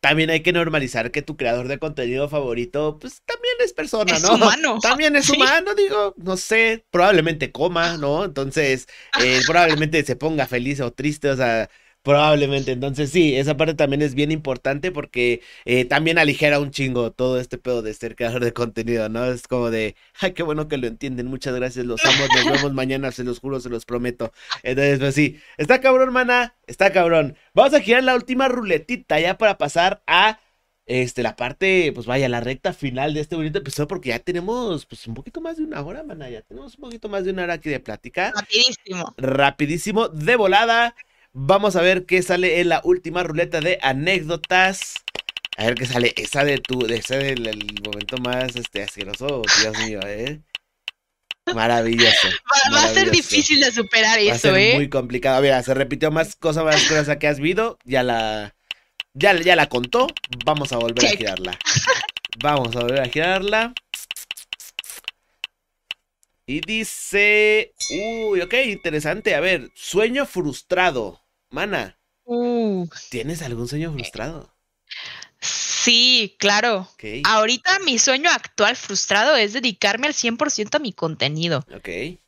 También 0.00 0.28
hay 0.28 0.42
que 0.42 0.52
normalizar 0.52 1.10
que 1.10 1.22
tu 1.22 1.36
creador 1.36 1.66
de 1.68 1.78
contenido 1.78 2.28
favorito, 2.28 2.98
pues 3.00 3.22
también 3.24 3.54
es 3.60 3.72
persona, 3.72 4.18
¿no? 4.18 4.28
Es 4.28 4.30
humano. 4.30 4.78
También 4.82 5.16
es 5.16 5.30
humano, 5.30 5.74
digo, 5.74 6.14
no 6.18 6.36
sé, 6.36 6.84
probablemente 6.90 7.52
coma, 7.52 7.96
¿no? 7.96 8.24
Entonces, 8.24 8.86
eh, 9.22 9.40
probablemente 9.46 10.04
se 10.04 10.16
ponga 10.16 10.46
feliz 10.46 10.80
o 10.80 10.92
triste, 10.92 11.30
o 11.30 11.36
sea, 11.36 11.70
Probablemente, 12.04 12.70
entonces 12.72 13.08
sí, 13.10 13.34
esa 13.34 13.56
parte 13.56 13.72
también 13.72 14.02
es 14.02 14.14
bien 14.14 14.30
importante 14.30 14.92
porque 14.92 15.40
eh, 15.64 15.86
también 15.86 16.18
aligera 16.18 16.60
un 16.60 16.70
chingo 16.70 17.12
todo 17.12 17.40
este 17.40 17.56
pedo 17.56 17.80
de 17.80 17.94
ser 17.94 18.14
creador 18.14 18.44
de 18.44 18.52
contenido, 18.52 19.08
¿no? 19.08 19.24
Es 19.24 19.48
como 19.48 19.70
de, 19.70 19.96
ay, 20.20 20.32
qué 20.34 20.42
bueno 20.42 20.68
que 20.68 20.76
lo 20.76 20.86
entienden, 20.86 21.28
muchas 21.28 21.54
gracias, 21.54 21.86
los 21.86 22.04
amo, 22.04 22.26
nos 22.34 22.44
vemos 22.44 22.72
mañana, 22.74 23.10
se 23.10 23.24
los 23.24 23.38
juro, 23.40 23.58
se 23.58 23.70
los 23.70 23.86
prometo. 23.86 24.34
Entonces, 24.62 24.98
pues 24.98 25.14
sí, 25.14 25.40
está 25.56 25.80
cabrón, 25.80 26.12
mana, 26.12 26.54
está 26.66 26.92
cabrón. 26.92 27.38
Vamos 27.54 27.72
a 27.72 27.80
girar 27.80 28.04
la 28.04 28.14
última 28.16 28.48
ruletita 28.48 29.18
ya 29.18 29.38
para 29.38 29.56
pasar 29.56 30.02
a 30.06 30.40
este, 30.84 31.22
la 31.22 31.36
parte, 31.36 31.90
pues 31.94 32.04
vaya, 32.04 32.28
la 32.28 32.40
recta 32.40 32.74
final 32.74 33.14
de 33.14 33.20
este 33.20 33.34
bonito 33.34 33.60
episodio, 33.60 33.88
porque 33.88 34.10
ya 34.10 34.18
tenemos, 34.18 34.84
pues, 34.84 35.06
un 35.06 35.14
poquito 35.14 35.40
más 35.40 35.56
de 35.56 35.64
una 35.64 35.80
hora, 35.80 36.02
mana, 36.02 36.28
ya 36.28 36.42
tenemos 36.42 36.74
un 36.74 36.82
poquito 36.82 37.08
más 37.08 37.24
de 37.24 37.30
una 37.30 37.44
hora 37.44 37.54
aquí 37.54 37.70
de 37.70 37.80
plática. 37.80 38.30
Rapidísimo. 38.36 39.14
Rapidísimo, 39.16 40.08
de 40.08 40.36
volada. 40.36 40.94
Vamos 41.36 41.74
a 41.74 41.82
ver 41.82 42.06
qué 42.06 42.22
sale 42.22 42.60
en 42.60 42.68
la 42.68 42.80
última 42.84 43.24
ruleta 43.24 43.60
de 43.60 43.80
anécdotas. 43.82 44.94
A 45.56 45.64
ver 45.64 45.74
qué 45.74 45.84
sale. 45.84 46.14
Esa 46.16 46.44
de 46.44 46.58
tu, 46.58 46.86
de 46.86 46.98
ese 46.98 47.18
del 47.18 47.48
el 47.48 47.74
momento 47.84 48.18
más 48.18 48.54
este 48.54 48.84
asqueroso, 48.84 49.42
Dios 49.60 49.76
mío, 49.80 49.98
eh. 50.06 50.40
Maravilloso. 51.52 52.28
Va, 52.72 52.84
a 52.84 52.94
ser 52.94 53.10
difícil 53.10 53.58
de 53.58 53.72
superar 53.72 54.20
eso, 54.20 54.28
va 54.28 54.34
a 54.36 54.38
ser 54.38 54.56
¿eh? 54.56 54.74
Muy 54.76 54.88
complicado. 54.88 55.42
Mira, 55.42 55.60
se 55.64 55.74
repitió 55.74 56.12
más 56.12 56.36
cosas, 56.36 56.64
más 56.64 56.84
cosas 56.84 57.16
que 57.16 57.26
has 57.26 57.40
visto. 57.40 57.78
Ya 57.82 58.04
la, 58.04 58.54
ya, 59.12 59.34
ya 59.34 59.56
la 59.56 59.68
contó. 59.68 60.06
Vamos 60.44 60.72
a 60.72 60.76
volver 60.76 61.04
a 61.04 61.16
girarla. 61.16 61.58
Vamos 62.38 62.76
a 62.76 62.80
volver 62.80 63.00
a 63.00 63.08
girarla. 63.08 63.74
Y 66.46 66.60
dice. 66.60 67.74
Uy, 67.90 68.40
ok, 68.40 68.54
interesante. 68.66 69.34
A 69.34 69.40
ver, 69.40 69.72
sueño 69.74 70.26
frustrado. 70.26 71.23
Mana, 71.54 72.00
¿tienes 73.10 73.40
algún 73.40 73.68
sueño 73.68 73.92
frustrado? 73.92 74.58
Sí, 75.38 76.34
claro. 76.40 76.88
Ahorita 77.22 77.78
mi 77.78 78.00
sueño 78.00 78.28
actual 78.28 78.74
frustrado 78.74 79.36
es 79.36 79.52
dedicarme 79.52 80.08
al 80.08 80.14
100% 80.14 80.74
a 80.74 80.80
mi 80.80 80.92
contenido. 80.92 81.64
Ok 81.72 82.18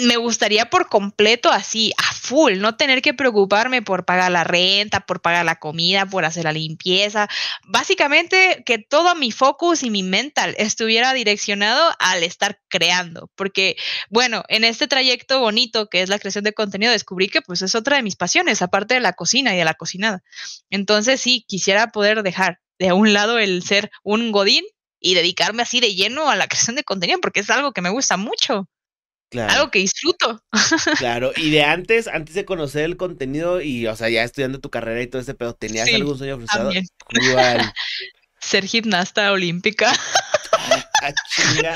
me 0.00 0.16
gustaría 0.16 0.70
por 0.70 0.88
completo 0.88 1.50
así, 1.50 1.92
a 1.98 2.12
full, 2.14 2.58
no 2.58 2.76
tener 2.76 3.02
que 3.02 3.14
preocuparme 3.14 3.82
por 3.82 4.04
pagar 4.04 4.30
la 4.30 4.44
renta, 4.44 5.00
por 5.00 5.20
pagar 5.20 5.44
la 5.44 5.56
comida, 5.56 6.06
por 6.06 6.24
hacer 6.24 6.44
la 6.44 6.52
limpieza. 6.52 7.28
Básicamente 7.66 8.62
que 8.64 8.78
todo 8.78 9.14
mi 9.14 9.32
focus 9.32 9.82
y 9.82 9.90
mi 9.90 10.02
mental 10.02 10.54
estuviera 10.58 11.12
direccionado 11.14 11.92
al 11.98 12.22
estar 12.22 12.60
creando, 12.68 13.30
porque 13.34 13.76
bueno, 14.08 14.44
en 14.48 14.64
este 14.64 14.86
trayecto 14.86 15.40
bonito 15.40 15.88
que 15.88 16.02
es 16.02 16.08
la 16.08 16.18
creación 16.18 16.44
de 16.44 16.54
contenido, 16.54 16.92
descubrí 16.92 17.28
que 17.28 17.42
pues 17.42 17.62
es 17.62 17.74
otra 17.74 17.96
de 17.96 18.02
mis 18.02 18.16
pasiones, 18.16 18.62
aparte 18.62 18.94
de 18.94 19.00
la 19.00 19.14
cocina 19.14 19.54
y 19.54 19.58
de 19.58 19.64
la 19.64 19.74
cocinada. 19.74 20.22
Entonces 20.70 21.20
sí, 21.20 21.44
quisiera 21.48 21.88
poder 21.88 22.22
dejar 22.22 22.60
de 22.78 22.92
un 22.92 23.12
lado 23.12 23.38
el 23.38 23.62
ser 23.62 23.90
un 24.02 24.32
godín 24.32 24.64
y 25.00 25.14
dedicarme 25.14 25.62
así 25.62 25.80
de 25.80 25.94
lleno 25.94 26.30
a 26.30 26.36
la 26.36 26.46
creación 26.46 26.76
de 26.76 26.84
contenido, 26.84 27.20
porque 27.20 27.40
es 27.40 27.50
algo 27.50 27.72
que 27.72 27.82
me 27.82 27.90
gusta 27.90 28.16
mucho. 28.16 28.68
Algo 29.40 29.70
que 29.70 29.80
disfruto. 29.80 30.42
Claro, 30.98 31.32
y 31.36 31.50
de 31.50 31.64
antes, 31.64 32.08
antes 32.08 32.34
de 32.34 32.44
conocer 32.44 32.84
el 32.84 32.96
contenido 32.96 33.60
y, 33.60 33.86
o 33.86 33.96
sea, 33.96 34.08
ya 34.08 34.24
estudiando 34.24 34.60
tu 34.60 34.70
carrera 34.70 35.02
y 35.02 35.06
todo 35.06 35.20
ese 35.22 35.34
pedo, 35.34 35.54
¿tenías 35.54 35.88
algún 35.92 36.18
sueño 36.18 36.36
frustrado? 36.36 36.70
También. 36.70 36.86
Ser 38.40 38.66
gimnasta 38.66 39.32
olímpica. 39.32 39.92
Ah, 41.04 41.12
chinga. 41.34 41.74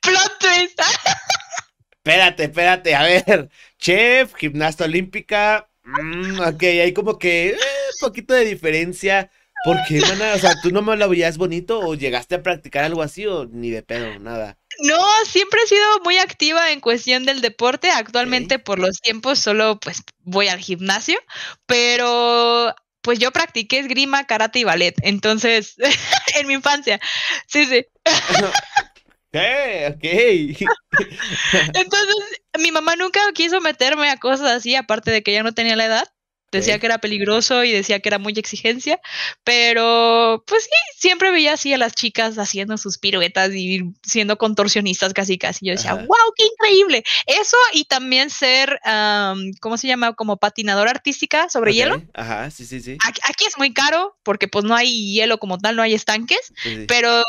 Plot 0.00 0.38
twist. 0.40 0.80
espérate, 1.98 2.44
espérate, 2.44 2.94
a 2.94 3.02
ver. 3.02 3.50
Chef, 3.78 4.32
gimnasta 4.34 4.84
olímpica. 4.84 5.68
Mm, 5.84 6.40
ok, 6.40 6.62
hay 6.62 6.94
como 6.94 7.18
que 7.18 7.52
un 7.52 7.60
eh, 7.60 7.92
poquito 8.00 8.32
de 8.32 8.46
diferencia. 8.46 9.30
¿Por 9.62 9.76
qué, 9.86 10.00
mana? 10.00 10.32
O 10.34 10.38
sea, 10.38 10.54
¿tú 10.62 10.70
no 10.70 10.80
me 10.80 10.96
lo 10.96 11.08
veías 11.10 11.36
bonito 11.36 11.80
o 11.80 11.94
llegaste 11.94 12.36
a 12.36 12.42
practicar 12.42 12.84
algo 12.84 13.02
así 13.02 13.26
o 13.26 13.44
ni 13.44 13.68
de 13.68 13.82
pedo, 13.82 14.18
nada? 14.20 14.56
No, 14.80 15.02
siempre 15.24 15.60
he 15.64 15.68
sido 15.68 16.00
muy 16.04 16.18
activa 16.18 16.70
en 16.70 16.80
cuestión 16.80 17.24
del 17.24 17.40
deporte. 17.40 17.90
Actualmente 17.90 18.58
por 18.58 18.78
los 18.78 19.00
tiempos 19.00 19.38
solo 19.38 19.78
pues 19.80 20.02
voy 20.22 20.48
al 20.48 20.58
gimnasio, 20.58 21.18
pero 21.66 22.74
pues 23.00 23.18
yo 23.18 23.30
practiqué 23.30 23.78
esgrima, 23.78 24.26
karate 24.26 24.58
y 24.58 24.64
ballet. 24.64 24.94
Entonces, 25.02 25.76
en 26.38 26.46
mi 26.46 26.54
infancia. 26.54 27.00
Sí, 27.46 27.64
sí. 27.66 27.86
Ok. 29.32 30.02
Entonces, 31.74 32.16
mi 32.58 32.72
mamá 32.72 32.96
nunca 32.96 33.20
quiso 33.34 33.60
meterme 33.60 34.10
a 34.10 34.16
cosas 34.16 34.50
así, 34.50 34.74
aparte 34.74 35.10
de 35.10 35.22
que 35.22 35.32
ya 35.32 35.42
no 35.42 35.52
tenía 35.52 35.76
la 35.76 35.84
edad. 35.86 36.08
Decía 36.52 36.78
que 36.78 36.86
era 36.86 36.98
peligroso 36.98 37.64
y 37.64 37.72
decía 37.72 38.00
que 38.00 38.08
era 38.08 38.18
muy 38.18 38.32
exigencia, 38.36 39.00
pero 39.44 40.44
pues 40.46 40.64
sí, 40.64 40.70
siempre 40.96 41.30
veía 41.30 41.54
así 41.54 41.72
a 41.72 41.78
las 41.78 41.94
chicas 41.94 42.38
haciendo 42.38 42.78
sus 42.78 42.98
piruetas 42.98 43.52
y 43.54 43.82
siendo 44.02 44.38
contorsionistas 44.38 45.12
casi 45.12 45.38
casi. 45.38 45.66
Yo 45.66 45.72
decía, 45.72 45.94
wow, 45.94 46.32
qué 46.36 46.44
increíble. 46.44 47.04
Eso 47.26 47.56
y 47.72 47.84
también 47.84 48.30
ser, 48.30 48.80
¿cómo 49.60 49.76
se 49.76 49.88
llama? 49.88 50.14
Como 50.14 50.36
patinadora 50.38 50.92
artística 50.92 51.48
sobre 51.48 51.74
hielo. 51.74 52.02
Ajá, 52.14 52.50
sí, 52.50 52.64
sí, 52.64 52.80
sí. 52.80 52.96
Aquí, 53.04 53.44
es 53.46 53.58
muy 53.58 53.74
caro 53.74 54.16
porque 54.22 54.48
pues 54.48 54.64
no 54.64 54.74
hay 54.74 55.12
hielo 55.12 55.38
como 55.38 55.58
tal, 55.58 55.76
no 55.76 55.82
hay 55.82 55.94
estanques, 55.94 56.52
pero 56.88 57.22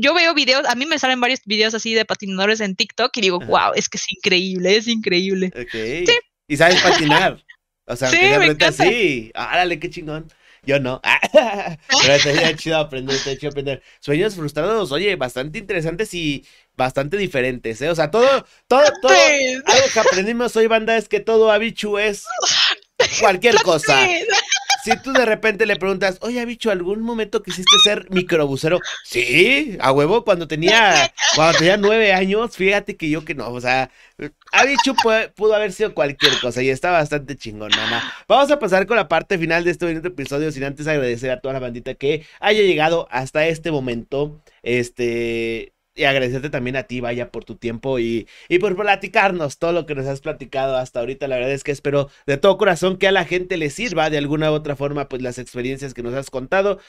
yo 0.00 0.14
veo 0.14 0.34
videos, 0.34 0.66
a 0.66 0.74
mí 0.74 0.86
me 0.86 0.98
salen 0.98 1.20
varios 1.20 1.40
videos 1.44 1.74
así 1.74 1.94
de 1.94 2.04
patinadores 2.04 2.60
en 2.60 2.76
TikTok 2.76 3.16
y 3.16 3.20
digo, 3.20 3.38
wow, 3.40 3.72
es 3.74 3.88
que 3.88 3.98
es 3.98 4.04
increíble, 4.10 4.76
es 4.76 4.88
increíble. 4.88 5.52
Sí. 5.70 6.04
Y 6.48 6.56
sabes 6.56 6.80
patinar. 6.82 7.42
O 7.86 7.96
sea, 7.96 8.10
sí, 8.10 8.16
me 8.16 8.46
encanta. 8.46 8.72
sí. 8.72 9.30
Árale, 9.34 9.78
qué 9.78 9.90
chingón. 9.90 10.30
Yo 10.66 10.80
no. 10.80 11.00
Pero 11.32 12.14
estaría 12.14 12.56
chido 12.56 12.78
aprender, 12.78 13.16
estaría 13.16 13.38
chido 13.38 13.50
aprender. 13.50 13.82
Sueños 14.00 14.34
frustrados, 14.34 14.92
oye, 14.92 15.16
bastante 15.16 15.58
interesantes 15.58 16.14
y 16.14 16.46
bastante 16.76 17.16
diferentes, 17.16 17.80
¿eh? 17.82 17.90
O 17.90 17.94
sea, 17.94 18.10
todo, 18.10 18.46
todo, 18.66 18.84
todo. 19.02 19.12
Algo 19.12 19.86
que 19.92 20.00
aprendimos 20.00 20.56
hoy, 20.56 20.66
banda, 20.66 20.96
es 20.96 21.08
que 21.08 21.20
todo 21.20 21.50
Abichu 21.50 21.98
es 21.98 22.24
cualquier 23.20 23.56
cosa. 23.62 24.08
Si 24.84 24.94
tú 24.98 25.14
de 25.14 25.24
repente 25.24 25.64
le 25.64 25.76
preguntas, 25.76 26.18
oye, 26.20 26.44
bicho, 26.44 26.70
¿algún 26.70 27.00
momento 27.00 27.42
quisiste 27.42 27.78
ser 27.82 28.06
microbusero? 28.10 28.80
Sí, 29.04 29.78
a 29.80 29.92
huevo, 29.92 30.24
cuando 30.24 30.46
tenía, 30.46 31.10
cuando 31.34 31.56
tenía 31.56 31.78
nueve 31.78 32.12
años, 32.12 32.54
fíjate 32.54 32.94
que 32.94 33.08
yo 33.08 33.24
que 33.24 33.34
no, 33.34 33.48
o 33.48 33.60
sea, 33.62 33.90
a 34.52 34.64
bicho 34.66 34.94
pudo 35.36 35.54
haber 35.54 35.72
sido 35.72 35.94
cualquier 35.94 36.38
cosa 36.38 36.62
y 36.62 36.68
está 36.68 36.90
bastante 36.90 37.36
chingón, 37.36 37.70
mamá. 37.74 38.12
Vamos 38.28 38.50
a 38.50 38.58
pasar 38.58 38.86
con 38.86 38.98
la 38.98 39.08
parte 39.08 39.38
final 39.38 39.64
de 39.64 39.70
este 39.70 39.86
bonito 39.86 40.08
episodio, 40.08 40.52
sin 40.52 40.64
antes 40.64 40.86
agradecer 40.86 41.30
a 41.30 41.40
toda 41.40 41.54
la 41.54 41.60
bandita 41.60 41.94
que 41.94 42.26
haya 42.40 42.60
llegado 42.60 43.08
hasta 43.10 43.46
este 43.46 43.72
momento. 43.72 44.38
Este, 44.62 45.73
y 45.94 46.04
agradecerte 46.04 46.50
también 46.50 46.76
a 46.76 46.84
ti, 46.84 47.00
vaya, 47.00 47.30
por 47.30 47.44
tu 47.44 47.56
tiempo 47.56 47.98
y, 47.98 48.28
y, 48.48 48.58
por 48.58 48.76
platicarnos 48.76 49.58
todo 49.58 49.72
lo 49.72 49.86
que 49.86 49.94
nos 49.94 50.06
has 50.06 50.20
platicado 50.20 50.76
hasta 50.76 51.00
ahorita. 51.00 51.28
La 51.28 51.36
verdad 51.36 51.52
es 51.52 51.64
que 51.64 51.72
espero 51.72 52.10
de 52.26 52.36
todo 52.36 52.58
corazón 52.58 52.98
que 52.98 53.08
a 53.08 53.12
la 53.12 53.24
gente 53.24 53.56
le 53.56 53.70
sirva 53.70 54.10
de 54.10 54.18
alguna 54.18 54.50
u 54.50 54.54
otra 54.54 54.76
forma, 54.76 55.08
pues 55.08 55.22
las 55.22 55.38
experiencias 55.38 55.94
que 55.94 56.02
nos 56.02 56.14
has 56.14 56.30
contado. 56.30 56.80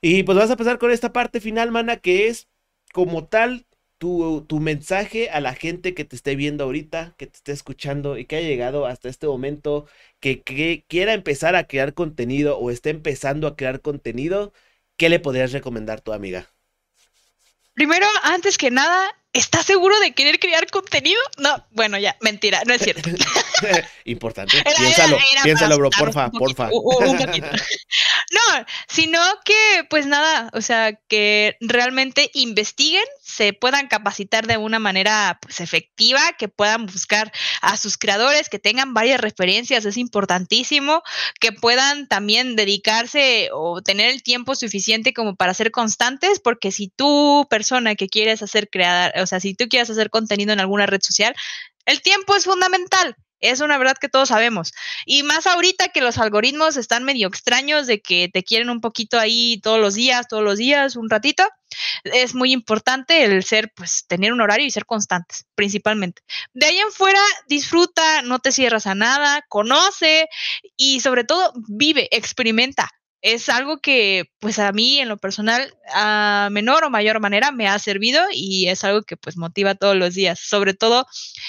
Y 0.00 0.22
pues 0.22 0.38
vas 0.38 0.50
a 0.50 0.56
pasar 0.56 0.78
con 0.78 0.90
esta 0.90 1.12
parte 1.12 1.40
final, 1.40 1.70
mana, 1.70 1.96
que 1.98 2.28
es 2.28 2.48
como 2.92 3.26
tal 3.26 3.66
tu, 3.98 4.44
tu 4.48 4.60
mensaje 4.60 5.30
a 5.30 5.40
la 5.40 5.54
gente 5.54 5.94
que 5.94 6.04
te 6.04 6.16
esté 6.16 6.36
viendo 6.36 6.64
ahorita, 6.64 7.14
que 7.18 7.26
te 7.26 7.36
esté 7.36 7.52
escuchando 7.52 8.16
y 8.18 8.24
que 8.26 8.36
haya 8.36 8.48
llegado 8.48 8.86
hasta 8.86 9.08
este 9.08 9.26
momento, 9.26 9.86
que, 10.20 10.42
que 10.42 10.84
quiera 10.88 11.14
empezar 11.14 11.56
a 11.56 11.64
crear 11.66 11.94
contenido 11.94 12.58
o 12.58 12.70
esté 12.70 12.90
empezando 12.90 13.46
a 13.48 13.56
crear 13.56 13.80
contenido. 13.82 14.52
¿Qué 14.96 15.08
le 15.08 15.20
podrías 15.20 15.52
recomendar 15.52 16.00
tu 16.00 16.12
amiga? 16.12 16.48
Primero, 17.78 18.08
antes 18.24 18.58
que 18.58 18.72
nada, 18.72 19.08
¿estás 19.32 19.64
seguro 19.64 19.96
de 20.00 20.10
querer 20.10 20.40
crear 20.40 20.68
contenido? 20.68 21.20
No, 21.36 21.64
bueno, 21.70 21.96
ya, 21.96 22.16
mentira, 22.20 22.60
no 22.66 22.74
es 22.74 22.82
cierto. 22.82 23.08
Importante. 24.04 24.62
piénsalo, 24.76 25.18
piénsalo, 25.42 25.76
bro, 25.78 25.90
porfa, 25.90 26.30
porfa. 26.30 26.70
no, 28.32 28.66
sino 28.88 29.20
que, 29.44 29.84
pues 29.90 30.06
nada, 30.06 30.50
o 30.52 30.60
sea, 30.60 30.92
que 31.08 31.56
realmente 31.60 32.30
investiguen, 32.34 33.04
se 33.22 33.52
puedan 33.52 33.88
capacitar 33.88 34.46
de 34.46 34.56
una 34.56 34.78
manera 34.78 35.38
pues, 35.40 35.60
efectiva, 35.60 36.20
que 36.38 36.48
puedan 36.48 36.86
buscar 36.86 37.32
a 37.62 37.76
sus 37.76 37.96
creadores, 37.96 38.48
que 38.48 38.58
tengan 38.58 38.94
varias 38.94 39.20
referencias, 39.20 39.84
es 39.84 39.96
importantísimo, 39.96 41.02
que 41.40 41.52
puedan 41.52 42.08
también 42.08 42.56
dedicarse 42.56 43.50
o 43.52 43.82
tener 43.82 44.10
el 44.10 44.22
tiempo 44.22 44.54
suficiente 44.54 45.12
como 45.12 45.36
para 45.36 45.54
ser 45.54 45.70
constantes, 45.70 46.40
porque 46.40 46.72
si 46.72 46.88
tú, 46.88 47.46
persona 47.50 47.94
que 47.94 48.08
quieres 48.08 48.42
hacer 48.42 48.68
crear, 48.70 49.12
o 49.20 49.26
sea, 49.26 49.40
si 49.40 49.54
tú 49.54 49.68
quieres 49.68 49.90
hacer 49.90 50.10
contenido 50.10 50.52
en 50.52 50.60
alguna 50.60 50.86
red 50.86 51.00
social, 51.02 51.34
el 51.86 52.02
tiempo 52.02 52.34
es 52.36 52.44
fundamental. 52.44 53.16
Es 53.40 53.60
una 53.60 53.78
verdad 53.78 53.96
que 54.00 54.08
todos 54.08 54.28
sabemos. 54.30 54.72
Y 55.06 55.22
más 55.22 55.46
ahorita 55.46 55.88
que 55.88 56.00
los 56.00 56.18
algoritmos 56.18 56.76
están 56.76 57.04
medio 57.04 57.28
extraños 57.28 57.86
de 57.86 58.00
que 58.00 58.28
te 58.32 58.42
quieren 58.42 58.70
un 58.70 58.80
poquito 58.80 59.18
ahí 59.18 59.60
todos 59.62 59.80
los 59.80 59.94
días, 59.94 60.26
todos 60.28 60.42
los 60.42 60.58
días, 60.58 60.96
un 60.96 61.08
ratito. 61.08 61.44
Es 62.04 62.34
muy 62.34 62.52
importante 62.52 63.24
el 63.24 63.44
ser, 63.44 63.72
pues, 63.76 64.04
tener 64.08 64.32
un 64.32 64.40
horario 64.40 64.66
y 64.66 64.70
ser 64.70 64.86
constantes, 64.86 65.46
principalmente. 65.54 66.22
De 66.52 66.66
ahí 66.66 66.78
en 66.78 66.90
fuera, 66.92 67.20
disfruta, 67.46 68.22
no 68.22 68.38
te 68.40 68.52
cierras 68.52 68.86
a 68.86 68.94
nada, 68.94 69.44
conoce 69.48 70.28
y 70.76 71.00
sobre 71.00 71.24
todo 71.24 71.52
vive, 71.68 72.08
experimenta. 72.10 72.90
Es 73.20 73.48
algo 73.48 73.78
que, 73.80 74.30
pues, 74.38 74.58
a 74.60 74.70
mí 74.72 75.00
en 75.00 75.08
lo 75.08 75.16
personal, 75.18 75.74
a 75.92 76.48
menor 76.52 76.84
o 76.84 76.90
mayor 76.90 77.20
manera, 77.20 77.50
me 77.50 77.66
ha 77.68 77.78
servido 77.80 78.22
y 78.32 78.68
es 78.68 78.84
algo 78.84 79.02
que, 79.02 79.16
pues, 79.16 79.36
motiva 79.36 79.74
todos 79.74 79.96
los 79.96 80.14
días. 80.14 80.38
Sobre 80.40 80.72
todo, 80.74 81.06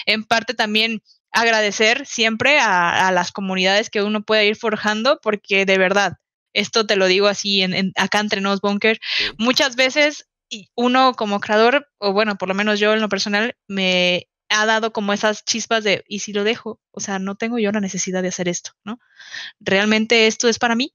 en 0.07 0.23
parte 0.23 0.53
también 0.55 1.01
agradecer 1.31 2.05
siempre 2.05 2.59
a, 2.59 3.11
las 3.11 3.31
comunidades 3.31 3.89
que 3.89 4.03
uno 4.03 4.23
puede 4.23 4.47
ir 4.47 4.55
forjando, 4.55 5.19
porque 5.21 5.65
de 5.65 5.77
verdad, 5.77 6.13
esto 6.53 6.85
te 6.85 6.95
lo 6.95 7.07
digo 7.07 7.27
así 7.27 7.61
en, 7.61 7.91
acá 7.95 8.19
entre 8.19 8.41
nos 8.41 8.61
bunker, 8.61 8.99
muchas 9.37 9.75
veces 9.75 10.27
uno 10.75 11.13
como 11.13 11.39
creador, 11.39 11.87
o 11.99 12.13
bueno, 12.13 12.37
por 12.37 12.49
lo 12.49 12.55
menos 12.55 12.79
yo 12.79 12.93
en 12.93 13.01
lo 13.01 13.09
personal, 13.09 13.55
me 13.67 14.27
ha 14.49 14.65
dado 14.65 14.91
como 14.91 15.13
esas 15.13 15.45
chispas 15.45 15.83
de, 15.83 16.03
¿y 16.07 16.19
si 16.19 16.33
lo 16.33 16.43
dejo? 16.43 16.79
O 16.91 16.99
sea, 16.99 17.19
no 17.19 17.35
tengo 17.35 17.59
yo 17.59 17.71
la 17.71 17.81
necesidad 17.81 18.23
de 18.23 18.29
hacer 18.29 18.47
esto, 18.47 18.71
¿no? 18.83 18.99
Realmente 19.59 20.27
esto 20.27 20.47
es 20.47 20.57
para 20.57 20.75
mí. 20.75 20.93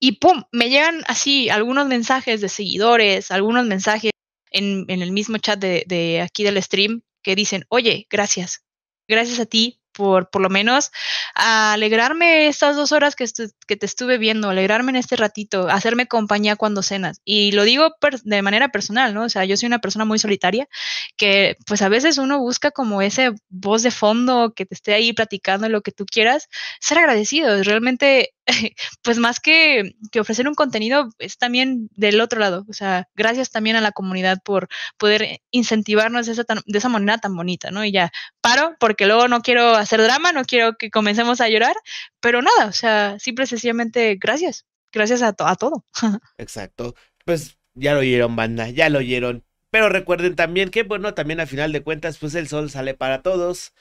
Y 0.00 0.12
¡pum! 0.18 0.44
Me 0.52 0.68
llegan 0.68 1.02
así 1.08 1.48
algunos 1.50 1.86
mensajes 1.88 2.40
de 2.40 2.48
seguidores, 2.48 3.30
algunos 3.30 3.66
mensajes 3.66 4.12
en, 4.50 4.84
el 4.88 5.12
mismo 5.12 5.38
chat 5.38 5.58
de, 5.58 5.84
de 5.86 6.20
aquí 6.20 6.44
del 6.44 6.62
stream 6.62 7.02
que 7.22 7.34
dicen, 7.34 7.64
oye, 7.68 8.06
gracias, 8.10 8.63
gracias 9.08 9.40
a 9.40 9.46
ti 9.46 9.80
por 9.94 10.30
por 10.30 10.42
lo 10.42 10.50
menos 10.50 10.90
alegrarme 11.34 12.48
estas 12.48 12.76
dos 12.76 12.92
horas 12.92 13.16
que, 13.16 13.26
que, 13.66 13.76
te 13.76 13.86
estuve 13.86 14.18
viendo, 14.18 14.50
alegrarme 14.50 14.90
en 14.90 14.96
este 14.96 15.16
ratito, 15.16 15.68
hacerme 15.68 16.06
compañía 16.06 16.56
cuando 16.56 16.82
cenas. 16.82 17.20
Y 17.24 17.52
lo 17.52 17.64
digo 17.64 17.94
de 18.24 18.42
manera 18.42 18.68
personal, 18.68 19.14
¿no? 19.14 19.24
O 19.24 19.28
sea, 19.28 19.44
yo 19.44 19.56
soy 19.56 19.66
una 19.66 19.80
persona 19.80 20.04
muy 20.04 20.18
solitaria 20.18 20.68
que 21.16 21.56
pues 21.66 21.82
a 21.82 21.88
veces 21.88 22.18
uno 22.18 22.38
busca 22.38 22.70
como 22.70 23.02
ese 23.02 23.32
voz 23.48 23.82
de 23.82 23.90
fondo 23.90 24.52
que 24.54 24.66
te 24.66 24.74
esté 24.74 24.94
ahí 24.94 25.12
platicando 25.12 25.68
lo 25.68 25.82
que 25.82 25.92
tú 25.92 26.04
quieras, 26.06 26.48
ser 26.80 26.98
agradecido. 26.98 27.62
Realmente 27.62 28.34
pues 29.02 29.18
más 29.18 29.40
que, 29.40 29.94
que, 30.12 30.20
ofrecer 30.20 30.48
un 30.48 30.54
contenido, 30.54 31.08
es 31.18 31.38
también 31.38 31.88
del 31.92 32.20
otro 32.20 32.40
lado. 32.40 32.64
O 32.68 32.72
sea, 32.72 33.08
gracias 33.14 33.50
también 33.50 33.76
a 33.76 33.80
la 33.80 33.92
comunidad 33.92 34.38
por 34.44 34.68
poder 34.98 35.40
incentivarnos 35.50 36.26
de 36.26 36.32
esa, 36.32 36.44
de 36.44 36.78
esa 36.78 36.88
manera 36.88 37.18
tan 37.18 37.34
bonita, 37.36 37.70
¿no? 37.70 37.84
Y 37.84 37.92
ya 37.92 38.10
paro 38.40 38.74
porque 38.78 39.06
luego 39.06 39.28
no 39.28 39.40
quiero 39.40 39.76
hacer 39.84 40.02
drama, 40.02 40.32
no 40.32 40.44
quiero 40.44 40.76
que 40.76 40.90
comencemos 40.90 41.40
a 41.40 41.48
llorar, 41.48 41.76
pero 42.20 42.42
nada, 42.42 42.66
o 42.66 42.72
sea, 42.72 43.18
simple 43.18 43.46
sencillamente 43.46 44.16
gracias. 44.20 44.66
Gracias 44.92 45.22
a, 45.22 45.34
a 45.36 45.56
todo. 45.56 45.84
Exacto. 46.38 46.94
Pues 47.24 47.58
ya 47.74 47.94
lo 47.94 48.00
oyeron, 48.00 48.36
banda, 48.36 48.70
ya 48.70 48.88
lo 48.88 49.00
oyeron. 49.00 49.44
Pero 49.70 49.88
recuerden 49.88 50.36
también 50.36 50.70
que, 50.70 50.84
bueno, 50.84 51.14
también 51.14 51.40
a 51.40 51.46
final 51.46 51.72
de 51.72 51.82
cuentas, 51.82 52.18
pues 52.18 52.34
el 52.36 52.46
sol 52.46 52.70
sale 52.70 52.94
para 52.94 53.22
todos. 53.22 53.72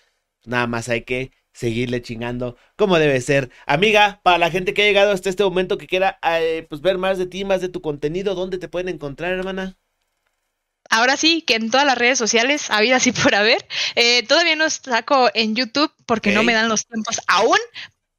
Nada 0.46 0.66
más 0.68 0.90
hay 0.90 1.04
que 1.04 1.32
seguirle 1.54 2.02
chingando 2.02 2.58
como 2.76 2.98
debe 2.98 3.22
ser. 3.22 3.52
Amiga, 3.68 4.20
para 4.24 4.40
la 4.40 4.50
gente 4.50 4.74
que 4.74 4.82
ha 4.82 4.86
llegado 4.86 5.12
hasta 5.12 5.30
este 5.30 5.44
momento 5.44 5.78
que 5.78 5.88
quiera 5.88 6.20
eh, 6.24 6.66
pues 6.68 6.82
ver 6.82 6.98
más 6.98 7.18
de 7.20 7.28
ti, 7.28 7.46
más 7.46 7.62
de 7.62 7.70
tu 7.70 7.82
contenido, 7.82 8.34
¿dónde 8.36 8.58
te 8.58 8.68
pueden 8.68 8.90
encontrar, 8.90 9.34
hermana? 9.34 9.78
Ahora 10.89 11.18
sí, 11.18 11.41
que 11.41 11.55
en 11.55 11.72
todas 11.72 11.85
las 11.85 11.97
redes 11.97 12.18
sociales, 12.18 12.69
habido 12.69 12.95
así 12.95 13.11
por 13.11 13.35
haber. 13.35 13.65
Eh, 13.95 14.23
todavía 14.27 14.55
no 14.55 14.69
saco 14.69 15.30
en 15.34 15.55
YouTube 15.55 15.91
porque 16.05 16.31
no 16.31 16.43
me 16.43 16.53
dan 16.53 16.69
los 16.69 16.85
tiempos 16.85 17.22
aún, 17.27 17.57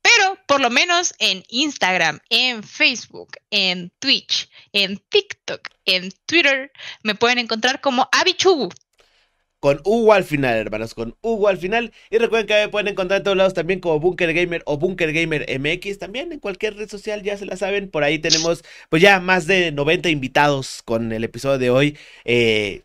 pero 0.03 0.39
por 0.47 0.61
lo 0.61 0.71
menos 0.71 1.15
en 1.19 1.45
Instagram, 1.49 2.21
en 2.29 2.63
Facebook, 2.63 3.37
en 3.51 3.91
Twitch, 3.99 4.51
en 4.73 4.99
TikTok, 4.99 5.69
en 5.85 6.13
Twitter, 6.27 6.73
me 7.03 7.15
pueden 7.15 7.39
encontrar 7.39 7.81
como 7.81 8.09
Abichubu 8.13 8.69
con 9.65 9.81
Hugo 9.83 10.13
al 10.13 10.25
final, 10.25 10.59
hermanos, 10.59 10.93
con 10.93 11.17
Hugo 11.23 11.49
al 11.49 11.57
final. 11.57 11.91
Y 12.11 12.19
recuerden 12.19 12.47
que 12.47 12.55
me 12.55 12.69
pueden 12.69 12.89
encontrar 12.89 13.21
en 13.21 13.25
todos 13.25 13.37
lados 13.39 13.55
también 13.55 13.81
como 13.81 13.99
Bunker 13.99 14.35
Gamer 14.35 14.63
o 14.67 14.77
Bunker 14.77 15.11
Gamer 15.11 15.47
MX, 15.59 15.99
también 15.99 16.33
en 16.35 16.39
cualquier 16.39 16.77
red 16.77 16.87
social, 16.87 17.23
ya 17.23 17.39
se 17.39 17.47
la 17.47 17.57
saben. 17.57 17.91
Por 17.91 18.05
ahí 18.05 18.19
tenemos 18.19 18.63
pues 18.91 19.01
ya 19.01 19.21
más 19.21 19.47
de 19.47 19.73
90 19.73 20.11
invitados 20.11 20.83
con 20.85 21.13
el 21.13 21.25
episodio 21.25 21.57
de 21.57 21.71
hoy. 21.71 21.99
Eh, 22.27 22.83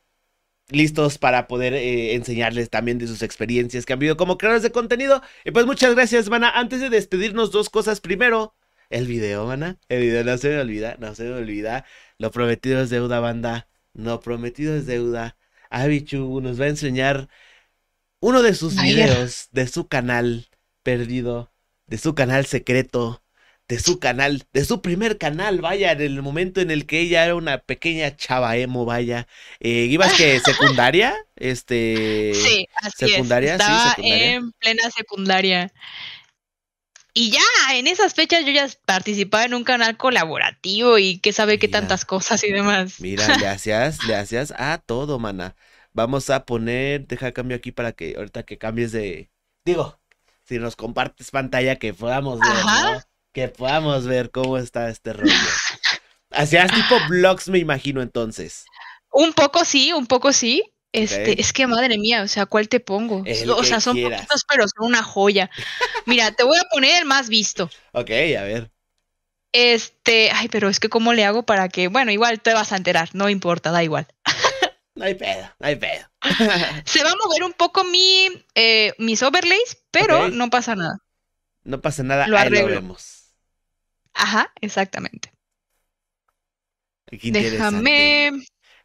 listos 0.69 1.17
para 1.17 1.49
poder 1.49 1.73
eh, 1.73 2.15
enseñarles 2.15 2.69
también 2.69 2.97
de 2.97 3.07
sus 3.07 3.23
experiencias 3.23 3.85
que 3.85 3.91
han 3.91 3.99
vivido 3.99 4.15
como 4.15 4.37
creadores 4.37 4.63
de 4.63 4.71
contenido. 4.71 5.21
Y 5.43 5.51
pues 5.51 5.65
muchas 5.65 5.95
gracias, 5.95 6.29
mana. 6.29 6.49
Antes 6.49 6.79
de 6.79 6.89
despedirnos, 6.89 7.51
dos 7.51 7.69
cosas. 7.69 7.99
Primero, 7.99 8.55
el 8.89 9.05
video, 9.05 9.45
mana. 9.45 9.77
El 9.89 9.99
video 9.99 10.23
no 10.23 10.37
se 10.37 10.47
me 10.47 10.59
olvida, 10.61 10.95
no 10.99 11.13
se 11.13 11.23
me 11.25 11.33
olvida. 11.33 11.85
Lo 12.17 12.31
prometido 12.31 12.81
es 12.81 12.89
deuda, 12.89 13.19
banda. 13.19 13.67
No 13.93 14.21
prometido 14.21 14.77
es 14.77 14.85
deuda. 14.85 15.35
Abichu 15.69 16.41
nos 16.41 16.59
va 16.59 16.65
a 16.65 16.69
enseñar 16.69 17.29
uno 18.19 18.41
de 18.41 18.53
sus 18.53 18.81
videos 18.81 19.47
de 19.51 19.67
su 19.67 19.87
canal 19.87 20.47
perdido, 20.83 21.51
de 21.87 21.97
su 21.97 22.15
canal 22.15 22.45
secreto, 22.45 23.23
de 23.69 23.79
su 23.79 23.99
canal, 23.99 24.43
de 24.51 24.65
su 24.65 24.81
primer 24.81 25.19
canal, 25.19 25.61
vaya, 25.61 25.91
en 25.91 26.01
el 26.01 26.21
momento 26.23 26.59
en 26.59 26.71
el 26.71 26.87
que 26.87 27.01
ella 27.01 27.23
era 27.23 27.35
una 27.35 27.59
pequeña 27.59 28.15
chava 28.17 28.57
emo, 28.57 28.83
vaya. 28.83 29.27
Eh, 29.59 29.85
¿Ibas 29.89 30.13
que 30.13 30.39
secundaria? 30.43 31.15
Este. 31.35 32.31
Sí, 32.33 32.67
así 32.73 33.09
secundaria, 33.09 33.55
es. 33.55 33.61
Estaba 33.61 33.95
en 33.99 34.51
plena 34.53 34.89
secundaria. 34.89 35.71
Y 37.13 37.31
ya 37.31 37.41
en 37.73 37.87
esas 37.87 38.13
fechas 38.13 38.45
yo 38.45 38.51
ya 38.51 38.67
participaba 38.85 39.45
en 39.45 39.53
un 39.53 39.63
canal 39.63 39.97
colaborativo 39.97 40.97
y 40.97 41.19
que 41.19 41.33
sabe 41.33 41.59
qué 41.59 41.67
tantas 41.67 42.05
cosas 42.05 42.43
y 42.43 42.51
demás. 42.51 42.99
Mira, 42.99 43.37
le 43.37 43.47
hacías, 43.47 44.03
le 44.05 44.15
hacías 44.15 44.53
a 44.57 44.77
todo, 44.77 45.19
mana. 45.19 45.55
Vamos 45.91 46.29
a 46.29 46.45
poner, 46.45 47.07
deja 47.07 47.31
cambio 47.31 47.57
aquí 47.57 47.71
para 47.71 47.91
que 47.93 48.15
ahorita 48.15 48.43
que 48.43 48.57
cambies 48.57 48.91
de. 48.91 49.31
Digo, 49.65 49.99
si 50.43 50.59
nos 50.59 50.75
compartes 50.75 51.31
pantalla 51.31 51.77
que 51.77 51.93
podamos 51.93 52.39
ver, 52.39 52.65
¿no? 52.65 53.01
Que 53.33 53.47
podamos 53.47 54.05
ver 54.05 54.31
cómo 54.31 54.57
está 54.57 54.89
este 54.89 55.13
rollo. 55.13 55.33
Hacías 56.31 56.71
tipo 56.71 56.95
vlogs, 57.07 57.49
me 57.49 57.57
imagino, 57.57 58.01
entonces. 58.01 58.65
Un 59.11 59.33
poco 59.33 59.65
sí, 59.65 59.93
un 59.93 60.05
poco 60.05 60.31
sí. 60.31 60.63
Este, 60.91 61.39
es 61.39 61.53
que 61.53 61.67
madre 61.67 61.97
mía, 61.99 62.23
o 62.23 62.27
sea, 62.27 62.47
¿cuál 62.47 62.67
te 62.67 62.79
pongo? 62.79 63.23
o 63.23 63.63
sea, 63.63 63.79
son 63.79 64.01
poquitos, 64.01 64.43
pero 64.47 64.65
son 64.67 64.87
una 64.87 65.03
joya. 65.03 65.49
Mira, 66.05 66.31
te 66.31 66.43
voy 66.43 66.57
a 66.57 66.67
poner 66.71 66.97
el 66.97 67.05
más 67.05 67.29
visto. 67.29 67.69
Ok, 67.91 68.09
a 68.09 68.43
ver. 68.43 68.71
Este, 69.51 70.31
ay, 70.31 70.47
pero 70.47 70.69
es 70.69 70.79
que 70.79 70.89
cómo 70.89 71.13
le 71.13 71.25
hago 71.25 71.43
para 71.43 71.69
que, 71.69 71.87
bueno, 71.87 72.11
igual 72.11 72.41
te 72.41 72.53
vas 72.53 72.71
a 72.71 72.77
enterar, 72.77 73.09
no 73.13 73.29
importa, 73.29 73.71
da 73.71 73.83
igual. 73.83 74.07
No 74.95 75.05
hay 75.05 75.15
pedo, 75.15 75.49
no 75.59 75.67
hay 75.67 75.75
pedo. 75.77 76.05
Se 76.85 77.03
va 77.03 77.11
a 77.11 77.15
mover 77.15 77.43
un 77.43 77.53
poco 77.53 77.83
mi, 77.85 78.27
eh, 78.53 78.93
mis 78.97 79.23
overlays, 79.23 79.77
pero 79.91 80.29
no 80.29 80.49
pasa 80.49 80.75
nada. 80.75 80.99
No 81.63 81.81
pasa 81.81 82.03
nada, 82.03 82.27
lo 82.27 82.35
vemos. 82.67 83.33
Ajá, 84.13 84.51
exactamente. 84.59 85.31
Déjame 87.11 88.31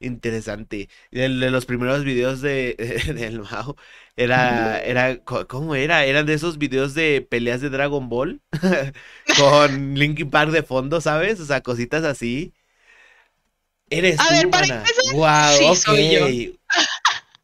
interesante. 0.04 0.88
De 1.10 1.28
los 1.28 1.66
primeros 1.66 2.04
videos 2.04 2.40
de, 2.40 2.76
del 3.14 3.40
Mao 3.40 3.76
era, 4.16 4.80
era, 4.80 5.18
¿cómo 5.24 5.74
era? 5.74 6.04
Eran 6.04 6.26
de 6.26 6.34
esos 6.34 6.58
videos 6.58 6.94
de 6.94 7.26
peleas 7.28 7.60
de 7.60 7.70
Dragon 7.70 8.08
Ball 8.08 8.40
con 9.38 9.94
Linkin 9.94 10.30
Park 10.30 10.50
de 10.50 10.62
fondo, 10.62 11.00
¿sabes? 11.00 11.40
O 11.40 11.46
sea, 11.46 11.62
cositas 11.62 12.04
así. 12.04 12.52
Eres 13.90 14.18
A 14.20 14.30
ver, 14.30 14.50
para 14.50 14.84
Wow, 15.12 15.76
Soy 15.76 16.10
yo. 16.10 16.26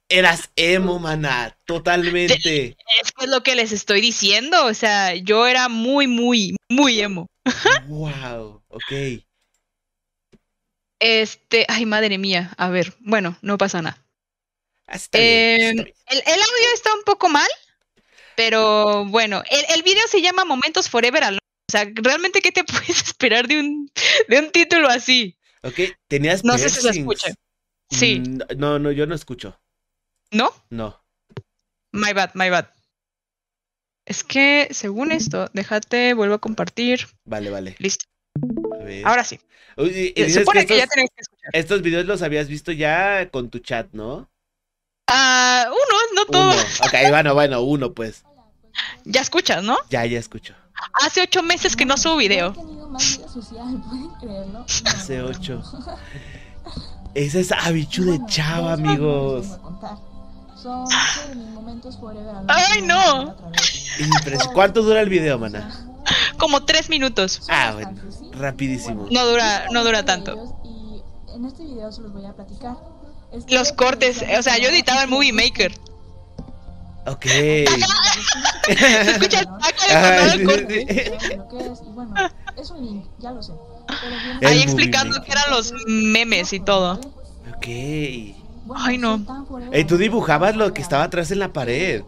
Eras 0.08 0.50
emo, 0.56 0.98
mana, 0.98 1.56
totalmente. 1.66 2.76
Es 3.00 3.12
que 3.12 3.24
es 3.24 3.30
lo 3.30 3.42
que 3.44 3.54
les 3.54 3.70
estoy 3.70 4.00
diciendo, 4.00 4.66
o 4.66 4.74
sea, 4.74 5.14
yo 5.14 5.46
era 5.46 5.68
muy, 5.68 6.08
muy, 6.08 6.56
muy 6.68 7.00
emo. 7.00 7.28
wow, 7.86 8.60
ok. 8.68 9.22
Este, 11.00 11.64
ay, 11.68 11.86
madre 11.86 12.18
mía, 12.18 12.52
a 12.58 12.68
ver, 12.68 12.94
bueno, 13.00 13.38
no 13.40 13.56
pasa 13.56 13.80
nada. 13.80 14.04
Ah, 14.86 14.98
em, 15.12 15.78
el, 15.78 15.82
audio 16.26 16.74
está 16.74 16.92
un 16.94 17.04
poco 17.04 17.28
mal, 17.28 17.48
pero 18.36 19.06
bueno, 19.06 19.42
el, 19.50 19.82
video 19.82 20.06
se 20.08 20.20
llama 20.20 20.44
Momentos 20.44 20.90
Forever 20.90 21.24
Alone. 21.24 21.38
O 21.38 21.72
sea, 21.72 21.88
realmente, 21.94 22.42
¿qué 22.42 22.52
te 22.52 22.64
puedes 22.64 23.02
esperar 23.02 23.48
de 23.48 23.60
un, 23.60 23.90
de 24.28 24.38
un 24.40 24.50
título 24.50 24.88
así? 24.88 25.38
Ok, 25.62 25.78
tenías 26.08 26.44
No 26.44 26.58
sé 26.58 26.68
si 26.68 26.80
se 26.80 26.90
escucha. 26.90 27.32
Sí. 27.90 28.20
Mm, 28.20 28.40
no, 28.58 28.78
no, 28.78 28.92
yo 28.92 29.06
no 29.06 29.14
escucho. 29.14 29.58
¿No? 30.30 30.52
No. 30.68 31.02
My 31.92 32.12
bad, 32.12 32.32
my 32.34 32.50
bad. 32.50 32.68
Es 34.04 34.24
que, 34.24 34.68
según 34.72 35.12
esto, 35.12 35.48
déjate, 35.54 36.14
vuelvo 36.14 36.34
a 36.34 36.40
compartir. 36.40 37.06
Vale, 37.24 37.48
vale. 37.48 37.76
Listo. 37.78 38.06
Ahora 39.04 39.24
sí. 39.24 39.40
Se 39.76 40.30
supone 40.30 40.66
que, 40.66 40.76
ya 40.76 40.86
tenés 40.86 41.10
que 41.14 41.22
escuchar. 41.22 41.50
Estos 41.52 41.82
videos 41.82 42.06
los 42.06 42.22
habías 42.22 42.48
visto 42.48 42.72
ya 42.72 43.30
con 43.30 43.50
tu 43.50 43.58
chat, 43.60 43.88
¿no? 43.92 44.28
Ah, 45.06 45.66
uno, 45.68 45.98
no 46.14 46.26
todos. 46.26 46.80
Ok, 46.80 46.94
bueno, 47.10 47.34
bueno, 47.34 47.62
uno 47.62 47.92
pues. 47.92 48.24
Ya 49.04 49.20
escuchas, 49.20 49.62
¿no? 49.62 49.78
Ya, 49.88 50.04
ya 50.06 50.18
escucho. 50.18 50.54
Hace 51.04 51.22
ocho 51.22 51.42
meses 51.42 51.76
que 51.76 51.84
no 51.84 51.96
subo 51.96 52.16
video. 52.16 52.54
Hace 54.86 55.22
ocho. 55.22 55.62
Ese 57.14 57.40
es 57.40 57.52
Abichu 57.52 58.04
de 58.04 58.20
Chava, 58.26 58.74
amigos. 58.74 59.46
¡Ay, 62.48 62.82
no! 62.82 63.34
¿Cuánto 64.52 64.82
dura 64.82 65.00
el 65.00 65.08
video, 65.08 65.38
mana? 65.38 65.89
Como 66.40 66.64
tres 66.64 66.88
minutos. 66.88 67.42
Ah, 67.48 67.72
bueno, 67.74 67.92
rapidísimo. 68.32 69.06
No 69.10 69.26
dura, 69.26 69.66
no 69.70 69.84
dura 69.84 70.04
tanto. 70.04 70.56
en 71.34 71.44
este 71.44 71.64
video 71.64 71.92
se 71.92 72.00
los 72.00 72.12
voy 72.12 72.24
a 72.24 72.32
platicar. 72.32 72.76
Los 73.48 73.72
cortes, 73.72 74.24
o 74.38 74.42
sea, 74.42 74.58
yo 74.58 74.70
editaba 74.70 75.02
el 75.02 75.08
Movie 75.10 75.32
Maker. 75.32 75.72
Ok. 77.06 77.24
se 77.26 79.10
escucha 79.10 79.40
el 79.40 80.44
corte. 80.46 80.82
Y 80.82 81.88
bueno, 81.90 82.14
es 82.56 82.70
un 82.70 82.84
link, 82.84 83.04
ya 83.18 83.30
lo 83.32 83.42
sé. 83.42 83.52
Ahí 84.44 84.62
explicando 84.62 85.22
que 85.22 85.32
eran 85.32 85.50
los 85.50 85.72
memes 85.86 86.52
y 86.52 86.60
todo. 86.60 86.94
Ok. 87.56 87.66
Ay, 87.66 88.98
no. 88.98 89.20
Ey, 89.72 89.84
tú 89.84 89.96
dibujabas 89.98 90.56
lo 90.56 90.72
que 90.72 90.80
estaba 90.82 91.04
atrás 91.04 91.30
en 91.30 91.38
la 91.40 91.52
pared. 91.52 92.02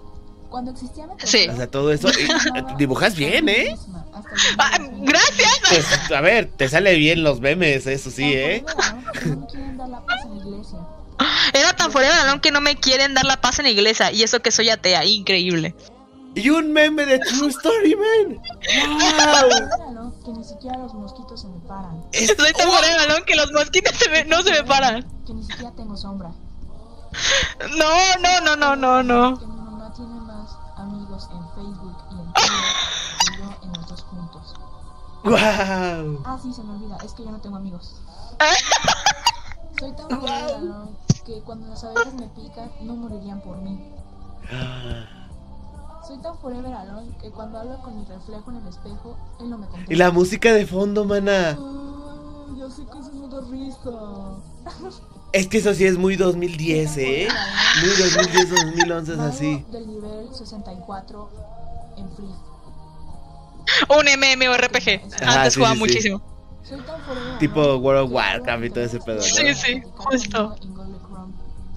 Cuando 0.49 0.71
existía 0.71 1.07
Sí. 1.25 1.49
O 1.49 1.57
sea, 1.57 1.67
todo 1.67 1.93
eso. 1.93 2.09
dibujas 2.77 3.15
bien, 3.17 3.49
¿eh? 3.49 3.77
Ah, 4.59 4.78
gracias. 4.81 5.61
Pues, 5.69 6.12
a 6.12 6.20
ver, 6.20 6.51
te 6.57 6.69
sale 6.69 6.94
bien 6.97 7.23
los 7.23 7.40
memes, 7.40 7.86
eso 7.86 8.11
sí, 8.11 8.32
¿eh? 8.32 8.65
Era 11.53 11.74
tan 11.77 11.93
fuera 11.93 12.11
de 12.11 12.16
balón 12.16 12.40
que 12.40 12.51
no 12.51 12.61
me 12.61 12.77
quieren 12.77 13.15
dar 13.15 13.24
la 13.24 13.40
paz 13.40 13.59
en 13.59 13.65
la 13.65 13.70
iglesia. 13.70 14.11
Y 14.12 14.23
eso 14.23 14.40
que 14.40 14.51
soy 14.51 14.70
atea, 14.70 15.05
increíble. 15.05 15.74
Y 16.35 16.49
un 16.49 16.73
meme 16.73 17.05
de 17.05 17.19
True 17.19 17.51
Story, 17.51 17.94
man. 17.94 18.40
¡Wow! 18.89 20.23
Que 20.24 20.32
ni 20.32 20.44
siquiera 20.44 20.78
los 20.78 20.94
mosquitos 20.94 21.43
se 21.43 21.49
me 21.49 21.59
paran. 21.69 22.03
Soy 22.12 22.53
tan 22.55 22.69
fuera 22.70 22.89
de 22.89 22.94
balón 22.94 23.24
que 23.27 23.35
los 23.35 23.53
mosquitos 23.53 23.93
no 24.27 24.43
se 24.43 24.51
me 24.53 24.65
paran. 24.65 25.07
Que 25.27 25.35
ni 25.35 25.43
siquiera 25.44 25.73
tengo 25.77 25.97
sombra. 25.97 26.31
No, 27.77 28.16
no, 28.23 28.40
no, 28.40 28.57
no, 28.57 28.77
no, 28.77 29.03
no. 29.03 29.52
¡Wow! 35.24 36.23
Ah, 36.24 36.39
sí, 36.43 36.53
se 36.53 36.62
me 36.65 36.73
olvida, 36.73 36.99
es 37.05 37.12
que 37.12 37.24
yo 37.24 37.31
no 37.31 37.40
tengo 37.40 37.57
amigos. 37.57 37.94
Soy 39.78 39.93
tan 39.93 40.09
wow. 40.09 40.97
que 41.24 41.40
cuando 41.43 41.69
las 41.69 41.85
abejas 41.85 42.15
me 42.15 42.27
pican, 42.28 42.70
no 42.82 42.97
morirían 42.97 43.40
por 43.40 43.57
mí. 43.59 43.78
Soy 46.07 46.19
tan 46.19 46.36
forever 46.39 46.74
alone 46.74 47.09
que 47.20 47.31
cuando 47.31 47.59
hablo 47.59 47.81
con 47.82 47.99
mi 47.99 48.05
reflejo 48.05 48.51
en 48.51 48.57
el 48.57 48.69
espejo, 48.69 49.16
él 49.40 49.51
no 49.51 49.59
me 49.59 49.66
contesta. 49.66 49.93
Y 49.93 49.97
la 49.97 50.11
música 50.11 50.53
de 50.53 50.66
fondo, 50.66 51.05
mana. 51.05 51.53
yo 52.59 52.69
sé 52.69 52.85
que 52.85 52.99
eso 52.99 53.12
no 53.15 53.28
da 53.28 53.40
risa. 53.49 55.01
Es 55.32 55.49
que 55.49 55.59
eso 55.59 55.73
sí 55.73 55.86
es 55.86 55.97
muy 55.97 56.16
2010, 56.16 56.97
¿eh? 56.99 57.28
Muy 57.81 57.89
2010, 57.89 58.51
2011 58.51 59.12
es 59.15 59.19
así. 59.19 59.65
Del 59.73 59.86
nivel 59.86 60.28
64 60.31 61.31
en 61.97 62.11
Free 62.11 62.52
un 63.89 64.05
MMORPG. 64.05 65.23
Antes 65.27 65.57
jugaba 65.57 65.75
muchísimo. 65.75 66.23
Tipo 67.39 67.77
World 67.77 68.05
of 68.05 68.13
Warcraft 68.13 68.65
y 68.65 68.71
todo 68.71 68.85
ese 68.85 69.01
pedo. 69.01 69.21
Sí, 69.21 69.55
sí, 69.55 69.83
justo. 69.97 70.57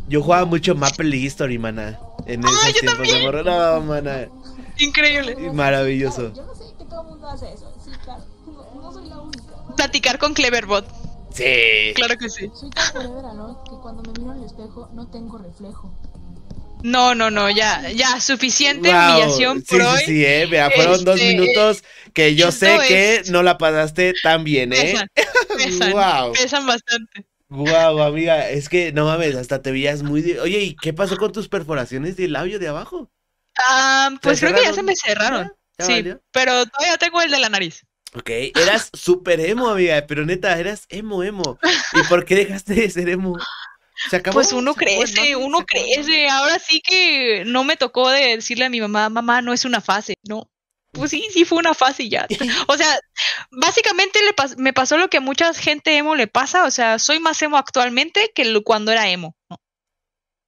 Yo 0.08 0.22
jugaba 0.22 0.46
mucho 0.46 0.76
Maple 0.76 1.16
History, 1.18 1.58
mana. 1.58 2.00
En 2.28 2.44
esos 2.46 2.74
tiempos 2.74 3.08
de 3.08 3.24
morro. 3.24 3.44
No, 3.44 3.82
mana. 3.82 4.28
Increíble. 4.78 5.36
Maravilloso. 5.54 6.34
Yo 6.34 6.46
no 6.46 6.56
sé 6.56 6.64
que 6.78 6.86
todo 6.86 7.02
el 7.02 7.08
mundo 7.08 7.30
hace 7.30 7.52
eso. 7.52 7.74
Sí, 7.84 7.92
claro. 8.04 8.24
No, 8.76 8.92
soy 8.92 9.10
la 9.10 9.20
única. 9.20 9.44
Platicar 9.76 10.20
con 10.20 10.34
Cleverbot. 10.34 10.86
Sí. 11.32 11.94
Claro 11.96 12.18
que 12.18 12.30
sí. 12.30 12.52
Soy 12.54 12.70
tan 12.70 12.86
forever 12.94 13.26
alone 13.26 13.56
que 13.70 13.76
cuando 13.82 14.04
me 14.04 14.20
miro 14.20 14.34
el 14.34 14.44
espejo 14.44 14.90
no 14.94 15.08
tengo 15.08 15.38
reflejo. 15.38 15.92
No, 16.86 17.16
no, 17.16 17.32
no, 17.32 17.50
ya, 17.50 17.90
ya, 17.90 18.22
suficiente 18.22 18.90
humillación 18.90 19.64
por 19.64 19.82
sí, 19.82 19.88
hoy. 19.88 20.00
Sí, 20.02 20.06
sí, 20.06 20.26
eh, 20.26 20.48
mira, 20.48 20.70
fueron 20.70 21.04
dos 21.04 21.20
este, 21.20 21.34
minutos 21.34 21.84
que 22.14 22.36
yo 22.36 22.52
sé 22.52 22.78
que 22.88 23.24
no 23.30 23.42
la 23.42 23.58
pasaste 23.58 24.14
tan 24.22 24.44
bien, 24.44 24.72
¿eh? 24.72 24.94
Pesan, 25.58 25.92
wow. 25.92 26.32
pesan 26.34 26.68
bastante. 26.68 27.26
Wow, 27.50 28.04
amiga, 28.04 28.52
es 28.52 28.70
que 28.70 28.92
no 28.92 29.06
mames, 29.06 29.34
hasta 29.34 29.64
te 29.64 29.72
veías 29.72 30.04
muy. 30.04 30.38
Oye, 30.38 30.60
¿y 30.60 30.76
qué 30.76 30.94
pasó 30.94 31.18
con 31.18 31.32
tus 31.32 31.48
perforaciones 31.48 32.18
del 32.18 32.34
labio 32.34 32.60
de 32.60 32.68
abajo? 32.68 33.10
Ah, 33.68 34.12
pues 34.22 34.40
creo 34.40 34.54
que 34.54 34.62
ya 34.62 34.74
se 34.74 34.84
me 34.84 34.96
cerraron. 34.96 35.52
sí, 35.80 36.06
pero 36.32 36.68
todavía 36.68 36.98
tengo 37.00 37.20
el 37.20 37.32
de 37.32 37.40
la 37.40 37.50
nariz. 37.50 37.82
Ok, 38.14 38.30
eras 38.30 38.90
súper 38.94 39.40
emo, 39.40 39.70
amiga, 39.70 40.06
pero 40.08 40.24
neta, 40.24 40.58
eras 40.60 40.86
emo, 40.90 41.24
emo. 41.24 41.58
¿Y 41.94 42.04
por 42.08 42.26
qué 42.26 42.36
dejaste 42.36 42.76
de 42.76 42.90
ser 42.92 43.10
emo? 43.10 43.38
Pues 44.32 44.52
uno 44.54 44.74
crece, 44.76 45.36
uno 45.36 45.66
crece. 45.66 46.28
Ahora 46.30 46.60
sí 46.60 46.82
que 46.82 47.44
no 47.46 47.64
me 47.64 47.78
tocó 47.78 48.10
de 48.10 48.36
decirle 48.36 48.66
a 48.66 48.70
mi 48.70 48.82
mamá, 48.82 49.10
mamá, 49.10 49.42
no 49.42 49.54
es 49.54 49.66
una 49.66 49.82
fase, 49.82 50.16
no. 50.24 50.50
Pues 50.92 51.12
sí, 51.12 51.28
sí 51.32 51.46
fue 51.46 51.60
una 51.60 51.74
fase 51.74 52.10
ya. 52.10 52.26
O 52.68 52.78
sea, 52.78 53.00
básicamente 53.52 54.20
le 54.22 54.34
me 54.58 54.74
pasó 54.74 54.98
lo 54.98 55.10
que 55.10 55.18
a 55.18 55.22
mucha 55.22 55.54
gente 55.54 55.98
emo 55.98 56.16
le 56.16 56.28
pasa. 56.28 56.66
O 56.66 56.72
sea, 56.72 57.00
soy 57.00 57.20
más 57.20 57.42
emo 57.42 57.58
actualmente 57.58 58.32
que 58.34 58.62
cuando 58.64 58.92
era 58.92 59.10
emo. 59.10 59.36
¿no? 59.50 59.58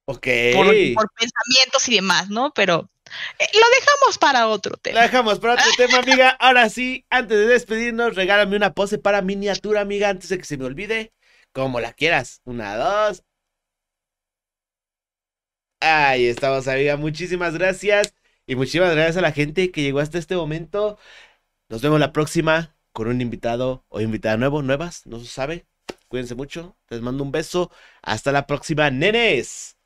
Ok. 0.06 0.26
Por, 0.54 1.10
pensamientos 1.12 1.88
y 1.88 1.96
demás, 1.96 2.30
¿no? 2.30 2.52
Pero 2.54 2.90
eh, 3.38 3.46
lo 3.52 3.66
dejamos 3.78 4.18
para 4.18 4.48
otro 4.48 4.76
tema. 4.76 5.00
Lo 5.00 5.02
dejamos 5.02 5.38
para 5.38 5.54
otro 5.54 5.66
tema, 5.76 5.98
amiga. 5.98 6.30
Ahora 6.30 6.70
sí, 6.70 7.04
antes 7.10 7.36
de 7.36 7.46
despedirnos, 7.46 8.14
regálame 8.14 8.56
una 8.56 8.72
pose 8.72 8.98
para 8.98 9.20
miniatura, 9.20 9.82
amiga, 9.82 10.08
antes 10.08 10.30
de 10.30 10.38
que 10.38 10.44
se 10.44 10.56
me 10.56 10.64
olvide. 10.64 11.12
Como 11.52 11.80
la 11.80 11.92
quieras. 11.92 12.40
Una, 12.44 12.76
dos. 12.76 13.22
Ahí 15.80 16.26
estamos, 16.26 16.66
amiga. 16.68 16.96
Muchísimas 16.96 17.54
gracias. 17.54 18.14
Y 18.46 18.56
muchísimas 18.56 18.92
gracias 18.94 19.16
a 19.18 19.20
la 19.20 19.32
gente 19.32 19.70
que 19.70 19.82
llegó 19.82 20.00
hasta 20.00 20.18
este 20.18 20.36
momento. 20.36 20.98
Nos 21.68 21.82
vemos 21.82 22.00
la 22.00 22.12
próxima 22.12 22.76
con 22.92 23.08
un 23.08 23.20
invitado 23.20 23.84
o 23.88 24.00
invitada 24.00 24.36
nuevo, 24.36 24.62
nuevas, 24.62 25.06
no 25.06 25.20
se 25.20 25.26
sabe. 25.26 25.66
Cuídense 26.08 26.34
mucho. 26.34 26.76
Les 26.90 27.00
mando 27.02 27.24
un 27.24 27.32
beso. 27.32 27.70
Hasta 28.02 28.32
la 28.32 28.46
próxima, 28.46 28.90
nenes. 28.90 29.77